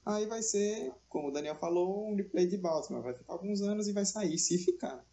Aí 0.05 0.27
vai 0.27 0.43
ser, 0.43 0.93
como 1.09 1.29
o 1.29 1.31
Daniel 1.31 1.55
falou, 1.55 2.07
um 2.07 2.15
replay 2.15 2.45
de 2.45 2.57
Baltimore. 2.57 3.01
Vai 3.01 3.15
ficar 3.15 3.33
alguns 3.33 3.61
anos 3.61 3.87
e 3.87 3.91
vai 3.91 4.05
sair, 4.05 4.37
se 4.37 4.55
ficar. 4.59 5.03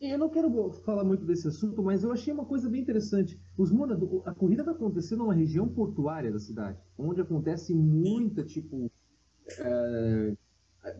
Eu 0.00 0.16
não 0.16 0.30
quero 0.30 0.72
falar 0.84 1.04
muito 1.04 1.26
desse 1.26 1.48
assunto, 1.48 1.82
mas 1.82 2.04
eu 2.04 2.12
achei 2.12 2.32
uma 2.32 2.46
coisa 2.46 2.68
bem 2.68 2.80
interessante. 2.80 3.38
Os 3.58 3.70
moradores, 3.70 4.22
a 4.24 4.32
corrida 4.32 4.62
vai 4.62 4.72
acontecer 4.72 5.16
numa 5.16 5.34
região 5.34 5.68
portuária 5.68 6.30
da 6.30 6.38
cidade, 6.38 6.78
onde 6.96 7.20
acontece 7.20 7.74
muita, 7.74 8.42
tipo, 8.44 8.90
é, 9.58 10.36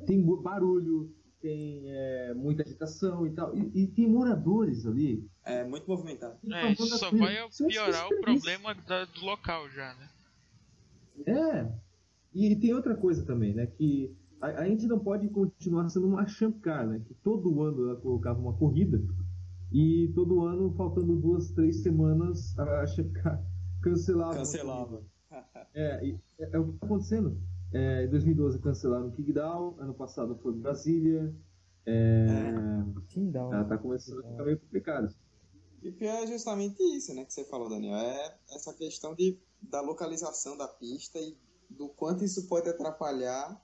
tem 0.05 0.21
barulho, 0.43 1.15
tem 1.41 1.83
é, 1.87 2.35
muita 2.35 2.63
agitação 2.63 3.27
e 3.27 3.31
tal, 3.31 3.57
e, 3.57 3.71
e 3.83 3.87
tem 3.87 4.09
moradores 4.09 4.87
ali. 4.87 5.27
É 5.45 5.65
muito 5.65 5.87
movimentado. 5.89 6.37
É, 6.53 6.73
isso 6.73 6.87
só 6.99 7.11
vai 7.11 7.37
piorar 7.69 8.07
o 8.09 8.21
problema 8.21 8.75
da- 8.75 9.05
do 9.07 9.25
local 9.25 9.69
já, 9.71 9.95
né? 9.95 10.09
É. 11.27 11.73
E 12.35 12.55
tem 12.57 12.75
outra 12.75 12.95
coisa 12.95 13.25
também, 13.25 13.55
né? 13.55 13.67
Que 13.67 14.15
a, 14.41 14.47
a 14.63 14.69
gente 14.69 14.87
não 14.87 14.99
pode 14.99 15.29
continuar 15.29 15.89
sendo 15.89 16.07
uma 16.07 16.27
champ 16.27 16.59
car, 16.61 16.87
né? 16.87 17.01
Que 17.07 17.15
todo 17.15 17.63
ano 17.63 17.89
ela 17.91 18.01
colocava 18.01 18.39
uma 18.39 18.53
corrida 18.55 19.03
e 19.73 20.11
todo 20.15 20.45
ano, 20.45 20.73
faltando 20.75 21.17
duas, 21.17 21.51
três 21.53 21.83
semanas, 21.83 22.57
a 22.59 22.87
champ 22.87 23.11
car 23.13 23.43
cancelava. 23.83 24.35
Cancelava. 24.37 25.03
É, 25.75 26.05
e 26.07 26.19
é, 26.39 26.51
é 26.53 26.59
o 26.59 26.69
que 26.69 26.75
está 26.75 26.87
acontecendo. 26.87 27.41
É, 27.73 28.05
em 28.05 28.09
2012 28.09 28.59
cancelaram 28.59 29.09
o 29.09 29.13
Kingdown, 29.13 29.77
ano 29.79 29.95
passado 29.95 30.37
foi 30.43 30.53
Brasília. 30.53 31.35
É, 31.87 32.27
ela 33.53 33.65
tá 33.65 33.79
começando 33.79 34.21
a 34.21 34.29
ficar 34.31 34.45
meio 34.45 34.59
complicado. 34.59 35.15
E 35.83 35.89
o 35.89 35.93
pior 35.95 36.23
é 36.23 36.27
justamente 36.27 36.83
isso, 36.83 37.15
né, 37.15 37.25
que 37.25 37.33
você 37.33 37.45
falou, 37.45 37.69
Daniel. 37.69 37.97
É 37.97 38.39
essa 38.51 38.75
questão 38.75 39.15
de, 39.15 39.39
da 39.63 39.81
localização 39.81 40.57
da 40.57 40.69
pista 40.69 41.19
e 41.19 41.37
do 41.71 41.89
quanto 41.89 42.25
isso 42.25 42.47
pode 42.49 42.69
atrapalhar 42.69 43.61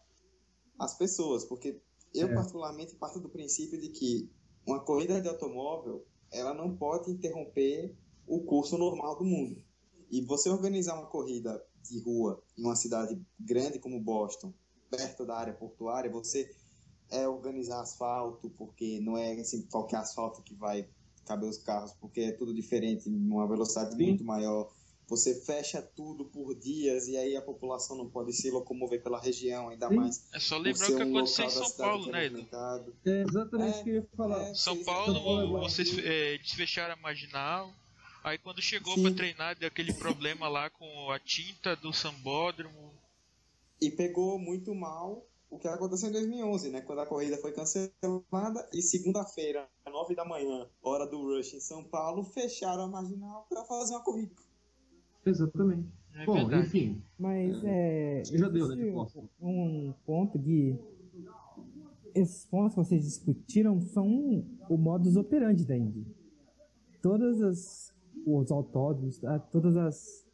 as 0.79 0.97
pessoas. 0.97 1.45
Porque 1.45 1.81
eu, 2.15 2.29
É. 2.29 2.35
particularmente, 2.35 2.95
parto 2.95 3.21
do 3.21 3.29
princípio 3.29 3.79
de 3.81 3.89
que 3.89 4.31
uma 4.67 4.81
corrida 4.81 5.21
de 5.21 5.29
automóvel, 5.29 6.07
ela 6.33 6.55
não 6.55 6.77
pode 6.77 7.11
interromper 7.11 7.95
o 8.27 8.41
curso 8.45 8.79
normal 8.79 9.19
do 9.19 9.25
mundo. 9.25 9.63
E 10.11 10.21
você 10.23 10.49
organizar 10.49 10.95
uma 10.95 11.07
corrida 11.09 11.63
de 11.89 12.01
rua 12.01 12.43
em 12.57 12.63
uma 12.63 12.77
cidade 12.77 13.21
grande 13.39 13.79
como 13.79 14.01
Boston, 14.01 14.53
perto 14.91 15.25
da 15.27 15.37
área 15.37 15.53
portuária, 15.53 16.11
você 16.11 16.51
é 17.11 17.27
organizar 17.29 17.81
asfalto, 17.81 18.51
porque 18.51 19.01
não 19.01 19.17
é 19.17 19.33
assim, 19.41 19.63
qualquer 19.63 19.99
asfalto 19.99 20.43
que 20.43 20.55
vai 20.55 20.89
caber 21.25 21.49
os 21.49 21.59
carros, 21.59 21.93
porque 22.01 22.21
é 22.21 22.33
tudo 22.33 22.55
diferente, 22.55 23.09
numa 23.09 23.47
velocidade 23.49 23.97
Sim. 23.97 24.03
muito 24.03 24.25
maior. 24.25 24.73
Você 25.09 25.41
fecha 25.41 25.81
tudo 25.81 26.25
por 26.25 26.53
dias 26.55 27.07
e 27.07 27.17
aí 27.17 27.37
a 27.37 27.43
população 27.43 27.97
não 27.97 28.11
pode 28.11 28.33
se 28.33 28.51
locomover 28.51 29.01
pela 29.03 29.21
região, 29.21 29.69
ainda 29.69 29.89
Sim. 29.89 29.95
mais. 29.97 30.25
É 30.33 30.41
só 30.41 30.59
lembrar 30.59 30.91
o 30.91 30.97
que 30.97 31.03
um 31.05 31.11
aconteceu 31.17 31.45
em 31.45 31.51
São 31.51 31.71
Paulo, 31.77 32.09
é 32.09 32.13
né, 32.13 32.27
Edu? 32.27 32.49
É 33.05 33.23
exatamente 33.23 33.77
É, 33.77 33.81
o 33.81 33.85
que 33.85 33.91
eu 33.91 33.95
ia 33.95 34.09
falar. 34.17 34.43
é. 34.43 34.55
São 34.55 34.83
Paulo, 34.85 35.59
é 35.59 35.61
vocês 35.61 35.97
é, 35.99 36.35
eles 36.35 36.51
fecharam 36.53 36.95
a 36.95 36.97
marginal. 36.97 37.73
Aí 38.27 38.39
quando 38.39 38.61
chegou 38.61 39.01
pra 39.01 39.15
treinar, 39.15 39.57
deu 39.57 39.69
aquele 39.69 39.93
problema 39.95 40.49
lá 40.49 40.69
com 40.69 41.13
a 41.13 41.19
tinta 41.21 41.77
do 41.77 41.93
sambódromo. 41.93 42.93
E 43.81 43.89
pegou 43.89 44.37
muito 44.37 44.75
mal 44.75 45.25
o 45.49 45.57
que 45.61 45.69
aconteceu 45.69 46.09
em 46.09 46.13
2011, 46.13 46.71
né? 46.71 46.81
Quando 46.81 47.03
a 47.03 47.07
corrida 47.07 47.37
foi 47.37 47.53
cancelada 47.53 48.69
e 48.75 48.83
segunda-feira, 48.83 49.69
9 49.89 50.17
da 50.17 50.25
manhã, 50.25 50.69
hora 50.83 51.07
do 51.07 51.23
rush 51.23 51.55
em 51.55 51.61
São 51.61 51.85
Paulo, 51.85 52.25
fecharam 52.25 52.87
a 52.87 52.89
marginal 52.89 53.47
para 53.49 53.65
fazer 53.65 53.95
uma 53.95 54.03
corrida. 54.03 54.35
Exatamente. 55.25 55.89
É 56.17 56.27
Bom, 56.27 56.35
verdade. 56.35 56.67
enfim, 56.67 57.03
Mas 57.17 57.63
é. 57.63 58.23
já 58.25 58.49
deu, 58.49 58.67
né. 58.75 58.93
Um 59.41 59.95
ponto 60.05 60.37
de. 60.37 60.77
Esses 62.13 62.45
pontos 62.47 62.75
que 62.75 62.81
vocês 62.83 63.05
discutiram 63.05 63.81
são 63.81 64.45
o 64.69 64.77
modus 64.77 65.17
operandi 65.17 65.65
da 65.65 65.77
Indy. 65.77 66.05
Todas 67.01 67.41
as. 67.41 67.96
Os 68.27 68.51
autódromos, 68.51 69.23
a- 69.25 69.39
todas 69.39 69.77
as. 69.77 70.27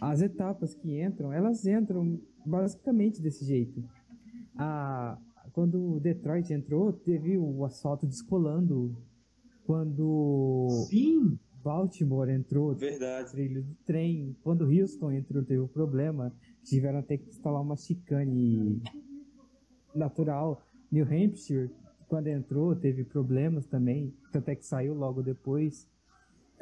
As 0.00 0.20
etapas 0.20 0.74
que 0.74 1.00
entram, 1.02 1.32
elas 1.32 1.64
entram 1.66 2.20
basicamente 2.46 3.20
desse 3.20 3.44
jeito. 3.44 3.82
A, 4.56 5.16
quando 5.52 5.94
o 5.96 6.00
Detroit 6.00 6.52
entrou, 6.52 6.92
teve 6.92 7.36
o 7.38 7.64
asfalto 7.64 8.06
descolando. 8.06 8.96
Quando 9.64 10.66
sim, 10.88 11.38
Baltimore 11.62 12.28
entrou, 12.30 12.74
Verdade. 12.74 13.30
trilho 13.30 13.62
do 13.62 13.74
trem. 13.84 14.36
Quando 14.42 14.64
Houston 14.64 15.12
entrou, 15.12 15.44
teve 15.44 15.60
um 15.60 15.68
problema. 15.68 16.32
Tiveram 16.64 16.98
até 16.98 17.16
que 17.16 17.28
instalar 17.28 17.62
uma 17.62 17.76
chicane 17.76 18.82
natural. 19.94 20.62
New 20.90 21.04
Hampshire, 21.04 21.70
quando 22.08 22.26
entrou, 22.26 22.74
teve 22.74 23.04
problemas 23.04 23.66
também. 23.66 24.12
Tanto 24.32 24.48
é 24.48 24.56
que 24.56 24.66
saiu 24.66 24.94
logo 24.94 25.22
depois. 25.22 25.88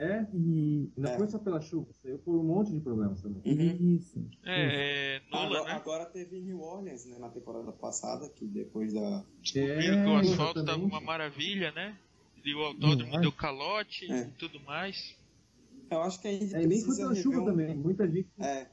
É. 0.04 0.26
E. 0.34 0.90
Não 0.96 1.10
É. 1.10 1.16
foi 1.16 1.26
só 1.28 1.38
pela 1.38 1.60
chuva, 1.60 1.92
saiu 1.92 2.18
por 2.18 2.34
um 2.38 2.42
monte 2.42 2.72
de 2.72 2.80
problemas 2.80 3.20
também. 3.20 3.42
Uhum. 3.44 3.94
Isso. 3.96 4.24
É, 4.44 5.16
é 5.16 5.22
Nola, 5.30 5.46
Agora, 5.58 5.64
né? 5.64 5.72
agora 5.72 6.06
teve 6.06 6.40
New 6.40 6.60
Orleans 6.60 7.04
né, 7.06 7.18
na 7.18 7.28
temporada 7.28 7.70
passada, 7.72 8.28
que 8.30 8.46
depois 8.46 8.92
da. 8.92 9.24
Descobriram 9.42 10.02
que 10.04 10.08
o 10.10 10.16
asfalto 10.16 10.54
tava 10.54 10.60
exatamente. 10.70 10.90
uma 10.92 11.00
maravilha, 11.00 11.72
né? 11.72 11.96
E 12.44 12.54
o 12.54 12.60
autódromo 12.60 13.16
Hum, 13.16 13.20
deu 13.20 13.32
calote 13.32 14.10
É. 14.10 14.22
e 14.22 14.30
tudo 14.38 14.58
mais. 14.60 15.14
Eu 15.90 16.00
acho 16.02 16.20
que 16.22 16.28
a 16.28 16.32
gente 16.32 16.54
É, 16.54 16.66
nem 16.66 16.80
foi 16.80 16.96
pela 16.96 17.14
chuva 17.14 17.40
um- 17.40 17.44
também. 17.44 17.76
Muita 17.76 18.08
gente, 18.08 18.28
É, 18.38 18.66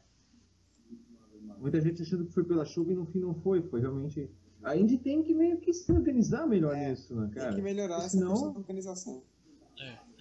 muita 1.59 1.81
gente 1.81 2.01
achando 2.01 2.25
que 2.25 2.33
foi 2.33 2.43
pela 2.43 2.63
chuva 2.65 2.91
e 2.91 2.95
no 2.95 3.05
fim 3.05 3.19
não 3.19 3.33
foi. 3.33 3.61
Foi 3.61 3.81
realmente. 3.81 4.29
A 4.63 4.75
Indy 4.75 4.97
tem 4.97 5.23
que 5.23 5.33
meio 5.33 5.57
que 5.59 5.71
se 5.73 5.91
organizar 5.91 6.47
melhor 6.47 6.75
É, 6.75 6.89
nisso, 6.89 7.15
né, 7.15 7.25
tem 7.27 7.35
cara? 7.41 7.55
que 7.55 7.61
melhorar 7.61 7.97
essa 7.97 8.09
senão- 8.09 8.31
questão 8.31 8.53
da 8.53 8.59
organização. 8.59 9.23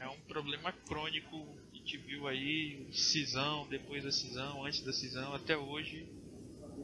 É, 0.01 0.05
é 0.05 0.09
um 0.09 0.21
problema 0.29 0.73
crônico 0.87 1.47
que 1.73 1.77
a 1.77 1.79
gente 1.79 1.97
viu 1.99 2.27
aí, 2.27 2.87
cisão, 2.93 3.67
depois 3.69 4.05
da 4.05 4.13
cisão, 4.13 4.65
antes 4.65 4.83
da 4.85 4.93
cisão, 4.93 5.35
até 5.35 5.57
hoje. 5.57 6.07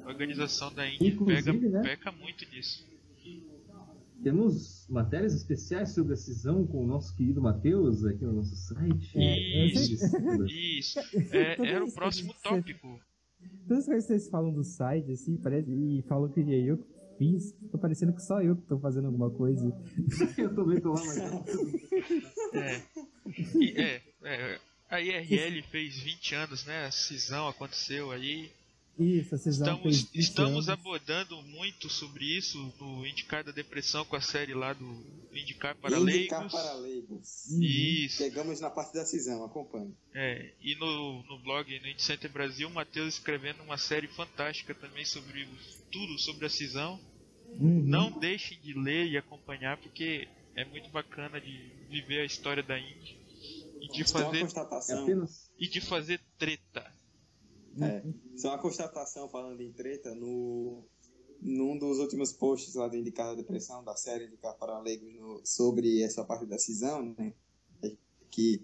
A 0.04 0.08
organização 0.08 0.72
da 0.72 0.88
Indy 0.88 1.12
pega, 1.24 1.52
né? 1.52 1.82
peca 1.82 2.10
muito 2.12 2.44
nisso. 2.50 2.84
Temos 4.22 4.86
matérias 4.88 5.34
especiais 5.34 5.90
sobre 5.94 6.12
a 6.14 6.16
cisão 6.16 6.64
com 6.66 6.84
o 6.84 6.86
nosso 6.86 7.14
querido 7.16 7.42
Matheus 7.42 8.04
aqui 8.04 8.24
no 8.24 8.32
nosso 8.34 8.54
site. 8.54 9.18
É, 9.18 9.64
eu 9.66 9.76
sei- 9.76 10.78
Isso, 10.78 10.98
é, 11.32 11.56
era 11.68 11.78
o 11.80 11.86
vez 11.86 11.88
que 11.88 11.94
próximo 11.94 12.34
tópico. 12.42 13.00
Todas 13.66 13.82
as 13.84 13.86
vezes 13.88 14.06
que 14.06 14.12
vocês 14.14 14.28
falam 14.30 14.52
do 14.52 14.62
site, 14.62 15.10
assim, 15.10 15.36
parece, 15.36 15.70
e 15.72 16.02
falam 16.02 16.28
que 16.30 16.40
é 16.40 16.60
eu 16.60 16.78
que 16.78 16.84
fiz, 17.18 17.54
tô 17.70 17.78
parecendo 17.78 18.12
que 18.12 18.22
só 18.22 18.42
eu 18.42 18.56
que 18.56 18.62
tô 18.62 18.78
fazendo 18.78 19.06
alguma 19.06 19.30
coisa. 19.30 19.72
Eu 20.38 20.54
também 20.54 20.80
tô 20.80 20.92
lá, 20.92 21.04
mas 21.04 21.16
não. 21.16 21.44
É. 22.54 22.82
É, 23.76 24.00
é, 24.24 24.60
a 24.90 25.00
IRL 25.00 25.62
fez 25.70 25.98
20 26.00 26.34
anos, 26.34 26.66
né? 26.66 26.86
A 26.86 26.90
cisão 26.90 27.48
aconteceu 27.48 28.10
aí. 28.10 28.50
Isso, 28.98 29.34
Estamos, 29.34 29.82
fez 29.82 30.02
20 30.02 30.18
estamos 30.18 30.68
abordando 30.68 31.42
muito 31.42 31.88
sobre 31.88 32.24
isso 32.24 32.58
no 32.78 33.06
Indicar 33.06 33.42
da 33.42 33.50
Depressão 33.50 34.04
com 34.04 34.16
a 34.16 34.20
série 34.20 34.52
lá 34.52 34.74
do 34.74 34.84
Indicar 35.32 35.74
para 35.76 35.98
Indicar 35.98 36.40
Leigos. 36.40 36.52
para 36.52 36.74
leigos. 36.74 37.46
Uhum. 37.50 37.62
Isso. 37.62 38.16
Chegamos 38.18 38.60
na 38.60 38.68
parte 38.68 38.92
da 38.92 39.04
cisão, 39.04 39.44
acompanhe. 39.44 39.94
É, 40.14 40.52
e 40.60 40.74
no, 40.76 41.22
no 41.22 41.38
blog 41.42 41.68
no 41.80 41.88
Indie 41.88 42.02
Center 42.02 42.30
Brasil, 42.30 42.68
o 42.68 42.72
Matheus 42.72 43.14
escrevendo 43.14 43.62
uma 43.62 43.78
série 43.78 44.08
fantástica 44.08 44.74
também 44.74 45.04
sobre 45.06 45.48
tudo 45.90 46.18
sobre 46.18 46.46
a 46.46 46.50
cisão. 46.50 47.00
Uhum. 47.48 47.82
Não 47.84 48.18
deixem 48.18 48.60
de 48.60 48.74
ler 48.74 49.06
e 49.06 49.16
acompanhar, 49.16 49.78
porque 49.78 50.28
é 50.54 50.64
muito 50.66 50.90
bacana 50.90 51.40
de 51.40 51.70
viver 51.88 52.20
a 52.20 52.24
história 52.24 52.62
da 52.62 52.78
Indy 52.78 53.18
e 53.80 53.88
de 53.88 54.02
uma 54.02 54.08
fazer, 54.08 54.44
É 54.92 55.28
e 55.58 55.68
de 55.68 55.80
fazer 55.80 56.20
treta. 56.38 57.01
É, 57.80 58.02
só 58.36 58.48
uma 58.48 58.58
constatação 58.58 59.28
falando 59.28 59.60
em 59.60 59.72
treta, 59.72 60.14
no, 60.14 60.84
num 61.40 61.78
dos 61.78 61.98
últimos 61.98 62.32
posts 62.32 62.74
lá 62.74 62.88
do 62.88 62.96
Indicar 62.96 63.28
da 63.28 63.34
Depressão, 63.34 63.82
da 63.82 63.96
série 63.96 64.26
Indicar 64.26 64.54
para 64.56 64.78
Leigos, 64.80 65.12
no- 65.14 65.40
sobre 65.44 66.02
essa 66.02 66.24
parte 66.24 66.46
da 66.46 66.58
cisão, 66.58 67.14
né, 67.18 67.32
que 68.30 68.62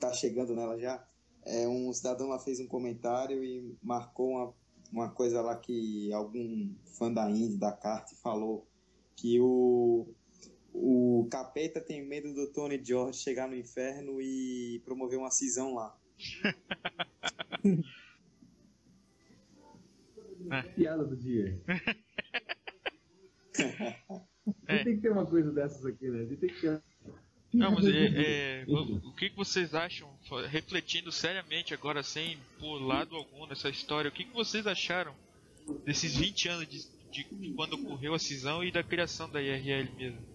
tá 0.00 0.12
chegando 0.12 0.54
nela 0.54 0.78
já, 0.78 1.06
é, 1.44 1.66
um 1.68 1.92
cidadão 1.92 2.28
lá 2.28 2.38
fez 2.38 2.58
um 2.60 2.66
comentário 2.66 3.44
e 3.44 3.76
marcou 3.82 4.30
uma, 4.30 4.54
uma 4.92 5.10
coisa 5.10 5.40
lá 5.40 5.56
que 5.56 6.12
algum 6.12 6.74
fã 6.84 7.12
da 7.12 7.30
Indy, 7.30 7.56
da 7.56 7.72
kart, 7.72 8.12
falou, 8.22 8.66
que 9.16 9.40
o, 9.40 10.06
o 10.72 11.26
capeta 11.30 11.80
tem 11.80 12.04
medo 12.04 12.32
do 12.34 12.52
Tony 12.52 12.80
George 12.84 13.18
chegar 13.18 13.48
no 13.48 13.56
inferno 13.56 14.20
e 14.20 14.80
promover 14.84 15.18
uma 15.18 15.30
cisão 15.30 15.74
lá. 15.74 15.96
Piada 20.74 21.04
do 21.04 21.16
dia. 21.16 21.60
É. 24.66 24.82
Tem 24.82 24.96
que 24.96 25.02
ter 25.02 25.12
uma 25.12 25.26
coisa 25.26 25.52
dessas 25.52 25.86
aqui, 25.86 26.08
né? 26.08 26.24
Tem 26.24 26.48
que 26.48 26.60
ter. 26.60 26.82
Não, 27.52 27.72
mas 27.72 27.86
é, 27.86 28.62
é, 28.62 28.64
o, 28.66 29.12
que 29.12 29.28
que 29.28 29.36
vocês 29.36 29.74
acham, 29.74 30.08
refletindo 30.48 31.12
seriamente 31.12 31.74
agora, 31.74 32.02
sem 32.02 32.38
por 32.58 32.78
lado 32.78 33.14
algum 33.14 33.46
nessa 33.46 33.68
história, 33.68 34.08
o 34.08 34.12
que 34.12 34.24
que 34.24 34.32
vocês 34.32 34.66
acharam 34.66 35.14
desses 35.84 36.16
20 36.16 36.48
anos 36.48 36.66
de, 36.66 36.86
de 37.10 37.52
quando 37.54 37.74
ocorreu 37.74 38.14
a 38.14 38.18
cisão 38.18 38.64
e 38.64 38.72
da 38.72 38.82
criação 38.82 39.30
da 39.30 39.42
IRL 39.42 39.94
mesmo? 39.96 40.31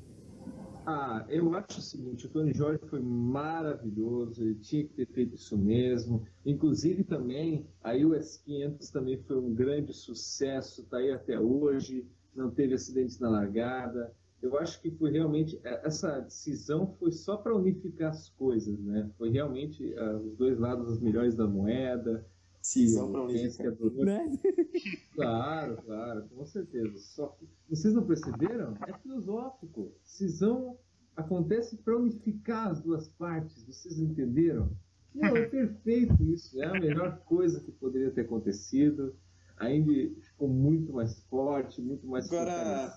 Ah, 0.89 1.25
eu 1.27 1.53
acho 1.53 1.79
o 1.79 1.81
seguinte, 1.81 2.27
o 2.27 2.29
Tony 2.29 2.53
Jorge 2.53 2.79
foi 2.87 3.01
maravilhoso, 3.01 4.41
ele 4.41 4.55
tinha 4.55 4.85
que 4.85 4.93
ter 4.93 5.05
feito 5.07 5.35
isso 5.35 5.57
mesmo. 5.57 6.25
Inclusive 6.45 7.03
também, 7.03 7.67
a 7.83 7.91
US 7.93 8.37
500 8.37 8.89
também 8.89 9.17
foi 9.17 9.37
um 9.37 9.53
grande 9.53 9.91
sucesso, 9.91 10.83
está 10.83 10.95
aí 10.99 11.11
até 11.11 11.37
hoje, 11.37 12.07
não 12.33 12.49
teve 12.49 12.73
acidentes 12.73 13.19
na 13.19 13.27
largada. 13.27 14.15
Eu 14.41 14.57
acho 14.57 14.81
que 14.81 14.89
foi 14.91 15.11
realmente, 15.11 15.59
eh, 15.61 15.81
essa 15.83 16.21
decisão 16.21 16.95
foi 16.97 17.11
só 17.11 17.35
para 17.35 17.53
unificar 17.53 18.11
as 18.11 18.29
coisas, 18.29 18.79
né? 18.79 19.09
Foi 19.17 19.29
realmente 19.29 19.93
ah, 19.97 20.15
os 20.15 20.37
dois 20.37 20.57
lados 20.57 20.89
os 20.89 21.01
melhores 21.01 21.35
da 21.35 21.45
moeda. 21.45 22.25
Cisão 22.67 23.05
adorou 23.05 24.03
Né? 24.03 24.39
Claro, 25.15 25.81
claro, 25.83 26.27
com 26.27 26.45
certeza. 26.45 26.99
Só 26.99 27.27
que 27.27 27.47
vocês 27.69 27.93
não 27.93 28.05
perceberam? 28.05 28.75
É 28.85 28.93
filosófico. 28.99 29.93
Cisão 30.03 30.77
acontece 31.15 31.77
para 31.77 31.97
unificar 31.97 32.67
as 32.67 32.81
duas 32.81 33.07
partes. 33.07 33.63
Vocês 33.63 33.97
entenderam? 33.97 34.69
Não, 35.15 35.37
é 35.37 35.45
perfeito 35.47 36.21
isso. 36.25 36.61
É 36.61 36.65
a 36.65 36.73
melhor 36.73 37.19
coisa 37.19 37.61
que 37.61 37.71
poderia 37.71 38.11
ter 38.11 38.21
acontecido. 38.21 39.15
A 39.55 39.71
Indy 39.71 40.17
ficou 40.21 40.49
muito 40.49 40.91
mais 40.91 41.17
forte, 41.29 41.81
muito 41.81 42.05
mais 42.05 42.27
Agora. 42.27 42.93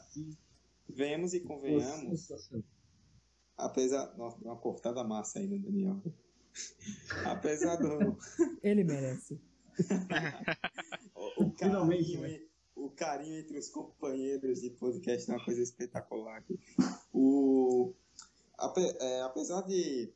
Venhamos 0.88 1.32
e 1.32 1.40
convenhamos, 1.40 2.28
apesar. 3.56 4.16
Nossa, 4.18 4.36
deu 4.40 4.50
uma 4.50 4.60
cortada 4.60 5.04
massa 5.04 5.38
aí 5.38 5.46
no 5.46 5.60
Daniel. 5.60 6.02
apesar 7.24 7.76
do. 7.76 8.18
Ele 8.64 8.82
merece. 8.82 9.40
O, 11.14 11.44
o 11.44 11.50
Finalmente, 11.58 12.12
carinho, 12.16 12.20
né? 12.22 12.40
o 12.76 12.90
carinho 12.90 13.38
entre 13.38 13.58
os 13.58 13.68
companheiros 13.68 14.60
de 14.60 14.70
podcast 14.70 15.30
é 15.30 15.34
uma 15.34 15.44
coisa 15.44 15.62
espetacular 15.62 16.38
aqui. 16.38 16.58
O, 17.12 17.92
ape- 18.58 18.96
é, 19.00 19.22
apesar 19.22 19.62
de 19.62 20.12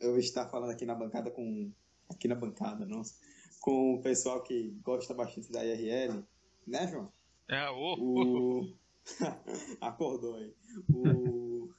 eu 0.00 0.18
estar 0.18 0.48
falando 0.48 0.70
aqui 0.70 0.84
na 0.84 0.94
bancada 0.94 1.30
com. 1.30 1.70
Aqui 2.08 2.28
na 2.28 2.34
bancada, 2.34 2.84
nossa. 2.84 3.14
Com 3.60 3.94
o 3.94 4.02
pessoal 4.02 4.42
que 4.42 4.70
gosta 4.82 5.14
bastante 5.14 5.50
da 5.50 5.64
IRL, 5.64 6.22
né, 6.66 6.86
João? 6.88 7.10
É, 7.48 7.68
ô, 7.70 7.94
O... 7.98 8.74
Acordou 9.80 10.34
aí. 10.36 10.54
O... 10.92 11.70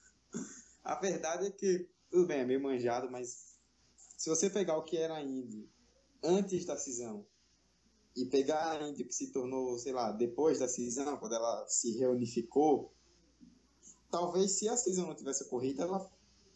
A 0.83 0.95
verdade 0.95 1.47
é 1.47 1.51
que, 1.51 1.87
tudo 2.09 2.25
bem, 2.27 2.39
é 2.39 2.45
meio 2.45 2.61
manjado, 2.61 3.09
mas 3.11 3.55
se 4.17 4.29
você 4.29 4.49
pegar 4.49 4.77
o 4.77 4.83
que 4.83 4.97
era 4.97 5.21
Indy 5.21 5.67
antes 6.25 6.65
da 6.65 6.75
cisão 6.77 7.25
e 8.15 8.25
pegar 8.25 8.81
a 8.81 8.89
Indy 8.89 9.03
que 9.03 9.13
se 9.13 9.31
tornou, 9.31 9.77
sei 9.77 9.91
lá, 9.93 10.11
depois 10.11 10.59
da 10.59 10.67
cisão, 10.67 11.17
quando 11.17 11.35
ela 11.35 11.65
se 11.67 11.97
reunificou, 11.97 12.93
talvez 14.09 14.51
se 14.51 14.67
a 14.69 14.77
cisão 14.77 15.07
não 15.07 15.15
tivesse 15.15 15.43
ocorrido, 15.43 15.81
ela. 15.81 16.09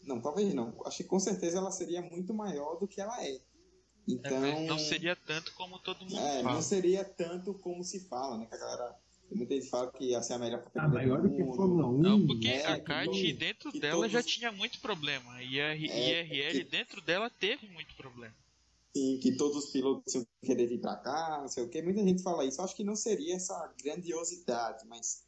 Não, 0.04 0.20
talvez 0.20 0.54
não. 0.54 0.74
Acho 0.86 0.98
que 0.98 1.04
com 1.04 1.20
certeza 1.20 1.58
ela 1.58 1.70
seria 1.70 2.00
muito 2.00 2.32
maior 2.32 2.76
do 2.78 2.88
que 2.88 3.00
ela 3.00 3.22
é. 3.22 3.32
é, 3.34 3.40
Então. 4.08 4.40
mas 4.40 4.66
não 4.66 4.78
seria 4.78 5.14
tanto 5.14 5.52
como 5.54 5.78
todo 5.78 6.00
mundo 6.00 6.16
É, 6.18 6.42
fala. 6.42 6.54
não 6.54 6.62
seria 6.62 7.04
tanto 7.04 7.52
como 7.54 7.84
se 7.84 8.00
fala, 8.00 8.38
né? 8.38 8.46
Que 8.46 8.54
a 8.54 8.58
galera. 8.58 8.96
Muita 9.32 9.54
gente 9.54 9.68
fala 9.68 9.92
que 9.92 10.20
ser 10.24 10.32
a 10.32 10.38
melhor 10.40 10.58
Ah, 10.58 10.70
categoria 10.70 11.06
maior 11.06 11.22
do 11.22 11.30
que 11.30 11.40
mundo. 11.44 11.56
Fórmula 11.56 11.86
1. 11.86 11.98
Não, 11.98 12.26
porque 12.26 12.48
é, 12.48 12.66
a 12.66 12.80
kart 12.80 13.08
dentro 13.38 13.70
dela 13.78 14.08
já 14.08 14.18
todos- 14.18 14.32
tinha 14.34 14.50
muito 14.50 14.80
problema. 14.80 15.40
E 15.40 15.60
a 15.60 15.72
R- 15.72 15.88
É, 15.88 16.24
IRL 16.24 16.64
que- 16.64 16.64
dentro 16.70 17.00
dela 17.00 17.30
teve 17.30 17.68
muito 17.68 17.94
problema. 17.94 18.34
Sim, 18.96 19.20
que 19.22 19.36
todos 19.36 19.64
os 19.64 19.70
pilotos 19.70 20.14
iam 20.14 20.26
querer 20.44 20.66
vir 20.66 20.80
pra 20.80 20.96
cá, 20.96 21.38
não 21.40 21.48
sei 21.48 21.62
o 21.62 21.68
que. 21.68 21.80
Muita 21.80 22.02
gente 22.02 22.22
fala 22.22 22.44
isso. 22.44 22.60
Eu 22.60 22.64
acho 22.64 22.74
que 22.74 22.82
não 22.82 22.96
seria 22.96 23.36
essa 23.36 23.72
grandiosidade, 23.80 24.86
mas 24.88 25.24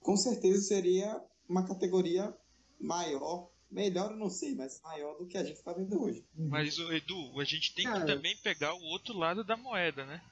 com 0.00 0.16
certeza 0.16 0.62
seria 0.62 1.22
uma 1.48 1.66
categoria 1.66 2.36
maior. 2.78 3.50
Melhor 3.70 4.12
eu 4.12 4.16
não 4.16 4.30
sei, 4.30 4.54
mas 4.54 4.80
maior 4.82 5.16
do 5.18 5.26
que 5.26 5.36
a 5.36 5.44
gente 5.44 5.62
tá 5.62 5.72
vendo 5.72 6.00
hoje. 6.00 6.24
Mas, 6.34 6.78
Edu, 6.78 7.40
a 7.40 7.44
gente 7.44 7.74
tem 7.74 7.86
que 7.86 7.92
Cara. 7.92 8.06
também 8.06 8.36
pegar 8.36 8.74
o 8.74 8.82
outro 8.82 9.16
lado 9.16 9.42
da 9.42 9.56
moeda, 9.56 10.04
né? 10.04 10.22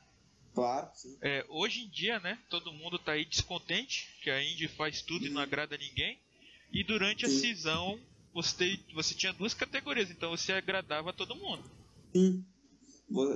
Claro, 0.54 0.88
sim. 0.94 1.18
É, 1.20 1.44
hoje 1.48 1.80
em 1.84 1.88
dia, 1.88 2.20
né, 2.20 2.38
todo 2.48 2.72
mundo 2.72 2.96
tá 2.98 3.12
aí 3.12 3.24
descontente, 3.24 4.14
que 4.22 4.30
a 4.30 4.40
Indy 4.40 4.68
faz 4.68 5.02
tudo 5.02 5.26
e 5.26 5.30
não 5.30 5.40
agrada 5.40 5.76
ninguém. 5.76 6.18
E 6.72 6.84
durante 6.84 7.26
a 7.26 7.28
Sim. 7.28 7.40
cisão, 7.40 8.00
você, 8.32 8.78
você 8.92 9.14
tinha 9.14 9.32
duas 9.32 9.52
categorias, 9.52 10.10
então 10.10 10.30
você 10.30 10.52
agradava 10.52 11.12
todo 11.12 11.34
mundo. 11.34 11.64
Sim. 12.12 12.44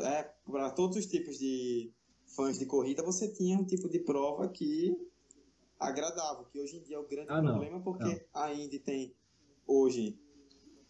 É, 0.05 0.23
para 0.51 0.71
todos 0.71 0.97
os 0.97 1.07
tipos 1.07 1.39
de 1.39 1.93
fãs 2.35 2.59
de 2.59 2.67
corrida, 2.67 3.03
você 3.03 3.29
tinha 3.33 3.59
um 3.59 3.65
tipo 3.65 3.89
de 3.89 3.99
prova 4.01 4.49
que 4.49 4.97
agradava, 5.79 6.45
que 6.51 6.61
hoje 6.61 6.77
em 6.79 6.83
dia 6.83 6.97
é 6.97 6.99
o 6.99 7.07
grande 7.09 7.31
Ah, 7.31 7.41
não. 7.41 7.53
problema, 7.53 7.81
porque 7.83 8.05
Não. 8.05 8.43
a 8.43 8.53
Indy 8.53 8.79
tem 8.81 9.15
hoje, 9.67 10.19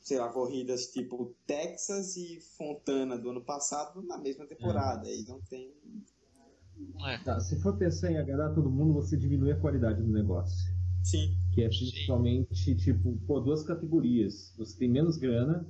sei 0.00 0.18
lá, 0.18 0.30
corridas 0.32 0.86
tipo 0.86 1.34
Texas 1.46 2.16
e 2.16 2.40
Fontana 2.56 3.18
do 3.18 3.30
ano 3.30 3.44
passado 3.44 4.02
na 4.02 4.16
mesma 4.18 4.46
temporada. 4.46 5.09
E 5.10 5.24
não 5.26 5.40
tem. 5.42 5.74
É. 7.06 7.18
Tá, 7.24 7.40
se 7.40 7.60
for 7.60 7.76
pensar 7.76 8.10
em 8.10 8.18
agradar 8.18 8.55
todo 8.55 8.70
mundo, 8.70 8.94
você 8.94 9.16
diminui 9.16 9.52
a 9.52 9.60
qualidade 9.60 10.00
do 10.02 10.09
negócio. 10.10 10.72
Sim. 11.05 11.36
Que 11.52 11.62
é 11.62 11.68
principalmente, 11.68 12.74
tipo, 12.76 13.16
pô, 13.26 13.40
duas 13.40 13.62
categorias. 13.64 14.55
Você 14.56 14.78
tem 14.78 14.88
menos 14.88 15.16
grana 15.16 15.66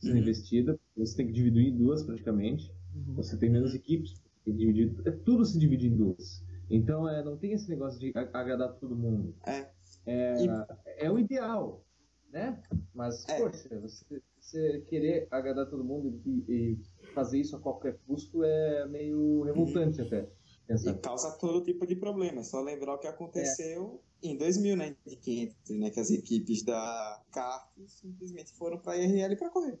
sendo 0.00 0.12
Uhum. 0.14 0.18
investida, 0.18 0.78
você 0.98 1.16
tem 1.16 1.26
que 1.26 1.32
dividir 1.32 1.68
em 1.68 1.76
duas 1.76 2.02
praticamente. 2.02 2.72
Você 3.14 3.36
tem 3.36 3.48
menos 3.50 3.74
equipes, 3.74 4.20
tem 4.44 4.56
é, 5.04 5.10
tudo 5.10 5.44
se 5.44 5.58
divide 5.58 5.86
em 5.86 5.96
duas. 5.96 6.42
Então, 6.70 7.08
é, 7.08 7.22
não 7.24 7.36
tem 7.36 7.52
esse 7.52 7.68
negócio 7.68 7.98
de 7.98 8.12
agradar 8.14 8.74
todo 8.74 8.94
mundo. 8.96 9.34
É. 9.46 9.70
É, 10.06 10.44
E- 10.44 11.04
é 11.06 11.10
o 11.10 11.18
ideal, 11.18 11.84
né? 12.32 12.60
Mas, 12.94 13.26
É. 13.28 13.38
poxa, 13.40 13.68
você, 13.80 14.22
você 14.40 14.80
querer 14.88 15.28
agradar 15.30 15.68
todo 15.68 15.84
mundo 15.84 16.20
e, 16.26 16.44
e 16.48 16.78
fazer 17.14 17.38
isso 17.38 17.56
a 17.56 17.60
qualquer 17.60 17.98
custo 18.06 18.42
é 18.42 18.86
meio 18.88 19.42
revoltante 19.44 20.00
até. 20.00 20.22
E 20.64 20.66
Pensar. 20.68 20.94
causa 20.94 21.30
todo 21.38 21.62
tipo 21.64 21.86
de 21.86 21.96
problema. 21.96 22.40
É 22.40 22.44
só 22.44 22.60
lembrar 22.60 22.94
o 22.94 22.98
que 22.98 23.06
aconteceu 23.06 24.02
em 24.22 24.36
2000, 24.36 24.76
né? 24.76 24.94
De 25.06 25.16
500, 25.16 25.70
né? 25.78 25.90
Que 25.90 26.00
as 26.00 26.10
equipes 26.10 26.62
da 26.62 27.22
kart 27.32 27.70
simplesmente 27.86 28.52
foram 28.52 28.78
para 28.78 28.92
a 28.92 28.96
IRL 28.98 29.36
para 29.36 29.48
correr. 29.50 29.78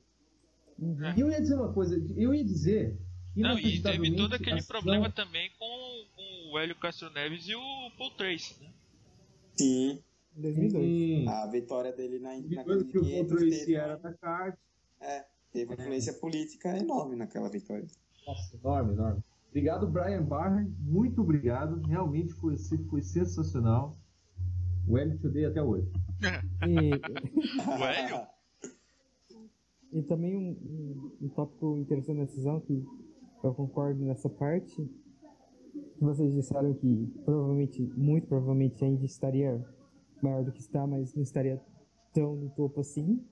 Uhum. 0.78 1.14
E 1.16 1.20
eu 1.20 1.30
ia 1.30 1.40
dizer 1.40 1.56
uma 1.56 1.72
coisa, 1.72 1.96
eu 2.16 2.34
ia 2.34 2.44
dizer 2.44 2.96
que 3.34 3.40
Não, 3.40 3.58
e 3.58 3.80
teve 3.80 4.14
todo 4.16 4.34
aquele 4.34 4.60
a 4.60 4.64
problema 4.64 5.10
também 5.10 5.50
com, 5.58 6.04
com 6.14 6.52
o 6.52 6.58
Hélio 6.58 6.76
Castro 6.76 7.10
Neves 7.10 7.46
e 7.48 7.54
o 7.54 7.90
Paul 7.96 8.10
Tracy, 8.12 8.56
né? 8.60 8.70
Sim. 9.56 10.02
Em 10.36 10.40
2002. 10.40 10.84
Sim, 10.84 11.28
A 11.28 11.46
vitória 11.46 11.92
dele 11.92 12.18
na, 12.18 12.30
na 12.30 12.64
que 12.64 12.98
o 12.98 13.02
500 13.02 13.10
Paul 13.12 13.26
Tracy 13.26 13.58
teve, 13.58 13.74
era 13.74 13.96
da 13.96 14.12
kart, 14.14 14.56
teve 15.52 15.72
uma 15.72 15.74
influência 15.74 16.12
política 16.14 16.76
enorme 16.76 17.16
naquela 17.16 17.48
vitória. 17.48 17.86
Nossa, 18.26 18.56
enorme, 18.56 18.92
enorme. 18.92 19.22
Obrigado, 19.48 19.86
Brian 19.86 20.22
Barr. 20.22 20.66
Muito 20.78 21.22
obrigado. 21.22 21.80
Realmente 21.86 22.32
foi, 22.34 22.56
foi 22.88 23.02
sensacional. 23.02 23.96
O 24.86 24.96
Hélio 24.96 25.18
te 25.18 25.26
odeia 25.26 25.48
até 25.48 25.62
hoje. 25.62 25.90
E, 26.66 26.90
O 27.66 27.84
Hélio? 27.84 28.26
E 29.92 30.02
também 30.02 30.36
um, 30.36 30.50
um, 30.50 31.26
um 31.26 31.28
tópico 31.28 31.76
interessante 31.78 32.18
da 32.18 32.24
decisão, 32.24 32.60
que 32.60 32.84
eu 33.42 33.54
concordo 33.54 34.04
nessa 34.04 34.28
parte, 34.28 34.74
que 35.96 36.04
vocês 36.04 36.32
disseram 36.34 36.74
que 36.74 37.08
provavelmente, 37.24 37.82
muito 37.96 38.26
provavelmente, 38.26 38.84
a 38.84 38.88
Indy 38.88 39.06
estaria 39.06 39.64
maior 40.22 40.44
do 40.44 40.52
que 40.52 40.60
está, 40.60 40.86
mas 40.86 41.14
não 41.14 41.22
estaria 41.22 41.60
tão 42.12 42.36
no 42.36 42.50
topo 42.50 42.80
assim. 42.80 43.22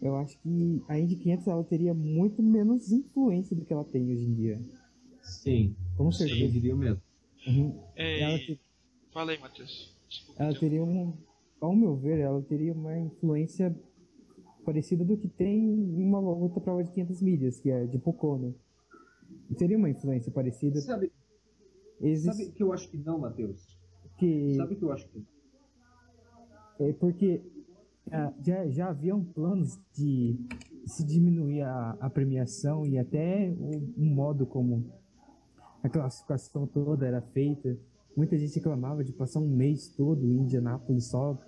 Eu 0.00 0.16
acho 0.16 0.38
que 0.40 0.82
a 0.88 0.98
Indy 0.98 1.16
500 1.16 1.46
ela 1.48 1.64
teria 1.64 1.94
muito 1.94 2.42
menos 2.42 2.92
influência 2.92 3.56
do 3.56 3.64
que 3.64 3.72
ela 3.72 3.84
tem 3.84 4.10
hoje 4.12 4.24
em 4.24 4.34
dia. 4.34 4.60
Sim, 5.22 5.74
Com 5.96 6.10
Sim. 6.12 6.18
certeza. 6.18 6.44
eu 6.44 6.50
diria 6.50 6.76
mesmo. 6.76 7.02
Uhum. 7.46 7.80
É, 7.96 8.20
Ela, 8.20 8.38
te- 8.38 8.60
Fala 9.12 9.30
aí, 9.32 9.38
Matheus. 9.40 9.96
Desculpa, 10.08 10.42
ela 10.42 10.58
teria 10.58 10.84
um, 10.84 11.14
ao 11.60 11.74
meu 11.74 11.96
ver, 11.96 12.18
ela 12.18 12.42
teria 12.42 12.72
uma 12.72 12.98
influência 12.98 13.74
parecida 14.66 15.04
do 15.04 15.16
que 15.16 15.28
tem 15.28 15.64
uma 15.96 16.18
outra 16.18 16.60
prova 16.60 16.82
de 16.82 16.90
500 16.90 17.22
milhas, 17.22 17.60
que 17.60 17.70
é 17.70 17.86
de 17.86 17.98
Pocono. 17.98 18.54
Teria 19.56 19.78
uma 19.78 19.88
influência 19.88 20.30
parecida. 20.32 20.80
Sabe, 20.80 21.12
Existe 22.00 22.44
sabe 22.44 22.52
que 22.52 22.62
eu 22.62 22.72
acho 22.72 22.90
que 22.90 22.98
não, 22.98 23.20
Matheus? 23.20 23.78
que 24.18 24.54
Sabe 24.56 24.76
que 24.76 24.82
eu 24.82 24.92
acho 24.92 25.08
que 25.08 25.18
não? 25.18 26.86
é 26.86 26.92
porque 26.92 27.42
ah, 28.10 28.32
já, 28.42 28.68
já 28.68 28.88
haviam 28.88 29.24
planos 29.24 29.78
de 29.94 30.36
se 30.84 31.04
diminuir 31.04 31.62
a, 31.62 31.96
a 32.00 32.10
premiação 32.10 32.86
e 32.86 32.98
até 32.98 33.50
o, 33.58 34.02
o 34.02 34.04
modo 34.04 34.46
como 34.46 34.92
a 35.82 35.88
classificação 35.88 36.66
toda 36.66 37.06
era 37.06 37.20
feita. 37.20 37.78
Muita 38.16 38.36
gente 38.36 38.54
reclamava 38.56 39.04
de 39.04 39.12
passar 39.12 39.40
um 39.40 39.48
mês 39.48 39.88
todo 39.88 40.24
em 40.26 40.40
Indianápolis 40.40 41.06
só 41.06 41.38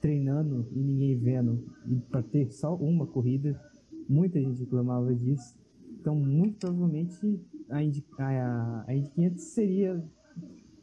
treinando 0.00 0.68
e 0.72 0.78
ninguém 0.78 1.18
vendo, 1.18 1.64
e 1.86 1.96
para 2.10 2.22
ter 2.22 2.50
só 2.52 2.74
uma 2.74 3.06
corrida. 3.06 3.60
Muita 4.08 4.40
gente 4.40 4.60
reclamava 4.60 5.12
disso. 5.14 5.56
Então, 6.00 6.14
muito 6.14 6.58
provavelmente, 6.58 7.40
a 7.68 7.82
Indy, 7.82 8.04
a, 8.18 8.84
a 8.86 8.94
Indy 8.94 9.10
500 9.10 9.42
seria 9.44 10.04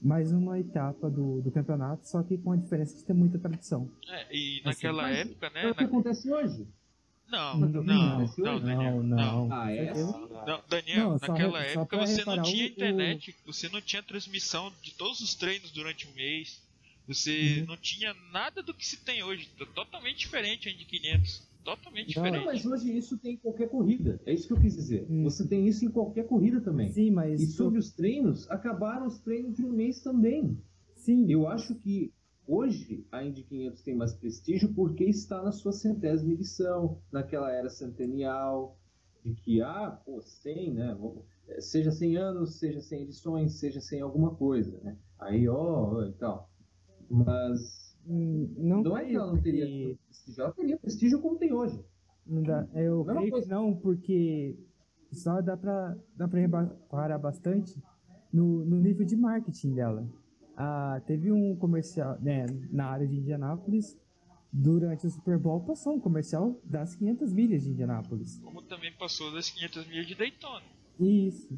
mais 0.01 0.33
uma 0.33 0.59
etapa 0.59 1.09
do, 1.09 1.41
do 1.41 1.49
campeonato, 1.49 2.05
só 2.09 2.21
que 2.23 2.37
com 2.37 2.51
a 2.51 2.57
diferença 2.57 2.97
de 2.97 3.05
ter 3.05 3.13
muita 3.13 3.39
tradição. 3.39 3.89
É, 4.09 4.35
e 4.35 4.57
Assim, 4.65 4.85
naquela 4.87 5.09
época, 5.09 5.47
É 5.47 5.49
né? 5.63 5.71
o 5.71 5.75
que 5.75 5.81
na- 5.81 5.87
acontece 5.87 6.29
hoje. 6.31 6.67
Não, 7.31 7.57
Não, 7.61 7.69
não, 7.83 7.83
não, 8.37 8.59
Daniel. 8.59 9.01
não, 9.01 9.03
não. 9.03 9.47
Ah, 9.53 9.71
é? 9.71 9.93
Não, 9.93 10.61
Daniel, 10.69 11.09
Não, 11.11 11.17
naquela 11.19 11.61
re- 11.61 11.67
época 11.73 11.97
você 12.05 12.25
não 12.25 12.41
tinha 12.43 12.65
o- 12.65 12.67
internet, 12.67 13.35
você 13.45 13.69
não 13.69 13.81
tinha 13.81 14.03
transmissão 14.03 14.71
de 14.81 14.93
todos 14.93 15.19
os 15.21 15.33
treinos 15.33 15.71
durante 15.71 16.07
um 16.07 16.13
mês, 16.13 16.61
você 17.07 17.59
Uhum. 17.61 17.65
não 17.67 17.77
tinha 17.77 18.13
nada 18.31 18.61
do 18.63 18.73
que 18.73 18.85
se 18.85 18.97
tem 19.03 19.23
hoje, 19.23 19.49
totalmente 19.75 20.19
diferente 20.19 20.69
a 20.69 20.71
Indy 20.71 20.85
500, 20.85 21.47
totalmente 21.63 22.15
Não, 22.15 22.23
Não, 22.23 22.31
diferente. 22.31 22.45
mas 22.45 22.65
hoje 22.65 22.97
isso 22.97 23.17
tem 23.17 23.33
em 23.33 23.37
qualquer 23.37 23.69
corrida. 23.69 24.19
É 24.25 24.33
isso 24.33 24.47
que 24.47 24.53
eu 24.53 24.59
quis 24.59 24.75
dizer. 24.75 25.05
Hum. 25.09 25.23
Você 25.23 25.47
tem 25.47 25.67
isso 25.67 25.85
em 25.85 25.89
qualquer 25.89 26.27
corrida 26.27 26.59
também. 26.61 26.91
Sim, 26.91 27.11
mas. 27.11 27.41
E 27.41 27.47
sobre 27.47 27.79
os 27.79 27.91
treinos, 27.91 28.49
acabaram 28.49 29.07
os 29.07 29.19
treinos 29.19 29.55
de 29.55 29.63
um 29.65 29.69
mês 29.71 30.01
também. 30.01 30.57
Sim, 30.95 31.29
Eu 31.29 31.47
acho 31.47 31.75
que 31.75 32.13
hoje 32.47 33.05
a 33.11 33.23
Indy 33.23 33.43
500 33.43 33.81
tem 33.81 33.95
mais 33.95 34.13
prestígio 34.13 34.73
porque 34.73 35.03
está 35.05 35.41
na 35.41 35.51
sua 35.51 35.71
centésima 35.73 36.33
edição, 36.33 37.01
naquela 37.11 37.51
era 37.51 37.69
centenial, 37.69 38.77
de 39.23 39.33
que, 39.33 39.61
ah, 39.61 39.99
pô, 40.05 40.21
100, 40.21 40.73
né? 40.73 40.97
Seja 41.59 41.91
100 41.91 42.17
anos, 42.17 42.55
seja 42.59 42.79
100 42.81 43.01
edições, 43.03 43.53
seja 43.59 43.79
100 43.81 44.01
alguma 44.01 44.33
coisa, 44.35 44.79
né? 44.81 44.97
Aí, 45.19 45.47
ó, 45.47 45.55
ó, 45.95 46.05
e 46.05 46.11
tal. 46.13 46.49
Mas 47.13 47.95
hum, 48.07 48.49
não, 48.57 48.81
não 48.83 48.97
é 48.97 49.05
que 49.05 49.15
ela 49.15 49.27
não 49.27 49.41
teria 49.41 49.65
porque- 49.65 49.97
prestígio, 50.07 50.41
ela 50.43 50.51
teria 50.53 50.77
prestígio 50.77 51.21
como 51.21 51.37
tem 51.37 51.53
hoje. 51.53 51.79
Não 52.25 52.41
dá. 52.41 52.67
Eu 52.73 52.99
Mesma 52.99 53.13
creio 53.15 53.31
coisa. 53.31 53.45
que 53.47 53.53
não, 53.53 53.75
porque 53.75 54.57
só 55.11 55.41
dá 55.41 55.55
pra, 55.55 55.95
dá 56.15 56.27
pra 56.27 56.39
reparar 56.39 57.19
bastante 57.19 57.77
no, 58.31 58.65
no 58.65 58.79
nível 58.79 59.05
de 59.05 59.15
marketing 59.15 59.73
dela. 59.75 60.07
Ah, 60.55 61.01
teve 61.05 61.31
um 61.31 61.55
comercial 61.55 62.17
né, 62.21 62.45
na 62.71 62.85
área 62.85 63.07
de 63.07 63.17
Indianápolis. 63.17 63.97
Durante 64.55 65.07
o 65.07 65.09
Super 65.09 65.37
Bowl 65.39 65.61
passou 65.61 65.95
um 65.95 65.99
comercial 65.99 66.59
das 66.63 66.95
500 66.95 67.33
milhas 67.33 67.63
de 67.63 67.71
Indianápolis. 67.71 68.39
Como 68.39 68.61
também 68.61 68.91
passou 68.93 69.31
das 69.33 69.49
500 69.49 69.87
milhas 69.87 70.05
de 70.07 70.13
Daytona. 70.15 70.63
Isso. 70.99 71.57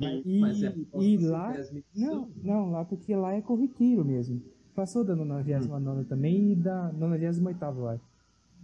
E, 0.00 0.40
Mas 0.40 0.62
é 0.62 0.72
e 1.00 1.16
lá. 1.18 1.52
Não, 1.94 2.30
não, 2.44 2.70
lá 2.70 2.84
porque 2.84 3.14
lá 3.16 3.32
é 3.32 3.40
corriqueiro 3.42 4.04
mesmo. 4.04 4.40
Passou 4.76 5.02
da 5.02 5.16
99 5.16 6.04
também 6.04 6.52
e 6.52 6.54
da 6.54 6.92
98, 6.92 7.64
eu 7.64 7.88
acho. 7.88 8.04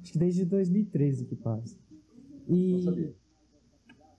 Acho 0.02 0.12
que 0.12 0.18
desde 0.18 0.44
2013 0.44 1.24
que 1.24 1.34
passa. 1.34 1.78
Não 2.46 2.54
E, 2.56 2.82
sabia. 2.82 3.14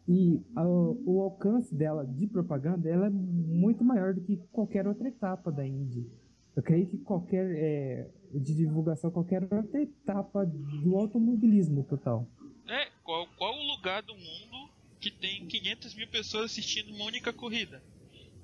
e 0.07 0.41
a- 0.55 0.67
o 0.67 1.21
alcance 1.21 1.73
dela 1.75 2.03
de 2.03 2.25
propaganda 2.25 2.89
ela 2.89 3.05
é 3.05 3.09
muito 3.11 3.83
maior 3.83 4.13
do 4.15 4.21
que 4.21 4.37
qualquer 4.51 4.87
outra 4.87 5.07
etapa 5.07 5.51
da 5.51 5.67
Indy. 5.67 6.09
Eu 6.55 6.63
creio 6.63 6.87
que 6.87 6.97
qualquer 6.97 7.45
é, 7.55 8.09
de 8.33 8.55
divulgação, 8.55 9.11
qualquer 9.11 9.43
outra 9.53 9.79
etapa 9.81 10.45
do 10.45 10.95
automobilismo 10.95 11.83
total. 11.83 12.27
É, 12.67 12.87
qual, 13.03 13.27
qual 13.37 13.53
o 13.55 13.67
lugar 13.75 14.01
do 14.01 14.13
mundo 14.15 14.69
que 14.99 15.11
tem 15.11 15.45
500 15.45 15.93
mil 15.95 16.07
pessoas 16.07 16.45
assistindo 16.45 16.91
uma 16.95 17.05
única 17.05 17.31
corrida? 17.31 17.83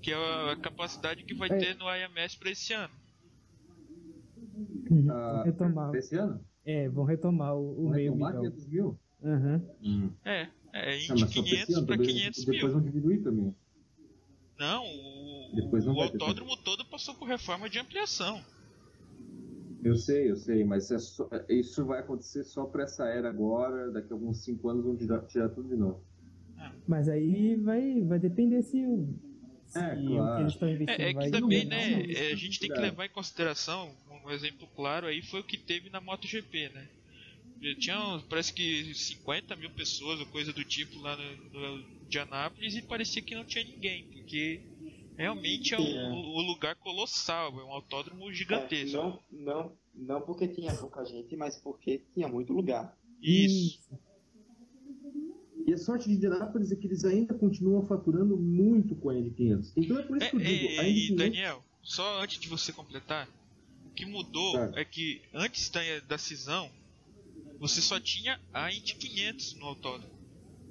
Que 0.01 0.11
é 0.11 0.51
a 0.51 0.55
capacidade 0.55 1.23
que 1.23 1.34
vai 1.34 1.49
É. 1.49 1.57
ter 1.57 1.76
no 1.77 1.85
IMS 1.85 2.38
para 2.38 2.51
esse 2.51 2.73
ano. 2.73 2.93
Vão 4.90 5.10
Ah, 5.16 5.44
retomar, 5.44 5.95
Esse 5.95 6.16
ano? 6.16 6.44
é, 6.66 6.90
vão 6.90 7.03
retomar 7.06 7.56
o, 7.56 7.86
o 7.86 7.90
Vai 7.90 7.98
meio 7.99 8.11
tomar 8.14 8.30
milhão. 8.30 8.44
500 8.52 8.68
mil? 8.68 8.99
Aham. 9.24 9.61
É, 10.26 10.41
é 10.41 10.48
pra 10.74 10.91
esse 10.95 11.34
500 11.34 11.76
ano, 11.76 11.86
para 11.88 11.98
depois- 11.98 12.18
500 12.18 12.45
Depois 12.45 12.64
mil. 12.64 12.72
vão 12.74 12.82
diminuir 12.82 13.20
também. 13.22 13.56
Não, 14.57 14.84
o, 14.86 15.52
Depois 15.56 15.86
não 15.86 15.94
o 15.94 15.98
vai 15.98 16.07
ter 16.10 16.14
autódromo 16.22 16.57
todo 16.57 16.84
passou 16.86 17.16
por 17.16 17.28
reforma 17.28 17.70
de 17.70 17.80
ampliação. 17.80 18.41
Eu 19.82 19.95
sei, 19.95 20.30
eu 20.32 20.36
sei, 20.36 20.64
mas 20.66 20.91
é 20.91 20.98
só- 20.99 21.30
é- 21.32 21.45
isso 21.53 21.86
vai 21.86 21.99
acontecer 21.99 22.44
só 22.44 22.66
pra 22.66 22.84
essa 22.84 23.06
era 23.07 23.30
agora, 23.30 23.90
daqui 23.91 24.11
a 24.11 24.16
alguns 24.16 24.44
5 24.44 24.68
anos 24.70 24.84
vão 24.84 24.95
tirar, 24.98 25.22
tirar 25.28 25.49
tudo 25.49 25.70
de 25.70 25.76
novo. 25.78 26.03
Mas 26.86 27.07
aí 27.07 27.56
vai, 27.56 28.02
vai 28.03 28.20
depender 28.20 28.61
se 28.64 28.86
o, 28.86 29.16
É, 29.76 29.94
o 29.94 29.98
que 29.98 30.08
claro. 30.08 30.41
eles 30.41 30.54
estão 30.54 30.70
investindo 30.70 31.02
É, 31.02 31.10
é 31.10 31.14
que 31.14 31.32
também, 31.32 31.66
né, 31.66 32.12
é, 32.14 32.32
a 32.32 32.36
gente 32.36 32.60
tem 32.60 32.70
que 32.70 32.78
É. 32.80 32.82
levar 32.82 33.06
em 33.06 33.10
consideração, 33.10 33.96
um 34.26 34.32
exemplo 34.32 34.68
claro 34.76 35.08
aí 35.08 35.22
foi 35.22 35.40
o 35.41 35.44
que 35.44 35.58
teve 35.58 35.90
na 35.90 36.02
MotoGP, 36.02 36.70
né? 36.70 36.90
Tinha, 37.80 38.24
parece 38.30 38.54
que 38.54 38.94
50 38.96 39.56
mil 39.58 39.70
pessoas 39.72 40.20
ou 40.20 40.26
coisa 40.28 40.54
do 40.54 40.64
tipo 40.64 40.98
lá 41.00 41.18
no, 41.18 41.50
no 41.52 42.08
de 42.08 42.18
Anápolis 42.18 42.76
e 42.76 42.82
parecia 42.82 43.22
que 43.22 43.36
não 43.36 43.44
tinha 43.44 43.66
ninguém, 43.66 44.06
porque 44.14 44.62
realmente 45.18 45.74
é 45.74 45.80
um, 45.80 45.84
É. 45.84 46.10
um 46.10 46.41
lugar 46.48 46.76
colossal, 46.78 47.52
é 47.60 47.64
um 47.66 47.74
autódromo 47.74 48.30
É, 48.30 48.34
gigantesco. 48.34 48.96
não, 48.98 49.20
não, 49.30 49.78
não 49.94 50.22
porque 50.22 50.48
tinha 50.48 50.74
pouca 50.74 51.04
gente, 51.04 51.36
mas 51.36 51.58
porque 51.62 52.02
tinha 52.14 52.30
muito 52.30 52.54
lugar. 52.54 52.98
Isso. 53.22 53.80
E 55.70 55.74
a 55.74 55.78
sorte 55.78 56.08
de 56.10 56.16
Indianápolis 56.16 56.72
é 56.72 56.76
que 56.76 56.88
eles 56.88 57.06
ainda 57.06 57.34
continuam 57.34 57.86
faturando 57.86 58.36
muito 58.36 58.96
com 58.96 59.10
a 59.12 59.18
Indy 59.18 59.30
500. 59.32 59.74
Então 59.78 60.00
é 60.00 60.04
por 60.04 60.18
isso 60.18 60.26
É, 60.26 60.30
que 60.32 60.36
eu 60.36 60.40
digo, 60.41 60.68
é, 60.82 60.90
Indy 60.90 61.00
e 61.00 61.08
500 61.10 61.16
Daniel, 61.18 61.64
só 61.84 62.22
antes 62.24 62.40
de 62.40 62.48
você 62.50 62.74
completar, 62.74 63.28
o 63.86 63.90
que 63.91 64.06
mudou 64.06 64.54
Tá. 64.54 64.72
é 64.76 64.84
que 64.84 65.22
antes 65.34 65.70
da, 65.70 65.82
da 66.08 66.18
cisão, 66.18 66.70
você 67.60 67.82
só 67.82 68.00
tinha 68.00 68.40
a 68.54 68.72
Indy 68.74 68.96
500 68.96 69.56
no 69.56 69.66
autódromo. 69.68 70.18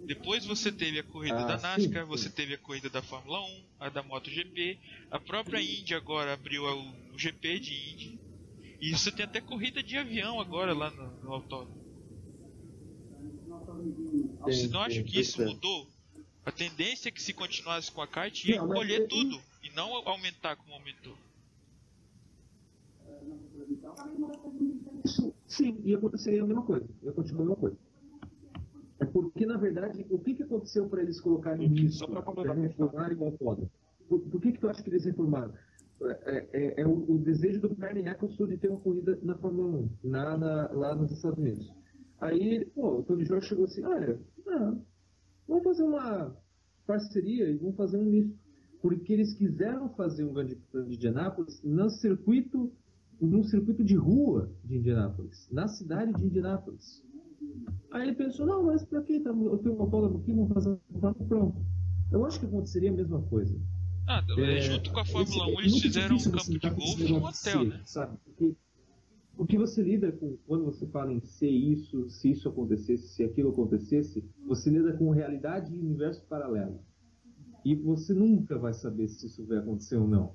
Depois 0.07 0.45
você 0.45 0.73
teve 0.73 0.99
a 0.99 1.03
corrida 1.05 1.39
Ah, 1.39 1.45
da 1.47 1.59
sim, 1.59 1.63
NASCAR, 1.65 2.05
sim. 2.05 2.09
você 2.09 2.31
teve 2.31 2.55
a 2.55 2.59
corrida 2.59 2.89
da 2.91 3.03
Fórmula 3.03 3.41
1, 3.41 3.65
a 3.79 3.89
da 3.91 4.03
MotoGP, 4.03 4.79
a 5.11 5.21
própria 5.21 5.61
Indy 5.61 5.95
agora 5.95 6.33
abriu 6.33 6.65
o, 6.65 7.15
o 7.15 7.19
GP 7.19 7.61
de 7.61 7.75
Indy. 7.93 8.19
E 8.81 8.91
você 8.97 9.13
tem 9.13 9.25
até 9.25 9.41
corrida 9.41 9.83
de 9.83 9.97
avião 9.97 10.41
agora 10.41 10.73
lá 10.73 10.91
no, 10.91 11.23
no 11.23 11.33
autódromo. 11.35 11.78
Você 14.41 14.69
não 14.69 14.81
acha 14.81 15.03
que 15.03 15.21
isso 15.21 15.43
é. 15.43 15.47
mudou? 15.47 15.87
A 16.45 16.53
tendência 16.53 17.09
é 17.09 17.13
que 17.13 17.21
se 17.23 17.33
continuasse 17.35 17.91
com 17.93 18.01
a 18.01 18.07
kart 18.07 18.45
ia 18.45 18.57
Não, 18.57 18.69
mas 18.69 18.77
encolher 18.77 19.03
é- 19.03 19.07
tudo 19.07 19.41
e 19.63 19.71
não 19.75 19.93
aumentar 20.09 20.57
como 20.57 20.73
aumentou. 20.75 21.15
Sim, 25.47 25.81
ia 25.85 25.97
acontecer 25.97 26.39
a 26.41 26.47
mesma 26.47 26.63
coisa. 26.63 26.87
Ia 27.03 27.13
continuar 27.13 27.41
a 27.43 27.45
mesma 27.47 27.57
coisa. 27.57 27.77
É 29.01 29.05
porque, 29.05 29.47
na 29.47 29.57
verdade, 29.57 30.05
o 30.11 30.19
que, 30.19 30.35
que 30.35 30.43
aconteceu 30.43 30.89
para 30.89 31.03
eles 31.03 31.21
colocarem 31.21 31.73
isso? 31.75 31.99
Só 31.99 32.07
Para 32.07 32.23
completar. 32.23 32.57
reformarem 32.57 33.17
o 33.17 33.25
autódromo? 33.27 33.71
Por, 34.09 34.21
por 34.21 34.41
que, 34.41 34.53
que 34.53 34.59
tu 34.59 34.69
acha 34.69 34.83
que 34.83 34.91
eles 34.91 35.05
reformaram? 35.05 35.53
É, 36.03 36.49
é- 36.53 36.81
é 36.83 36.87
o, 36.87 37.13
o 37.15 37.19
desejo 37.19 37.61
do 37.61 37.75
Bernie 37.75 38.07
Eccleston 38.09 38.47
de 38.47 38.57
ter 38.57 38.69
uma 38.69 38.81
corrida 38.81 39.19
na 39.23 39.37
Fórmula 39.37 39.79
1, 40.05 40.09
na, 40.09 40.37
na- 40.37 40.71
lá 40.73 40.95
nos 40.95 41.11
Estados 41.13 41.39
Unidos. 41.39 41.73
Aí, 42.21 42.65
pô, 42.75 42.99
o 42.99 43.03
Tony 43.03 43.25
Jorge 43.25 43.49
chegou 43.49 43.65
assim, 43.65 43.85
olha, 43.85 44.19
vamos 45.47 45.63
fazer 45.65 45.83
uma 45.85 46.37
parceria 46.87 47.49
e 47.49 47.57
vamos 47.57 47.77
fazer 47.77 47.99
um 47.99 48.05
misto. 48.05 48.37
Porque 48.81 49.13
eles 49.13 49.35
quiseram 49.35 49.89
fazer 49.91 50.25
um 50.25 50.33
grande 50.33 50.55
prêmio 50.71 50.89
de 50.91 50.97
Indianápolis 50.97 51.61
no 51.65 51.91
circuito, 51.91 52.73
num 53.21 53.43
circuito 53.43 53.83
de 53.85 53.97
rua 53.97 54.51
de 54.65 54.77
Indianápolis, 54.79 55.49
na 55.51 55.67
cidade 55.69 56.13
de 56.15 56.25
Indianápolis. 56.25 57.03
Aí 57.91 58.03
ele 58.03 58.15
pensou, 58.15 58.47
não, 58.47 58.65
mas 58.65 58.85
pra 58.85 59.03
que? 59.03 59.19
Tá, 59.21 59.31
eu 59.31 59.59
tenho 59.59 59.77
um 59.77 59.83
autódromo 59.83 60.19
aqui, 60.19 60.33
vamos 60.33 60.53
fazer 60.53 60.69
um 60.71 60.79
autódromo 60.95 61.29
pronto. 61.29 61.57
Eu 62.13 62.25
acho 62.25 62.39
que 62.41 62.47
aconteceria 62.47 62.91
a 62.91 62.95
mesma 62.95 63.21
coisa. 63.23 63.59
Ah, 64.07 64.25
É, 64.39 64.61
junto 64.61 64.93
com 64.93 65.01
a 65.01 65.05
Fórmula 65.05 65.45
esse- 65.45 65.55
1 65.55 65.61
é 65.61 65.63
eles 65.65 65.81
fizeram 65.81 66.17
um 66.17 66.23
campo 66.23 66.59
de 66.59 66.71
golfe 66.71 67.03
e 67.05 67.13
um 67.13 67.25
hotel, 67.25 67.65
de 67.65 67.69
né? 67.71 67.81
Sabe? 67.85 68.17
Porque, 68.25 68.57
porque 69.39 69.57
você 69.57 69.81
lida 69.81 70.11
com, 70.11 70.37
quando 70.49 70.65
você 70.65 70.85
fala 70.89 71.13
em 71.13 71.21
ser 71.21 71.49
isso, 71.49 72.11
se 72.11 72.33
isso 72.33 72.49
acontecesse, 72.49 73.07
se 73.07 73.23
aquilo 73.23 73.51
acontecesse, 73.51 74.25
você 74.45 74.69
lida 74.69 74.93
com 74.95 75.11
realidade 75.11 75.73
e 75.73 75.79
universo 75.79 76.27
paralelo. 76.27 76.81
E 77.65 77.77
você 77.77 78.13
nunca 78.13 78.59
vai 78.59 78.75
saber 78.75 79.07
se 79.07 79.27
isso 79.27 79.47
vai 79.47 79.59
acontecer 79.59 79.97
ou 79.97 80.09
não. 80.09 80.35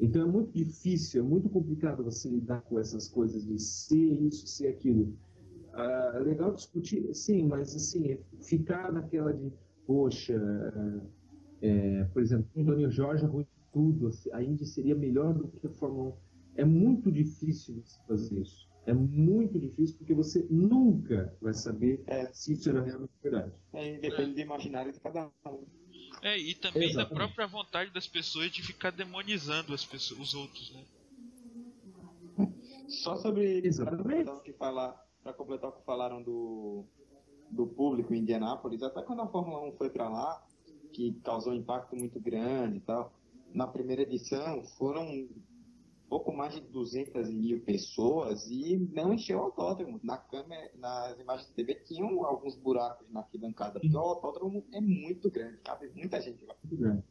Então 0.00 0.22
é 0.22 0.24
muito 0.24 0.50
difícil, 0.50 1.22
é 1.22 1.28
muito 1.28 1.50
complicado 1.50 2.02
você 2.02 2.30
lidar 2.30 2.62
com 2.62 2.78
essas 2.78 3.06
coisas 3.06 3.44
de 3.46 3.58
ser 3.58 3.98
isso, 3.98 4.46
ser 4.46 4.68
aquilo. 4.68 5.12
Ah, 5.74 6.12
é 6.14 6.20
legal 6.20 6.54
discutir, 6.54 7.14
sim, 7.14 7.46
mas 7.46 7.76
assim, 7.76 8.12
é 8.12 8.20
ficar 8.40 8.90
naquela 8.90 9.34
de, 9.34 9.52
poxa, 9.86 10.40
é, 11.60 12.04
por 12.04 12.22
exemplo, 12.22 12.48
o 12.54 12.64
Tony 12.64 12.90
Jorge 12.90 13.26
arruinou 13.26 13.46
tudo, 13.70 14.06
assim, 14.06 14.30
a 14.32 14.42
Indy 14.42 14.64
seria 14.64 14.94
melhor 14.94 15.34
do 15.34 15.48
que 15.48 15.66
a 15.66 15.70
Fórmula 15.70 16.08
1. 16.08 16.25
É 16.56 16.64
muito 16.64 17.10
difícil 17.12 17.74
você 17.82 18.00
fazer 18.06 18.40
isso. 18.40 18.66
É 18.86 18.94
muito 18.94 19.58
difícil 19.58 19.96
porque 19.98 20.14
você 20.14 20.46
nunca 20.48 21.36
vai 21.40 21.52
saber 21.52 22.02
É. 22.06 22.26
se 22.32 22.52
isso 22.52 22.68
era 22.68 22.82
realmente 22.82 23.12
verdade. 23.22 23.52
É, 23.72 23.98
depende 23.98 24.34
do 24.34 24.40
imaginário 24.40 24.92
de 24.92 25.00
cada 25.00 25.26
um. 25.46 25.66
É, 26.22 26.38
e 26.38 26.54
também 26.54 26.82
da 26.82 27.02
Exatamente. 27.02 27.14
própria 27.14 27.46
vontade 27.46 27.90
das 27.90 28.06
pessoas 28.06 28.50
de 28.50 28.62
ficar 28.62 28.90
demonizando 28.90 29.74
as 29.74 29.84
pessoas, 29.84 30.20
os 30.20 30.34
outros, 30.34 30.72
né? 30.72 30.84
Só 32.88 33.16
sobre 33.16 33.60
Exatamente. 33.66 34.30
que 34.42 34.52
falar, 34.52 34.92
para 35.22 35.32
completar 35.32 35.70
o 35.70 35.72
que 35.72 35.84
falaram 35.84 36.22
do 36.22 36.84
do 37.48 37.64
público 37.64 38.12
em 38.12 38.18
Indianápolis, 38.18 38.82
até 38.82 39.00
quando 39.02 39.22
a 39.22 39.26
Fórmula 39.28 39.62
1 39.68 39.76
foi 39.76 39.88
para 39.88 40.08
lá, 40.08 40.44
que 40.92 41.12
causou 41.22 41.52
um 41.52 41.56
impacto 41.56 41.94
muito 41.94 42.18
grande 42.18 42.78
e 42.78 42.80
tal. 42.80 43.12
Na 43.54 43.68
primeira 43.68 44.02
edição 44.02 44.64
foram 44.76 45.28
pouco 46.08 46.32
mais 46.32 46.54
de 46.54 46.60
200 46.60 47.30
mil 47.30 47.60
pessoas 47.60 48.48
e 48.50 48.76
não 48.92 49.12
encheu 49.12 49.38
o 49.38 49.42
autódromo. 49.42 50.00
Na 50.02 50.16
câmera, 50.16 50.70
nas 50.76 51.18
imagens 51.18 51.48
de 51.48 51.54
TV 51.54 51.74
tinham 51.86 52.24
alguns 52.24 52.56
buracos 52.56 53.08
na 53.10 53.20
arquibancada, 53.20 53.80
porque 53.80 53.96
o 53.96 54.00
autódromo 54.00 54.64
é 54.72 54.80
muito 54.80 55.30
grande, 55.30 55.58
cabe 55.58 55.90
muita 55.94 56.20
gente 56.20 56.44
lá. 56.44 56.54
Muito 56.62 56.76
grande. 56.82 57.04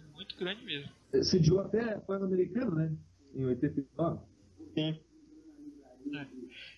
É 0.00 0.16
muito 0.16 0.36
grande 0.36 0.64
mesmo. 0.64 0.90
Sediou 1.22 1.60
até 1.60 1.98
Pan-Americano, 2.00 2.74
né? 2.74 2.96
Em 3.34 3.44
89. 3.44 4.20
Sim. 4.74 4.98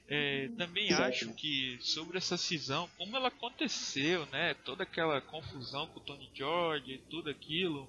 É, 0.08 0.48
também 0.56 0.86
Exato. 0.88 1.02
acho 1.02 1.34
que 1.34 1.76
sobre 1.80 2.16
essa 2.18 2.36
cisão, 2.36 2.88
como 2.96 3.16
ela 3.16 3.28
aconteceu, 3.28 4.24
né? 4.26 4.54
Toda 4.64 4.84
aquela 4.84 5.20
confusão 5.20 5.86
com 5.88 5.98
o 5.98 6.02
Tony 6.02 6.30
George 6.32 6.92
e 6.92 6.98
tudo 6.98 7.28
aquilo. 7.28 7.88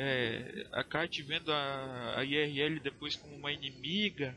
É, 0.00 0.64
a 0.70 0.84
Kate 0.84 1.22
vendo 1.24 1.50
a, 1.50 2.14
a 2.18 2.24
IRL 2.24 2.78
depois 2.78 3.16
como 3.16 3.34
uma 3.34 3.52
inimiga. 3.52 4.32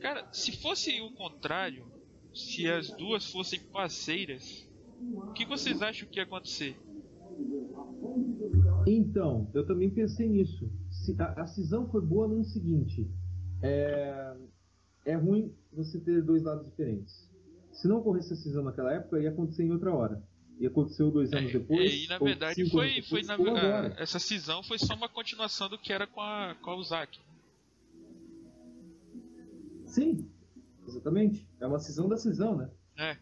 Cara, 0.00 0.28
se 0.32 0.52
fosse 0.60 1.00
o 1.00 1.10
contrário, 1.12 1.86
se 2.34 2.68
as 2.68 2.90
duas 2.90 3.30
fossem 3.32 3.58
parceiras, 3.58 4.68
o 5.00 5.32
que 5.32 5.46
vocês 5.46 5.80
acham 5.80 6.06
que 6.06 6.18
ia 6.18 6.24
acontecer? 6.24 6.76
Então, 8.86 9.50
eu 9.54 9.66
também 9.66 9.88
pensei 9.88 10.28
nisso. 10.28 10.70
A, 11.18 11.42
a 11.42 11.46
cisão 11.46 11.88
foi 11.88 12.02
boa 12.02 12.28
no 12.28 12.44
seguinte: 12.44 13.10
é, 13.62 14.36
é 15.06 15.14
ruim 15.14 15.54
você 15.72 15.98
ter 15.98 16.22
dois 16.22 16.42
lados 16.42 16.66
diferentes. 16.66 17.30
Se 17.72 17.88
não 17.88 17.98
ocorresse 17.98 18.34
a 18.34 18.36
cisão 18.36 18.62
naquela 18.62 18.92
época, 18.92 19.18
ia 19.18 19.30
acontecer 19.30 19.64
em 19.64 19.72
outra 19.72 19.94
hora. 19.94 20.22
E 20.62 20.66
aconteceu 20.68 21.10
dois 21.10 21.32
anos 21.32 21.50
depois. 21.52 21.90
É, 21.90 21.96
e 21.96 22.06
na 22.06 22.18
verdade 22.18 22.70
foi, 22.70 22.92
anos 22.92 23.08
foi 23.08 23.22
depois, 23.22 23.52
na, 23.52 23.80
a- 23.80 23.94
essa 24.00 24.20
cisão 24.20 24.62
foi 24.62 24.78
só 24.78 24.94
uma 24.94 25.08
continuação 25.08 25.68
do 25.68 25.76
que 25.76 25.92
era 25.92 26.06
com 26.06 26.20
a, 26.20 26.54
com 26.62 26.70
a 26.70 26.76
Uzaki. 26.76 27.18
Sim, 29.88 30.30
exatamente. 30.86 31.44
É 31.60 31.66
uma 31.66 31.80
cisão 31.80 32.08
da 32.08 32.16
cisão, 32.16 32.56
né? 32.56 32.70
É. 32.96 33.16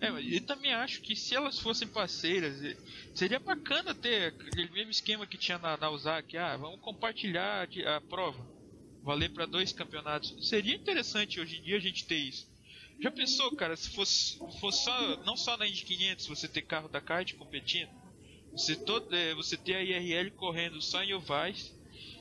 É, 0.00 0.08
eu 0.36 0.46
também 0.46 0.72
acho 0.72 1.02
que 1.02 1.16
se 1.16 1.34
elas 1.34 1.58
fossem 1.58 1.88
parceiras, 1.88 2.60
seria 3.12 3.40
bacana 3.40 3.92
ter 3.92 4.28
aquele 4.28 4.70
mesmo 4.70 4.92
esquema 4.92 5.26
que 5.26 5.36
tinha 5.36 5.58
na, 5.58 5.76
na 5.76 5.90
USAC, 5.90 6.36
ah, 6.36 6.56
vamos 6.56 6.78
compartilhar 6.80 7.68
a 7.86 8.00
prova, 8.02 8.46
valer 9.02 9.30
para 9.30 9.46
dois 9.46 9.72
campeonatos. 9.72 10.36
Seria 10.48 10.76
interessante 10.76 11.40
hoje 11.40 11.56
em 11.58 11.62
dia 11.62 11.76
a 11.76 11.80
gente 11.80 12.06
ter 12.06 12.18
isso. 12.18 12.46
Já 13.00 13.10
pensou, 13.10 13.54
cara, 13.56 13.76
se 13.76 13.90
fosse, 13.90 14.38
fosse 14.60 14.84
só, 14.84 15.24
não 15.24 15.36
só 15.36 15.56
na 15.56 15.66
Indy 15.66 15.84
500 15.84 16.26
você 16.26 16.48
ter 16.48 16.62
carro 16.62 16.88
da 16.88 17.00
kart 17.00 17.32
competindo, 17.36 17.90
você, 18.52 18.74
todo, 18.74 19.14
eh, 19.14 19.34
você 19.34 19.56
ter 19.56 19.74
a 19.76 19.82
IRL 19.82 20.30
correndo 20.32 20.80
só 20.82 21.02
em 21.02 21.14
ovais 21.14 21.72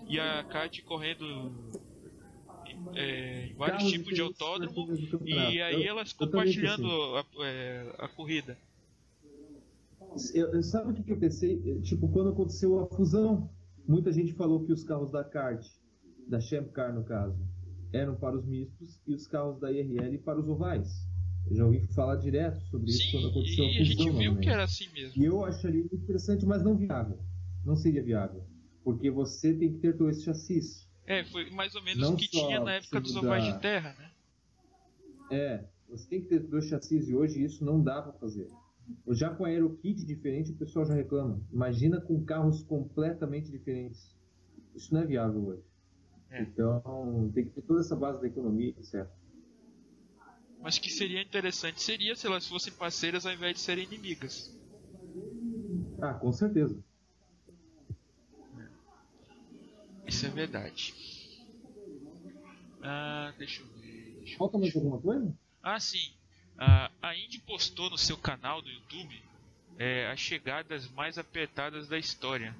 e 0.08 0.20
a 0.20 0.44
kart 0.44 0.80
correndo 0.84 1.72
eh, 2.96 3.48
em 3.48 3.54
vários 3.56 3.90
tipos 3.90 4.14
de 4.14 4.22
autódromo 4.22 4.88
e 5.26 5.62
aí 5.62 5.84
Eu- 5.84 5.90
elas 5.90 6.14
compartilhando 6.14 6.88
a, 7.16 7.26
é, 7.46 7.96
a 7.98 8.08
corrida. 8.08 8.58
Eu, 10.34 10.54
eu- 10.54 10.64
sabe 10.64 10.92
o 10.92 10.96
que, 10.96 11.04
que 11.04 11.12
eu 11.12 11.20
pensei? 11.20 11.82
Tipo, 11.82 12.08
quando 12.10 12.30
aconteceu 12.30 12.80
a 12.80 12.88
fusão, 12.88 13.50
muita 13.88 14.12
gente 14.12 14.34
falou 14.34 14.64
que 14.66 14.72
os 14.74 14.84
carros 14.84 15.12
da 15.12 15.24
kart, 15.24 15.66
da 16.28 16.40
Champ 16.40 16.72
Car 16.72 16.94
no 16.94 17.04
caso, 17.04 17.38
eram 17.94 18.16
para 18.16 18.36
os 18.38 18.46
mistos 18.46 19.00
e 19.08 19.14
os 19.14 19.28
carros 19.28 19.60
da 19.60 19.72
IRL 19.72 20.18
para 20.20 20.40
os 20.40 20.48
ovais. 20.48 21.08
Eu 21.50 21.56
já 21.56 21.66
ouvi 21.66 21.88
falar 21.94 22.18
direto 22.18 22.60
sobre 22.70 22.90
isso 22.90 23.12
quando 23.12 23.24
Sim, 23.26 23.30
aconteceu 23.32 23.66
e 23.66 23.68
a 23.68 23.82
a 23.82 23.86
fusão. 23.86 24.06
gente 24.06 24.18
viu 24.18 24.40
que 24.40 24.50
era 24.50 24.64
assim 24.64 24.90
mesmo. 24.90 25.22
E 25.22 25.26
eu 25.26 25.46
acharia 25.46 25.82
interessante, 25.82 26.46
mas 26.46 26.64
não 26.64 26.76
viável. 26.76 27.18
Não 27.66 27.76
seria 27.76 28.04
viável. 28.04 28.44
Porque 28.84 29.10
você 29.10 29.54
tem 29.54 29.74
que 29.74 29.80
ter 29.80 29.94
dois 29.94 30.24
chassis. 30.24 30.88
É, 31.06 31.24
foi 31.26 31.50
mais 31.50 31.74
ou 31.76 31.82
menos 31.84 32.02
Não 32.02 32.14
o 32.14 32.18
que 32.18 32.28
tinha 32.28 32.60
na 32.60 32.74
época 32.74 33.00
dos 33.00 33.16
ovais 33.16 33.46
da- 33.46 33.52
de 33.52 33.62
terra, 33.62 33.96
né? 33.98 34.12
É, 35.32 35.64
você 35.90 36.08
tem 36.08 36.22
que 36.22 36.28
ter 36.28 36.40
dois 36.40 36.68
chassis 36.68 37.08
e 37.10 37.16
hoje 37.16 37.44
isso 37.44 37.64
não 37.64 37.82
dá 37.82 38.02
para 38.02 38.14
fazer. 38.14 38.50
Já 39.10 39.30
com 39.30 39.46
aerokit 39.46 40.06
diferente, 40.06 40.52
o 40.52 40.56
pessoal 40.56 40.86
já 40.86 40.94
reclama. 40.94 41.42
Imagina 41.52 42.00
com 42.00 42.24
carros 42.24 42.62
completamente 42.64 43.50
diferentes. 43.52 44.16
Isso 44.76 44.94
não 44.94 45.02
é 45.02 45.06
viável 45.06 45.46
hoje. 45.46 45.64
É. 46.30 46.42
Então, 46.42 47.32
tem 47.34 47.46
que 47.46 47.52
ter 47.52 47.62
toda 47.62 47.80
essa 47.80 47.96
base 47.96 48.22
da 48.22 48.28
economia, 48.28 48.74
certo? 48.84 49.12
Mas 50.62 50.78
que 50.78 50.90
seria 50.90 51.22
interessante 51.22 51.82
seria 51.82 52.16
se 52.16 52.28
elas 52.28 52.48
fossem 52.48 52.74
parceiras 52.74 53.26
ao 53.26 53.34
invés 53.34 53.56
de 53.56 53.62
serem 53.62 53.86
inimigas. 53.86 54.52
Ah, 56.02 56.14
com 56.14 56.32
certeza. 56.32 56.78
Isso 60.08 60.26
é 60.26 60.30
verdade. 60.30 60.94
Ah, 62.82 63.34
deixa 63.38 63.62
eu 63.62 63.68
ver. 63.68 64.16
deixa 64.20 64.38
Falta 64.38 64.58
mais 64.58 64.76
alguma 64.76 65.00
coisa? 65.00 65.34
Ah, 65.62 65.80
sim. 65.80 66.14
Ah, 66.58 66.92
a 67.02 67.16
Indy 67.16 67.40
postou 67.40 67.90
no 67.90 67.98
seu 67.98 68.18
canal 68.18 68.62
do 68.62 68.70
YouTube 68.70 69.22
é, 69.78 70.10
as 70.10 70.20
chegadas 70.20 70.90
mais 70.92 71.18
apertadas 71.18 71.88
da 71.88 71.98
história. 71.98 72.56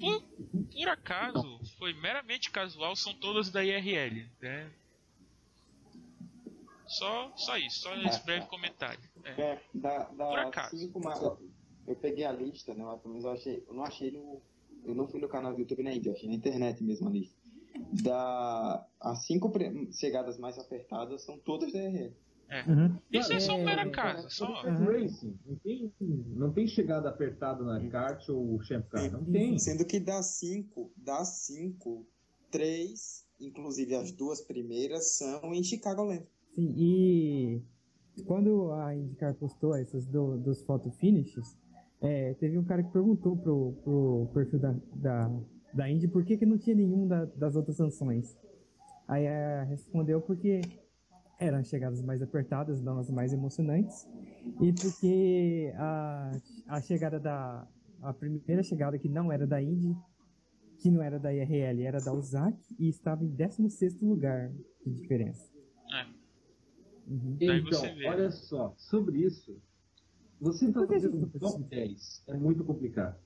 Por, 0.00 0.22
por 0.22 0.88
acaso, 0.88 1.60
foi 1.78 1.92
meramente 1.94 2.50
casual, 2.50 2.94
são 2.96 3.14
todas 3.14 3.50
da 3.50 3.64
IRL. 3.64 4.26
Né? 4.40 4.70
Só, 6.86 7.30
só 7.36 7.56
isso, 7.58 7.80
só 7.80 7.94
esse 7.96 8.24
breve 8.24 8.46
comentário. 8.46 9.00
É. 9.24 9.40
É, 9.40 9.62
da, 9.74 10.04
Por 10.06 10.16
da 10.16 10.42
acaso. 10.42 10.76
cinco 10.76 11.02
mais. 11.02 11.20
Eu 11.20 11.96
peguei 11.96 12.24
a 12.24 12.32
lista, 12.32 12.74
né? 12.74 12.82
Mas 12.82 13.00
pelo 13.00 13.14
menos 13.14 13.24
eu 13.24 13.32
achei. 13.32 13.64
Eu 13.66 13.74
não 13.74 13.84
achei 13.84 14.10
no. 14.10 14.40
Eu 14.84 14.94
não 14.94 15.06
fui 15.06 15.20
no 15.20 15.28
canal 15.28 15.52
do 15.52 15.60
YouTube 15.60 15.82
na 15.82 15.92
Índia, 15.92 16.10
eu 16.10 16.14
achei 16.14 16.28
na 16.28 16.34
internet 16.34 16.82
mesmo 16.82 17.08
a 17.08 17.10
lista. 17.10 17.36
Da, 18.02 18.86
as 19.00 19.24
cinco 19.26 19.52
chegadas 19.92 20.38
mais 20.38 20.58
apertadas 20.58 21.22
são 21.22 21.38
todas 21.38 21.72
da 21.72 21.78
RL. 22.48 22.70
Uhum. 22.70 22.98
Isso 23.12 23.32
é 23.32 23.40
só 23.40 23.54
um 23.56 23.68
É, 23.68 23.74
é, 23.74 23.80
acaso, 23.80 24.30
só. 24.30 24.62
Racing. 24.62 25.38
Não 25.46 25.56
tem, 25.56 25.92
não 26.00 26.52
tem 26.52 26.66
chegada 26.66 27.08
apertada 27.08 27.62
na 27.64 27.80
kart 27.88 28.26
ou 28.28 28.60
Champ 28.62 28.86
Car. 28.88 29.10
Não 29.12 29.24
tem. 29.24 29.58
Sendo 29.58 29.84
que 29.84 30.00
das 30.00 30.26
cinco, 30.38 30.90
das 30.96 31.28
cinco, 31.46 32.06
três, 32.50 33.26
inclusive 33.40 33.94
as 33.94 34.10
duas 34.12 34.40
primeiras, 34.40 35.16
são 35.16 35.52
em 35.54 35.62
Chicagoland. 35.62 36.24
Sim, 36.54 36.74
e 36.76 37.62
quando 38.24 38.72
a 38.72 38.94
IndyCar 38.96 39.34
postou 39.34 39.74
essas 39.76 40.06
do- 40.06 40.38
dos 40.38 40.62
photo 40.62 40.90
finishes, 40.90 41.56
é, 42.00 42.34
teve 42.34 42.58
um 42.58 42.64
cara 42.64 42.82
que 42.82 42.90
perguntou 42.92 43.36
pro, 43.36 43.72
pro 43.84 44.28
perfil 44.34 44.58
da, 44.58 44.74
da, 44.94 45.30
da 45.74 45.90
Indy 45.90 46.08
por 46.08 46.24
que, 46.24 46.36
que 46.36 46.46
não 46.46 46.58
tinha 46.58 46.74
nenhum 46.74 47.06
da- 47.06 47.26
das 47.26 47.54
outras 47.54 47.76
sanções. 47.76 48.36
Aí 49.06 49.24
é, 49.24 49.62
respondeu 49.68 50.20
porque 50.20 50.60
eram 51.38 51.58
as 51.58 51.68
chegadas 51.68 52.02
mais 52.02 52.20
apertadas, 52.20 52.82
não 52.82 52.98
as 52.98 53.08
mais 53.10 53.32
emocionantes, 53.32 54.06
e 54.60 54.72
porque 54.72 55.72
a, 55.76 56.32
a 56.68 56.80
chegada 56.80 57.18
da. 57.18 57.66
A 58.00 58.12
primeira 58.12 58.62
chegada 58.62 58.96
que 58.96 59.08
não 59.08 59.32
era 59.32 59.44
da 59.44 59.60
Indy, 59.60 59.96
que 60.78 60.88
não 60.88 61.02
era 61.02 61.18
da 61.18 61.34
IRL, 61.34 61.82
era 61.82 61.98
da 61.98 62.12
USAC 62.12 62.56
e 62.78 62.88
estava 62.88 63.24
em 63.24 63.28
16 63.28 64.00
lugar 64.02 64.52
de 64.86 64.92
diferença. 64.92 65.50
É. 65.92 66.06
Uhum. 67.08 67.36
Então, 67.40 67.82
vê, 67.82 68.06
olha 68.06 68.24
né? 68.24 68.30
só, 68.30 68.72
sobre 68.76 69.18
isso, 69.18 69.60
você 70.40 70.66
está 70.66 70.86
fazendo 70.86 71.16
um 71.16 71.28
tá 71.28 71.38
top 71.40 71.52
fazendo? 71.54 71.68
10, 71.68 72.24
é 72.28 72.36
muito 72.36 72.64
complicado. 72.64 73.18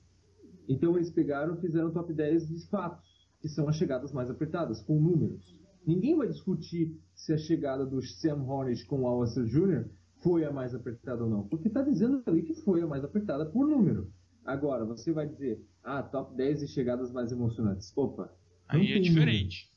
Então 0.67 0.95
eles 0.95 1.11
pegaram 1.11 1.55
e 1.55 1.61
fizeram 1.61 1.91
top 1.91 2.11
10 2.11 2.47
de 2.47 2.67
fatos, 2.67 3.29
que 3.41 3.49
são 3.49 3.67
as 3.67 3.75
chegadas 3.75 4.11
mais 4.11 4.29
apertadas, 4.29 4.81
com 4.81 4.99
números. 4.99 5.61
Ninguém 5.85 6.15
vai 6.15 6.27
discutir 6.27 6.97
se 7.13 7.33
a 7.33 7.37
chegada 7.37 7.85
do 7.85 8.01
Sam 8.01 8.43
Hornish 8.43 8.83
com 8.83 9.01
o 9.01 9.21
Alistair 9.21 9.45
Jr. 9.45 9.89
foi 10.21 10.45
a 10.45 10.51
mais 10.51 10.73
apertada 10.73 11.23
ou 11.23 11.29
não, 11.29 11.47
porque 11.47 11.67
está 11.67 11.81
dizendo 11.81 12.23
ali 12.25 12.41
que 12.43 12.53
foi 12.53 12.81
a 12.81 12.87
mais 12.87 13.03
apertada 13.03 13.45
por 13.45 13.67
número. 13.67 14.11
Agora, 14.45 14.85
você 14.85 15.11
vai 15.11 15.27
dizer, 15.27 15.61
ah, 15.83 16.01
top 16.03 16.35
10 16.35 16.61
de 16.61 16.67
chegadas 16.67 17.11
mais 17.11 17.31
emocionantes. 17.31 17.91
Opa, 17.95 18.33
Aí 18.67 18.91
é 18.93 18.99
diferente. 18.99 19.69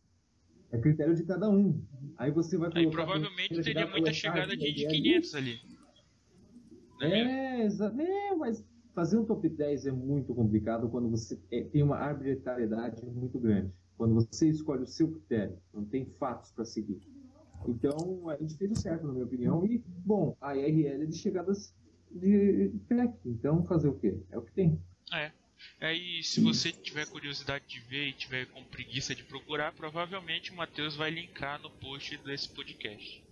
é 0.70 0.78
critério 0.78 1.15
de 1.15 1.24
cada 1.24 1.49
um. 1.49 1.83
Aí 2.16 2.31
você 2.31 2.57
vai 2.57 2.70
Aí 2.74 2.91
provavelmente 2.91 3.61
teria 3.62 3.87
muita 3.89 4.12
chegada 4.12 4.57
de, 4.57 4.73
de 4.73 4.83
e 4.83 4.87
aí- 4.87 5.03
500 5.03 5.35
ali. 5.35 5.59
Não 7.01 7.07
é? 7.09 7.62
É, 7.62 7.66
é, 7.66 8.35
mas 8.37 8.65
fazer 8.95 9.19
um 9.19 9.24
top 9.24 9.49
10 9.49 9.87
é 9.87 9.93
muito 9.93 10.35
complicado 10.35 10.89
quando 10.89 11.11
você 11.11 11.39
é, 11.51 11.62
tem 11.65 11.83
uma 11.83 11.97
arbitrariedade 11.97 13.05
muito 13.07 13.39
grande. 13.39 13.70
Quando 13.97 14.14
você 14.14 14.48
escolhe 14.48 14.82
o 14.82 14.86
seu 14.86 15.10
critério, 15.10 15.59
não 15.73 15.85
tem 15.85 16.05
fatos 16.18 16.51
para 16.51 16.64
seguir. 16.64 17.01
Então, 17.66 18.28
a 18.28 18.36
gente 18.36 18.55
fez 18.55 18.70
o 18.70 18.81
certo, 18.81 19.06
na 19.06 19.12
minha 19.12 19.24
opinião. 19.24 19.64
E, 19.64 19.78
bom, 19.78 20.36
a 20.40 20.56
IRL 20.56 21.02
é 21.02 21.06
de 21.06 21.16
chegadas 21.16 21.74
de 22.10 22.73
PEC. 22.89 23.14
Então, 23.24 23.64
fazer 23.64 23.89
o 23.89 23.98
quê? 23.98 24.18
É 24.31 24.39
o 24.39 24.43
que 24.43 24.52
tem. 24.52 24.81
É. 25.12 25.32
Aí, 25.81 26.23
se 26.23 26.40
você 26.40 26.70
tiver 26.70 27.06
curiosidade 27.06 27.66
de 27.66 27.81
ver 27.81 28.09
e 28.09 28.12
tiver 28.12 28.47
com 28.47 28.62
preguiça 28.64 29.14
de 29.14 29.24
procurar, 29.24 29.74
provavelmente 29.74 30.52
o 30.52 30.56
Matheus 30.56 30.97
vai 30.97 31.10
linkar 31.10 31.60
no 31.60 31.70
post 31.70 32.16
desse 32.18 32.48
podcast. 32.51 33.24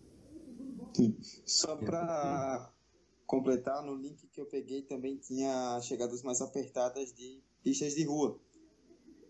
Só 1.44 1.76
pra 1.76 2.72
completar, 3.26 3.82
no 3.82 3.94
link 3.96 4.26
que 4.28 4.40
eu 4.40 4.46
peguei 4.46 4.82
também 4.82 5.16
tinha 5.16 5.80
chegadas 5.82 6.22
mais 6.22 6.40
apertadas 6.40 7.12
de 7.12 7.42
pistas 7.62 7.94
de 7.94 8.04
rua. 8.04 8.38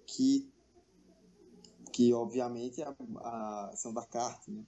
Que, 0.06 0.52
que 1.94 2.12
obviamente 2.12 2.82
a, 2.82 2.92
a- 3.20 3.72
são 3.76 3.94
da 3.94 4.04
kart, 4.04 4.48
né? 4.48 4.64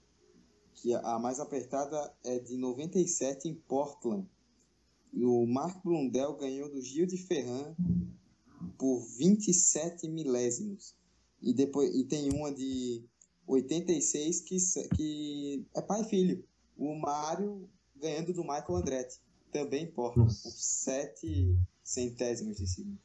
Que 0.75 0.95
a, 0.95 1.01
a 1.01 1.19
mais 1.19 1.41
apertada 1.41 2.15
é 2.23 2.39
de 2.39 2.57
97 2.57 3.49
em 3.49 3.55
Portland. 3.55 4.25
O 5.13 5.45
Mark 5.45 5.83
Blundell 5.83 6.37
ganhou 6.37 6.71
do 6.71 6.81
Gil 6.81 7.05
de 7.05 7.17
Ferran 7.17 7.75
por 8.79 9.01
27 9.19 10.09
milésimos. 10.09 10.95
E 11.43 11.53
depois 11.53 11.93
e 11.97 12.05
tem 12.05 12.31
uma 12.33 12.53
de 12.55 13.03
86 13.49 14.41
que, 14.43 14.57
que 14.95 15.67
é 15.75 15.83
pai 15.83 16.03
e 16.03 16.05
filho. 16.05 16.45
O 16.77 16.95
Mário 16.95 17.69
ganhando 17.97 18.33
do 18.33 18.43
Michael 18.43 18.77
Andretti. 18.77 19.19
Também 19.51 19.85
em 19.85 19.91
Portland, 19.91 20.29
Nossa. 20.31 20.49
por 20.49 20.55
7 20.55 21.59
centésimos 21.83 22.59
de 22.59 22.67
segundo. 22.69 22.99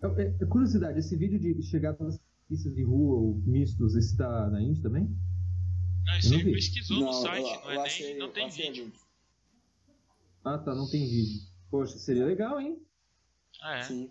É, 0.00 0.06
é- 0.22 0.36
é 0.40 0.46
curiosidade, 0.46 1.00
esse 1.00 1.16
vídeo 1.16 1.38
de 1.38 1.60
chegadas 1.64 2.18
pistas 2.48 2.74
de 2.74 2.82
rua 2.82 3.16
ou 3.18 3.34
mistos 3.42 3.94
está 3.94 4.48
na 4.50 4.60
Indy 4.62 4.80
também? 4.82 5.08
Não, 6.06 6.18
isso 6.18 6.30
não 6.30 6.36
ele 6.38 6.44
vi. 6.50 6.52
pesquisou 6.52 7.00
no 7.00 7.12
site, 7.12 7.44
eu- 7.54 7.60
não, 7.60 7.70
é 7.70 7.78
achei- 7.86 8.06
nem, 8.10 8.18
não 8.18 8.26
eu 8.26 8.32
tem 8.32 8.46
achei 8.46 8.66
vídeo. 8.72 8.92
Ah, 10.44 10.58
tá, 10.58 10.74
não 10.74 10.88
tem 10.90 11.06
vídeo. 11.06 11.42
Poxa, 11.70 11.98
seria 11.98 12.24
legal, 12.24 12.58
hein? 12.60 12.80
Ah, 13.60 13.76
é. 13.76 13.82
Sim. 13.82 14.10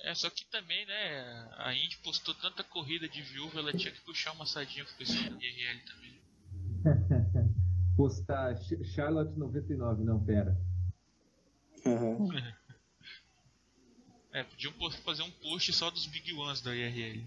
É, 0.00 0.14
só 0.14 0.28
que 0.30 0.44
também, 0.50 0.84
né, 0.86 1.48
a 1.56 1.74
Indy 1.74 1.96
postou 2.04 2.34
tanta 2.34 2.62
corrida 2.62 3.08
de 3.08 3.22
viúva, 3.22 3.58
ela 3.58 3.72
tinha 3.72 3.90
que 3.90 4.00
puxar 4.02 4.32
uma 4.32 4.44
sardinha 4.46 4.84
pro 4.84 4.94
pessoal 4.96 5.30
da 5.30 5.36
IRL 5.44 5.80
também. 5.86 6.20
Postar 7.96 8.54
Ch- 8.58 8.84
Charlotte 8.94 9.36
99, 9.38 10.04
não, 10.04 10.22
pera. 10.22 10.56
É, 14.34 14.42
podiam 14.42 14.72
fazer 15.04 15.22
um 15.22 15.30
post 15.30 15.72
só 15.72 15.90
dos 15.90 16.06
Big 16.06 16.32
Ones 16.34 16.60
da 16.60 16.74
IRL. 16.74 17.24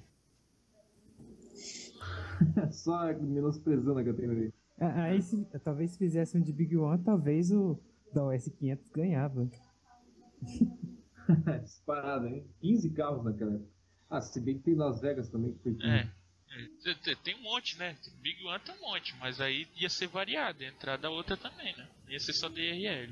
Só 2.72 3.12
menosprezando 3.14 3.98
a 3.98 4.04
categoria. 4.04 4.54
Ah, 4.80 5.04
Aí, 5.06 5.22
se, 5.24 5.44
talvez 5.64 5.92
se 5.92 5.98
fizesse 5.98 6.38
um 6.38 6.42
de 6.42 6.52
Big 6.54 6.76
One, 6.78 7.02
talvez 7.04 7.52
o 7.52 7.80
da 8.14 8.24
OS 8.24 8.48
500 8.60 8.90
ganhava. 8.92 9.50
Disparado, 11.64 12.28
hein? 12.28 12.46
15 12.62 12.90
carros 12.92 13.24
naquela 13.26 13.56
época. 13.56 13.70
Ah, 14.10 14.22
se 14.22 14.40
bem 14.40 14.58
que 14.58 14.64
tem 14.64 14.76
Las 14.76 15.02
Vegas 15.02 15.30
também 15.30 15.54
que 15.54 15.60
foi 15.64 15.74
15. 15.74 15.86
É. 15.88 15.98
é, 16.52 16.68
te- 16.84 16.96
te- 17.02 17.16
Tem 17.24 17.36
um 17.36 17.42
monte, 17.42 17.78
né? 17.80 17.96
Big 18.22 18.44
One 18.46 18.60
tem 18.60 18.76
um 18.76 18.82
monte, 18.82 19.16
mas 19.20 19.42
aí 19.42 19.68
ia 19.76 19.90
ser 19.90 20.08
variado, 20.08 20.62
ia 20.62 20.70
entrar 20.70 20.98
da 20.98 21.10
outra 21.10 21.36
também, 21.36 21.76
né? 21.76 21.88
Ia 22.10 22.20
ser 22.20 22.34
só 22.34 22.48
DRL. 22.48 23.12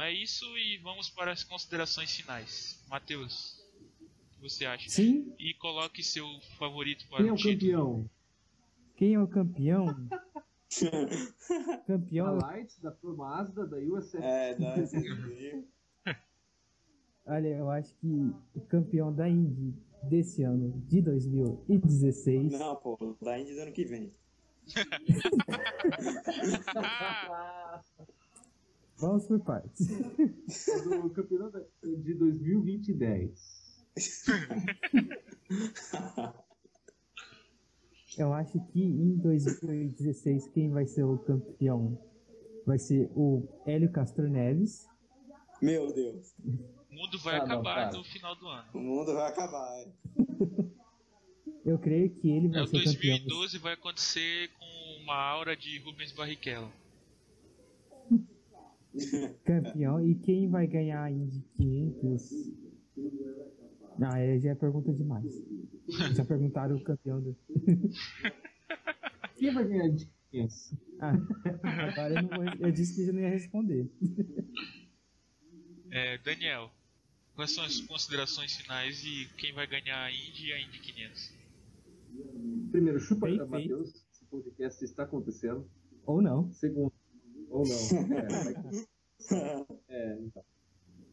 É 0.00 0.12
isso 0.12 0.44
e 0.56 0.78
vamos 0.78 1.10
para 1.10 1.32
as 1.32 1.42
considerações 1.44 2.14
finais. 2.14 2.82
Matheus, 2.88 3.58
o 4.00 4.04
que 4.34 4.40
você 4.40 4.64
acha? 4.66 4.88
Sim, 4.88 5.32
E 5.38 5.52
coloque 5.54 6.02
seu 6.02 6.26
favorito 6.58 7.06
para 7.08 7.18
Quem 7.18 7.28
é 7.28 7.32
o 7.32 7.34
o 7.34 7.38
título. 7.38 7.60
campeão? 7.60 8.10
quem 8.96 9.14
é 9.14 9.20
o 9.20 9.28
campeão? 9.28 9.86
Da 10.08 10.20
campeão, 11.86 12.38
Light, 12.38 12.80
da 12.82 12.90
Pro 12.90 13.16
Mazda, 13.16 13.66
da 13.66 13.76
USF. 13.78 14.16
É, 14.22 14.54
da 14.54 14.76
SSD. 14.78 15.64
olha, 17.26 17.48
eu 17.48 17.70
acho 17.70 17.94
que 17.96 18.32
o 18.54 18.60
campeão 18.62 19.14
da 19.14 19.28
Indy 19.28 19.74
desse 20.04 20.42
ano, 20.42 20.70
de 20.86 21.02
2016, 21.02 22.52
Não, 22.52 22.76
pô, 22.76 23.16
da 23.20 23.38
Indy 23.38 23.54
do 23.54 23.60
ano 23.62 23.72
que 23.72 23.84
vem. 23.84 24.12
Vamos 29.00 29.26
por 29.26 29.40
partes. 29.40 29.86
do 29.86 31.10
campeonato 31.10 31.64
de 31.82 32.14
2020 32.14 32.94
Eu 38.18 38.32
acho 38.32 38.60
que 38.72 38.82
em 38.82 39.16
2016 39.18 40.48
quem 40.48 40.70
vai 40.70 40.86
ser 40.86 41.04
o 41.04 41.18
campeão 41.18 41.98
vai 42.66 42.78
ser 42.78 43.10
o 43.14 43.48
Hélio 43.66 43.90
Castro 43.90 44.28
Neves. 44.28 44.86
Meu 45.62 45.92
Deus, 45.92 46.34
o 46.44 46.94
mundo 46.94 47.18
vai 47.20 47.36
Ah, 47.36 47.38
não, 47.38 47.44
acabar 47.46 47.88
para. 47.90 47.98
no 47.98 48.04
final 48.04 48.34
do 48.36 48.46
ano. 48.48 48.68
o 48.74 48.78
mundo 48.78 49.12
vai 49.14 49.28
acabar. 49.28 49.68
é. 49.80 49.88
Eu 51.64 51.78
creio 51.78 52.10
que 52.10 52.30
ele 52.30 52.46
É, 52.48 52.50
vai 52.50 52.62
o 52.62 52.66
ser 52.66 52.76
o 52.78 52.84
campeão. 52.84 53.18
2012 53.18 53.58
vai 53.58 53.74
acontecer 53.74 54.48
com 54.58 55.02
uma 55.02 55.14
aura 55.16 55.54
de 55.56 55.78
Rubens 55.80 56.12
Barrichello. 56.12 56.72
Campeão 59.44 60.04
e 60.04 60.14
quem 60.14 60.48
vai 60.48 60.66
ganhar 60.66 61.02
a 61.02 61.10
Indy 61.10 61.44
500? 61.56 62.52
Ah, 64.02 64.18
é, 64.18 64.38
já 64.38 64.50
é 64.50 64.54
pergunta 64.54 64.92
demais. 64.92 65.30
Já 66.16 66.24
perguntaram 66.24 66.76
o 66.76 66.82
campeão 66.82 67.20
do. 67.20 67.36
Quem 69.36 69.52
vai 69.52 69.64
ganhar 69.66 69.88
de 69.88 70.08
500? 70.30 70.74
Ah, 71.00 71.12
agora 71.88 72.14
eu, 72.14 72.22
não 72.22 72.28
vou, 72.28 72.44
eu 72.60 72.72
disse 72.72 72.94
que 72.94 73.08
eu 73.08 73.12
não 73.12 73.20
ia 73.20 73.30
responder. 73.30 73.90
É, 75.90 76.18
Daniel, 76.18 76.70
quais 77.34 77.50
são 77.50 77.64
as 77.64 77.80
considerações 77.80 78.56
finais 78.56 79.02
e 79.04 79.28
quem 79.36 79.52
vai 79.52 79.66
ganhar 79.66 80.04
a 80.04 80.12
Indy 80.12 80.46
e 80.46 80.52
a 80.52 80.60
Indy 80.60 80.78
500? 80.78 81.34
Primeiro, 82.70 83.00
chupa. 83.00 83.28
Matheus, 83.46 84.06
esse 84.12 84.24
podcast 84.30 84.84
está 84.84 85.02
acontecendo. 85.02 85.68
Ou 86.06 86.22
não. 86.22 86.52
Segundo, 86.52 86.92
ou 87.50 87.64
não. 87.66 87.74
É, 88.16 88.86
é, 89.88 90.18
então. 90.20 90.44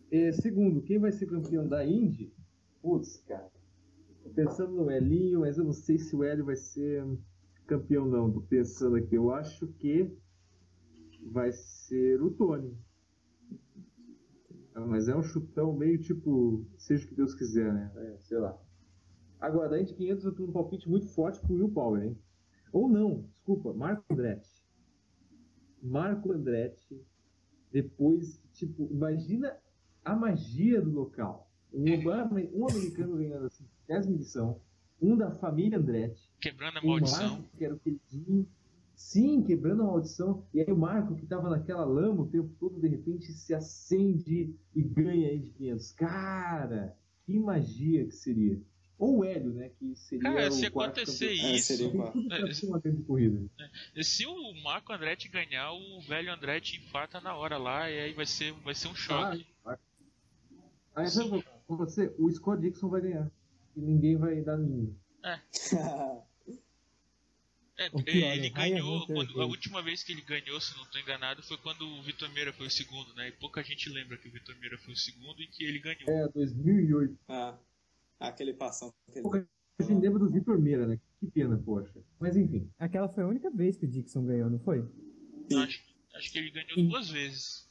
É, 0.09 0.31
segundo, 0.31 0.81
quem 0.81 0.99
vai 0.99 1.11
ser 1.11 1.25
campeão 1.25 1.67
da 1.67 1.85
Indy? 1.85 2.33
Putz, 2.81 3.17
cara. 3.27 3.51
Tô 4.23 4.29
pensando 4.29 4.73
no 4.73 4.89
Elinho, 4.89 5.41
mas 5.41 5.57
eu 5.57 5.65
não 5.65 5.73
sei 5.73 5.97
se 5.97 6.15
o 6.15 6.23
Hélio 6.23 6.45
vai 6.45 6.55
ser 6.55 7.03
campeão, 7.65 8.05
não. 8.05 8.31
Tô 8.31 8.41
pensando 8.41 8.95
aqui. 8.95 9.15
Eu 9.15 9.31
acho 9.31 9.67
que 9.67 10.17
vai 11.31 11.51
ser 11.51 12.21
o 12.21 12.31
Tony. 12.31 12.77
Ah, 14.73 14.85
Mas 14.85 15.07
é 15.07 15.15
um 15.15 15.23
chutão 15.23 15.73
meio 15.73 15.99
tipo, 15.99 16.65
seja 16.77 17.05
o 17.05 17.09
que 17.09 17.15
Deus 17.15 17.33
quiser, 17.33 17.73
né? 17.73 17.91
É, 17.95 18.17
sei 18.19 18.37
lá. 18.37 18.57
Agora, 19.39 19.69
da 19.69 19.81
Indy 19.81 19.93
500 19.93 20.25
eu 20.25 20.31
tenho 20.35 20.49
um 20.49 20.53
palpite 20.53 20.89
muito 20.89 21.07
forte 21.07 21.39
pro 21.41 21.55
Will 21.55 21.69
Power, 21.69 22.03
hein? 22.03 22.17
Ou 22.71 22.87
não, 22.87 23.21
desculpa, 23.33 23.73
Marco 23.73 24.03
Andretti. 24.09 24.56
Marco 25.87 26.31
Andretti, 26.31 27.01
depois, 27.71 28.41
tipo, 28.53 28.87
imagina 28.91 29.57
a 30.03 30.15
magia 30.15 30.81
do 30.81 30.91
local. 30.91 31.49
Um, 31.73 31.83
Obama- 31.99 32.41
um 32.53 32.67
americano 32.69 33.17
ganhando 33.17 33.45
assim, 33.45 33.65
10 33.87 34.07
edição, 34.09 34.59
um 35.01 35.15
da 35.15 35.31
família 35.31 35.77
Andretti, 35.77 36.29
Quebrando 36.39 36.77
a 36.79 36.81
maldição. 36.81 37.29
Marco, 37.29 37.57
que 37.57 37.65
era 37.65 37.73
o 37.75 37.79
queridinho, 37.79 38.47
sim, 38.95 39.43
quebrando 39.43 39.83
a 39.83 39.85
maldição, 39.85 40.43
e 40.53 40.61
aí 40.61 40.71
o 40.71 40.77
Marco, 40.77 41.15
que 41.15 41.25
tava 41.25 41.49
naquela 41.49 41.85
lama 41.85 42.23
o 42.23 42.27
tempo 42.27 42.49
todo, 42.59 42.79
de 42.79 42.87
repente 42.87 43.31
se 43.31 43.53
acende 43.53 44.55
e 44.75 44.81
ganha 44.81 45.29
aí 45.29 45.39
de 45.39 45.49
500. 45.51 45.91
Cara, 45.91 46.97
que 47.25 47.37
magia 47.39 48.05
que 48.05 48.11
seria. 48.15 48.59
Ou 48.99 49.19
o 49.19 49.23
Hélio, 49.23 49.53
né, 49.53 49.69
que 49.77 49.95
seria 49.95 50.23
Cara, 50.23 50.47
o 50.47 50.51
se 50.51 50.65
acontecer 50.65 51.27
campeão. 51.29 51.49
É, 51.49 51.55
isso, 51.55 51.67
seria 51.67 52.49
É, 52.49 52.53
ser 52.53 52.65
uma 52.65 52.79
grande 52.79 53.03
corrida. 53.03 53.47
E 53.95 54.03
Se 54.03 54.25
o 54.25 54.53
Marco 54.63 54.91
Andretti 54.91 55.27
ganhar, 55.29 55.71
o 55.71 56.01
velho 56.01 56.33
Andretti 56.33 56.77
infarta 56.77 57.21
na 57.21 57.35
hora 57.35 57.57
lá 57.57 57.89
e 57.91 57.99
aí 57.99 58.13
vai 58.13 58.25
ser, 58.25 58.53
vai 58.63 58.73
ser 58.73 58.87
um 58.87 58.95
choque. 58.95 59.45
Ah, 59.65 59.77
Aí 60.95 61.07
sabe 61.07 61.29
o 61.29 61.41
que 61.43 61.47
vai 61.47 61.57
acontecer? 61.63 62.15
O 62.17 62.31
Scott 62.31 62.59
Dixon 62.59 62.89
vai 62.89 63.01
ganhar. 63.01 63.29
E 63.75 63.79
ninguém 63.81 64.17
vai 64.17 64.41
dar 64.41 64.57
ninguém. 64.57 64.97
É, 65.23 65.39
pior, 68.03 68.33
ele 68.35 68.49
ganhou, 68.49 69.05
quando- 69.05 69.39
a 69.39 69.45
última 69.45 69.83
vez 69.83 70.01
que 70.03 70.11
ele 70.11 70.21
ganhou, 70.21 70.59
se 70.59 70.75
não 70.75 70.81
estou 70.83 70.99
enganado, 70.99 71.43
foi 71.43 71.57
quando 71.57 71.87
o 71.87 72.01
Vitor 72.01 72.27
Meira 72.33 72.51
foi 72.51 72.65
o 72.65 72.71
segundo, 72.71 73.13
né? 73.13 73.27
E 73.27 73.31
pouca 73.33 73.61
gente 73.61 73.87
lembra 73.89 74.17
que 74.17 74.27
o 74.27 74.31
Vitor 74.31 74.55
Meira 74.57 74.75
foi 74.79 74.95
o 74.95 74.97
segundo 74.97 75.39
e 75.39 75.45
que 75.45 75.63
ele 75.63 75.77
ganhou. 75.77 76.09
É, 76.09 76.27
2008. 76.29 77.15
ah, 77.29 77.55
aquele 78.19 78.53
passão. 78.53 78.93
Aquele... 79.09 79.47
Gente 79.79 80.01
lembra 80.01 80.19
do 80.19 80.29
Vitor 80.29 80.59
Meira, 80.59 80.87
né? 80.87 80.99
Que 81.19 81.27
pena, 81.27 81.57
poxa. 81.57 82.03
Mas 82.19 82.35
enfim. 82.35 82.69
Aquela 82.79 83.07
foi 83.07 83.23
a 83.23 83.27
única 83.27 83.49
vez 83.51 83.77
que 83.77 83.85
o 83.85 83.87
Dixon 83.87 84.25
ganhou, 84.25 84.49
não 84.49 84.59
foi? 84.59 84.83
Acho, 85.55 85.83
acho 86.15 86.31
que 86.31 86.39
ele 86.39 86.51
ganhou 86.51 86.73
Sim. 86.73 86.87
duas 86.87 87.09
vezes. 87.09 87.67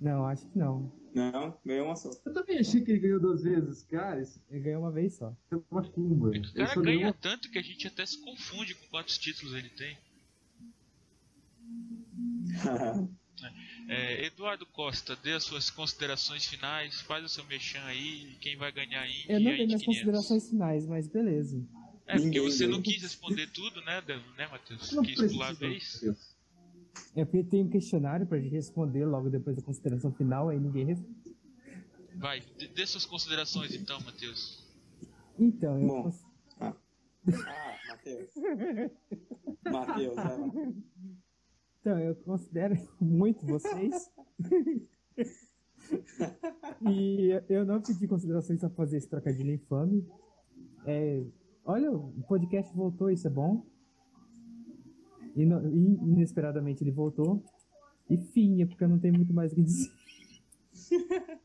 Não, 0.00 0.24
acho 0.26 0.46
que 0.46 0.58
não. 0.58 0.92
Não, 1.14 1.58
ganhou 1.64 1.86
uma 1.86 1.96
só. 1.96 2.10
Eu 2.24 2.32
também 2.32 2.58
achei 2.58 2.80
que 2.82 2.92
ele 2.92 3.00
ganhou 3.00 3.20
duas 3.20 3.42
vezes. 3.42 3.82
Cara, 3.82 4.20
isso 4.22 4.40
Ele 4.48 4.60
ganhou 4.60 4.82
uma 4.82 4.92
vez 4.92 5.14
só. 5.14 5.36
é 5.50 5.56
uma 5.70 5.82
cumba. 5.90 6.28
O 6.28 6.54
cara 6.54 6.74
ganha 6.74 6.82
ganhou 6.82 7.12
tanto 7.12 7.50
que 7.50 7.58
a 7.58 7.62
gente 7.62 7.86
até 7.88 8.06
se 8.06 8.22
confunde 8.22 8.74
com 8.74 8.86
quantos 8.88 9.18
títulos 9.18 9.54
ele 9.54 9.68
tem. 9.70 9.98
É, 13.88 14.26
Eduardo 14.26 14.66
Costa, 14.66 15.16
dê 15.16 15.32
as 15.32 15.44
suas 15.44 15.70
considerações 15.70 16.44
finais, 16.46 17.00
faz 17.00 17.24
o 17.24 17.28
seu 17.28 17.42
mexão 17.46 17.82
aí, 17.86 18.36
quem 18.40 18.56
vai 18.56 18.70
ganhar 18.70 19.00
a 19.00 19.08
Indy 19.08 19.24
Eu 19.28 19.40
não 19.40 19.50
dei 19.50 19.66
minhas 19.66 19.82
500. 19.82 19.86
considerações 19.86 20.48
finais, 20.50 20.86
mas 20.86 21.08
beleza. 21.08 21.66
É, 22.06 22.18
porque 22.18 22.40
você 22.40 22.66
deu. 22.66 22.70
não 22.70 22.82
quis 22.82 23.02
responder 23.02 23.46
tudo, 23.48 23.80
né, 23.82 24.02
né 24.36 24.46
Matheus? 24.48 24.92
Não 24.92 25.02
Quis 25.02 25.32
pular 25.32 25.48
a 25.48 25.52
vez. 25.52 26.02
É 27.16 27.24
porque 27.24 27.44
tem 27.44 27.62
um 27.64 27.68
questionário 27.68 28.26
pra 28.26 28.38
gente 28.38 28.52
responder 28.52 29.06
logo 29.06 29.30
depois 29.30 29.56
da 29.56 29.62
consideração 29.62 30.12
final, 30.12 30.48
aí 30.48 30.58
ninguém 30.58 30.84
responde. 30.86 31.36
Vai, 32.16 32.42
dê, 32.74 32.86
suas 32.86 33.06
considerações 33.06 33.74
então, 33.74 34.00
Matheus. 34.00 34.66
Então, 35.38 35.80
eu 35.80 35.86
Bom. 35.86 36.02
cons- 36.04 36.26
Ah, 37.46 37.76
Matheus. 37.88 38.30
Matheus, 39.70 40.16
lá. 40.16 40.36
Então, 41.88 41.98
eu 42.00 42.14
considero 42.16 42.76
muito 43.00 43.46
vocês. 43.46 44.10
e 46.82 47.30
eu 47.48 47.64
não 47.64 47.80
pedi 47.80 48.06
considerações 48.06 48.60
pra 48.60 48.68
fazer 48.68 48.98
esse 48.98 49.08
trocadilho 49.08 49.54
infame. 49.54 50.06
É, 50.84 51.24
olha, 51.64 51.90
o 51.90 52.12
podcast 52.28 52.76
voltou, 52.76 53.10
isso 53.10 53.26
é 53.26 53.30
bom. 53.30 53.64
E 55.34 55.46
no- 55.46 55.66
inesperadamente 56.12 56.84
ele 56.84 56.90
voltou. 56.90 57.42
E 58.10 58.18
fim, 58.18 58.60
é 58.60 58.66
porque 58.66 58.84
eu 58.84 58.88
não 58.90 58.98
tenho 58.98 59.14
muito 59.14 59.32
mais 59.32 59.52
o 59.52 59.54
que 59.54 59.62
dizer. 59.62 59.90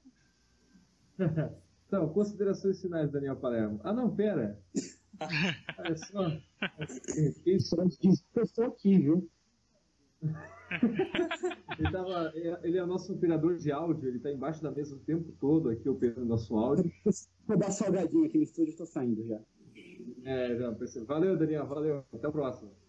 Então, 1.88 2.10
considerações 2.10 2.82
finais, 2.82 3.12
Daniel 3.12 3.36
Palermo. 3.36 3.80
Ah, 3.84 3.94
não, 3.94 4.14
pera. 4.16 4.60
Olha 5.78 5.96
só. 5.96 6.28
Fiquei 7.36 7.60
só 7.60 7.84
de 7.84 8.10
eu 8.36 8.44
estou 8.44 8.66
aqui, 8.66 8.98
viu? 8.98 9.30
Ele, 11.78 11.92
tava, 11.92 12.32
ele 12.64 12.78
é 12.78 12.84
o 12.84 12.88
nosso 12.88 13.14
operador 13.14 13.58
de 13.58 13.72
áudio, 13.72 14.08
ele 14.08 14.20
tá 14.20 14.32
embaixo 14.32 14.62
da 14.64 14.72
mesa 14.72 14.96
o 14.96 15.00
tempo 15.00 15.32
todo 15.40 15.70
aqui 15.70 15.88
operando 15.88 16.26
nosso 16.26 16.58
áudio. 16.58 16.92
Vou 17.48 17.58
dar 17.58 17.72
salgadinho 17.72 18.26
aqui 18.26 18.38
no 18.38 18.44
estúdio, 18.44 18.76
tô 18.76 18.86
saindo 18.86 19.24
já. 19.28 19.40
É, 20.24 20.56
já 20.58 20.72
percebi. 20.74 21.06
Valeu, 21.06 21.38
Daniel, 21.38 21.68
valeu. 21.68 22.06
Até 22.14 22.28
o 22.28 22.32
próximo. 22.32 22.72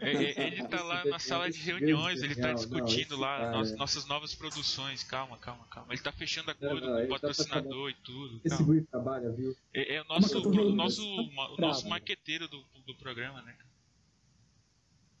É, 0.00 0.12
é, 0.12 0.46
Ele 0.48 0.66
tá 0.66 0.82
lá 0.82 1.04
na 1.04 1.18
sala 1.18 1.50
de 1.50 1.58
reuniões, 1.60 2.22
ele 2.22 2.34
tá 2.34 2.52
discutindo 2.52 3.16
lá 3.18 3.38
cara- 3.38 3.58
nos- 3.58 3.76
nossas 3.76 4.06
novas 4.06 4.34
produções. 4.34 5.04
Calma, 5.04 5.36
calma, 5.38 5.64
calma. 5.70 5.92
Ele 5.92 6.00
tá 6.02 6.10
fechando 6.10 6.50
acordo 6.50 6.80
com 6.80 6.94
o 6.94 7.02
tá 7.02 7.08
patrocinador 7.08 7.90
e 7.90 7.94
tudo. 8.02 8.40
Esse 8.42 8.82
trabalha, 8.90 9.30
viu? 9.30 9.54
É, 9.74 9.96
é 9.96 10.02
o 10.02 10.04
nosso, 10.06 10.38
o 10.40 10.72
nosso, 10.74 11.04
o 11.04 11.60
nosso 11.60 11.88
maqueteiro 11.88 12.48
do, 12.48 12.64
do 12.86 12.94
programa, 12.96 13.42
né? 13.42 13.54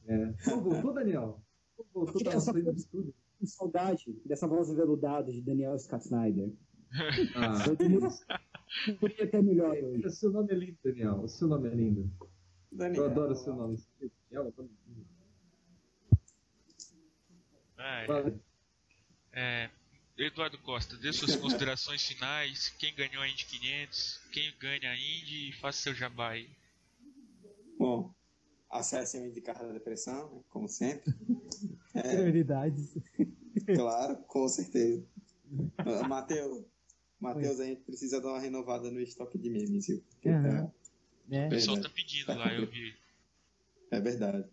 É. 0.06 0.26
Pô, 0.44 0.60
voltou, 0.60 0.92
Daniel? 0.92 1.40
Pô, 1.76 1.86
voltou, 1.92 2.22
tava 2.22 2.40
saindo 2.40 2.72
do 2.72 2.78
estúdio. 2.78 3.14
Com 3.38 3.46
saudade 3.46 4.20
dessa 4.24 4.46
voz 4.46 4.70
veludada 4.70 5.32
de 5.32 5.40
Daniel 5.40 5.78
Scott 5.78 6.04
Snyder. 6.04 6.52
Ah, 7.36 7.64
Eu 8.86 8.96
poderia 8.96 9.26
ter 9.28 9.42
melhor 9.42 9.76
hoje. 9.76 10.06
o 10.06 10.10
seu 10.10 10.30
nome 10.30 10.52
é 10.52 10.54
lindo, 10.54 10.78
Daniel. 10.84 11.20
O 11.22 11.28
seu 11.28 11.48
nome 11.48 11.68
é 11.68 11.74
lindo. 11.74 12.10
Eu 12.70 12.78
Daniel, 12.78 13.04
adoro 13.06 13.32
o 13.32 13.36
seu 13.36 13.54
nome. 13.54 13.78
Daniel, 14.30 14.54
eu 14.56 14.70
Ah, 17.78 18.02
é. 18.02 18.06
Vale. 18.06 18.40
É, 19.32 19.70
Eduardo 20.18 20.58
Costa, 20.58 20.96
dê 20.98 21.12
suas 21.12 21.34
considerações 21.36 22.06
finais. 22.06 22.68
Quem 22.78 22.94
ganhou 22.94 23.22
a 23.22 23.28
Indy 23.28 23.46
500? 23.46 24.20
Quem 24.32 24.52
ganha 24.60 24.90
a 24.90 24.94
Indy? 24.94 25.48
E 25.48 25.52
faça 25.52 25.82
seu 25.82 25.94
jabá 25.94 26.30
aí. 26.30 26.48
Bom, 27.78 28.12
acessem 28.70 29.22
o 29.22 29.26
Indicar 29.26 29.58
da 29.58 29.72
Depressão, 29.72 30.34
né, 30.36 30.40
como 30.48 30.68
sempre. 30.68 31.12
Prioridades. 31.92 32.96
Claro, 33.74 34.16
com 34.28 34.48
certeza. 34.48 35.04
Ah, 35.78 36.06
Matheus, 36.08 36.64
Matheus, 37.18 37.58
a 37.60 37.64
gente 37.66 37.82
precisa 37.82 38.20
dar 38.20 38.28
uma 38.28 38.38
renovada 38.38 38.90
no 38.90 39.00
estoque 39.00 39.36
de 39.36 39.50
memes, 39.50 39.88
viu? 39.88 40.02
Aham. 40.24 40.66
tá- 40.66 40.72
É. 41.32 41.46
O 41.46 41.50
pessoal 41.50 41.76
tá 41.76 41.82
Verdade. 41.88 41.94
pedindo 41.94 42.38
lá, 42.38 42.54
eu 42.54 42.70
vi. 42.70 42.94
É 43.90 44.00
verdade. 44.00 44.48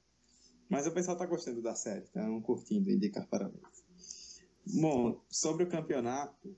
Mas 0.67 0.87
o 0.87 0.91
pessoal 0.91 1.15
tá 1.15 1.25
gostando 1.27 1.61
da 1.61 1.75
série, 1.75 2.05
estão 2.05 2.41
curtindo, 2.41 2.89
indicar 2.91 3.25
parabéns. 3.27 4.41
Bom, 4.81 5.23
sobre 5.29 5.63
o 5.63 5.69
campeonato. 5.69 6.55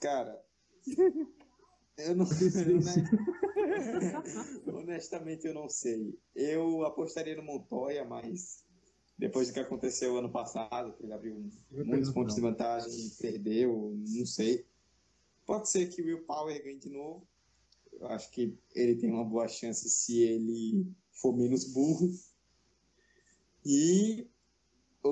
Cara. 0.00 0.44
Eu 1.98 2.14
não 2.14 2.26
eu, 2.30 2.80
né? 2.80 3.10
Honestamente, 4.72 5.46
eu 5.46 5.54
não 5.54 5.68
sei. 5.68 6.16
Eu 6.34 6.84
apostaria 6.84 7.36
no 7.36 7.42
Montoya, 7.42 8.04
mas 8.04 8.64
depois 9.18 9.48
do 9.48 9.54
que 9.54 9.60
aconteceu 9.60 10.16
ano 10.16 10.30
passado, 10.30 10.92
que 10.94 11.02
ele 11.02 11.12
abriu 11.12 11.50
muitos 11.70 12.12
pontos 12.12 12.36
de 12.36 12.40
vantagem 12.40 13.06
e 13.06 13.10
perdeu, 13.10 13.96
não 13.96 14.24
sei. 14.24 14.64
Pode 15.44 15.68
ser 15.68 15.88
que 15.88 16.00
o 16.00 16.04
Will 16.04 16.24
Power 16.24 16.62
ganhe 16.62 16.78
de 16.78 16.88
novo. 16.88 17.26
Eu 17.92 18.06
acho 18.08 18.30
que 18.30 18.56
ele 18.74 18.94
tem 18.94 19.10
uma 19.10 19.24
boa 19.24 19.48
chance 19.48 19.88
se 19.90 20.20
ele 20.20 20.86
for 21.10 21.36
menos 21.36 21.64
burro. 21.64 22.12
E 23.66 24.28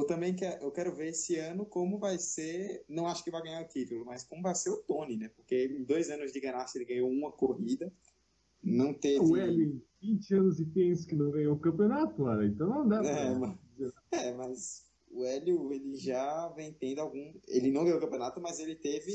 eu 0.00 0.06
também 0.06 0.34
quero, 0.34 0.62
eu 0.64 0.70
quero 0.70 0.94
ver 0.94 1.08
esse 1.08 1.36
ano 1.36 1.64
como 1.66 1.98
vai 1.98 2.18
ser. 2.18 2.84
Não 2.88 3.06
acho 3.06 3.22
que 3.22 3.30
vai 3.30 3.42
ganhar 3.42 3.62
o 3.62 3.68
título, 3.68 4.04
mas 4.04 4.24
como 4.24 4.42
vai 4.42 4.54
ser 4.54 4.70
o 4.70 4.78
Tony, 4.78 5.16
né? 5.16 5.28
Porque 5.28 5.66
em 5.66 5.84
dois 5.84 6.10
anos 6.10 6.32
de 6.32 6.40
ganância 6.40 6.78
ele 6.78 6.84
ganhou 6.84 7.10
uma 7.10 7.30
corrida. 7.30 7.92
Não 8.62 8.92
teve. 8.92 9.20
O 9.24 9.36
Hélio, 9.36 9.82
20 10.02 10.34
anos 10.34 10.60
e 10.60 10.64
pensa 10.64 11.06
que 11.06 11.14
não 11.14 11.30
ganhou 11.30 11.54
o 11.54 11.58
campeonato, 11.58 12.20
mano. 12.22 12.44
Então 12.44 12.68
não 12.68 12.88
dá 12.88 13.04
É, 13.04 13.38
pra... 13.38 13.38
mas, 13.38 13.92
é, 14.10 14.32
mas 14.32 14.86
o 15.10 15.24
Hélio, 15.24 15.72
ele 15.72 15.96
já 15.96 16.48
vem 16.48 16.72
tendo 16.72 17.00
algum. 17.00 17.32
Ele 17.46 17.70
não 17.70 17.84
ganhou 17.84 17.98
o 17.98 18.00
campeonato, 18.00 18.40
mas 18.40 18.58
ele 18.58 18.74
teve 18.74 19.12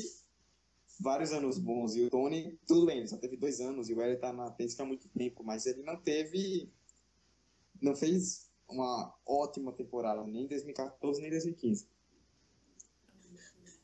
vários 1.00 1.32
anos 1.32 1.58
bons. 1.58 1.96
E 1.96 2.02
o 2.02 2.10
Tony, 2.10 2.58
tudo 2.68 2.86
bem, 2.86 3.00
ele 3.00 3.08
só 3.08 3.18
teve 3.18 3.36
dois 3.36 3.60
anos. 3.60 3.90
E 3.90 3.94
o 3.94 4.02
Hélio 4.02 4.20
tá 4.20 4.32
na 4.32 4.52
Penske 4.52 4.82
há 4.82 4.86
muito 4.86 5.10
tempo, 5.10 5.44
mas 5.44 5.66
ele 5.66 5.84
não 5.84 5.98
teve. 5.98 6.70
Não 7.82 7.96
fez 7.96 8.51
uma 8.72 9.14
ótima 9.26 9.72
temporada, 9.72 10.24
nem 10.24 10.46
em 10.46 10.48
2014, 10.48 11.20
nem 11.20 11.30
em 11.30 11.32
2015. 11.32 11.88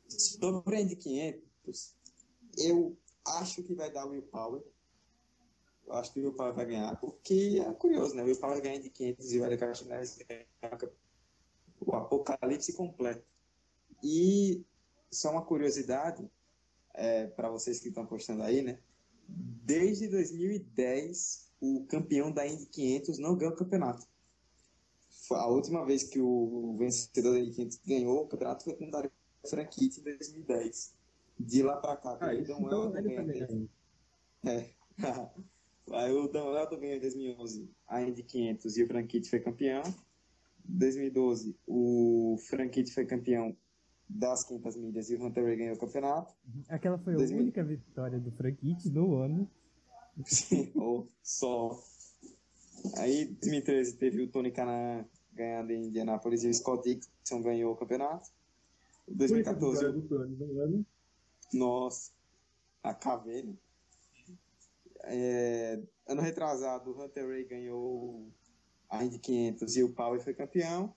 Sobre 0.08 0.78
a 0.78 0.82
Indy 0.82 0.96
500, 0.96 1.96
eu 2.58 2.98
acho 3.26 3.64
que 3.64 3.74
vai 3.74 3.92
dar 3.92 4.06
Will 4.06 4.24
Power. 4.24 4.64
Eu 5.86 5.94
acho 5.94 6.12
que 6.12 6.20
o 6.20 6.24
Will 6.24 6.34
Power 6.34 6.54
vai 6.54 6.66
ganhar, 6.66 7.00
porque 7.00 7.62
é 7.66 7.74
curioso, 7.74 8.16
né? 8.16 8.24
O 8.24 8.26
Will 8.26 8.40
Power 8.40 8.62
ganha 8.62 8.80
de 8.80 8.90
500 8.90 9.32
e 9.32 9.40
o 9.40 9.46
Hélio 9.46 9.58
ganha 9.58 9.74
o 11.80 11.96
apocalipse 11.96 12.74
completo. 12.74 13.24
E 14.04 14.66
só 15.12 15.32
uma 15.32 15.46
curiosidade 15.46 16.30
é, 16.94 17.28
para 17.28 17.50
vocês 17.50 17.80
que 17.80 17.90
estão 17.90 18.04
apostando 18.04 18.44
aí, 18.44 18.62
né? 18.62 18.80
Desde 19.28 20.08
2010, 20.08 21.52
o 21.62 21.86
campeão 21.86 22.32
da 22.32 22.48
Indy 22.48 22.66
500 22.66 23.18
não 23.20 23.36
ganhou 23.36 23.54
o 23.54 23.58
campeonato. 23.58 24.08
A 25.32 25.48
última 25.48 25.86
vez 25.86 26.04
que 26.04 26.20
o 26.20 26.76
vencedor 26.78 27.34
da 27.34 27.40
Indy 27.40 27.52
500 27.52 27.80
ganhou 27.86 28.24
o 28.24 28.28
campeonato 28.28 28.64
foi 28.64 28.76
com 28.76 28.88
o 28.88 28.92
Dario 28.92 29.12
Franchitti 29.50 30.00
em 30.00 30.04
2010. 30.04 30.96
De 31.40 31.62
lá 31.64 31.78
para 31.78 31.96
cá, 31.98 32.18
Ah, 32.20 32.28
o 32.30 32.32
isso 32.34 32.48
Dan 32.48 32.60
então 32.60 32.82
Weldon 32.82 32.98
ele 32.98 33.10
ganha 33.16 33.48
também. 33.48 33.70
é. 34.46 34.70
Aí 35.92 36.12
o 36.12 36.28
ganhou 36.78 36.98
em 36.98 37.00
2011 37.00 37.70
a 37.88 38.02
Indy 38.02 38.24
500 38.24 38.78
e 38.78 38.84
o 38.84 38.88
Franchitti 38.88 39.30
foi 39.30 39.40
campeão. 39.40 39.84
Em 40.68 40.78
2012, 40.78 41.56
o 41.68 42.38
Franchitti 42.50 42.92
foi 42.94 43.06
campeão 43.06 43.56
das 44.10 44.44
500 44.46 44.76
milhas 44.78 45.10
e 45.10 45.16
o 45.16 45.26
Hunter 45.26 45.44
Ray 45.46 45.56
ganhou 45.58 45.76
o 45.76 45.80
campeonato. 45.80 46.34
Aquela 46.70 46.98
foi 46.98 47.14
a 47.14 47.18
2000. 47.18 47.42
única 47.44 47.64
vitória 47.64 48.20
do 48.20 48.32
Franquite 48.32 48.90
no 48.90 49.16
ano. 49.16 49.50
Sim, 50.26 50.72
ou 50.76 51.08
só. 51.22 51.80
Aí, 52.98 53.24
em 53.24 53.34
2013, 53.34 53.98
teve 53.98 54.22
o 54.24 54.28
Tony 54.28 54.52
Canan 54.52 55.06
ganhando 55.38 55.72
em 55.72 55.86
Indianápolis 55.86 56.44
e 56.44 56.50
o 56.50 56.54
Scott 56.54 56.84
Dixon 56.84 57.42
ganhou 57.42 57.74
o 57.74 57.78
campeonato. 57.78 58.30
Em 59.08 59.16
2014, 59.16 59.86
Única 59.86 60.02
vitória 60.02 60.28
do 60.28 60.36
Tony 60.36 60.54
no 60.54 60.62
ano. 60.62 60.86
Nossa, 61.54 62.12
a 62.84 62.94
né? 63.26 63.56
É, 65.04 65.82
ano 66.08 66.22
retrasado, 66.22 66.92
o 66.92 67.02
Hunter 67.02 67.28
Ray 67.28 67.46
ganhou 67.46 68.30
a 68.90 69.04
Indy 69.04 69.20
500 69.20 69.78
e 69.78 69.84
o 69.84 69.94
Power 69.94 70.20
foi 70.22 70.34
campeão. 70.34 70.94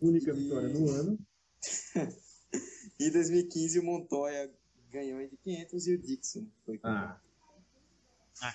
Única 0.00 0.30
E- 0.32 0.34
vitória 0.34 0.68
no 0.68 0.90
ano. 0.90 1.18
E 2.98 3.06
em 3.06 3.12
2015, 3.12 3.78
o 3.78 3.84
Montoya 3.84 4.52
ganhou 4.90 5.20
a 5.20 5.24
Indy 5.24 5.36
500 5.36 5.86
e 5.86 5.94
o 5.94 5.98
Dixon 5.98 6.46
foi 6.66 6.78
campeão. 6.78 7.16
Ah, 8.42 8.54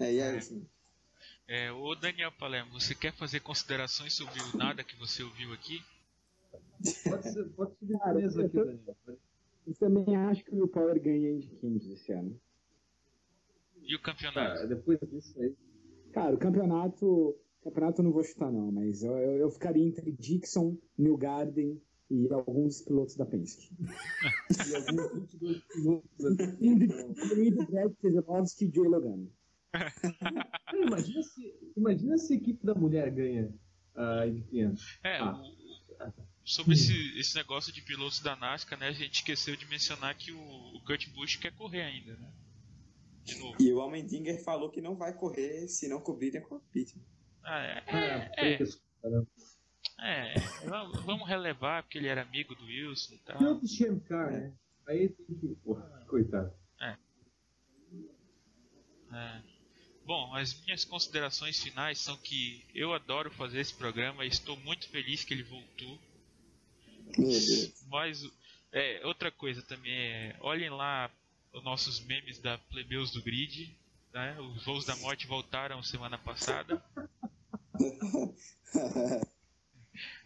É, 0.00 0.12
e 0.12 0.18
é 0.20 0.38
isso. 0.38 0.66
É, 1.46 1.70
ô 1.72 1.94
Daniel 1.94 2.32
Palermo, 2.32 2.72
você 2.72 2.94
quer 2.94 3.12
fazer 3.12 3.40
considerações 3.40 4.14
sobre 4.14 4.40
o 4.40 4.56
nada 4.56 4.82
que 4.82 4.96
você 4.96 5.22
ouviu 5.22 5.52
aqui? 5.52 5.80
pode, 7.08 7.32
ser, 7.32 7.44
pode 7.50 7.76
subir 7.78 7.98
Cara, 7.98 8.14
mesa 8.14 8.40
eu 8.40 8.46
aqui, 8.46 8.56
tô- 8.56 8.64
Daniel. 8.64 8.96
Eu 9.66 9.74
também 9.74 10.16
acho 10.16 10.44
que 10.44 10.50
o 10.52 10.56
Will 10.56 10.68
Power 10.68 11.00
ganha 11.00 11.38
de 11.38 11.48
500 11.48 11.90
esse 11.90 12.12
ano. 12.12 12.40
E 13.82 13.94
o 13.94 14.00
campeonato? 14.00 14.62
Ah, 14.62 14.66
depois 14.66 14.98
disso 15.00 15.38
aí. 15.40 15.54
Cara, 16.12 16.34
o 16.34 16.38
campeonato. 16.38 17.36
Campeonato 17.62 18.00
eu 18.00 18.04
não 18.04 18.12
vou 18.12 18.22
chutar, 18.22 18.52
não, 18.52 18.70
mas 18.70 19.02
eu, 19.02 19.12
eu, 19.16 19.36
eu 19.38 19.50
ficaria 19.50 19.86
entre 19.86 20.12
Dixon, 20.12 20.76
New 20.98 21.16
Garden 21.16 21.80
e 22.10 22.30
alguns 22.30 22.82
pilotos 22.82 23.16
da 23.16 23.24
Penske. 23.24 23.70
E 24.70 24.76
alguns 24.76 25.12
22 25.14 25.64
pilotos. 25.64 26.24
Incluindo 26.60 27.66
Brad 27.66 27.92
Keselowski 28.00 28.66
e 28.66 28.70
Joey 28.74 28.88
Logano. 28.90 29.32
Imagina, 30.72 31.22
se, 31.22 31.54
imagina 31.76 32.18
se 32.18 32.32
a 32.32 32.36
equipe 32.36 32.64
da 32.66 32.74
mulher 32.74 33.10
ganha 33.10 33.52
a 33.94 34.26
Indy 34.26 34.42
500. 34.42 34.98
É, 35.04 35.18
Ah. 35.18 35.42
sobre 36.44 36.74
esse, 36.74 37.18
esse 37.18 37.34
negócio 37.36 37.72
de 37.72 37.80
pilotos 37.82 38.20
da 38.20 38.36
NASCAR, 38.36 38.78
né? 38.78 38.88
A 38.88 38.92
gente 38.92 39.14
esqueceu 39.14 39.56
de 39.56 39.66
mencionar 39.66 40.14
que 40.16 40.30
o, 40.32 40.38
o 40.76 40.80
Kurt 40.84 41.08
Busch 41.10 41.36
quer 41.38 41.52
correr 41.52 41.82
ainda, 41.82 42.16
né? 42.16 42.32
De 43.24 43.38
novo. 43.38 43.56
E 43.60 43.72
o 43.72 43.80
Almendinger 43.80 44.42
falou 44.44 44.70
que 44.70 44.80
não 44.82 44.94
vai 44.96 45.14
correr 45.14 45.66
se 45.68 45.88
não 45.88 46.00
cobrirem 46.00 46.40
a 46.40 46.44
cockpit. 46.44 46.94
Ah, 47.42 47.58
é, 47.62 47.84
Ah, 47.88 47.98
é, 48.36 48.56
preço, 48.56 48.82
caramba. 49.00 49.26
é, 50.00 50.34
vamos- 51.06 51.26
relevar 51.28 51.82
porque 51.82 51.96
ele 51.98 52.08
era 52.08 52.20
amigo 52.22 52.54
do 52.54 52.64
Wilson 52.66 53.14
e 53.14 53.18
tal. 53.18 53.66
Sham 53.66 53.98
Car, 54.00 54.30
né? 54.30 54.52
Aí 54.86 55.08
tem 55.08 55.36
que. 55.36 55.48
Porra, 55.64 56.04
coitado. 56.06 56.52
É. 56.80 56.96
Bom, 60.04 60.34
as 60.34 60.54
minhas 60.64 60.84
considerações 60.84 61.62
finais 61.62 61.98
são 61.98 62.16
que 62.18 62.64
eu 62.74 62.92
adoro 62.92 63.30
fazer 63.30 63.60
esse 63.60 63.72
programa 63.72 64.24
e 64.24 64.28
estou 64.28 64.56
muito 64.58 64.88
feliz 64.88 65.24
que 65.24 65.32
ele 65.32 65.42
voltou. 65.42 65.98
Meu 67.16 67.28
Deus. 67.28 67.84
Mas 67.88 68.22
é, 68.70 69.00
outra 69.06 69.30
coisa 69.30 69.62
também 69.62 69.92
é, 69.92 70.36
olhem 70.40 70.68
lá 70.68 71.10
os 71.52 71.62
nossos 71.62 72.00
memes 72.00 72.38
da 72.38 72.58
Plebeus 72.58 73.10
do 73.12 73.22
Grid. 73.22 73.74
né? 74.12 74.38
Os 74.40 74.64
voos 74.64 74.84
da 74.84 74.96
morte 74.96 75.26
voltaram 75.26 75.82
semana 75.82 76.18
passada. 76.18 76.84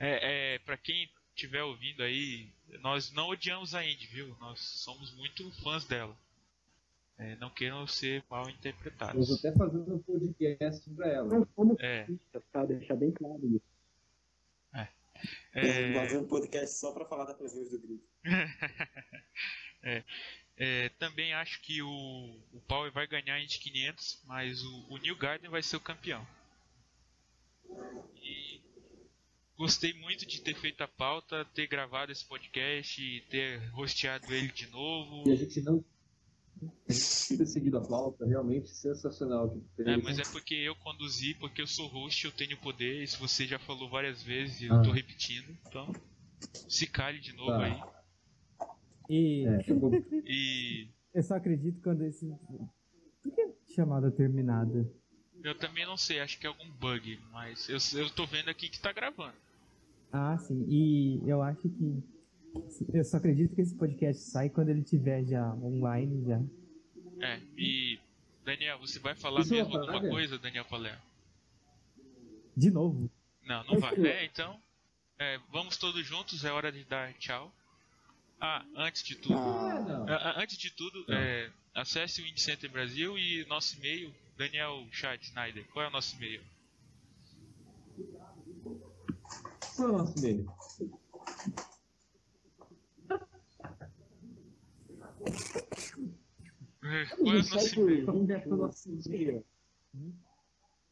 É, 0.01 0.55
é 0.55 0.59
para 0.61 0.79
quem 0.79 1.11
estiver 1.35 1.63
ouvindo 1.63 2.03
aí, 2.03 2.51
nós 2.81 3.13
não 3.13 3.29
odiamos 3.29 3.75
a 3.75 3.85
Indy, 3.85 4.07
viu? 4.07 4.35
Nós 4.41 4.59
somos 4.61 5.13
muito 5.13 5.51
fãs 5.63 5.85
dela. 5.85 6.17
É, 7.19 7.35
não 7.37 7.51
queiram 7.51 7.85
ser 7.87 8.25
mal 8.31 8.49
interpretados. 8.49 9.39
até 9.39 9.53
fazendo 9.57 9.97
um 9.97 9.99
podcast 9.99 10.89
pra 10.91 11.09
ela. 11.09 11.29
Não 11.29 11.47
somos 11.57 11.77
É. 11.81 12.03
racistas, 12.03 12.43
tá? 12.53 12.65
Deixar 12.65 12.95
bem 12.95 13.11
claro 13.11 13.41
isso. 13.45 13.63
É, 15.53 15.95
Fazer 15.95 16.19
um 16.19 16.29
podcast 16.29 16.77
só 16.77 16.93
pra 16.93 17.05
falar 17.05 17.25
da 17.25 17.35
presença 17.35 17.77
do 17.77 17.81
grito. 17.81 18.05
é, 20.57 20.89
também 20.91 21.35
acho 21.35 21.61
que 21.61 21.83
o, 21.83 21.89
o 22.53 22.61
Power 22.69 22.93
vai 22.93 23.07
ganhar 23.09 23.35
a 23.35 23.41
Indy 23.43 23.59
500, 23.59 24.23
mas 24.25 24.63
o, 24.63 24.87
o 24.91 24.97
New 24.99 25.17
Garden 25.17 25.51
vai 25.51 25.61
ser 25.61 25.77
o 25.77 25.81
campeão. 25.81 26.25
E 28.23 28.61
gostei 29.57 29.93
muito 29.95 30.25
de 30.25 30.41
ter 30.41 30.55
feito 30.55 30.83
a 30.83 30.89
pauta, 30.89 31.45
ter 31.47 31.67
gravado 31.67 32.13
esse 32.13 32.25
podcast, 32.25 33.03
e 33.03 33.21
ter 33.23 33.59
rosteado 33.71 34.33
ele 34.33 34.53
de 34.53 34.69
novo. 34.69 35.29
E 35.29 35.33
a 35.33 35.37
gente 35.37 35.61
não 35.63 35.85
ter 36.87 37.47
seguido 37.47 37.79
a 37.79 37.81
pauta, 37.87 38.27
realmente 38.27 38.69
sensacional. 38.71 39.51
Que 39.77 39.83
É, 39.83 39.97
mas 39.97 40.19
é 40.19 40.23
porque 40.33 40.55
eu 40.55 40.75
conduzi, 40.77 41.35
porque 41.35 41.61
eu 41.63 41.67
sou 41.67 41.87
host, 41.89 42.25
eu 42.25 42.33
tenho 42.33 42.57
poder, 42.59 43.03
isso 43.03 43.19
você 43.19 43.47
já 43.47 43.59
falou 43.59 43.89
várias 43.89 44.23
vezes 44.23 44.61
e 44.63 44.67
eu 44.67 44.75
Ah. 44.75 44.83
tô 44.83 44.91
repetindo, 44.91 45.57
então 45.67 45.93
se 46.69 46.87
cale 46.87 47.21
de 47.21 47.33
novo 47.35 47.51
Tá. 47.51 47.65
aí. 47.65 47.83
E 49.09 49.45
É, 49.47 49.65
eu 49.71 49.79
vou- 49.81 49.93
E 50.25 50.89
eu 51.15 51.23
só 51.23 51.35
acredito 51.37 51.81
quando 51.83 52.03
esse. 52.05 52.27
Por 53.23 53.33
que 53.35 53.55
chamada 53.75 54.11
terminada? 54.11 54.91
eu 55.43 55.55
também 55.57 55.87
não 55.87 55.97
sei, 55.97 56.19
acho 56.21 56.39
que 56.39 56.47
é 56.47 56.49
algum 56.49 56.69
bug, 56.73 57.19
mas 57.33 57.69
eu, 57.69 57.79
eu 58.01 58.11
tô 58.11 58.27
vendo 58.27 58.49
aqui 58.51 58.69
que 58.69 58.81
tá 58.81 58.93
gravando. 58.93 59.37
Ah, 60.13 60.37
sim. 60.39 60.65
E 60.69 61.21
eu 61.29 61.41
acho 61.43 61.61
que. 61.69 62.03
Eu 62.93 63.05
só 63.05 63.17
acredito 63.19 63.55
que 63.55 63.61
esse 63.61 63.75
podcast 63.75 64.23
sai 64.23 64.49
quando 64.49 64.71
ele 64.71 64.83
tiver 64.83 65.25
já 65.25 65.55
online 65.55 66.25
já. 66.27 66.41
É, 67.21 67.41
e 67.57 67.99
Daniel, 68.45 68.79
você 68.79 68.99
vai 68.99 69.15
falar 69.15 69.41
Isso 69.41 69.55
é 69.55 69.59
mesmo 69.59 69.75
uma 69.75 69.81
alguma 69.81 70.11
coisa, 70.11 70.39
Daniel 70.39 70.65
Palermo? 70.65 71.03
De 72.57 72.71
novo. 72.71 73.11
Não, 73.45 73.65
não 73.65 73.79
vai. 73.79 73.95
É, 74.07 74.25
então, 74.25 74.61
é, 75.19 75.39
vamos 75.51 75.77
todos 75.77 76.05
juntos, 76.07 76.45
é 76.45 76.53
hora 76.53 76.73
de 76.73 76.85
dar 76.85 77.13
tchau. 77.15 77.53
Ah, 78.41 78.65
antes 78.77 79.03
de 79.03 79.17
tudo, 79.17 79.35
Ah, 79.37 79.81
não. 79.81 80.07
Antes 80.43 80.57
de 80.57 80.71
tudo, 80.71 81.05
é, 81.13 81.51
acesse 81.75 82.23
o 82.23 82.27
Indie 82.27 82.41
Center 82.41 82.71
Brasil 82.71 83.19
e 83.19 83.45
nosso 83.47 83.77
e-mail, 83.79 84.15
Daniel 84.37 84.87
Chad 84.93 85.21
Snyder. 85.23 85.65
Qual 85.73 85.85
é 85.85 85.89
o 85.89 85.91
nosso 85.91 86.17
e-mail? 86.17 86.43
Qual 89.77 89.89
é 89.89 89.93
o 89.93 89.99
nosso 89.99 90.19
e-mail? 90.19 90.47
É, 90.61 90.69
Qual 90.69 90.69
é 90.69 90.73
o 90.73 90.79
nosso 90.79 90.99
e-mail? 90.99 91.89
Onde 93.09 93.15
é 93.15 93.19
que 93.19 93.35
é 93.35 94.95
o 94.95 94.99
nosso 94.99 94.99
dia? 94.99 95.07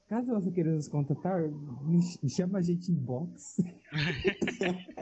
Caso 0.09 0.33
você 0.33 0.51
queira 0.53 0.71
nos 0.73 0.87
contatar, 0.89 1.43
me 1.83 2.01
ch- 2.01 2.19
chama 2.31 2.59
a 2.59 2.63
gente 2.63 2.91
em 2.93 2.95
box. 2.95 3.57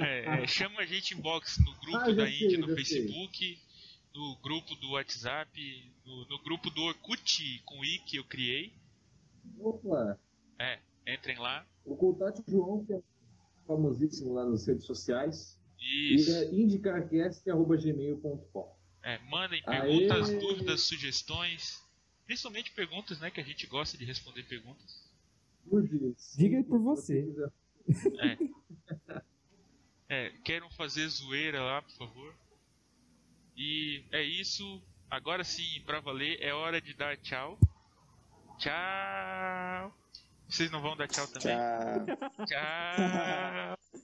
É, 0.00 0.42
é, 0.42 0.46
chama 0.46 0.80
a 0.80 0.84
gente 0.86 1.14
inbox 1.14 1.58
no 1.58 1.72
grupo 1.80 1.96
Ah, 1.96 2.12
da 2.12 2.28
Indie 2.28 2.56
no 2.58 2.68
já 2.68 2.74
sei. 2.74 2.84
Facebook, 2.84 3.58
no 4.14 4.36
grupo 4.42 4.74
do 4.76 4.90
WhatsApp, 4.92 5.92
no, 6.04 6.26
no 6.28 6.42
grupo 6.42 6.70
do 6.70 6.82
Orkut 6.82 7.62
com 7.64 7.84
i 7.84 7.98
que 8.00 8.16
eu 8.16 8.24
criei. 8.24 8.72
Opa, 9.58 10.18
É, 10.58 10.78
entrem 11.06 11.38
lá. 11.38 11.64
o 11.84 11.96
contato 11.96 12.42
João, 12.48 12.84
que 12.84 12.92
é 12.94 13.00
famosíssimo 13.66 14.34
lá 14.34 14.44
nas 14.44 14.66
redes 14.66 14.84
sociais. 14.84 15.58
Isso. 15.84 16.30
E 16.30 16.34
é 16.34 16.54
indicarcast.gmail.com. 16.54 18.74
É, 19.02 19.18
mandem 19.28 19.62
Aê! 19.66 19.80
perguntas, 19.80 20.30
dúvidas, 20.40 20.82
sugestões. 20.82 21.82
Principalmente 22.24 22.70
perguntas, 22.72 23.20
né? 23.20 23.30
Que 23.30 23.40
a 23.40 23.44
gente 23.44 23.66
gosta 23.66 23.98
de 23.98 24.04
responder 24.04 24.44
perguntas. 24.44 25.04
Diga 26.36 26.56
aí 26.56 26.64
por 26.64 26.80
você. 26.80 27.28
É, 30.06 30.30
queiram 30.44 30.68
fazer 30.70 31.08
zoeira 31.08 31.62
lá, 31.62 31.80
por 31.82 31.92
favor. 31.92 32.34
E 33.56 34.04
é 34.12 34.22
isso. 34.22 34.82
Agora 35.10 35.42
sim, 35.42 35.80
pra 35.86 35.98
valer, 36.00 36.38
é 36.42 36.52
hora 36.52 36.78
de 36.80 36.92
dar 36.94 37.16
tchau. 37.16 37.58
Tchau. 38.58 39.96
Vocês 40.48 40.70
não 40.70 40.82
vão 40.82 40.96
dar 40.96 41.08
tchau 41.08 41.26
também? 41.26 41.56
Tchau. 42.46 42.46
Tchau. 42.46 44.00